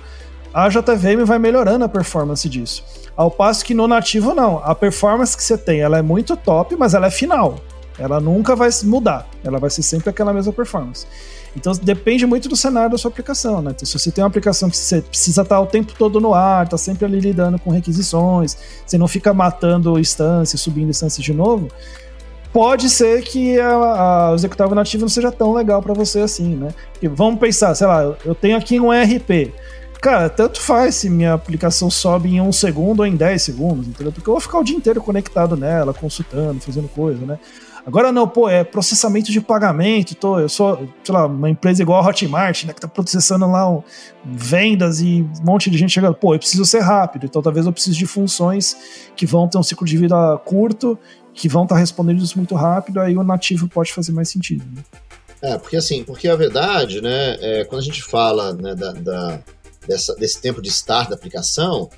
a 0.54 0.70
JVM 0.70 1.26
vai 1.26 1.38
melhorando 1.38 1.84
a 1.84 1.90
performance 1.90 2.48
disso. 2.48 2.84
Ao 3.16 3.30
passo 3.30 3.66
que 3.66 3.74
no 3.74 3.90
nativo 3.90 4.34
não, 4.34 4.60
a 4.64 4.74
performance 4.74 5.36
que 5.36 5.44
você 5.44 5.58
tem, 5.58 5.82
ela 5.82 5.98
é 5.98 6.02
muito 6.02 6.38
top, 6.38 6.78
mas 6.78 6.94
ela 6.94 7.08
é 7.08 7.12
final. 7.12 7.60
Ela 8.00 8.22
nunca 8.22 8.56
vai 8.56 8.70
mudar, 8.86 9.28
ela 9.44 9.60
vai 9.60 9.70
ser 9.70 9.84
sempre 9.84 10.10
aquela 10.10 10.32
mesma 10.34 10.54
performance. 10.54 11.06
Então 11.56 11.74
depende 11.82 12.26
muito 12.26 12.48
do 12.48 12.56
cenário 12.56 12.92
da 12.92 12.98
sua 12.98 13.10
aplicação, 13.10 13.62
né? 13.62 13.72
Então, 13.76 13.86
se 13.86 13.98
você 13.98 14.10
tem 14.12 14.24
uma 14.24 14.30
aplicação 14.30 14.70
que 14.70 14.78
você 14.78 15.02
precisa 15.02 15.42
estar 15.42 15.60
o 15.60 15.66
tempo 15.66 15.94
todo 15.98 16.20
no 16.20 16.34
ar, 16.34 16.68
tá 16.68 16.78
sempre 16.78 17.06
ali 17.06 17.20
lidando 17.20 17.60
com 17.60 17.72
requisições, 17.72 18.58
você 18.86 18.98
não 18.98 19.08
fica 19.08 19.34
matando 19.34 20.00
instâncias, 20.00 20.62
subindo 20.62 20.90
instâncias 20.90 21.24
de 21.24 21.34
novo, 21.34 21.68
pode 22.54 22.90
ser 22.90 23.22
que 23.24 23.60
a, 23.60 24.30
a, 24.30 24.34
executável 24.34 24.76
nativo 24.76 25.02
não 25.02 25.10
seja 25.10 25.32
tão 25.32 25.54
legal 25.54 25.82
para 25.82 25.94
você 25.94 26.20
assim, 26.20 26.56
né? 26.56 26.74
Porque 26.94 27.10
vamos 27.10 27.40
pensar, 27.40 27.76
sei 27.76 27.88
lá, 27.88 28.16
eu 28.24 28.36
tenho 28.36 28.58
aqui 28.58 28.80
um 28.80 28.94
ERP. 28.94 29.54
Cara, 30.02 30.32
tanto 30.32 30.60
faz 30.60 30.96
se 30.96 31.12
minha 31.12 31.34
aplicação 31.34 31.92
sobe 31.92 32.30
em 32.30 32.42
um 32.42 32.52
segundo 32.52 33.02
ou 33.02 33.06
em 33.06 33.16
10 33.16 33.40
segundos, 33.40 33.88
entendeu? 33.88 34.12
Porque 34.12 34.28
eu 34.28 34.34
vou 34.34 34.42
ficar 34.42 34.58
o 34.58 34.64
dia 34.64 34.76
inteiro 34.76 35.00
conectado 35.00 35.56
nela, 35.56 35.94
consultando, 35.94 36.60
fazendo 36.60 36.88
coisa, 36.88 37.24
né? 37.24 37.38
Agora 37.86 38.12
não, 38.12 38.28
pô, 38.28 38.50
é 38.50 38.64
processamento 38.64 39.32
de 39.32 39.40
pagamento, 39.40 40.16
tô, 40.16 40.40
eu 40.40 40.50
sou, 40.50 40.88
sei 41.04 41.14
lá, 41.14 41.28
uma 41.28 41.50
empresa 41.50 41.84
igual 41.84 42.02
a 42.02 42.08
Hotmart, 42.08 42.66
né, 42.66 42.74
que 42.74 42.82
tá 42.82 42.88
processando 42.88 43.46
lá 43.48 43.70
um, 43.70 43.82
vendas 44.24 45.02
e 45.02 45.26
um 45.40 45.46
monte 45.46 45.70
de 45.70 45.78
gente 45.78 45.92
chegando, 45.92 46.14
pô, 46.16 46.36
eu 46.36 46.40
preciso 46.40 46.64
ser 46.64 46.80
rápido, 46.80 47.26
então 47.26 47.42
talvez 47.42 47.66
eu 47.66 47.72
precise 47.72 47.98
de 47.98 48.06
funções 48.06 48.78
que 49.16 49.26
vão 49.26 49.48
ter 49.48 49.58
um 49.58 49.64
ciclo 49.64 49.86
de 49.86 49.98
vida 49.98 50.38
curto, 50.46 50.98
que 51.34 51.50
vão 51.50 51.64
estar 51.64 51.76
tá 51.76 51.80
respondendo 51.80 52.24
isso 52.24 52.38
muito 52.38 52.54
rápido, 52.54 53.00
aí 53.00 53.18
o 53.18 53.24
nativo 53.24 53.68
pode 53.68 53.92
fazer 53.92 54.12
mais 54.12 54.30
sentido. 54.30 54.64
Né? 54.76 54.84
É, 55.42 55.58
porque 55.58 55.76
assim, 55.76 56.04
porque 56.04 56.28
a 56.28 56.36
verdade, 56.36 57.02
né, 57.02 57.38
é, 57.40 57.64
quando 57.66 57.82
a 57.82 57.86
gente 57.86 58.04
fala 58.04 58.54
né, 58.54 58.76
da, 58.76 58.92
da 58.92 59.40
dessa, 59.92 60.16
desse 60.16 60.42
tempo 60.42 60.62
de 60.62 60.70
start 60.70 61.10
da 61.10 61.16
aplicação, 61.16 61.90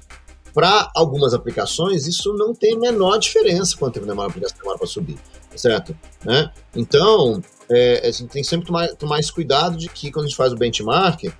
para 0.54 0.92
algumas 0.96 1.34
aplicações 1.34 2.08
isso 2.08 2.34
não 2.34 2.54
tem 2.54 2.76
a 2.76 2.80
menor 2.80 3.18
diferença 3.18 3.78
quanto 3.78 3.96
tempo 3.96 4.06
demora 4.06 4.28
a 4.28 4.30
aplicação 4.30 4.58
demora 4.58 4.78
para 4.78 4.88
subir, 4.88 5.18
certo? 5.56 5.96
Né? 6.24 6.52
Então, 6.76 7.42
é, 7.70 8.08
a 8.08 8.12
gente 8.12 8.30
tem 8.30 8.42
que 8.42 8.48
sempre 8.48 8.66
tomar, 8.66 8.88
tomar 8.96 9.20
cuidado 9.34 9.78
de 9.78 9.90
que 9.90 10.12
quando 10.12 10.26
a 10.26 10.28
gente 10.28 10.38
faz 10.38 10.52
o 10.52 10.56
benchmark, 10.56 11.32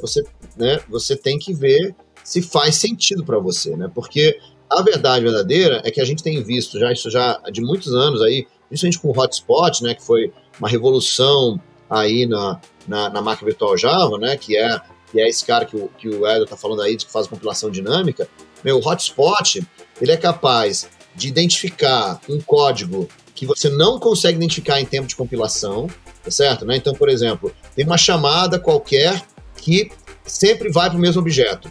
você, 0.00 0.22
né, 0.56 0.80
você 0.88 1.16
tem 1.16 1.38
que 1.38 1.52
ver 1.52 1.94
se 2.22 2.40
faz 2.40 2.76
sentido 2.76 3.24
para 3.24 3.38
você, 3.38 3.76
né? 3.76 3.90
Porque 3.92 4.38
a 4.70 4.80
verdade 4.80 5.24
verdadeira 5.24 5.82
é 5.84 5.90
que 5.90 6.00
a 6.00 6.04
gente 6.04 6.22
tem 6.22 6.42
visto 6.42 6.78
já 6.78 6.90
isso 6.90 7.10
já 7.10 7.38
de 7.52 7.60
muitos 7.60 7.92
anos 7.92 8.22
aí, 8.22 8.46
principalmente 8.68 8.98
com 8.98 9.08
o 9.08 9.18
hotspot, 9.18 9.82
né, 9.82 9.94
que 9.94 10.02
foi 10.02 10.32
uma 10.58 10.68
revolução 10.68 11.60
aí 11.90 12.24
na, 12.24 12.60
na, 12.86 13.10
na 13.10 13.20
máquina 13.20 13.50
virtual 13.50 13.76
Java, 13.76 14.16
né, 14.16 14.36
que 14.36 14.56
é, 14.56 14.80
que 15.14 15.20
é 15.20 15.28
esse 15.28 15.44
cara 15.44 15.64
que 15.64 15.76
o, 15.76 15.88
que 15.96 16.08
o 16.08 16.26
Hélio 16.26 16.44
tá 16.44 16.56
falando 16.56 16.82
aí, 16.82 16.96
de 16.96 17.06
que 17.06 17.12
faz 17.12 17.28
compilação 17.28 17.70
dinâmica. 17.70 18.28
Meu, 18.64 18.78
o 18.78 18.84
hotspot, 18.84 19.64
ele 20.00 20.10
é 20.10 20.16
capaz 20.16 20.88
de 21.14 21.28
identificar 21.28 22.20
um 22.28 22.40
código 22.40 23.08
que 23.32 23.46
você 23.46 23.68
não 23.68 24.00
consegue 24.00 24.36
identificar 24.36 24.80
em 24.80 24.84
tempo 24.84 25.06
de 25.06 25.14
compilação, 25.14 25.88
tá 26.24 26.32
certo? 26.32 26.66
Né? 26.66 26.76
Então, 26.76 26.94
por 26.94 27.08
exemplo, 27.08 27.54
tem 27.76 27.84
uma 27.84 27.96
chamada 27.96 28.58
qualquer 28.58 29.24
que 29.56 29.88
sempre 30.24 30.68
vai 30.72 30.90
para 30.90 30.98
o 30.98 31.00
mesmo 31.00 31.20
objeto. 31.20 31.70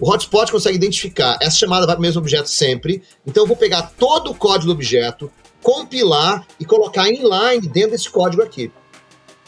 O 0.00 0.08
hotspot 0.08 0.52
consegue 0.52 0.76
identificar, 0.76 1.36
essa 1.42 1.56
chamada 1.56 1.86
vai 1.86 1.96
para 1.96 2.00
o 2.00 2.02
mesmo 2.02 2.20
objeto 2.20 2.48
sempre, 2.48 3.02
então 3.26 3.42
eu 3.42 3.48
vou 3.48 3.56
pegar 3.56 3.92
todo 3.98 4.30
o 4.30 4.34
código 4.36 4.66
do 4.66 4.72
objeto, 4.72 5.28
compilar 5.60 6.46
e 6.60 6.64
colocar 6.64 7.08
inline 7.08 7.66
dentro 7.66 7.90
desse 7.90 8.08
código 8.08 8.42
aqui. 8.42 8.70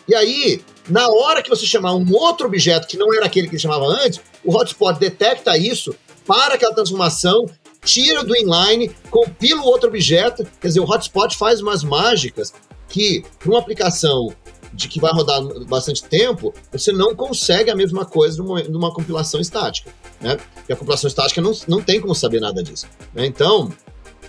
E 0.09 0.14
aí, 0.16 0.62
na 0.89 1.09
hora 1.09 1.43
que 1.43 1.51
você 1.51 1.66
chamar 1.66 1.95
um 1.95 2.12
outro 2.14 2.47
objeto 2.47 2.87
que 2.87 2.97
não 2.97 3.12
era 3.14 3.26
aquele 3.26 3.49
que 3.49 3.55
ele 3.55 3.62
chamava 3.62 3.87
antes, 3.87 4.20
o 4.45 4.55
hotspot 4.55 4.99
detecta 4.99 5.57
isso, 5.57 5.95
para 6.26 6.55
aquela 6.55 6.74
transformação, 6.74 7.47
tira 7.84 8.24
do 8.24 8.37
inline, 8.37 8.91
compila 9.11 9.62
o 9.62 9.66
outro 9.66 9.89
objeto. 9.89 10.47
Quer 10.61 10.68
dizer, 10.68 10.80
o 10.80 10.84
hotspot 10.84 11.37
faz 11.37 11.61
umas 11.61 11.84
mágicas 11.84 12.53
que, 12.89 13.24
para 13.39 13.51
uma 13.51 13.61
aplicação 13.61 14.34
de 14.72 14.89
que 14.89 15.01
vai 15.01 15.12
rodar 15.12 15.41
bastante 15.66 16.03
tempo, 16.03 16.53
você 16.70 16.93
não 16.93 17.14
consegue 17.14 17.70
a 17.70 17.76
mesma 17.76 18.05
coisa 18.05 18.43
numa, 18.43 18.62
numa 18.64 18.93
compilação 18.93 19.41
estática. 19.41 19.95
Né? 20.20 20.37
Porque 20.55 20.72
a 20.72 20.76
compilação 20.76 21.09
estática 21.09 21.41
não, 21.41 21.53
não 21.66 21.80
tem 21.80 22.01
como 22.01 22.14
saber 22.14 22.41
nada 22.41 22.62
disso. 22.62 22.87
Né? 23.14 23.24
Então, 23.24 23.72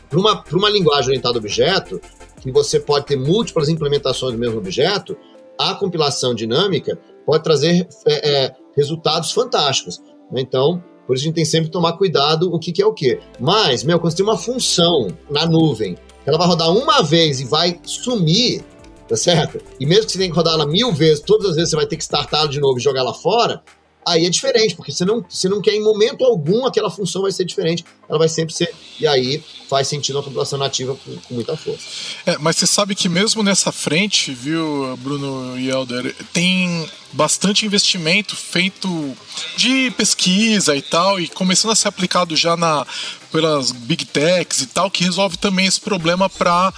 para 0.10 0.20
uma, 0.20 0.44
uma 0.54 0.70
linguagem 0.70 1.10
orientada 1.10 1.38
a 1.38 1.40
objeto, 1.40 2.00
que 2.40 2.52
você 2.52 2.80
pode 2.80 3.06
ter 3.08 3.18
múltiplas 3.18 3.68
implementações 3.68 4.34
do 4.34 4.40
mesmo 4.40 4.58
objeto, 4.58 5.18
a 5.60 5.76
compilação 5.76 6.34
dinâmica 6.34 7.00
pode 7.26 7.44
trazer 7.44 7.88
é, 8.06 8.46
é, 8.46 8.56
resultados 8.76 9.32
fantásticos. 9.32 10.00
Né? 10.32 10.42
Então, 10.42 10.84
por 11.06 11.16
isso 11.16 11.24
a 11.24 11.28
gente 11.28 11.36
tem 11.36 11.46
sempre 11.46 11.68
que 11.68 11.74
tomar 11.74 11.94
cuidado 11.94 12.54
o 12.54 12.60
que, 12.60 12.72
que 12.72 12.82
é 12.82 12.86
o 12.86 12.94
que. 12.94 13.20
Mas, 13.40 13.84
meu, 13.84 14.00
quando 14.00 14.12
você 14.12 14.18
tem 14.18 14.26
uma 14.26 14.38
função 14.38 15.08
na 15.30 15.46
nuvem, 15.46 15.98
ela 16.26 16.38
vai 16.38 16.48
rodar 16.48 16.70
uma 16.72 17.02
vez 17.02 17.40
e 17.40 17.46
vai 17.46 17.80
sumir, 17.84 18.64
tá 19.08 19.16
certo? 19.16 19.60
E 19.80 19.86
mesmo 19.86 20.06
que 20.06 20.12
você 20.12 20.18
tenha 20.18 20.30
que 20.30 20.36
rodar 20.36 20.54
ela 20.54 20.66
mil 20.66 20.92
vezes, 20.92 21.22
todas 21.22 21.52
as 21.52 21.56
vezes 21.56 21.70
você 21.70 21.76
vai 21.78 21.86
ter 21.86 21.96
que 21.96 22.04
startar 22.04 22.48
de 22.50 22.60
novo 22.60 22.78
e 22.78 22.82
jogar 22.82 23.00
ela 23.00 23.14
fora, 23.14 23.64
aí 24.08 24.26
é 24.26 24.30
diferente, 24.30 24.74
porque 24.74 24.92
você 24.92 25.04
não, 25.04 25.24
você 25.28 25.50
não 25.50 25.62
quer 25.62 25.74
em 25.74 25.84
momento 25.84 26.24
algum 26.24 26.66
aquela 26.66 26.90
função 26.90 27.22
vai 27.22 27.32
ser 27.32 27.44
diferente, 27.44 27.84
ela 28.08 28.18
vai 28.18 28.30
sempre 28.30 28.54
ser, 28.54 28.74
e 29.00 29.06
aí 29.06 29.44
faz 29.70 29.88
sentido 29.90 30.16
uma 30.16 30.24
compilação 30.24 30.58
nativa 30.58 30.96
com, 30.96 31.16
com 31.18 31.34
muita 31.34 31.58
força. 31.58 31.84
É, 32.26 32.38
mas 32.38 32.56
você 32.56 32.66
sabe 32.66 32.96
que 32.96 33.10
mesmo 33.10 33.44
nessa 33.44 33.72
frente, 33.72 34.34
viu, 34.34 34.98
Bruno 34.98 35.60
e 35.60 35.70
Helder, 35.70 36.16
tem 36.32 36.90
bastante 37.12 37.66
investimento 37.66 38.36
feito 38.36 39.16
de 39.58 39.92
pesquisa 39.92 40.76
e 40.76 40.82
tal, 40.82 41.20
e 41.20 41.28
começando 41.28 41.72
a 41.72 41.76
ser 41.76 41.90
aplicado 41.90 42.36
já 42.36 42.56
na, 42.56 42.88
pelas 43.32 43.72
big 43.72 44.06
techs 44.06 44.62
e 44.62 44.68
tal, 44.68 44.90
que 44.90 45.04
resolve 45.04 45.38
também 45.38 45.66
esse 45.66 45.82
problema 45.82 46.30
para 46.30 46.74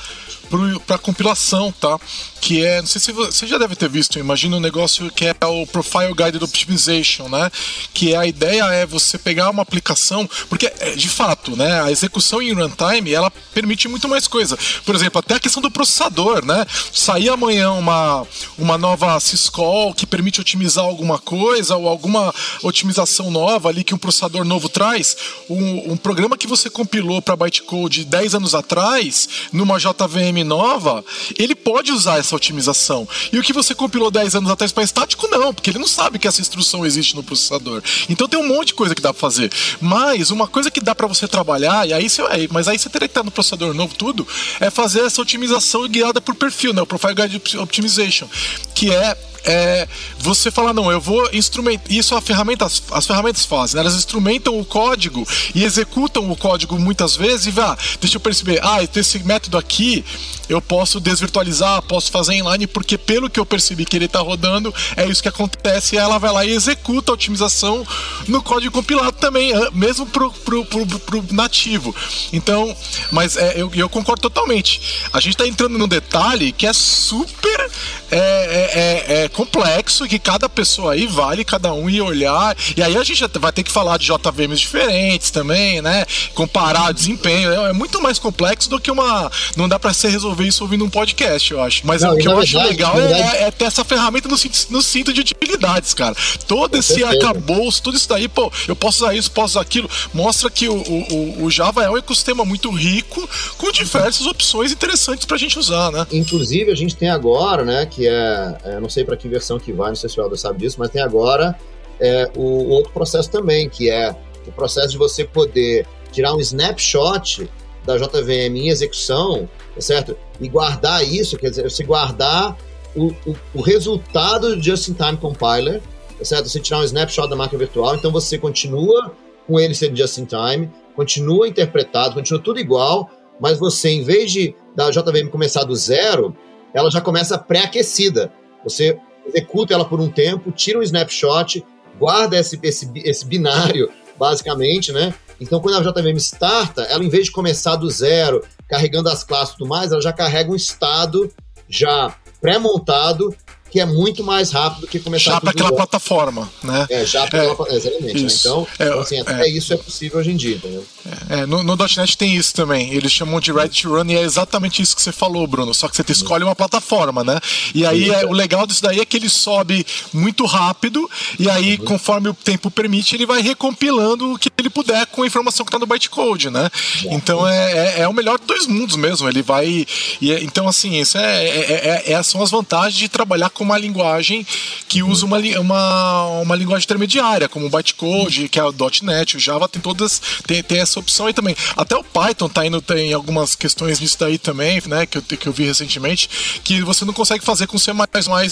para 0.86 0.98
compilação, 0.98 1.72
tá? 1.72 2.00
Que 2.42 2.66
é, 2.66 2.82
não 2.82 2.88
sei 2.88 3.02
se 3.02 3.12
você 3.12 3.46
já 3.46 3.58
deve 3.58 3.76
ter 3.76 3.90
visto, 3.90 4.18
imagina 4.18 4.58
um 4.58 4.60
negócio 4.60 5.12
que 5.12 5.26
é 5.26 5.36
o 5.46 5.68
Profile 5.68 6.14
Guided 6.16 6.44
Optimization, 6.44 7.28
né? 7.28 7.52
Que 7.94 8.14
é, 8.14 8.18
a 8.18 8.26
ideia 8.26 8.64
é 8.66 8.86
você 8.86 9.18
pegar 9.18 9.50
uma 9.50 9.62
aplicação, 9.62 10.30
porque 10.50 10.72
é, 10.80 10.96
de 10.96 11.10
fato, 11.10 11.56
né, 11.56 11.82
a 11.82 11.92
execução 11.92 12.42
em 12.42 12.54
runtime, 12.54 13.14
ela 13.14 13.32
permite 13.54 13.88
muito 13.88 14.08
mais 14.08 14.28
coisa. 14.28 14.58
Por 14.86 14.96
exemplo, 14.96 15.20
até 15.20 15.36
a 15.36 15.40
questão 15.40 15.62
do 15.62 15.70
processador, 15.70 16.46
né? 16.46 16.66
Sair 16.92 17.30
amanhã 17.30 17.72
uma, 17.72 18.26
uma 18.58 18.78
nova 18.78 19.20
syscall 19.20 19.94
que 19.94 20.06
permite 20.06 20.42
otimizar 20.42 20.84
alguma 20.84 21.20
coisa 21.20 21.76
ou 21.76 21.88
alguma 21.88 22.34
otimização 22.64 23.30
nova 23.30 23.70
ali 23.70 23.84
que 23.84 23.94
um 23.94 23.98
processador 23.98 24.44
novo 24.44 24.70
traz, 24.70 25.16
um, 25.50 25.94
um 25.94 25.98
programa 25.98 26.38
que 26.38 26.48
você 26.48 26.70
compilou 26.70 27.22
para 27.22 27.36
bytecode 27.36 28.06
10 28.06 28.36
anos 28.36 28.56
atrás, 28.56 29.30
numa 29.52 29.78
JVM 29.78 30.39
nova, 30.44 31.04
ele 31.38 31.56
pode 31.56 31.92
usar 31.92 32.20
essa 32.20 32.36
otimização. 32.36 33.08
E 33.32 33.40
o 33.40 33.44
que 33.44 33.54
você 33.54 33.74
compilou 33.76 34.12
10 34.12 34.36
anos 34.36 34.52
atrás 34.52 34.72
para 34.72 34.84
estático, 34.84 35.28
não, 35.28 35.54
porque 35.54 35.70
ele 35.70 35.80
não 35.80 35.88
sabe 35.88 36.20
que 36.20 36.28
essa 36.28 36.42
instrução 36.42 36.86
existe 36.86 37.16
no 37.16 37.24
processador. 37.24 37.82
Então 38.10 38.28
tem 38.28 38.40
um 38.40 38.48
monte 38.48 38.68
de 38.68 38.74
coisa 38.74 38.96
que 38.96 39.02
dá 39.02 39.14
para 39.14 39.20
fazer. 39.20 39.52
Mas 39.82 40.32
uma 40.32 40.48
coisa 40.48 40.72
que 40.72 40.82
dá 40.82 40.94
para 40.94 41.08
você 41.08 41.28
trabalhar, 41.28 41.88
e 41.88 41.94
aí 41.94 42.10
você, 42.10 42.22
mas 42.52 42.68
aí 42.68 42.78
você 42.78 42.90
teria 42.90 43.08
que 43.08 43.12
estar 43.12 43.24
no 43.24 43.32
processador 43.32 43.74
novo 43.74 43.96
tudo, 43.96 44.28
é 44.60 44.70
fazer 44.70 45.02
essa 45.02 45.22
otimização 45.22 45.88
guiada 45.88 46.22
por 46.22 46.36
perfil, 46.36 46.74
né? 46.74 46.82
O 46.82 46.86
Profile 46.86 47.16
Guide 47.16 47.58
Optimization, 47.58 48.28
que 48.74 48.92
é 48.92 49.18
é 49.46 49.88
você 50.20 50.52
falar, 50.52 50.74
não, 50.74 50.92
eu 50.92 51.00
vou 51.00 51.30
instrumentar. 51.34 51.92
Isso 51.92 52.16
a 52.16 52.22
ferramenta, 52.22 52.66
as 52.66 53.06
ferramentas 53.06 53.46
fazem, 53.46 53.76
né? 53.76 53.82
elas 53.82 53.96
instrumentam 53.96 54.60
o 54.60 54.66
código 54.66 55.28
e 55.54 55.64
executam 55.64 56.30
o 56.30 56.36
código 56.36 56.78
muitas 56.80 57.16
vezes 57.16 57.48
e 57.48 57.52
vá, 57.52 57.74
ah, 57.74 57.78
deixa 58.00 58.18
eu 58.18 58.22
perceber, 58.22 58.60
ah, 58.64 58.80
esse 58.96 59.20
método 59.20 59.58
aqui 59.58 60.04
eu 60.48 60.62
posso 60.62 61.00
desvirtualizar, 61.00 61.82
posso 61.84 62.12
fazer 62.12 62.34
inline, 62.34 62.66
porque 62.66 62.98
pelo 62.98 63.30
que 63.30 63.40
eu 63.40 63.46
percebi 63.46 63.86
que 63.86 63.96
ele 63.96 64.06
está 64.06 64.20
rodando, 64.20 64.74
é 64.96 65.06
isso 65.08 65.22
que 65.22 65.30
acontece, 65.30 65.96
e 65.96 66.00
ela 66.00 66.18
vai 66.18 66.32
lá 66.32 66.44
e 66.44 66.52
executa 66.52 67.12
a 67.12 67.14
otimização 67.14 67.86
no 68.28 68.42
código 68.42 68.74
compilado 68.74 69.14
também, 69.14 69.52
mesmo 69.74 70.08
pro, 70.08 70.32
pro, 70.32 70.66
pro, 70.66 70.86
pro 70.86 71.26
nativo. 71.32 71.96
Então, 72.34 72.76
mas 73.12 73.38
é, 73.38 73.62
eu, 73.62 73.72
eu 73.76 73.88
concordo 73.90 74.22
totalmente. 74.22 74.82
A 75.14 75.20
gente 75.20 75.34
está 75.34 75.48
entrando 75.48 75.78
num 75.78 75.88
detalhe 75.88 76.52
que 76.52 76.66
é 76.66 76.74
super 76.74 77.72
é, 78.12 78.18
é, 78.18 79.14
é, 79.20 79.24
é 79.24 79.29
complexo 79.30 80.06
e 80.06 80.10
que 80.10 80.20
cada 80.20 80.50
pessoa 80.50 80.94
aí 80.94 81.08
vale 81.08 81.44
cada 81.44 81.74
um 81.74 81.90
ir 81.90 82.02
olhar. 82.02 82.56
E 82.76 82.82
aí 82.82 82.98
a 82.98 83.04
gente 83.04 83.26
vai 83.40 83.52
ter 83.52 83.64
que 83.64 83.72
falar 83.72 83.98
de 83.98 84.06
JVMs 84.06 84.60
diferentes 84.60 85.32
também, 85.32 85.82
né? 85.82 86.06
Comparar 86.34 86.92
desempenho. 86.92 87.52
É, 87.52 87.70
é 87.70 87.74
muito 87.74 88.02
mais 88.02 88.20
complexo 88.20 88.70
do 88.70 88.80
que 88.80 88.92
uma. 88.92 89.32
Não 89.56 89.68
dá 89.68 89.80
para 89.80 89.94
ser 89.94 90.10
resolver 90.10 90.46
isso 90.46 90.64
ouvindo 90.64 90.86
um 90.86 90.90
podcast, 90.90 91.52
eu 91.52 91.62
acho. 91.62 91.86
Mas 91.86 92.02
não, 92.02 92.14
o 92.14 92.18
que 92.18 92.28
eu 92.28 92.36
verdade, 92.36 92.58
acho 92.58 92.68
legal 92.68 92.98
é, 92.98 93.08
verdade... 93.08 93.38
é, 93.38 93.44
é, 93.44 93.52
ter 93.52 93.66
essa 93.66 93.84
ferramenta 93.84 94.28
no, 94.28 94.36
no 94.70 94.82
cinto 94.82 95.14
de 95.14 95.22
utilidades, 95.22 95.94
cara. 95.94 96.16
Todo 96.48 96.76
esse 96.78 97.04
arcabouço, 97.04 97.82
tudo 97.82 97.98
isso 97.98 98.10
daí, 98.10 98.28
pô, 98.28 98.52
eu 98.68 98.76
posso 98.76 99.04
usar 99.04 99.16
isso, 99.16 99.32
posso 99.32 99.54
usar 99.54 99.62
aquilo. 99.62 99.90
Mostra 100.14 100.50
que 100.50 100.68
o, 100.68 100.76
o, 100.76 101.44
o 101.44 101.52
Java 101.52 101.84
é 101.84 101.90
um 101.90 101.98
ecossistema 101.98 102.44
muito 102.46 102.70
rico, 102.72 103.28
com 103.58 103.72
diversas 103.72 104.26
opções 104.26 104.72
interessantes 104.72 105.26
pra 105.26 105.38
gente 105.38 105.58
usar, 105.60 105.92
né? 105.92 106.06
Inclusive, 106.12 106.72
a 106.72 106.76
gente 106.76 106.96
tem 106.96 107.10
agora, 107.10 107.64
né, 107.64 107.86
que 107.86 108.08
é. 108.08 108.58
é 108.64 108.80
não 108.80 108.90
sei 108.90 109.04
para 109.04 109.18
que 109.20 109.28
versão 109.28 109.60
que 109.60 109.72
vai, 109.72 109.90
não 109.90 109.96
sei 109.96 110.10
se 110.10 110.20
o 110.20 110.24
Aldo 110.24 110.38
sabe 110.38 110.60
disso, 110.60 110.78
mas 110.80 110.90
tem 110.90 111.02
agora 111.02 111.56
é, 112.00 112.32
o, 112.36 112.42
o, 112.42 112.70
outro 112.70 112.92
processo 112.92 113.30
também, 113.30 113.70
que 113.70 113.90
é 113.90 114.16
o 114.48 114.52
processo 114.52 114.90
de 114.90 114.98
você 114.98 115.26
poder 115.26 115.86
tirar 116.12 116.34
um 116.34 116.40
snapshot 116.40 117.50
da 117.86 117.98
JVM 117.98 118.56
em 118.56 118.70
execução, 118.70 119.50
tá 119.76 119.82
certo? 119.82 120.18
E 120.40 120.48
guardar 120.48 121.06
isso, 121.06 121.38
quer 121.38 121.50
dizer, 121.50 121.70
você 121.70 121.84
guardar 121.84 122.58
o, 122.96 123.08
o, 123.26 123.36
o 123.56 123.62
resultado 123.62 124.56
do 124.56 124.62
Just-in-Time 124.62 125.18
Compiler, 125.18 125.82
tá 126.18 126.26
certo? 126.26 126.50
Você 126.50 126.60
tirar 126.60 126.80
um 126.80 126.84
snapshot 126.84 127.30
da 127.30 127.36
máquina 127.36 127.60
virtual, 127.60 127.96
então 127.96 128.12
você 128.12 128.38
continua 128.38 129.14
com 129.46 129.60
ele 129.60 129.74
sendo 129.76 129.96
Just-in-Time, 129.96 130.70
continua 130.96 131.48
interpretado, 131.48 132.16
continua 132.16 132.42
tudo 132.42 132.60
igual, 132.60 133.10
mas 133.40 133.58
você, 133.58 133.90
em 133.90 134.04
vez 134.04 134.32
de 134.32 134.56
da 134.76 134.90
JVM 134.90 135.30
começar 135.30 135.64
do 135.64 135.76
zero, 135.76 136.36
ela 136.74 136.90
já 136.92 137.02
começa 137.02 137.38
pré-aquecida. 137.38 138.32
Você 138.64 139.00
executa 139.30 139.74
ela 139.74 139.86
por 139.86 140.00
um 140.00 140.10
tempo, 140.10 140.52
tira 140.52 140.80
um 140.80 140.84
snapshot, 140.84 141.66
guarda 141.98 142.38
esse, 142.38 142.60
esse, 142.62 142.92
esse 142.96 143.26
binário, 143.26 143.90
basicamente, 144.18 144.92
né? 144.92 145.14
Então, 145.40 145.60
quando 145.62 145.78
a 145.78 145.92
JVM 145.92 146.18
starta, 146.18 146.82
ela, 146.84 147.04
em 147.04 147.10
vez 147.10 147.26
de 147.26 147.32
começar 147.32 147.78
do 147.78 147.90
zero, 147.90 148.44
carregando 148.68 149.10
as 149.10 149.24
classes 149.24 149.54
e 149.54 149.58
tudo 149.58 149.70
mais, 149.70 149.92
ela 149.92 150.02
já 150.02 150.12
carrega 150.12 150.52
um 150.52 150.56
estado 150.56 151.32
já 151.68 152.14
pré-montado 152.42 153.34
que 153.72 153.80
é 153.80 153.86
muito 153.86 154.24
mais 154.24 154.52
rápido 154.52 154.82
do 154.82 154.88
que 154.88 155.00
começar 155.00 155.32
já 155.32 155.42
para 155.42 155.52
aquela 155.52 155.74
plataforma, 155.74 156.50
né? 156.64 156.88
É, 156.90 157.06
já 157.06 157.28
para 157.28 157.44
é, 157.44 157.52
aquela 157.52 157.74
exatamente. 157.74 158.24
Né? 158.24 158.30
Então, 158.40 158.68
é, 158.78 158.86
então, 158.86 159.00
assim, 159.00 159.20
até 159.20 159.42
é, 159.42 159.50
isso 159.50 159.74
é 159.74 159.78
possível 159.78 160.20
hoje 160.20 160.32
em 160.32 160.36
dia, 160.36 160.56
entendeu? 160.56 160.86
É, 161.30 161.46
no, 161.46 161.64
no 161.64 161.76
.NET 161.76 162.18
tem 162.18 162.36
isso 162.36 162.54
também. 162.54 162.94
Eles 162.94 163.12
chamam 163.12 163.40
de 163.40 163.52
Ready 163.52 163.82
to 163.82 163.90
Run 163.90 164.06
e 164.10 164.16
é 164.16 164.22
exatamente 164.22 164.82
isso 164.82 164.96
que 164.96 165.02
você 165.02 165.12
falou, 165.12 165.46
Bruno. 165.48 165.74
Só 165.74 165.88
que 165.88 165.96
você 165.96 166.04
escolhe 166.12 166.44
uma 166.44 166.56
plataforma, 166.56 167.24
né? 167.24 167.40
E 167.74 167.86
aí 167.86 168.10
é, 168.10 168.26
o 168.26 168.32
legal 168.32 168.66
disso 168.66 168.82
daí 168.82 169.00
é 169.00 169.06
que 169.06 169.18
ele 169.18 169.30
sobe 169.30 169.86
muito 170.14 170.46
rápido 170.46 171.10
e 171.38 171.50
aí, 171.50 171.78
uhum. 171.80 171.86
conforme 171.86 172.30
o 172.30 172.34
tempo 172.34 172.70
permite, 172.72 173.16
ele 173.16 173.26
vai 173.26 173.42
recompilando 173.42 174.34
o 174.34 174.40
que 174.40 174.50
ele 174.58 174.70
puder 174.70 175.06
com 175.08 175.24
a 175.24 175.28
informação 175.28 175.66
que 175.66 175.70
está 175.70 175.80
no 175.80 175.86
bytecode, 175.86 176.50
né? 176.50 176.70
Então 177.06 177.48
é, 177.48 177.72
é, 177.72 178.02
é, 178.02 178.08
o 178.08 178.14
melhor 178.14 178.38
dos 178.38 178.48
dois 178.48 178.68
mundos 178.68 178.96
mesmo. 178.96 179.28
Ele 179.28 179.42
vai. 179.42 179.86
E 180.22 180.32
é, 180.32 180.44
então, 180.44 180.68
assim, 180.68 181.00
isso 181.00 181.18
é, 181.18 181.48
é, 181.48 182.12
é, 182.14 182.24
são 182.24 182.42
as 182.42 182.52
vantagens 182.52 182.96
de 182.96 183.10
trabalhar 183.10 183.50
com 183.60 183.66
uma 183.66 183.78
linguagem 183.78 184.48
que 184.88 185.04
usa 185.04 185.26
uma, 185.26 185.38
uma, 185.60 186.26
uma 186.40 186.56
linguagem 186.56 186.86
intermediária, 186.86 187.50
como 187.50 187.66
o 187.66 187.70
bytecode, 187.70 188.48
que 188.48 188.58
é 188.58 188.64
o 188.64 188.74
.NET, 189.04 189.36
o 189.36 189.40
Java 189.40 189.68
tem 189.68 189.82
todas 189.82 190.22
tem, 190.48 190.64
tem 190.64 190.80
essa 190.80 190.98
opção 190.98 191.26
aí 191.26 191.34
também. 191.34 191.54
Até 191.76 191.98
o 191.98 192.04
Python 192.04 192.48
tá 192.48 192.66
indo 192.66 192.82
tem 192.82 193.12
algumas 193.12 193.56
questões 193.56 194.00
nisso 194.00 194.18
daí 194.18 194.38
também, 194.38 194.82
né, 194.88 195.06
que 195.06 195.18
eu, 195.18 195.22
que 195.22 195.48
eu 195.48 195.52
vi 195.52 195.66
recentemente, 195.66 196.30
que 196.64 196.82
você 196.82 197.04
não 197.04 197.14
consegue 197.14 197.44
fazer 197.44 197.68
com 197.68 197.78
C++ 197.78 197.92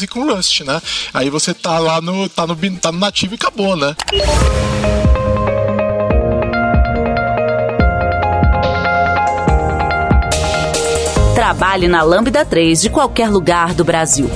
e 0.02 0.08
com 0.08 0.30
Rust, 0.30 0.62
né? 0.62 0.82
Aí 1.14 1.30
você 1.30 1.54
tá 1.54 1.80
lá 1.80 2.02
no 2.02 2.28
tá 2.28 2.46
no 2.46 2.58
tá 2.78 2.92
no 2.92 3.00
nativo 3.00 3.34
e 3.34 3.36
acabou, 3.36 3.78
né? 3.78 3.96
Trabalhe 11.48 11.88
na 11.88 12.04
Lambda 12.04 12.44
3 12.44 12.82
de 12.82 12.90
qualquer 12.90 13.30
lugar 13.30 13.74
do 13.74 13.86
Brasil. 13.86 14.30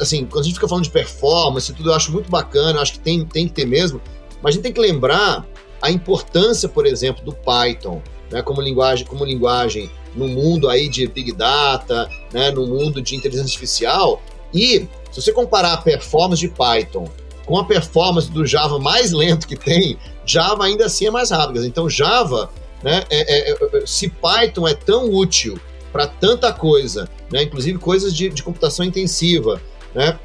assim, 0.00 0.24
quando 0.26 0.42
a 0.42 0.44
gente 0.44 0.54
fica 0.54 0.68
falando 0.68 0.84
de 0.84 0.90
performance 0.90 1.70
e 1.70 1.74
tudo, 1.74 1.90
eu 1.90 1.94
acho 1.94 2.12
muito 2.12 2.30
bacana, 2.30 2.78
eu 2.78 2.82
acho 2.82 2.92
que 2.94 3.00
tem, 3.00 3.24
tem 3.24 3.46
que 3.46 3.54
ter 3.54 3.66
mesmo, 3.66 4.00
mas 4.42 4.50
a 4.50 4.54
gente 4.54 4.62
tem 4.62 4.72
que 4.72 4.80
lembrar 4.80 5.46
a 5.80 5.90
importância, 5.90 6.68
por 6.68 6.86
exemplo, 6.86 7.24
do 7.24 7.32
Python, 7.32 8.02
né, 8.30 8.42
como 8.42 8.60
linguagem, 8.60 9.06
como 9.06 9.24
linguagem 9.24 9.90
no 10.14 10.28
mundo 10.28 10.68
aí 10.68 10.88
de 10.88 11.06
big 11.06 11.32
data, 11.32 12.08
né, 12.32 12.50
no 12.50 12.66
mundo 12.66 13.00
de 13.00 13.14
inteligência 13.14 13.46
artificial. 13.46 14.22
E 14.52 14.88
se 15.10 15.22
você 15.22 15.32
comparar 15.32 15.74
a 15.74 15.76
performance 15.76 16.40
de 16.40 16.48
Python 16.48 17.08
com 17.46 17.58
a 17.58 17.64
performance 17.64 18.30
do 18.30 18.44
Java 18.44 18.78
mais 18.78 19.12
lento 19.12 19.46
que 19.46 19.56
tem, 19.56 19.98
Java 20.26 20.64
ainda 20.64 20.86
assim 20.86 21.06
é 21.06 21.10
mais 21.10 21.30
rápido. 21.30 21.64
Então 21.64 21.88
Java, 21.88 22.50
né, 22.82 23.04
é, 23.08 23.50
é, 23.50 23.52
é, 23.52 23.86
se 23.86 24.08
Python 24.08 24.68
é 24.68 24.74
tão 24.74 25.10
útil 25.12 25.58
para 25.92 26.06
tanta 26.06 26.52
coisa, 26.52 27.08
né, 27.32 27.42
inclusive 27.42 27.78
coisas 27.78 28.14
de, 28.14 28.28
de 28.28 28.42
computação 28.42 28.84
intensiva, 28.84 29.60
né, 29.94 30.18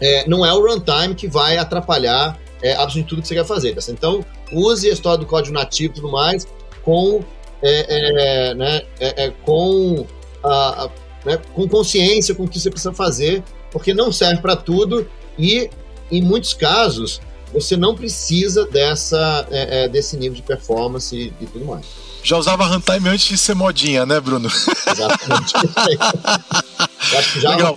é, 0.00 0.26
não 0.28 0.44
é 0.44 0.52
o 0.52 0.66
runtime 0.66 1.14
que 1.14 1.28
vai 1.28 1.56
atrapalhar 1.56 2.38
é, 2.64 2.72
absolutamente 2.72 3.08
tudo 3.08 3.22
que 3.22 3.28
você 3.28 3.34
quer 3.34 3.44
fazer. 3.44 3.74
Tá? 3.74 3.92
Então, 3.92 4.24
use 4.50 4.88
a 4.88 4.92
história 4.92 5.18
do 5.18 5.26
código 5.26 5.54
nativo 5.54 5.92
e 5.92 5.96
tudo 5.96 6.10
mais 6.10 6.46
com, 6.82 7.22
é, 7.62 8.50
é, 8.50 8.54
né, 8.54 8.82
é, 8.98 9.26
é 9.26 9.30
com, 9.44 10.06
a, 10.42 10.84
a, 10.84 10.90
né, 11.24 11.38
com 11.52 11.68
consciência 11.68 12.34
com 12.34 12.44
o 12.44 12.48
que 12.48 12.58
você 12.58 12.70
precisa 12.70 12.92
fazer, 12.92 13.44
porque 13.70 13.92
não 13.92 14.10
serve 14.10 14.40
para 14.40 14.56
tudo 14.56 15.06
e, 15.38 15.68
em 16.10 16.22
muitos 16.22 16.54
casos, 16.54 17.20
você 17.52 17.76
não 17.76 17.94
precisa 17.94 18.66
dessa, 18.66 19.46
é, 19.50 19.86
desse 19.88 20.16
nível 20.16 20.36
de 20.36 20.42
performance 20.42 21.14
e, 21.14 21.32
e 21.40 21.46
tudo 21.46 21.66
mais. 21.66 21.84
Já 22.22 22.38
usava 22.38 22.64
runtime 22.64 23.10
antes 23.10 23.28
de 23.28 23.36
ser 23.36 23.54
modinha, 23.54 24.06
né, 24.06 24.18
Bruno? 24.18 24.48
Exatamente. 24.48 25.54
acho 27.18 27.32
que 27.34 27.40
já 27.40 27.50
Legal. 27.50 27.74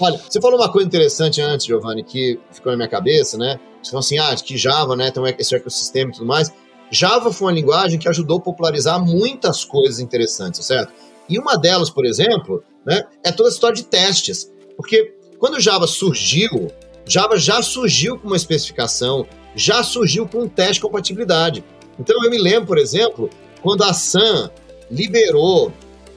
Olha, 0.00 0.18
você 0.26 0.40
falou 0.40 0.58
uma 0.58 0.70
coisa 0.70 0.88
interessante 0.88 1.42
antes, 1.42 1.66
Giovanni, 1.66 2.02
que 2.02 2.40
ficou 2.50 2.72
na 2.72 2.76
minha 2.78 2.88
cabeça, 2.88 3.36
né? 3.36 3.60
Você 3.82 3.90
falou 3.90 4.00
assim, 4.00 4.18
ah, 4.18 4.34
que 4.36 4.56
Java, 4.56 4.94
né, 4.96 5.10
tem 5.10 5.22
esse 5.38 5.54
ecossistema 5.54 6.10
e 6.10 6.14
tudo 6.14 6.26
mais. 6.26 6.52
Java 6.90 7.32
foi 7.32 7.48
uma 7.48 7.54
linguagem 7.54 7.98
que 7.98 8.08
ajudou 8.08 8.38
a 8.38 8.40
popularizar 8.40 9.02
muitas 9.04 9.64
coisas 9.64 10.00
interessantes, 10.00 10.64
certo? 10.66 10.92
E 11.28 11.38
uma 11.38 11.56
delas, 11.56 11.88
por 11.88 12.04
exemplo, 12.04 12.62
né, 12.84 13.04
é 13.24 13.30
toda 13.30 13.48
a 13.48 13.52
história 13.52 13.76
de 13.76 13.84
testes. 13.84 14.50
Porque 14.76 15.14
quando 15.38 15.60
Java 15.60 15.86
surgiu, 15.86 16.68
Java 17.06 17.36
já 17.36 17.62
surgiu 17.62 18.18
com 18.18 18.26
uma 18.26 18.36
especificação, 18.36 19.26
já 19.54 19.82
surgiu 19.82 20.26
com 20.26 20.42
um 20.42 20.48
teste 20.48 20.74
de 20.74 20.80
compatibilidade. 20.80 21.64
Então 21.98 22.22
eu 22.24 22.30
me 22.30 22.38
lembro, 22.38 22.66
por 22.66 22.78
exemplo, 22.78 23.30
quando 23.62 23.84
a 23.84 23.92
Sun 23.92 24.50
liberou 24.90 25.72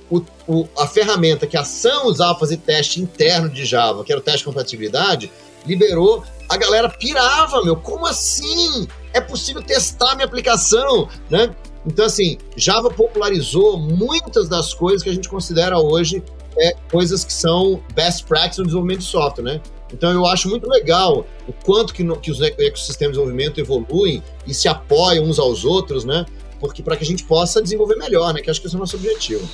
o, 0.10 0.22
o, 0.48 0.68
a 0.78 0.88
ferramenta 0.88 1.46
que 1.46 1.58
a 1.58 1.64
Sun 1.64 2.06
usava 2.06 2.34
para 2.34 2.40
fazer 2.42 2.58
teste 2.58 3.02
interno 3.02 3.50
de 3.50 3.66
Java, 3.66 4.04
que 4.04 4.12
era 4.12 4.20
o 4.20 4.24
teste 4.24 4.40
de 4.40 4.46
compatibilidade, 4.46 5.32
liberou, 5.66 6.24
a 6.50 6.58
galera 6.58 6.90
pirava, 6.90 7.64
meu, 7.64 7.76
como 7.76 8.06
assim? 8.06 8.88
É 9.14 9.22
possível 9.22 9.62
testar 9.62 10.16
minha 10.16 10.26
aplicação, 10.26 11.08
né? 11.30 11.56
Então, 11.86 12.06
assim, 12.06 12.38
Java 12.56 12.90
popularizou 12.90 13.78
muitas 13.78 14.48
das 14.48 14.74
coisas 14.74 15.04
que 15.04 15.10
a 15.10 15.14
gente 15.14 15.28
considera 15.28 15.78
hoje 15.78 16.24
é, 16.58 16.76
coisas 16.92 17.24
que 17.24 17.34
são 17.34 17.84
best 17.94 18.26
practice 18.26 18.60
no 18.60 18.66
desenvolvimento 18.66 19.00
de 19.00 19.06
software, 19.06 19.44
né? 19.44 19.62
Então, 19.92 20.12
eu 20.12 20.26
acho 20.26 20.50
muito 20.50 20.68
legal 20.68 21.26
o 21.48 21.54
quanto 21.54 21.94
que, 21.94 22.04
no, 22.04 22.20
que 22.20 22.32
os 22.32 22.42
ecossistemas 22.42 23.14
de 23.14 23.20
desenvolvimento 23.20 23.60
evoluem 23.60 24.24
e 24.48 24.54
se 24.54 24.68
apoiam 24.68 25.26
uns 25.26 25.38
aos 25.38 25.66
outros, 25.66 26.04
né? 26.04 26.26
porque 26.64 26.82
para 26.82 26.96
que 26.96 27.04
a 27.04 27.06
gente 27.06 27.26
possa 27.26 27.62
desenvolver 27.62 27.98
melhor, 27.98 28.34
né? 28.34 28.42
Que 28.42 28.50
acho 28.50 28.62
que 28.62 28.68
esse 28.68 28.76
é 28.76 28.78
o 28.78 28.80
nosso 28.80 28.96
objetivo. 28.96 29.46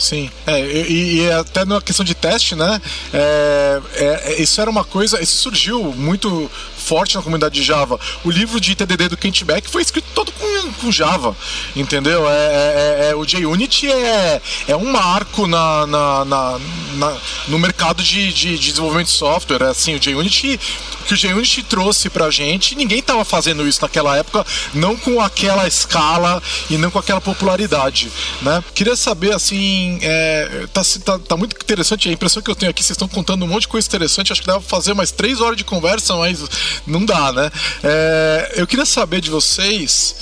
Sim, 0.00 0.30
é, 0.46 0.58
e, 0.60 1.20
e, 1.20 1.30
até 1.30 1.62
na 1.66 1.78
questão 1.78 2.02
de 2.02 2.14
teste, 2.14 2.56
né? 2.56 2.80
É, 3.12 3.82
é, 3.96 4.42
isso 4.42 4.58
era 4.58 4.70
uma 4.70 4.82
coisa, 4.82 5.22
isso 5.22 5.36
surgiu 5.36 5.92
muito 5.92 6.50
forte 6.80 7.14
na 7.14 7.22
comunidade 7.22 7.54
de 7.54 7.62
Java. 7.62 7.98
O 8.24 8.30
livro 8.30 8.60
de 8.60 8.74
TDD 8.74 9.08
do 9.08 9.16
Kent 9.16 9.44
Beck 9.44 9.68
foi 9.68 9.82
escrito 9.82 10.08
todo 10.14 10.32
com, 10.32 10.72
com 10.72 10.92
Java, 10.92 11.36
entendeu? 11.76 12.28
É, 12.28 12.32
é, 12.32 12.96
é, 13.06 13.10
é 13.10 13.14
o 13.14 13.24
JUnity 13.26 13.90
é, 13.90 14.40
é 14.68 14.76
um 14.76 14.90
marco 14.90 15.46
na, 15.46 15.86
na, 15.86 16.24
na, 16.24 16.60
na 16.94 17.16
no 17.48 17.58
mercado 17.58 18.02
de, 18.02 18.32
de, 18.32 18.58
de, 18.58 18.70
desenvolvimento 18.70 19.08
de 19.08 19.12
software. 19.12 19.62
É 19.62 19.68
assim, 19.68 19.94
o 19.94 20.02
JUnity, 20.02 20.58
que 21.06 21.14
o 21.14 21.16
JUnity 21.16 21.62
trouxe 21.62 22.08
pra 22.08 22.30
gente, 22.30 22.74
ninguém 22.74 23.00
estava 23.00 23.24
fazendo 23.24 23.66
isso 23.66 23.82
naquela 23.82 24.16
época, 24.16 24.46
não 24.74 24.96
com 24.96 25.20
aquela 25.20 25.66
escala 25.66 26.42
e 26.68 26.76
não 26.76 26.90
com 26.90 26.98
aquela 26.98 27.20
popularidade, 27.20 28.10
né? 28.42 28.62
Queria 28.74 28.96
saber, 28.96 29.34
assim, 29.34 29.98
é, 30.02 30.66
tá, 30.72 30.82
tá, 31.04 31.18
tá, 31.18 31.36
muito 31.36 31.56
interessante. 31.56 32.08
A 32.08 32.12
impressão 32.12 32.42
que 32.42 32.50
eu 32.50 32.54
tenho 32.54 32.70
aqui, 32.70 32.82
vocês 32.82 32.94
estão 32.94 33.08
contando 33.08 33.44
um 33.44 33.48
monte 33.48 33.62
de 33.62 33.68
coisa 33.68 33.86
interessante. 33.86 34.32
Acho 34.32 34.40
que 34.40 34.46
dá 34.46 34.54
pra 34.54 34.62
fazer 34.62 34.94
mais 34.94 35.10
três 35.10 35.40
horas 35.40 35.56
de 35.56 35.64
conversa, 35.64 36.14
mas 36.16 36.40
não 36.86 37.04
dá, 37.04 37.32
né? 37.32 37.50
É, 37.82 38.52
eu 38.56 38.66
queria 38.66 38.86
saber 38.86 39.20
de 39.20 39.30
vocês 39.30 40.14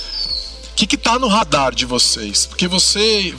que 0.79 0.87
que 0.87 0.97
tá 0.97 1.19
no 1.19 1.27
radar 1.27 1.75
de 1.75 1.85
vocês? 1.85 2.45
Porque 2.45 2.65
você, 2.65 3.35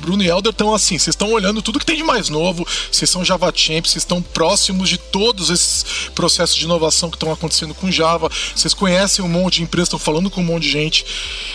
Bruno 0.00 0.24
e 0.24 0.26
Helder, 0.26 0.50
estão 0.50 0.74
assim, 0.74 0.98
vocês 0.98 1.14
estão 1.14 1.30
olhando 1.30 1.62
tudo 1.62 1.78
que 1.78 1.86
tem 1.86 1.96
de 1.96 2.02
mais 2.02 2.28
novo, 2.28 2.66
vocês 2.90 3.08
são 3.08 3.24
Java 3.24 3.52
Champs, 3.54 3.92
vocês 3.92 4.02
estão 4.02 4.20
próximos 4.20 4.88
de 4.88 4.98
todos 4.98 5.50
esses 5.50 5.84
processos 6.16 6.56
de 6.56 6.64
inovação 6.64 7.10
que 7.10 7.16
estão 7.16 7.30
acontecendo 7.30 7.74
com 7.74 7.92
Java, 7.92 8.28
vocês 8.56 8.74
conhecem 8.74 9.24
um 9.24 9.28
monte 9.28 9.58
de 9.58 9.62
empresas, 9.62 9.86
estão 9.86 10.00
falando 10.00 10.28
com 10.28 10.40
um 10.40 10.44
monte 10.44 10.64
de 10.64 10.70
gente. 10.70 11.06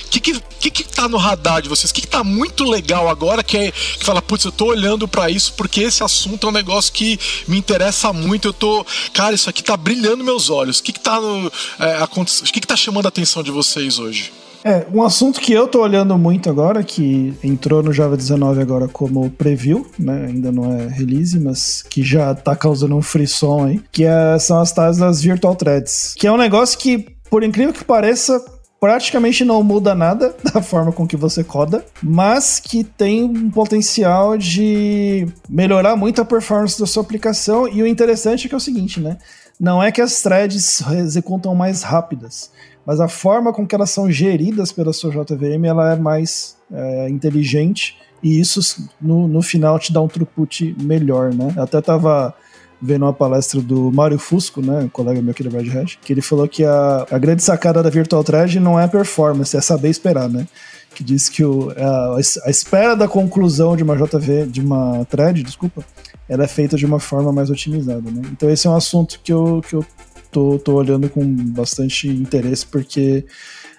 O 0.06 0.10
que 0.10 0.22
que, 0.22 0.42
que 0.62 0.72
que 0.72 0.84
tá 0.86 1.10
no 1.10 1.18
radar 1.18 1.62
de 1.62 1.68
vocês? 1.68 1.92
O 1.92 1.94
que 1.94 2.02
que 2.02 2.08
tá 2.08 2.24
muito 2.24 2.64
legal 2.64 3.10
agora 3.10 3.44
que, 3.44 3.58
é, 3.58 3.72
que 3.72 4.06
fala, 4.06 4.22
putz, 4.22 4.46
eu 4.46 4.54
tô 4.54 4.68
olhando 4.68 5.06
para 5.06 5.30
isso 5.30 5.52
porque 5.52 5.82
esse 5.82 6.02
assunto 6.02 6.48
é 6.48 6.50
um 6.50 6.54
negócio 6.54 6.94
que 6.94 7.20
me 7.46 7.58
interessa 7.58 8.14
muito, 8.14 8.48
eu 8.48 8.54
tô, 8.54 8.86
cara, 9.12 9.36
isso 9.36 9.50
aqui 9.50 9.62
tá 9.62 9.76
brilhando 9.76 10.24
meus 10.24 10.50
olhos. 10.50 10.80
O 10.80 10.84
que 10.84 10.94
que 10.94 11.00
tá 11.02 11.20
no, 11.20 11.52
é, 11.78 12.02
acontecendo? 12.02 12.48
O 12.48 12.54
que 12.54 12.62
que 12.62 12.68
tá 12.68 12.78
chamando 12.78 13.08
a 13.08 13.10
atenção 13.10 13.44
de 13.44 13.52
vocês 13.52 14.00
hoje? 14.00 14.32
É, 14.64 14.86
um 14.94 15.02
assunto 15.04 15.40
que 15.40 15.54
eu 15.54 15.68
tô 15.68 15.82
olhando 15.82 16.18
muito 16.18 16.50
agora, 16.50 16.84
que 16.84 17.34
entrou 17.44 17.82
no 17.82 17.94
Java 17.94 18.18
19 18.18 18.62
agora 18.62 18.88
como 18.88 19.30
preview, 19.32 19.86
né? 19.98 20.26
Ainda 20.28 20.52
não 20.52 20.74
é 20.74 20.88
release, 20.88 21.40
mas 21.40 21.82
que 21.84 22.04
já 22.04 22.34
tá 22.36 22.56
causando 22.56 22.96
um 22.96 23.02
frisson 23.02 23.66
aí, 23.66 23.82
que 23.92 24.04
é, 24.04 24.38
são 24.38 24.60
as 24.60 24.72
tais 24.72 24.98
das 24.98 25.22
Virtual 25.22 25.56
Threads. 25.56 26.14
Que 26.18 26.28
é 26.28 26.32
um 26.32 26.38
negócio 26.38 26.78
que, 26.78 27.08
por 27.30 27.44
incrível 27.44 27.74
que 27.74 27.86
pareça, 27.86 28.44
praticamente 28.80 29.46
não 29.46 29.64
muda 29.64 29.96
nada 29.96 30.36
da 30.54 30.62
forma 30.62 30.92
com 30.92 31.08
que 31.08 31.16
você 31.16 31.44
coda, 31.44 31.86
mas 32.02 32.60
que 32.60 32.84
tem 32.84 33.24
um 33.24 33.50
potencial 33.50 34.38
de 34.38 35.28
melhorar 35.50 35.96
muito 35.96 36.22
a 36.22 36.26
performance 36.26 36.80
da 36.80 36.86
sua 36.86 37.04
aplicação. 37.04 37.68
E 37.68 37.82
o 37.82 37.88
interessante 37.88 38.46
é 38.46 38.50
que 38.50 38.56
é 38.56 38.58
o 38.58 38.62
seguinte, 38.62 39.00
né? 39.00 39.18
Não 39.60 39.84
é 39.84 39.92
que 39.92 40.02
as 40.02 40.22
threads 40.22 40.82
executam 40.92 41.54
mais 41.54 41.84
rápidas 41.84 42.50
mas 42.86 43.00
a 43.00 43.08
forma 43.08 43.54
com 43.54 43.68
que 43.68 43.76
elas 43.76 43.90
são 43.90 44.12
geridas 44.12 44.72
pela 44.72 44.94
sua 44.94 45.12
JVM 45.12 45.66
ela 45.66 45.94
é 45.94 45.96
mais 45.96 46.58
é, 46.72 47.10
inteligente 47.10 47.98
e 48.22 48.40
isso 48.40 48.90
no, 49.02 49.28
no 49.28 49.42
final 49.42 49.80
te 49.80 49.94
dá 49.94 50.02
um 50.02 50.08
throughput 50.08 50.76
melhor, 50.82 51.34
né? 51.34 51.54
Eu 51.56 51.64
até 51.64 51.80
estava 51.80 52.34
vendo 52.82 53.04
uma 53.04 53.14
palestra 53.14 53.62
do 53.62 53.92
Mário 53.92 54.18
Fusco, 54.18 54.62
né, 54.62 54.84
um 54.84 54.90
colega 54.90 55.22
meu 55.22 55.32
aqui 55.32 55.44
da 55.44 55.50
Red 55.50 55.78
Hat, 55.78 56.00
que 56.02 56.14
ele 56.14 56.22
falou 56.22 56.48
que 56.48 56.64
a, 56.64 57.06
a 57.12 57.18
grande 57.18 57.44
sacada 57.44 57.84
da 57.84 57.90
Virtual 57.90 58.24
Thread 58.24 58.58
não 58.60 58.80
é 58.80 58.88
performance, 58.88 59.56
é 59.56 59.62
saber 59.62 59.90
esperar, 59.90 60.30
né? 60.30 60.48
Que 60.96 61.04
diz 61.04 61.30
que 61.30 61.44
o, 61.44 61.72
a, 61.72 62.18
a 62.46 62.50
espera 62.50 62.96
da 62.96 63.08
conclusão 63.08 63.76
de 63.76 63.84
uma 63.84 63.96
JV, 63.96 64.46
de 64.48 64.62
uma 64.62 65.06
thread, 65.06 65.44
desculpa, 65.44 65.84
ela 66.28 66.44
é 66.44 66.48
feita 66.48 66.78
de 66.78 66.86
uma 66.86 67.00
forma 67.00 67.32
mais 67.32 67.50
otimizada, 67.50 68.10
né? 68.10 68.22
Então 68.32 68.50
esse 68.50 68.66
é 68.66 68.70
um 68.70 68.76
assunto 68.76 69.20
que 69.24 69.32
eu, 69.32 69.62
que 69.68 69.76
eu 69.76 69.86
tô, 70.32 70.60
tô 70.60 70.74
olhando 70.74 71.10
com 71.10 71.24
bastante 71.26 72.08
interesse, 72.08 72.66
porque 72.66 73.26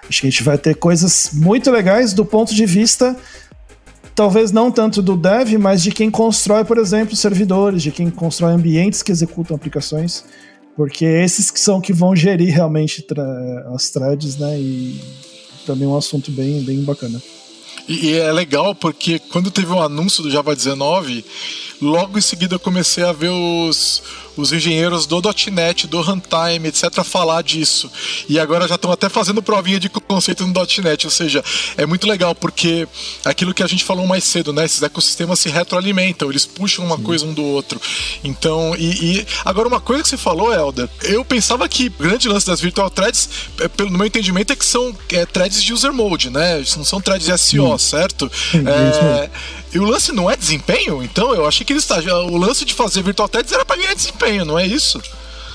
acho 0.09 0.21
que 0.21 0.27
a 0.27 0.31
gente 0.31 0.43
vai 0.43 0.59
ter 0.59 0.75
coisas 0.77 1.31
muito 1.33 1.71
legais 1.71 2.13
do 2.13 2.25
ponto 2.25 2.55
de 2.55 2.67
vista 2.67 3.17
talvez 4.21 4.53
não 4.53 4.71
tanto 4.71 5.01
do 5.01 5.17
dev, 5.17 5.55
mas 5.59 5.83
de 5.83 5.91
quem 5.91 6.11
constrói, 6.11 6.63
por 6.63 6.77
exemplo, 6.77 7.17
servidores, 7.17 7.83
de 7.83 7.91
quem 7.91 8.11
constrói 8.11 8.53
ambientes 8.53 9.03
que 9.03 9.11
executam 9.11 9.57
aplicações, 9.57 10.27
porque 10.77 11.07
esses 11.07 11.51
que 11.51 11.59
são 11.59 11.81
que 11.81 11.91
vão 11.91 12.15
gerir 12.15 12.53
realmente 12.53 13.03
as 13.73 13.89
threads, 13.89 14.37
né? 14.37 14.61
E 14.61 15.01
também 15.65 15.89
um 15.89 15.97
assunto 15.97 16.31
bem, 16.31 16.63
bem 16.63 16.83
bacana. 16.85 17.19
E, 17.89 18.09
e 18.09 18.19
é 18.19 18.31
legal 18.31 18.75
porque 18.75 19.19
quando 19.19 19.51
teve 19.51 19.73
o 19.73 19.77
um 19.77 19.83
anúncio 19.83 20.23
do 20.23 20.31
Java 20.31 20.55
19, 20.55 21.25
logo 21.81 22.19
em 22.19 22.21
seguida 22.21 22.55
eu 22.55 22.61
comecei 22.61 23.05
a 23.05 23.13
ver 23.13 23.31
os, 23.31 24.03
os 24.37 24.53
engenheiros 24.53 25.07
do 25.07 25.21
.NET, 25.51 25.87
do 25.87 26.01
Runtime, 26.01 26.69
etc., 26.69 27.03
falar 27.05 27.43
disso. 27.43 27.91
E 28.29 28.39
agora 28.39 28.69
já 28.69 28.75
estão 28.75 28.93
até 28.93 29.09
fazendo 29.09 29.43
provinha 29.43 29.81
de 29.81 29.89
conceito 29.89 30.47
no 30.47 30.53
.NET, 30.53 31.07
ou 31.07 31.11
seja, 31.11 31.43
é 31.77 31.87
muito 31.87 32.07
legal 32.07 32.35
porque 32.35 32.87
aquilo 33.25 33.55
que 33.55 33.63
a 33.63 33.67
gente 33.67 33.85
falou 33.85 34.07
mais 34.07 34.25
cedo, 34.25 34.53
né? 34.53 34.65
Esses 34.65 34.83
ecossistemas 34.83 35.39
se 35.39 35.49
retroalimentam, 35.49 36.31
eles 36.31 36.47
puxam 36.47 36.85
uma 36.85 36.97
Sim. 36.97 37.03
coisa 37.03 37.27
um 37.27 37.33
do 37.33 37.45
outro. 37.45 37.81
Então, 38.23 38.75
e, 38.77 39.19
e, 39.19 39.27
agora 39.45 39.69
uma 39.69 39.81
coisa 39.81 40.03
que 40.03 40.09
você 40.09 40.17
falou, 40.17 40.53
Helder, 40.53 40.89
eu 41.03 41.25
pensava 41.25 41.69
que 41.69 41.87
o 41.87 42.03
grande 42.03 42.29
lance 42.29 42.47
das 42.47 42.61
virtual 42.61 42.91
threads, 42.91 43.29
é, 43.61 43.69
pelo 43.69 43.91
meu 43.91 44.07
entendimento, 44.07 44.53
é 44.53 44.57
que 44.57 44.65
são 44.65 44.95
é, 45.13 45.25
threads 45.25 45.63
de 45.63 45.73
user 45.73 45.93
mode, 45.93 46.31
né? 46.31 46.63
Não 46.77 46.85
são 46.85 47.01
threads 47.01 47.27
SO, 47.41 47.79
Sim. 47.79 47.79
certo? 47.79 48.31
É, 48.55 49.31
e 49.73 49.79
o 49.79 49.85
lance 49.85 50.13
não 50.13 50.31
é 50.31 50.37
desempenho? 50.37 51.03
Então, 51.03 51.35
eu 51.35 51.47
achei 51.47 51.65
que 51.65 51.73
eles 51.73 51.89
o 51.89 52.37
lance 52.37 52.65
de 52.65 52.75
fazer 52.75 53.03
virtual 53.03 53.29
threads 53.29 53.53
era 53.53 53.65
para 53.65 53.77
ganhar 53.77 53.95
desempenho, 53.95 54.45
não 54.45 54.59
é 54.59 54.67
isso? 54.67 55.01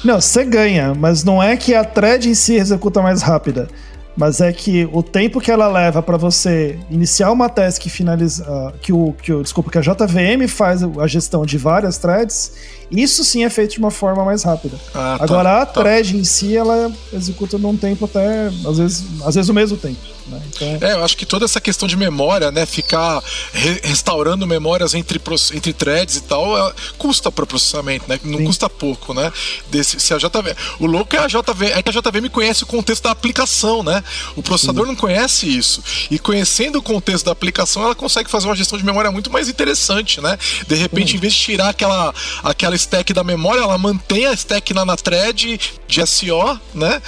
Não, 0.04 0.22
você 0.22 0.44
ganha, 0.44 0.94
mas 0.94 1.24
não 1.24 1.42
é 1.42 1.58
que 1.58 1.74
a 1.74 1.84
thread 1.84 2.30
em 2.30 2.36
si 2.36 2.56
executa 2.56 3.02
mais 3.02 3.22
rápida. 3.22 3.68
Mas 4.16 4.40
é 4.40 4.54
que 4.54 4.88
o 4.94 5.04
tempo 5.04 5.42
que 5.42 5.52
ela 5.52 5.68
leva 5.68 6.02
para 6.02 6.16
você 6.16 6.80
iniciar 6.90 7.32
uma 7.32 7.50
task 7.50 7.86
e 7.86 7.90
finalizar. 7.90 8.72
Que 8.82 8.94
o, 8.94 9.14
que 9.14 9.34
o, 9.34 9.44
desculpa, 9.44 9.70
que 9.70 9.78
a 9.78 9.82
JVM 9.82 10.48
faz 10.48 10.82
a 10.84 11.08
gestão 11.08 11.46
de 11.46 11.58
várias 11.58 11.98
threads 11.98 12.54
isso 12.91 13.24
sim 13.24 13.44
é 13.44 13.49
feito 13.49 13.72
de 13.72 13.80
uma 13.80 13.91
forma 13.91 14.24
mais 14.24 14.44
rápida. 14.44 14.78
Ah, 14.94 15.16
tá, 15.18 15.24
Agora 15.24 15.62
a 15.62 15.66
tá. 15.66 15.82
thread 15.82 16.16
em 16.16 16.24
si, 16.24 16.56
ela 16.56 16.91
executa 17.12 17.57
num 17.57 17.76
tempo 17.76 18.06
até, 18.06 18.48
às 18.48 18.78
vezes, 18.78 19.03
às 19.24 19.36
vezes 19.36 19.49
o 19.49 19.53
mesmo 19.53 19.78
tempo. 19.78 20.16
Né? 20.28 20.41
Então... 20.48 20.78
É, 20.82 20.94
eu 20.94 21.03
acho 21.03 21.16
que 21.16 21.26
toda 21.26 21.45
essa 21.45 21.62
questão 21.62 21.88
de 21.88 21.95
memória, 21.95 22.52
né, 22.52 22.66
ficar 22.66 23.22
re 23.53 23.80
restaurando 23.84 24.48
memórias 24.48 24.94
entre, 24.94 25.22
entre 25.53 25.74
threads 25.74 26.18
e 26.18 26.22
tal, 26.22 26.57
é, 26.57 26.74
custa 26.98 27.32
para 27.32 27.45
processamento, 27.45 28.06
né? 28.07 28.20
Não 28.24 28.40
sim. 28.40 28.45
custa 28.45 28.70
pouco, 28.70 29.14
né? 29.14 29.32
Desse, 29.70 29.99
se 29.99 30.14
a 30.14 30.18
JV, 30.18 30.56
o 30.80 30.86
louco 30.86 31.16
é 31.16 31.20
a 31.20 31.28
JV, 31.28 31.68
é 31.68 31.82
que 31.82 31.90
a 31.90 31.94
JVM 31.94 32.30
conhece 32.32 32.64
o 32.64 32.66
contexto 32.66 33.03
da 33.03 33.12
aplicação, 33.12 33.84
né? 33.84 34.03
O 34.36 34.41
processador 34.41 34.84
uhum. 34.84 34.91
não 34.91 34.95
conhece 34.95 35.45
isso. 35.48 35.84
E 36.10 36.18
conhecendo 36.18 36.80
o 36.80 36.82
contexto 36.82 37.26
da 37.26 37.32
aplicação, 37.32 37.84
ela 37.84 37.95
consegue 37.95 38.30
fazer 38.30 38.48
uma 38.48 38.56
gestão 38.56 38.78
de 38.78 38.86
memória 38.86 39.12
muito 39.12 39.32
mais 39.32 39.48
interessante, 39.48 40.20
né? 40.22 40.38
De 40.68 40.76
repente, 40.76 41.14
uhum. 41.14 41.18
em 41.18 41.22
vez 41.22 41.34
de 41.34 41.40
tirar 41.40 41.70
aquela, 41.70 42.14
aquela 42.44 42.74
stack 42.76 43.14
da 43.14 43.23
memória, 43.23 43.61
ela 43.61 43.77
mantém 43.77 44.26
a 44.26 44.34
stack 44.34 44.73
na, 44.73 44.85
na 44.85 44.95
thread 44.95 45.60
de 45.88 46.07
SO, 46.07 46.60
né? 46.73 47.02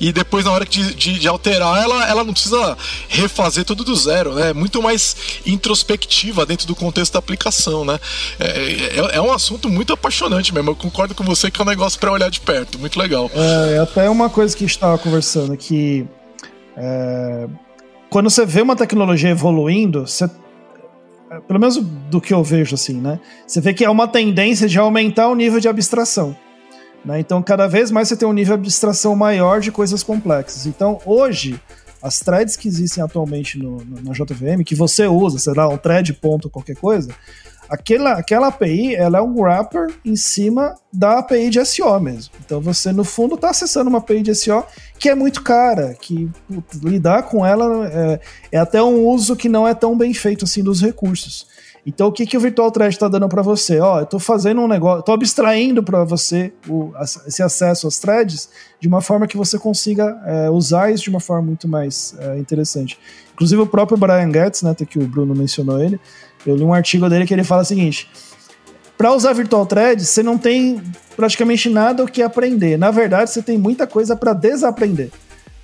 E 0.00 0.12
depois, 0.12 0.44
na 0.44 0.52
hora 0.52 0.64
de, 0.64 0.94
de, 0.94 1.18
de 1.18 1.28
alterar, 1.28 1.82
ela, 1.82 2.08
ela 2.08 2.24
não 2.24 2.32
precisa 2.32 2.76
refazer 3.08 3.64
tudo 3.64 3.84
do 3.84 3.94
zero, 3.96 4.34
né? 4.34 4.50
É 4.50 4.52
muito 4.52 4.82
mais 4.82 5.16
introspectiva 5.46 6.44
dentro 6.46 6.66
do 6.66 6.74
contexto 6.74 7.12
da 7.12 7.18
aplicação, 7.18 7.84
né? 7.84 7.98
É, 8.38 8.46
é, 8.46 9.16
é 9.16 9.20
um 9.20 9.32
assunto 9.32 9.68
muito 9.68 9.92
apaixonante 9.92 10.52
mesmo. 10.54 10.70
Eu 10.70 10.76
concordo 10.76 11.14
com 11.14 11.24
você 11.24 11.50
que 11.50 11.60
é 11.60 11.64
um 11.64 11.68
negócio 11.68 11.98
para 11.98 12.12
olhar 12.12 12.30
de 12.30 12.40
perto, 12.40 12.78
muito 12.78 12.98
legal. 12.98 13.30
É, 13.34 13.78
até 13.78 14.08
uma 14.08 14.28
coisa 14.28 14.56
que 14.56 14.64
a 14.64 14.66
gente 14.66 14.76
estava 14.76 14.98
conversando 14.98 15.56
que 15.56 16.06
é, 16.76 17.48
quando 18.10 18.30
você 18.30 18.46
vê 18.46 18.62
uma 18.62 18.76
tecnologia 18.76 19.30
evoluindo, 19.30 20.06
você, 20.06 20.30
pelo 21.40 21.60
menos 21.60 21.76
do 21.76 22.20
que 22.20 22.32
eu 22.32 22.42
vejo 22.42 22.74
assim, 22.74 23.00
né? 23.00 23.20
Você 23.46 23.60
vê 23.60 23.72
que 23.74 23.84
é 23.84 23.90
uma 23.90 24.08
tendência 24.08 24.68
de 24.68 24.78
aumentar 24.78 25.28
o 25.28 25.34
nível 25.34 25.60
de 25.60 25.68
abstração. 25.68 26.36
Né? 27.04 27.20
Então, 27.20 27.42
cada 27.42 27.66
vez 27.66 27.90
mais 27.90 28.08
você 28.08 28.16
tem 28.16 28.26
um 28.26 28.32
nível 28.32 28.56
de 28.56 28.62
abstração 28.62 29.14
maior 29.14 29.60
de 29.60 29.70
coisas 29.70 30.02
complexas. 30.02 30.66
Então, 30.66 30.98
hoje, 31.04 31.60
as 32.02 32.20
threads 32.20 32.56
que 32.56 32.68
existem 32.68 33.02
atualmente 33.02 33.58
no, 33.58 33.78
no, 33.78 34.00
na 34.02 34.12
JVM, 34.12 34.62
que 34.64 34.74
você 34.74 35.06
usa, 35.06 35.38
sei 35.38 35.54
lá, 35.54 35.68
um 35.68 35.76
thread 35.76 36.12
ponto 36.14 36.50
qualquer 36.50 36.76
coisa, 36.76 37.10
aquela, 37.74 38.12
aquela 38.12 38.46
API 38.48 38.94
ela 38.94 39.18
é 39.18 39.22
um 39.22 39.40
wrapper 39.40 39.92
em 40.04 40.16
cima 40.16 40.74
da 40.92 41.18
API 41.18 41.50
de 41.50 41.64
SEO 41.64 42.00
mesmo. 42.00 42.32
Então 42.44 42.60
você, 42.60 42.92
no 42.92 43.04
fundo, 43.04 43.34
está 43.34 43.50
acessando 43.50 43.90
uma 43.90 43.98
API 43.98 44.22
de 44.22 44.34
SEO 44.34 44.64
que 44.98 45.08
é 45.08 45.14
muito 45.14 45.42
cara, 45.42 45.94
que 46.00 46.30
putz, 46.48 46.78
lidar 46.78 47.24
com 47.24 47.44
ela 47.44 47.86
é, 47.88 48.20
é, 48.52 48.58
até 48.58 48.82
um 48.82 49.06
uso 49.06 49.36
que 49.36 49.48
não 49.48 49.66
é 49.66 49.74
tão 49.74 49.96
bem 49.96 50.14
feito 50.14 50.44
assim 50.44 50.62
dos 50.62 50.80
recursos. 50.80 51.46
Então, 51.86 52.08
o 52.08 52.12
que, 52.12 52.24
que 52.24 52.36
o 52.36 52.40
Virtual 52.40 52.70
Thread 52.70 52.94
está 52.94 53.08
dando 53.08 53.28
para 53.28 53.42
você? 53.42 53.78
Ó, 53.78 53.98
eu 53.98 54.04
estou 54.04 54.18
fazendo 54.18 54.62
um 54.62 54.66
negócio, 54.66 55.00
estou 55.00 55.14
abstraindo 55.14 55.82
para 55.82 56.02
você 56.02 56.50
o, 56.66 56.92
esse 57.26 57.42
acesso 57.42 57.86
às 57.86 57.98
threads 57.98 58.48
de 58.80 58.88
uma 58.88 59.02
forma 59.02 59.26
que 59.26 59.36
você 59.36 59.58
consiga 59.58 60.18
é, 60.24 60.48
usar 60.48 60.90
isso 60.90 61.04
de 61.04 61.10
uma 61.10 61.20
forma 61.20 61.42
muito 61.42 61.68
mais 61.68 62.16
é, 62.18 62.38
interessante. 62.38 62.98
Inclusive, 63.34 63.60
o 63.60 63.66
próprio 63.66 63.98
Brian 63.98 64.32
Getz, 64.32 64.62
né, 64.62 64.74
que 64.74 64.98
o 64.98 65.06
Bruno 65.06 65.34
mencionou 65.34 65.82
ele, 65.82 66.00
eu 66.46 66.56
li 66.56 66.64
um 66.64 66.74
artigo 66.74 67.08
dele 67.08 67.26
que 67.26 67.34
ele 67.34 67.44
fala 67.44 67.62
o 67.62 67.64
seguinte: 67.64 68.08
para 68.96 69.12
usar 69.12 69.32
Virtual 69.32 69.66
Thread, 69.66 70.04
você 70.04 70.22
não 70.22 70.38
tem 70.38 70.82
praticamente 71.16 71.68
nada 71.68 72.02
o 72.04 72.06
que 72.08 72.22
aprender. 72.22 72.78
Na 72.78 72.90
verdade, 72.90 73.30
você 73.30 73.42
tem 73.42 73.58
muita 73.58 73.86
coisa 73.86 74.16
para 74.16 74.32
desaprender. 74.32 75.10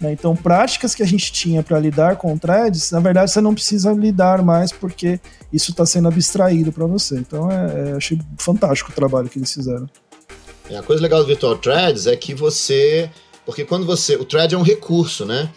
Né? 0.00 0.12
Então, 0.12 0.34
práticas 0.34 0.94
que 0.94 1.02
a 1.02 1.06
gente 1.06 1.30
tinha 1.30 1.62
para 1.62 1.78
lidar 1.78 2.16
com 2.16 2.36
threads, 2.38 2.90
na 2.90 3.00
verdade, 3.00 3.30
você 3.30 3.40
não 3.40 3.54
precisa 3.54 3.92
lidar 3.92 4.42
mais 4.42 4.72
porque 4.72 5.20
isso 5.52 5.72
está 5.72 5.84
sendo 5.84 6.08
abstraído 6.08 6.72
para 6.72 6.86
você. 6.86 7.18
Então, 7.18 7.50
é, 7.50 7.90
é, 7.90 7.92
achei 7.92 8.18
fantástico 8.38 8.90
o 8.90 8.94
trabalho 8.94 9.28
que 9.28 9.38
eles 9.38 9.52
fizeram. 9.52 9.88
É, 10.70 10.76
a 10.76 10.82
coisa 10.82 11.02
legal 11.02 11.20
do 11.20 11.26
Virtual 11.26 11.56
Threads 11.58 12.06
é 12.06 12.16
que 12.16 12.32
você. 12.32 13.10
Porque 13.44 13.64
quando 13.64 13.84
você. 13.84 14.16
O 14.16 14.24
thread 14.24 14.54
é 14.54 14.58
um 14.58 14.62
recurso, 14.62 15.26
né? 15.26 15.50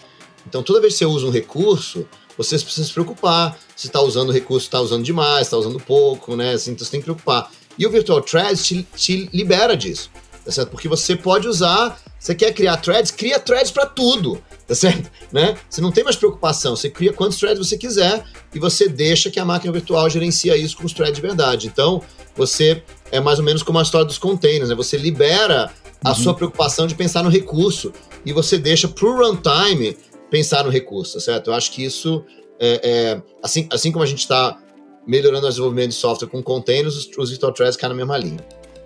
Então, 0.47 0.61
toda 0.61 0.81
vez 0.81 0.93
que 0.93 0.99
você 0.99 1.05
usa 1.05 1.25
um 1.25 1.29
recurso, 1.29 2.05
você 2.38 2.57
precisa 2.57 2.88
se 2.88 2.93
preocupar 2.93 3.57
se 3.76 3.88
está 3.88 4.01
usando 4.01 4.30
o 4.30 4.31
recurso, 4.31 4.68
está 4.68 4.80
usando 4.80 5.03
demais, 5.03 5.47
está 5.47 5.57
usando 5.57 5.80
pouco, 5.80 6.35
né? 6.35 6.53
Assim, 6.53 6.72
então 6.72 6.85
você 6.85 6.91
tem 6.91 6.99
que 6.99 7.05
preocupar. 7.05 7.51
E 7.77 7.85
o 7.85 7.89
Virtual 7.89 8.22
Threads 8.22 8.65
te, 8.65 8.88
te 8.95 9.30
libera 9.34 9.76
disso, 9.76 10.10
tá 10.45 10.51
certo? 10.51 10.69
Porque 10.69 10.88
você 10.88 11.15
pode 11.15 11.47
usar 11.47 11.99
você 12.23 12.34
quer 12.34 12.53
criar 12.53 12.77
threads? 12.77 13.11
Cria 13.11 13.38
threads 13.38 13.69
para 13.69 13.85
tudo, 13.85 14.41
tá 14.65 14.73
certo? 14.73 15.11
Né? 15.30 15.57
Você 15.68 15.81
não 15.81 15.91
tem 15.91 16.03
mais 16.03 16.15
preocupação, 16.15 16.76
você 16.76 16.89
cria 16.89 17.11
quantos 17.11 17.39
threads 17.39 17.57
você 17.57 17.76
quiser 17.76 18.23
e 18.53 18.60
você 18.60 18.88
deixa 18.88 19.31
que 19.31 19.39
a 19.39 19.45
máquina 19.45 19.73
virtual 19.73 20.07
gerencia 20.10 20.55
isso 20.55 20.77
com 20.77 20.85
os 20.85 20.93
threads 20.93 21.15
de 21.15 21.22
verdade. 21.22 21.68
Então, 21.68 22.03
você 22.35 22.84
é 23.11 23.19
mais 23.19 23.39
ou 23.39 23.45
menos 23.45 23.64
como 23.64 23.80
a 23.80 23.81
história 23.81 24.05
dos 24.05 24.19
containers, 24.19 24.69
né? 24.69 24.76
Você 24.76 24.95
libera 24.95 25.73
a 26.03 26.10
uhum. 26.10 26.15
sua 26.15 26.34
preocupação 26.35 26.85
de 26.85 26.93
pensar 26.93 27.23
no 27.23 27.30
recurso 27.30 27.91
e 28.23 28.31
você 28.31 28.57
deixa 28.57 28.88
pro 28.88 29.18
runtime 29.18 29.97
pensar 30.34 30.64
no 30.64 30.72
recurso, 30.72 31.22
certo? 31.22 31.51
Eu 31.51 31.53
acho 31.53 31.72
que 31.72 31.85
isso 31.85 32.26
é, 32.60 32.81
é 32.84 33.22
assim, 33.43 33.68
assim 33.72 33.91
como 33.91 34.03
a 34.03 34.07
gente 34.07 34.22
está 34.22 34.57
melhorando 35.05 35.45
o 35.45 35.49
desenvolvimento 35.49 35.89
de 35.89 35.93
software 35.93 36.27
com 36.27 36.41
containers, 36.41 36.95
os, 36.95 37.10
os 37.15 37.30
virtual 37.30 37.53
threads 37.53 37.77
caem 37.77 37.93
na 37.93 37.95
mesma 37.95 38.18
linha. 38.18 38.39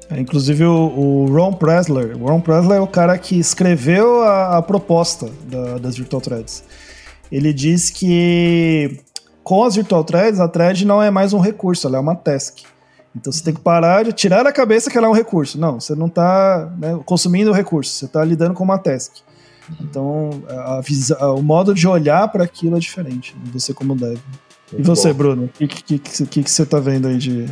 É, 0.09 0.19
inclusive 0.19 0.65
o, 0.65 0.75
o, 0.75 1.25
Ron 1.27 1.53
Presler. 1.53 2.21
O 2.21 2.27
Ron 2.27 2.41
Presler 2.41 2.79
é 2.79 2.81
o 2.81 2.87
cara 2.87 3.17
que 3.17 3.39
escreveu 3.39 4.23
a, 4.23 4.57
a 4.57 4.61
proposta 4.61 5.31
da, 5.45 5.77
das 5.77 5.95
Virtual 5.95 6.21
Threads. 6.21 6.65
Ele 7.31 7.53
diz 7.53 7.89
que 7.89 8.99
com 9.41 9.63
as 9.63 9.77
Virtual 9.77 10.03
Threads, 10.03 10.41
a 10.41 10.49
thread 10.49 10.85
não 10.85 11.01
é 11.01 11.09
mais 11.09 11.31
um 11.31 11.39
recurso, 11.39 11.87
ela 11.87 11.95
é 11.95 11.99
uma 12.01 12.15
task. 12.15 12.59
Então 13.15 13.31
você 13.31 13.41
tem 13.41 13.53
que 13.53 13.61
parar 13.61 14.03
de 14.03 14.11
tirar 14.11 14.43
da 14.43 14.51
cabeça 14.51 14.91
que 14.91 14.97
ela 14.97 15.07
é 15.07 15.09
um 15.09 15.13
recurso. 15.13 15.57
Não, 15.57 15.79
você 15.79 15.95
não 15.95 16.07
está 16.07 16.73
né, 16.77 16.99
consumindo 17.05 17.51
o 17.51 17.53
recurso, 17.53 17.89
você 17.93 18.05
está 18.05 18.21
lidando 18.25 18.53
com 18.53 18.65
uma 18.65 18.77
task. 18.77 19.25
Então 19.81 20.43
a, 20.47 20.81
a, 21.19 21.33
o 21.33 21.41
modo 21.41 21.73
de 21.73 21.87
olhar 21.87 22.27
para 22.29 22.43
aquilo 22.43 22.77
é 22.77 22.79
diferente, 22.79 23.35
né, 23.35 23.51
você 23.53 23.73
como 23.73 23.95
deve. 23.95 24.19
Muito 24.71 24.81
e 24.81 24.83
você, 24.83 25.13
bom. 25.13 25.17
Bruno? 25.17 25.45
O 25.45 25.47
que, 25.49 25.67
que, 25.67 25.99
que, 25.99 26.43
que, 26.43 26.49
você 26.49 26.63
está 26.63 26.79
vendo 26.79 27.07
aí 27.07 27.17
de, 27.17 27.45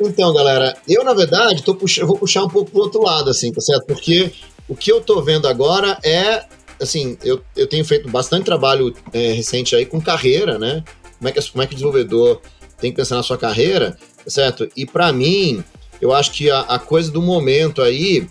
então, 0.00 0.32
galera, 0.32 0.76
eu 0.88 1.02
na 1.02 1.12
verdade 1.12 1.62
tô 1.62 1.74
pux... 1.74 1.98
eu 1.98 2.06
vou 2.06 2.16
puxar 2.16 2.44
um 2.44 2.48
pouco 2.48 2.70
pro 2.70 2.82
outro 2.82 3.02
lado, 3.02 3.30
assim, 3.30 3.50
tá 3.50 3.60
certo? 3.60 3.86
Porque 3.86 4.30
o 4.68 4.76
que 4.76 4.92
eu 4.92 5.00
tô 5.00 5.20
vendo 5.20 5.48
agora 5.48 5.98
é, 6.04 6.44
assim, 6.80 7.16
eu, 7.22 7.42
eu 7.56 7.66
tenho 7.66 7.84
feito 7.84 8.08
bastante 8.08 8.44
trabalho 8.44 8.94
é, 9.12 9.32
recente 9.32 9.74
aí 9.74 9.84
com 9.84 10.00
carreira, 10.00 10.58
né? 10.58 10.84
Como 11.18 11.28
é, 11.28 11.32
que, 11.32 11.50
como 11.50 11.62
é 11.62 11.66
que 11.66 11.72
o 11.72 11.76
desenvolvedor 11.76 12.40
tem 12.80 12.92
que 12.92 12.96
pensar 12.96 13.16
na 13.16 13.24
sua 13.24 13.36
carreira, 13.36 13.98
tá 14.24 14.30
certo? 14.30 14.68
E 14.76 14.86
para 14.86 15.12
mim, 15.12 15.64
eu 16.00 16.14
acho 16.14 16.30
que 16.30 16.48
a, 16.48 16.60
a, 16.60 16.78
coisa 16.78 17.10
do 17.10 17.20
momento 17.20 17.82
aí 17.82 18.28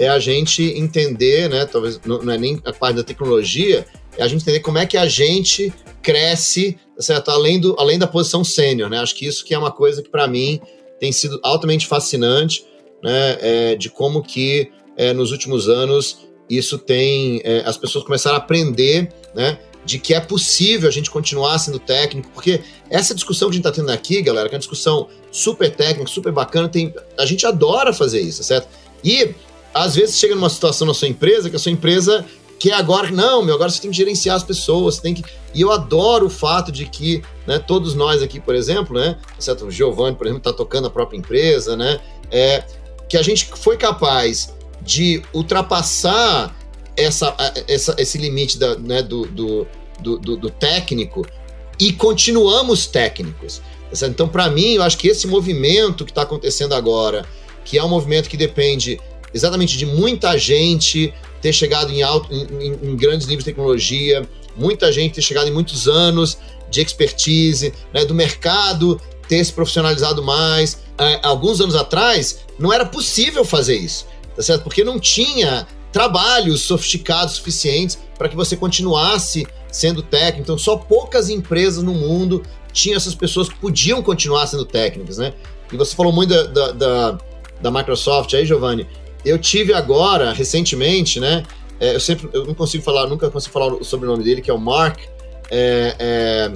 é 0.00 0.08
a 0.08 0.18
gente 0.18 0.62
entender, 0.62 1.48
né? 1.50 1.66
Talvez 1.66 2.00
não, 2.06 2.32
é 2.32 2.38
nem 2.38 2.60
a 2.64 2.72
parte 2.72 2.96
da 2.96 3.04
tecnologia, 3.04 3.86
é 4.16 4.22
a 4.22 4.26
gente 4.26 4.40
entender 4.40 4.60
como 4.60 4.78
é 4.78 4.86
que 4.86 4.96
a 4.96 5.06
gente 5.06 5.72
cresce, 6.02 6.78
tá 6.96 7.02
certo? 7.02 7.30
Além, 7.30 7.60
do, 7.60 7.76
além 7.78 7.98
da 7.98 8.06
posição 8.06 8.42
sênior, 8.42 8.88
né? 8.88 8.98
Acho 8.98 9.14
que 9.14 9.26
isso 9.26 9.44
que 9.44 9.52
é 9.52 9.58
uma 9.58 9.70
coisa 9.70 10.02
que 10.02 10.08
para 10.08 10.26
mim 10.26 10.58
tem 10.98 11.12
sido 11.12 11.38
altamente 11.42 11.86
fascinante, 11.86 12.64
né, 13.02 13.38
é, 13.40 13.76
de 13.76 13.88
como 13.88 14.22
que 14.22 14.70
é, 14.96 15.12
nos 15.12 15.32
últimos 15.32 15.68
anos 15.68 16.28
isso 16.48 16.78
tem, 16.78 17.40
é, 17.44 17.62
as 17.64 17.76
pessoas 17.76 18.04
começaram 18.04 18.36
a 18.36 18.38
aprender, 18.38 19.12
né, 19.34 19.58
de 19.84 19.98
que 19.98 20.12
é 20.12 20.20
possível 20.20 20.88
a 20.88 20.92
gente 20.92 21.10
continuar 21.10 21.58
sendo 21.58 21.78
técnico, 21.78 22.28
porque 22.34 22.60
essa 22.90 23.14
discussão 23.14 23.48
que 23.48 23.54
a 23.54 23.56
gente 23.56 23.66
está 23.66 23.72
tendo 23.72 23.90
aqui, 23.90 24.20
galera, 24.20 24.48
que 24.48 24.54
é 24.54 24.56
uma 24.56 24.60
discussão 24.60 25.08
super 25.30 25.74
técnica, 25.74 26.10
super 26.10 26.32
bacana, 26.32 26.68
tem, 26.68 26.92
a 27.18 27.24
gente 27.24 27.46
adora 27.46 27.92
fazer 27.92 28.20
isso, 28.20 28.42
certo? 28.44 28.68
E 29.02 29.34
às 29.72 29.94
vezes 29.94 30.18
chega 30.18 30.34
numa 30.34 30.50
situação 30.50 30.86
na 30.86 30.94
sua 30.94 31.08
empresa 31.08 31.48
que 31.48 31.56
a 31.56 31.58
sua 31.58 31.72
empresa 31.72 32.24
que 32.60 32.70
é 32.70 32.74
agora, 32.74 33.10
não, 33.10 33.42
meu, 33.42 33.54
agora 33.54 33.70
você 33.70 33.80
tem 33.80 33.90
que 33.90 33.96
gerenciar 33.96 34.36
as 34.36 34.44
pessoas, 34.44 34.96
você 34.96 35.00
tem 35.00 35.14
que. 35.14 35.24
E 35.54 35.62
eu 35.62 35.72
adoro 35.72 36.26
o 36.26 36.30
fato 36.30 36.70
de 36.70 36.84
que, 36.84 37.22
né, 37.46 37.58
todos 37.58 37.94
nós 37.94 38.22
aqui, 38.22 38.38
por 38.38 38.54
exemplo, 38.54 39.00
né, 39.00 39.16
certo? 39.38 39.64
o 39.64 39.70
Giovanni, 39.70 40.14
por 40.14 40.26
exemplo, 40.26 40.40
está 40.40 40.52
tocando 40.52 40.86
a 40.86 40.90
própria 40.90 41.16
empresa, 41.16 41.74
né, 41.74 41.98
é, 42.30 42.62
que 43.08 43.16
a 43.16 43.22
gente 43.22 43.46
foi 43.56 43.78
capaz 43.78 44.54
de 44.82 45.22
ultrapassar 45.32 46.54
essa, 46.94 47.34
essa, 47.66 47.94
esse 47.96 48.18
limite 48.18 48.58
da, 48.58 48.76
né, 48.76 49.02
do, 49.02 49.24
do, 49.24 49.66
do, 49.98 50.36
do 50.36 50.50
técnico 50.50 51.26
e 51.78 51.94
continuamos 51.94 52.86
técnicos. 52.86 53.62
Tá 53.98 54.06
então, 54.06 54.28
para 54.28 54.50
mim, 54.50 54.74
eu 54.74 54.82
acho 54.82 54.98
que 54.98 55.08
esse 55.08 55.26
movimento 55.26 56.04
que 56.04 56.10
está 56.10 56.22
acontecendo 56.22 56.74
agora, 56.74 57.24
que 57.64 57.78
é 57.78 57.82
um 57.82 57.88
movimento 57.88 58.28
que 58.28 58.36
depende 58.36 59.00
exatamente 59.32 59.76
de 59.76 59.86
muita 59.86 60.36
gente 60.38 61.12
ter 61.40 61.52
chegado 61.52 61.92
em, 61.92 62.02
alto, 62.02 62.32
em, 62.32 62.90
em 62.90 62.96
grandes 62.96 63.26
níveis 63.26 63.44
de 63.44 63.50
tecnologia, 63.50 64.28
muita 64.56 64.92
gente 64.92 65.14
ter 65.14 65.22
chegado 65.22 65.48
em 65.48 65.52
muitos 65.52 65.88
anos 65.88 66.38
de 66.70 66.80
expertise, 66.80 67.72
né, 67.92 68.04
do 68.04 68.14
mercado 68.14 69.00
ter 69.28 69.44
se 69.44 69.52
profissionalizado 69.52 70.22
mais. 70.22 70.78
É, 70.98 71.20
alguns 71.22 71.60
anos 71.60 71.76
atrás, 71.76 72.40
não 72.58 72.72
era 72.72 72.84
possível 72.84 73.44
fazer 73.44 73.76
isso, 73.76 74.06
tá 74.36 74.42
certo? 74.42 74.64
Porque 74.64 74.84
não 74.84 74.98
tinha 74.98 75.66
trabalhos 75.92 76.62
sofisticados 76.62 77.36
suficientes 77.36 77.98
para 78.18 78.28
que 78.28 78.36
você 78.36 78.56
continuasse 78.56 79.46
sendo 79.70 80.02
técnico. 80.02 80.42
Então, 80.42 80.58
só 80.58 80.76
poucas 80.76 81.28
empresas 81.28 81.82
no 81.82 81.94
mundo 81.94 82.42
tinham 82.72 82.96
essas 82.96 83.14
pessoas 83.14 83.48
que 83.48 83.56
podiam 83.56 84.02
continuar 84.02 84.46
sendo 84.46 84.64
técnicas, 84.64 85.18
né? 85.18 85.32
E 85.72 85.76
você 85.76 85.94
falou 85.94 86.12
muito 86.12 86.30
da, 86.30 86.42
da, 86.44 86.72
da, 86.72 87.18
da 87.62 87.70
Microsoft 87.70 88.34
aí, 88.34 88.44
Giovanni. 88.44 88.86
Eu 89.24 89.38
tive 89.38 89.72
agora, 89.72 90.32
recentemente, 90.32 91.20
né? 91.20 91.42
É, 91.78 91.94
eu 91.94 92.00
sempre, 92.00 92.28
eu 92.32 92.44
não 92.44 92.54
consigo 92.54 92.82
falar, 92.84 93.06
nunca 93.06 93.30
consigo 93.30 93.52
falar 93.52 93.72
o 93.72 93.84
sobrenome 93.84 94.22
dele, 94.22 94.42
que 94.42 94.50
é 94.50 94.54
o 94.54 94.58
Mark 94.58 95.00
é, 95.50 95.96
é, 95.98 96.52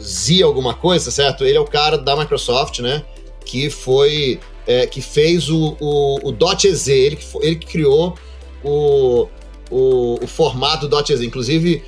Z 0.00 0.42
alguma 0.42 0.74
coisa, 0.74 1.10
certo? 1.10 1.44
Ele 1.44 1.56
é 1.56 1.60
o 1.60 1.64
cara 1.64 1.98
da 1.98 2.16
Microsoft, 2.16 2.80
né? 2.80 3.02
Que 3.44 3.70
foi, 3.70 4.40
é, 4.66 4.86
que 4.86 5.00
fez 5.00 5.48
o, 5.48 5.76
o, 5.80 6.30
o 6.30 6.36
.ez, 6.64 6.88
ele 6.88 7.16
que, 7.16 7.26
ele 7.40 7.56
que 7.56 7.66
criou 7.66 8.14
o, 8.62 9.28
o, 9.70 10.18
o 10.22 10.26
formato 10.26 10.88
.ez. 11.10 11.20
Inclusive, 11.20 11.82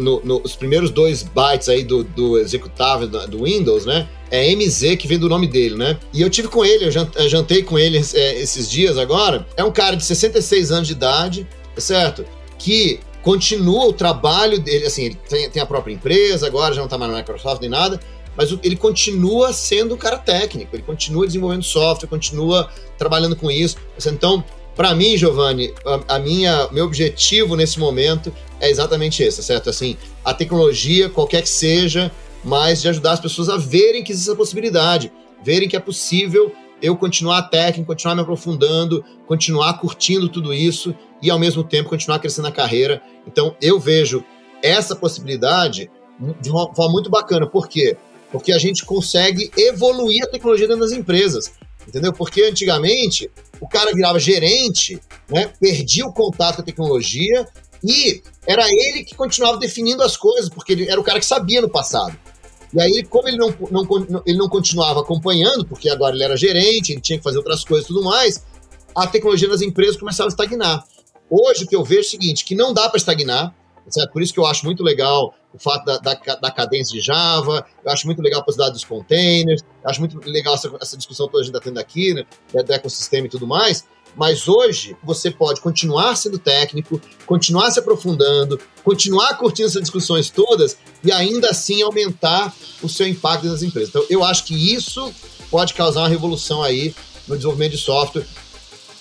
no, 0.00 0.20
no, 0.24 0.40
os 0.42 0.56
primeiros 0.56 0.90
dois 0.90 1.22
bytes 1.22 1.68
aí 1.68 1.82
do, 1.82 2.02
do 2.04 2.38
executável 2.38 3.06
do 3.06 3.44
Windows, 3.44 3.84
né? 3.86 4.08
É 4.30 4.54
MZ 4.54 4.96
que 4.96 5.06
vem 5.06 5.18
do 5.18 5.28
nome 5.28 5.46
dele, 5.46 5.76
né? 5.76 5.98
E 6.12 6.22
eu 6.22 6.30
tive 6.30 6.48
com 6.48 6.64
ele, 6.64 6.86
eu 6.86 7.28
jantei 7.28 7.62
com 7.62 7.78
ele 7.78 7.98
é, 7.98 8.40
esses 8.40 8.70
dias 8.70 8.96
agora. 8.96 9.46
É 9.56 9.62
um 9.62 9.72
cara 9.72 9.96
de 9.96 10.04
66 10.04 10.70
anos 10.70 10.88
de 10.88 10.94
idade, 10.94 11.46
certo? 11.76 12.24
Que 12.58 13.00
continua 13.22 13.86
o 13.86 13.92
trabalho 13.92 14.58
dele, 14.58 14.86
assim, 14.86 15.04
ele 15.04 15.18
tem, 15.28 15.48
tem 15.48 15.62
a 15.62 15.66
própria 15.66 15.92
empresa, 15.92 16.46
agora 16.46 16.74
já 16.74 16.80
não 16.80 16.88
tá 16.88 16.98
mais 16.98 17.12
na 17.12 17.18
Microsoft 17.18 17.60
nem 17.60 17.70
nada, 17.70 18.00
mas 18.36 18.50
ele 18.62 18.76
continua 18.76 19.52
sendo 19.52 19.94
um 19.94 19.98
cara 19.98 20.18
técnico, 20.18 20.74
ele 20.74 20.82
continua 20.82 21.26
desenvolvendo 21.26 21.62
software, 21.62 22.08
continua 22.08 22.68
trabalhando 22.98 23.36
com 23.36 23.50
isso. 23.50 23.76
Então, 24.06 24.42
para 24.74 24.94
mim, 24.94 25.16
Giovanni, 25.16 25.72
a, 25.84 26.16
a, 26.16 26.18
minha, 26.18 26.68
meu 26.72 26.86
objetivo 26.86 27.54
nesse 27.56 27.78
momento 27.78 28.32
é 28.62 28.70
exatamente 28.70 29.24
esse, 29.24 29.42
certo? 29.42 29.68
Assim, 29.68 29.96
a 30.24 30.32
tecnologia, 30.32 31.10
qualquer 31.10 31.42
que 31.42 31.48
seja, 31.48 32.12
mas 32.44 32.80
de 32.80 32.88
ajudar 32.88 33.12
as 33.12 33.20
pessoas 33.20 33.48
a 33.48 33.56
verem 33.56 34.04
que 34.04 34.12
existe 34.12 34.30
essa 34.30 34.36
possibilidade, 34.36 35.12
verem 35.44 35.68
que 35.68 35.76
é 35.76 35.80
possível 35.80 36.54
eu 36.80 36.96
continuar 36.96 37.42
técnico, 37.42 37.88
continuar 37.88 38.14
me 38.14 38.22
aprofundando, 38.22 39.04
continuar 39.26 39.74
curtindo 39.80 40.28
tudo 40.28 40.54
isso 40.54 40.94
e 41.20 41.28
ao 41.28 41.40
mesmo 41.40 41.64
tempo 41.64 41.90
continuar 41.90 42.20
crescendo 42.20 42.44
na 42.44 42.52
carreira. 42.52 43.02
Então, 43.26 43.56
eu 43.60 43.80
vejo 43.80 44.24
essa 44.62 44.94
possibilidade 44.94 45.90
de 46.40 46.50
uma 46.50 46.72
forma 46.72 46.92
muito 46.92 47.10
bacana. 47.10 47.48
Por 47.48 47.68
quê? 47.68 47.96
Porque 48.30 48.52
a 48.52 48.58
gente 48.58 48.84
consegue 48.84 49.50
evoluir 49.56 50.22
a 50.22 50.28
tecnologia 50.28 50.68
dentro 50.68 50.82
das 50.82 50.92
empresas. 50.92 51.52
Entendeu? 51.86 52.12
Porque 52.12 52.44
antigamente 52.44 53.28
o 53.60 53.68
cara 53.68 53.92
virava 53.92 54.20
gerente, 54.20 55.00
né, 55.28 55.52
perdia 55.58 56.06
o 56.06 56.12
contato 56.12 56.56
com 56.56 56.62
a 56.62 56.64
tecnologia 56.64 57.48
e 57.84 58.22
era 58.46 58.64
ele 58.68 59.04
que 59.04 59.14
continuava 59.14 59.58
definindo 59.58 60.02
as 60.02 60.16
coisas, 60.16 60.48
porque 60.48 60.72
ele 60.72 60.88
era 60.88 61.00
o 61.00 61.04
cara 61.04 61.18
que 61.18 61.26
sabia 61.26 61.60
no 61.60 61.68
passado. 61.68 62.16
E 62.72 62.80
aí, 62.80 63.04
como 63.04 63.28
ele 63.28 63.36
não, 63.36 63.54
não, 63.70 64.22
ele 64.26 64.38
não 64.38 64.48
continuava 64.48 65.00
acompanhando, 65.00 65.64
porque 65.66 65.90
agora 65.90 66.14
ele 66.14 66.24
era 66.24 66.36
gerente, 66.36 66.92
ele 66.92 67.00
tinha 67.00 67.18
que 67.18 67.24
fazer 67.24 67.38
outras 67.38 67.64
coisas 67.64 67.84
e 67.84 67.88
tudo 67.88 68.02
mais, 68.02 68.42
a 68.94 69.06
tecnologia 69.06 69.48
nas 69.48 69.60
empresas 69.60 69.96
começava 69.96 70.28
a 70.28 70.30
estagnar. 70.30 70.84
Hoje, 71.28 71.64
o 71.64 71.66
que 71.66 71.76
eu 71.76 71.84
vejo 71.84 72.00
é 72.00 72.04
o 72.04 72.10
seguinte, 72.10 72.44
que 72.44 72.54
não 72.54 72.72
dá 72.72 72.88
para 72.88 72.96
estagnar, 72.96 73.54
certo? 73.88 74.12
Por 74.12 74.22
isso 74.22 74.32
que 74.32 74.40
eu 74.40 74.46
acho 74.46 74.64
muito 74.64 74.82
legal 74.82 75.34
o 75.52 75.58
fato 75.58 75.84
da, 75.84 75.98
da, 75.98 76.14
da, 76.14 76.50
cadência 76.50 76.98
de 76.98 77.04
Java, 77.04 77.66
eu 77.84 77.92
acho 77.92 78.06
muito 78.06 78.22
legal 78.22 78.40
a 78.40 78.44
possibilidade 78.44 78.74
dos 78.74 78.84
containers, 78.84 79.62
eu 79.84 79.90
acho 79.90 80.00
muito 80.00 80.18
legal 80.26 80.54
essa, 80.54 80.72
essa 80.80 80.96
discussão 80.96 81.28
que 81.28 81.36
a 81.36 81.40
gente 81.40 81.48
está 81.48 81.60
tendo 81.60 81.78
aqui, 81.78 82.14
né, 82.14 82.24
do 82.62 82.72
ecossistema 82.72 83.26
e 83.26 83.30
tudo 83.30 83.46
mais, 83.46 83.84
mas 84.16 84.48
hoje 84.48 84.96
você 85.02 85.30
pode 85.30 85.60
continuar 85.60 86.16
sendo 86.16 86.38
técnico, 86.38 87.00
continuar 87.26 87.70
se 87.70 87.78
aprofundando, 87.78 88.58
continuar 88.84 89.36
curtindo 89.38 89.68
essas 89.68 89.82
discussões 89.82 90.30
todas 90.30 90.76
e 91.02 91.10
ainda 91.10 91.50
assim 91.50 91.82
aumentar 91.82 92.54
o 92.82 92.88
seu 92.88 93.06
impacto 93.06 93.46
nas 93.46 93.62
empresas. 93.62 93.88
Então, 93.90 94.04
eu 94.10 94.22
acho 94.24 94.44
que 94.44 94.74
isso 94.74 95.12
pode 95.50 95.74
causar 95.74 96.00
uma 96.00 96.08
revolução 96.08 96.62
aí 96.62 96.94
no 97.26 97.36
desenvolvimento 97.36 97.72
de 97.72 97.78
software. 97.78 98.26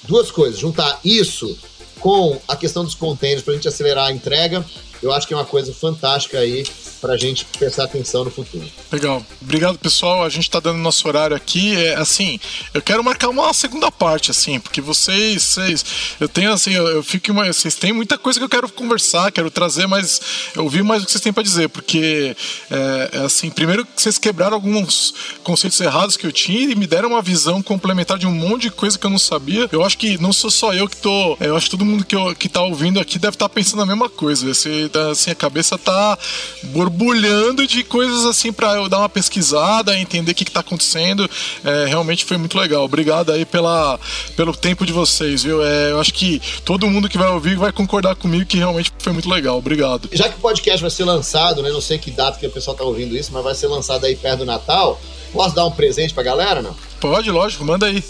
Duas 0.03 0.31
coisas, 0.31 0.59
juntar 0.59 0.99
isso 1.03 1.57
com 1.99 2.39
a 2.47 2.55
questão 2.55 2.83
dos 2.83 2.95
containers 2.95 3.43
para 3.43 3.53
a 3.53 3.55
gente 3.55 3.67
acelerar 3.67 4.07
a 4.07 4.11
entrega 4.11 4.65
eu 5.01 5.11
acho 5.11 5.27
que 5.27 5.33
é 5.33 5.37
uma 5.37 5.45
coisa 5.45 5.73
fantástica 5.73 6.39
aí 6.39 6.63
para 7.01 7.13
a 7.13 7.17
gente 7.17 7.45
prestar 7.57 7.85
atenção 7.85 8.23
no 8.23 8.29
futuro. 8.29 8.63
Legal. 8.91 9.25
Obrigado, 9.41 9.77
pessoal. 9.79 10.23
A 10.23 10.29
gente 10.29 10.43
está 10.43 10.59
dando 10.59 10.77
nosso 10.77 11.07
horário 11.07 11.35
aqui. 11.35 11.75
É, 11.75 11.95
assim, 11.95 12.39
eu 12.73 12.81
quero 12.81 13.03
marcar 13.03 13.29
uma 13.29 13.51
segunda 13.53 13.91
parte, 13.91 14.29
assim, 14.29 14.59
porque 14.59 14.79
vocês, 14.79 15.41
vocês 15.41 15.85
eu 16.19 16.29
tenho 16.29 16.53
assim, 16.53 16.71
eu, 16.71 16.87
eu 16.87 17.03
fico 17.03 17.31
uma, 17.31 17.51
vocês 17.51 17.75
têm 17.75 17.91
muita 17.91 18.17
coisa 18.17 18.39
que 18.39 18.45
eu 18.45 18.49
quero 18.49 18.69
conversar, 18.69 19.31
quero 19.31 19.49
trazer 19.49 19.87
mais, 19.87 20.21
ouvir 20.55 20.83
mais 20.83 21.01
o 21.01 21.05
que 21.05 21.11
vocês 21.11 21.23
têm 21.23 21.33
para 21.33 21.41
dizer, 21.41 21.69
porque 21.69 22.35
é, 22.69 23.09
é, 23.13 23.17
assim, 23.19 23.49
primeiro 23.49 23.87
vocês 23.95 24.19
quebraram 24.19 24.53
alguns 24.53 25.13
conceitos 25.43 25.79
errados 25.81 26.15
que 26.15 26.27
eu 26.27 26.31
tinha 26.31 26.71
e 26.71 26.75
me 26.75 26.85
deram 26.85 27.09
uma 27.09 27.21
visão 27.21 27.63
complementar 27.63 28.19
de 28.19 28.27
um 28.27 28.31
monte 28.31 28.63
de 28.63 28.71
coisa 28.71 28.99
que 28.99 29.05
eu 29.05 29.09
não 29.09 29.17
sabia. 29.17 29.67
Eu 29.71 29.83
acho 29.83 29.97
que 29.97 30.21
não 30.21 30.31
sou 30.31 30.51
só 30.51 30.71
eu 30.73 30.87
que 30.87 30.97
tô, 30.97 31.35
eu 31.39 31.55
acho 31.55 31.65
que 31.65 31.71
todo 31.71 31.85
mundo 31.85 32.05
que, 32.05 32.15
eu, 32.15 32.35
que 32.35 32.47
tá 32.47 32.61
ouvindo 32.61 32.99
aqui 32.99 33.17
deve 33.17 33.35
estar 33.35 33.49
tá 33.49 33.53
pensando 33.53 33.81
a 33.81 33.85
mesma 33.85 34.07
coisa. 34.07 34.51
Esse, 34.51 34.90
assim, 35.11 35.31
a 35.31 35.35
cabeça 35.35 35.77
tá 35.77 36.17
borbulhando 36.63 37.65
de 37.67 37.83
coisas 37.83 38.25
assim 38.25 38.51
para 38.51 38.75
eu 38.75 38.89
dar 38.89 38.99
uma 38.99 39.09
pesquisada, 39.09 39.97
entender 39.97 40.31
o 40.31 40.35
que, 40.35 40.45
que 40.45 40.51
tá 40.51 40.59
acontecendo. 40.59 41.29
É, 41.63 41.85
realmente 41.85 42.25
foi 42.25 42.37
muito 42.37 42.57
legal. 42.57 42.83
Obrigado 42.83 43.31
aí 43.31 43.45
pela, 43.45 43.99
pelo 44.35 44.55
tempo 44.55 44.85
de 44.85 44.93
vocês, 44.93 45.43
viu? 45.43 45.63
É, 45.63 45.91
eu 45.91 45.99
acho 45.99 46.13
que 46.13 46.41
todo 46.63 46.89
mundo 46.89 47.09
que 47.09 47.17
vai 47.17 47.29
ouvir 47.29 47.55
vai 47.55 47.71
concordar 47.71 48.15
comigo 48.15 48.45
que 48.45 48.57
realmente 48.57 48.91
foi 48.99 49.13
muito 49.13 49.29
legal. 49.29 49.57
Obrigado. 49.57 50.09
Já 50.11 50.29
que 50.29 50.35
o 50.37 50.41
podcast 50.41 50.81
vai 50.81 50.91
ser 50.91 51.03
lançado, 51.03 51.61
né? 51.61 51.69
Não 51.69 51.81
sei 51.81 51.97
que 51.97 52.11
data 52.11 52.39
que 52.39 52.45
o 52.45 52.51
pessoal 52.51 52.75
tá 52.75 52.83
ouvindo 52.83 53.15
isso, 53.15 53.31
mas 53.33 53.43
vai 53.43 53.55
ser 53.55 53.67
lançado 53.67 54.05
aí 54.05 54.15
perto 54.15 54.39
do 54.39 54.45
Natal. 54.45 54.99
Posso 55.31 55.55
dar 55.55 55.65
um 55.65 55.71
presente 55.71 56.13
pra 56.13 56.23
galera, 56.23 56.61
não? 56.61 56.75
Pode, 56.99 57.31
lógico, 57.31 57.63
manda 57.63 57.85
aí. 57.85 58.03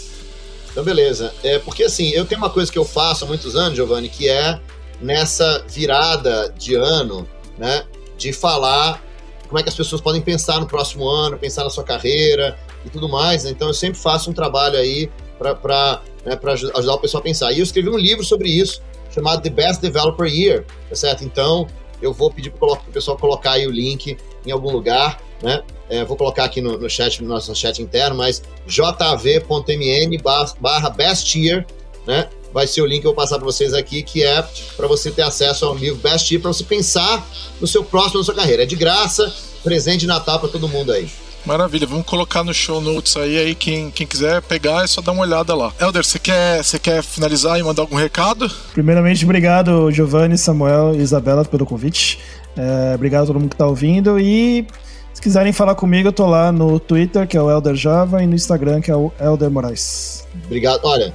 Então, 0.70 0.82
beleza. 0.82 1.32
É, 1.42 1.58
porque 1.58 1.84
assim, 1.84 2.10
eu 2.10 2.24
tenho 2.24 2.40
uma 2.40 2.50
coisa 2.50 2.72
que 2.72 2.78
eu 2.78 2.84
faço 2.84 3.24
há 3.24 3.28
muitos 3.28 3.54
anos, 3.54 3.76
Giovanni, 3.76 4.08
que 4.08 4.28
é 4.28 4.58
nessa 5.02 5.64
virada 5.68 6.54
de 6.56 6.74
ano, 6.74 7.28
né? 7.58 7.84
De 8.16 8.32
falar 8.32 9.02
como 9.48 9.58
é 9.58 9.62
que 9.62 9.68
as 9.68 9.74
pessoas 9.74 10.00
podem 10.00 10.22
pensar 10.22 10.60
no 10.60 10.66
próximo 10.66 11.06
ano, 11.06 11.36
pensar 11.36 11.64
na 11.64 11.70
sua 11.70 11.84
carreira 11.84 12.58
e 12.86 12.88
tudo 12.88 13.08
mais. 13.08 13.44
Né? 13.44 13.50
Então 13.50 13.68
eu 13.68 13.74
sempre 13.74 13.98
faço 13.98 14.30
um 14.30 14.32
trabalho 14.32 14.78
aí 14.78 15.10
para 15.38 16.00
né, 16.24 16.38
ajudar 16.74 16.94
o 16.94 16.98
pessoal 16.98 17.20
a 17.20 17.24
pensar. 17.24 17.52
E 17.52 17.58
eu 17.58 17.62
escrevi 17.62 17.90
um 17.90 17.98
livro 17.98 18.24
sobre 18.24 18.48
isso, 18.48 18.80
chamado 19.10 19.42
The 19.42 19.50
Best 19.50 19.82
Developer 19.82 20.26
Year, 20.26 20.64
tá 20.88 20.96
certo? 20.96 21.22
Então 21.22 21.66
eu 22.00 22.12
vou 22.12 22.30
pedir 22.30 22.50
para 22.50 22.72
o 22.72 22.76
pessoal 22.92 23.18
colocar 23.18 23.52
aí 23.52 23.66
o 23.66 23.70
link 23.70 24.16
em 24.46 24.50
algum 24.50 24.70
lugar, 24.70 25.20
né? 25.42 25.62
É, 25.90 26.02
vou 26.04 26.16
colocar 26.16 26.44
aqui 26.44 26.62
no, 26.62 26.78
no 26.78 26.88
chat, 26.88 27.22
no 27.22 27.28
nosso 27.28 27.54
chat 27.54 27.82
interno, 27.82 28.16
mas 28.16 28.42
jv.mn 28.66 30.18
barra 30.58 30.88
best 30.88 31.38
year, 31.38 31.66
né? 32.06 32.28
Vai 32.52 32.66
ser 32.66 32.82
o 32.82 32.86
link 32.86 33.00
que 33.00 33.06
eu 33.06 33.10
vou 33.10 33.16
passar 33.16 33.36
para 33.36 33.44
vocês 33.44 33.72
aqui, 33.72 34.02
que 34.02 34.22
é 34.22 34.44
para 34.76 34.86
você 34.86 35.10
ter 35.10 35.22
acesso 35.22 35.64
ao 35.64 35.74
livro 35.74 35.98
Best 36.00 36.32
Year, 36.32 36.40
para 36.40 36.52
você 36.52 36.64
pensar 36.64 37.26
no 37.60 37.66
seu 37.66 37.82
próximo, 37.84 38.18
na 38.18 38.24
sua 38.24 38.34
carreira. 38.34 38.62
É 38.62 38.66
de 38.66 38.76
graça, 38.76 39.32
presente 39.62 40.00
de 40.00 40.06
Natal 40.06 40.38
para 40.38 40.48
todo 40.48 40.68
mundo 40.68 40.92
aí. 40.92 41.08
Maravilha, 41.44 41.88
vamos 41.88 42.06
colocar 42.06 42.44
no 42.44 42.54
show 42.54 42.80
notes 42.80 43.16
aí, 43.16 43.36
aí 43.36 43.54
quem, 43.56 43.90
quem 43.90 44.06
quiser 44.06 44.40
pegar 44.42 44.84
é 44.84 44.86
só 44.86 45.00
dar 45.00 45.10
uma 45.10 45.22
olhada 45.22 45.52
lá. 45.54 45.72
Helder, 45.80 46.04
você 46.04 46.18
quer, 46.18 46.62
você 46.62 46.78
quer 46.78 47.02
finalizar 47.02 47.58
e 47.58 47.62
mandar 47.64 47.82
algum 47.82 47.96
recado? 47.96 48.48
Primeiramente, 48.72 49.24
obrigado, 49.24 49.90
Giovanni, 49.90 50.38
Samuel 50.38 50.94
e 50.94 50.98
Isabela, 50.98 51.44
pelo 51.44 51.66
convite. 51.66 52.20
É, 52.56 52.94
obrigado 52.94 53.24
a 53.24 53.26
todo 53.26 53.40
mundo 53.40 53.48
que 53.48 53.54
está 53.56 53.66
ouvindo 53.66 54.20
e 54.20 54.64
se 55.12 55.20
quiserem 55.20 55.52
falar 55.52 55.74
comigo, 55.74 56.08
eu 56.08 56.12
tô 56.12 56.26
lá 56.26 56.50
no 56.50 56.80
Twitter, 56.80 57.26
que 57.26 57.36
é 57.36 57.42
o 57.42 57.50
Elder 57.50 57.74
Java, 57.74 58.22
e 58.22 58.26
no 58.26 58.34
Instagram, 58.34 58.80
que 58.80 58.90
é 58.90 58.96
o 58.96 59.12
Elder 59.20 59.50
Moraes. 59.50 60.26
Obrigado. 60.46 60.80
Olha, 60.84 61.12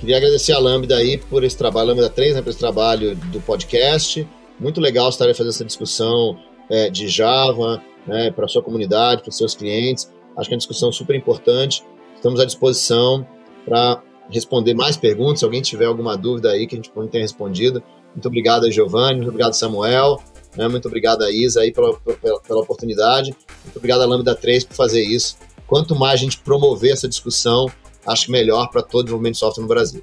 Queria 0.00 0.16
agradecer 0.16 0.54
a 0.54 0.58
Lambda 0.58 0.96
aí 0.96 1.18
por 1.18 1.44
esse 1.44 1.58
trabalho, 1.58 1.88
Lambda 1.88 2.08
3, 2.08 2.34
né, 2.34 2.40
por 2.40 2.48
esse 2.48 2.58
trabalho 2.58 3.14
do 3.14 3.38
podcast. 3.42 4.26
Muito 4.58 4.80
legal 4.80 5.10
estar 5.10 5.26
fazendo 5.26 5.50
essa 5.50 5.64
discussão 5.64 6.38
é, 6.70 6.88
de 6.88 7.06
Java 7.06 7.82
né, 8.06 8.30
para 8.30 8.46
a 8.46 8.48
sua 8.48 8.62
comunidade, 8.62 9.20
para 9.20 9.28
os 9.28 9.36
seus 9.36 9.54
clientes. 9.54 10.10
Acho 10.38 10.48
que 10.48 10.54
é 10.54 10.56
uma 10.56 10.58
discussão 10.58 10.90
super 10.90 11.14
importante. 11.14 11.84
Estamos 12.14 12.40
à 12.40 12.46
disposição 12.46 13.28
para 13.66 14.02
responder 14.30 14.72
mais 14.72 14.96
perguntas. 14.96 15.40
Se 15.40 15.44
alguém 15.44 15.60
tiver 15.60 15.84
alguma 15.84 16.16
dúvida 16.16 16.50
aí 16.50 16.66
que 16.66 16.76
a 16.76 16.78
gente 16.78 16.90
não 16.96 17.06
tenha 17.06 17.22
respondido. 17.22 17.82
Muito 18.14 18.26
obrigado, 18.26 18.70
Giovanni. 18.70 19.16
Muito 19.16 19.28
obrigado, 19.28 19.52
Samuel. 19.52 20.22
Né, 20.56 20.66
muito 20.66 20.88
obrigado, 20.88 21.22
a 21.24 21.30
Isa, 21.30 21.60
aí, 21.60 21.72
pela, 21.72 21.94
pela, 22.00 22.40
pela 22.40 22.60
oportunidade. 22.60 23.36
Muito 23.64 23.76
obrigado, 23.76 24.00
a 24.00 24.06
Lambda 24.06 24.34
3, 24.34 24.64
por 24.64 24.74
fazer 24.76 25.02
isso. 25.02 25.36
Quanto 25.66 25.94
mais 25.94 26.14
a 26.14 26.24
gente 26.24 26.38
promover 26.38 26.92
essa 26.92 27.06
discussão, 27.06 27.66
acho 28.10 28.30
melhor 28.30 28.68
para 28.68 28.82
todo 28.82 29.00
o 29.00 29.04
desenvolvimento 29.04 29.34
de 29.34 29.38
software 29.40 29.62
no 29.62 29.68
Brasil. 29.68 30.02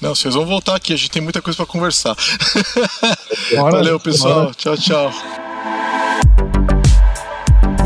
Não, 0.00 0.14
vocês 0.14 0.34
vão 0.34 0.44
voltar 0.44 0.76
aqui, 0.76 0.92
a 0.92 0.96
gente 0.96 1.10
tem 1.10 1.22
muita 1.22 1.40
coisa 1.40 1.56
para 1.56 1.66
conversar. 1.66 2.16
Valeu, 3.54 3.98
pessoal. 3.98 4.52
Tchau, 4.54 4.76
tchau. 4.76 5.12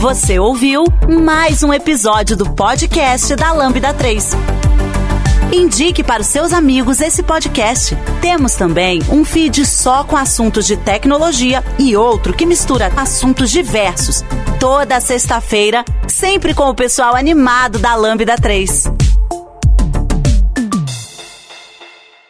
Você 0.00 0.38
ouviu 0.38 0.84
mais 1.08 1.62
um 1.62 1.72
episódio 1.72 2.36
do 2.36 2.50
podcast 2.54 3.34
da 3.34 3.52
Lambda 3.52 3.92
3. 3.92 4.30
Indique 5.52 6.04
para 6.04 6.20
os 6.20 6.28
seus 6.28 6.52
amigos 6.52 7.00
esse 7.00 7.22
podcast. 7.22 7.96
Temos 8.20 8.54
também 8.54 9.00
um 9.10 9.24
feed 9.24 9.64
só 9.64 10.04
com 10.04 10.16
assuntos 10.16 10.66
de 10.66 10.76
tecnologia 10.76 11.64
e 11.78 11.96
outro 11.96 12.34
que 12.34 12.46
mistura 12.46 12.92
assuntos 12.96 13.50
diversos. 13.50 14.22
Toda 14.60 15.00
sexta-feira, 15.00 15.84
sempre 16.06 16.54
com 16.54 16.68
o 16.68 16.74
pessoal 16.74 17.16
animado 17.16 17.78
da 17.78 17.94
Lambda 17.94 18.36
3. 18.36 19.07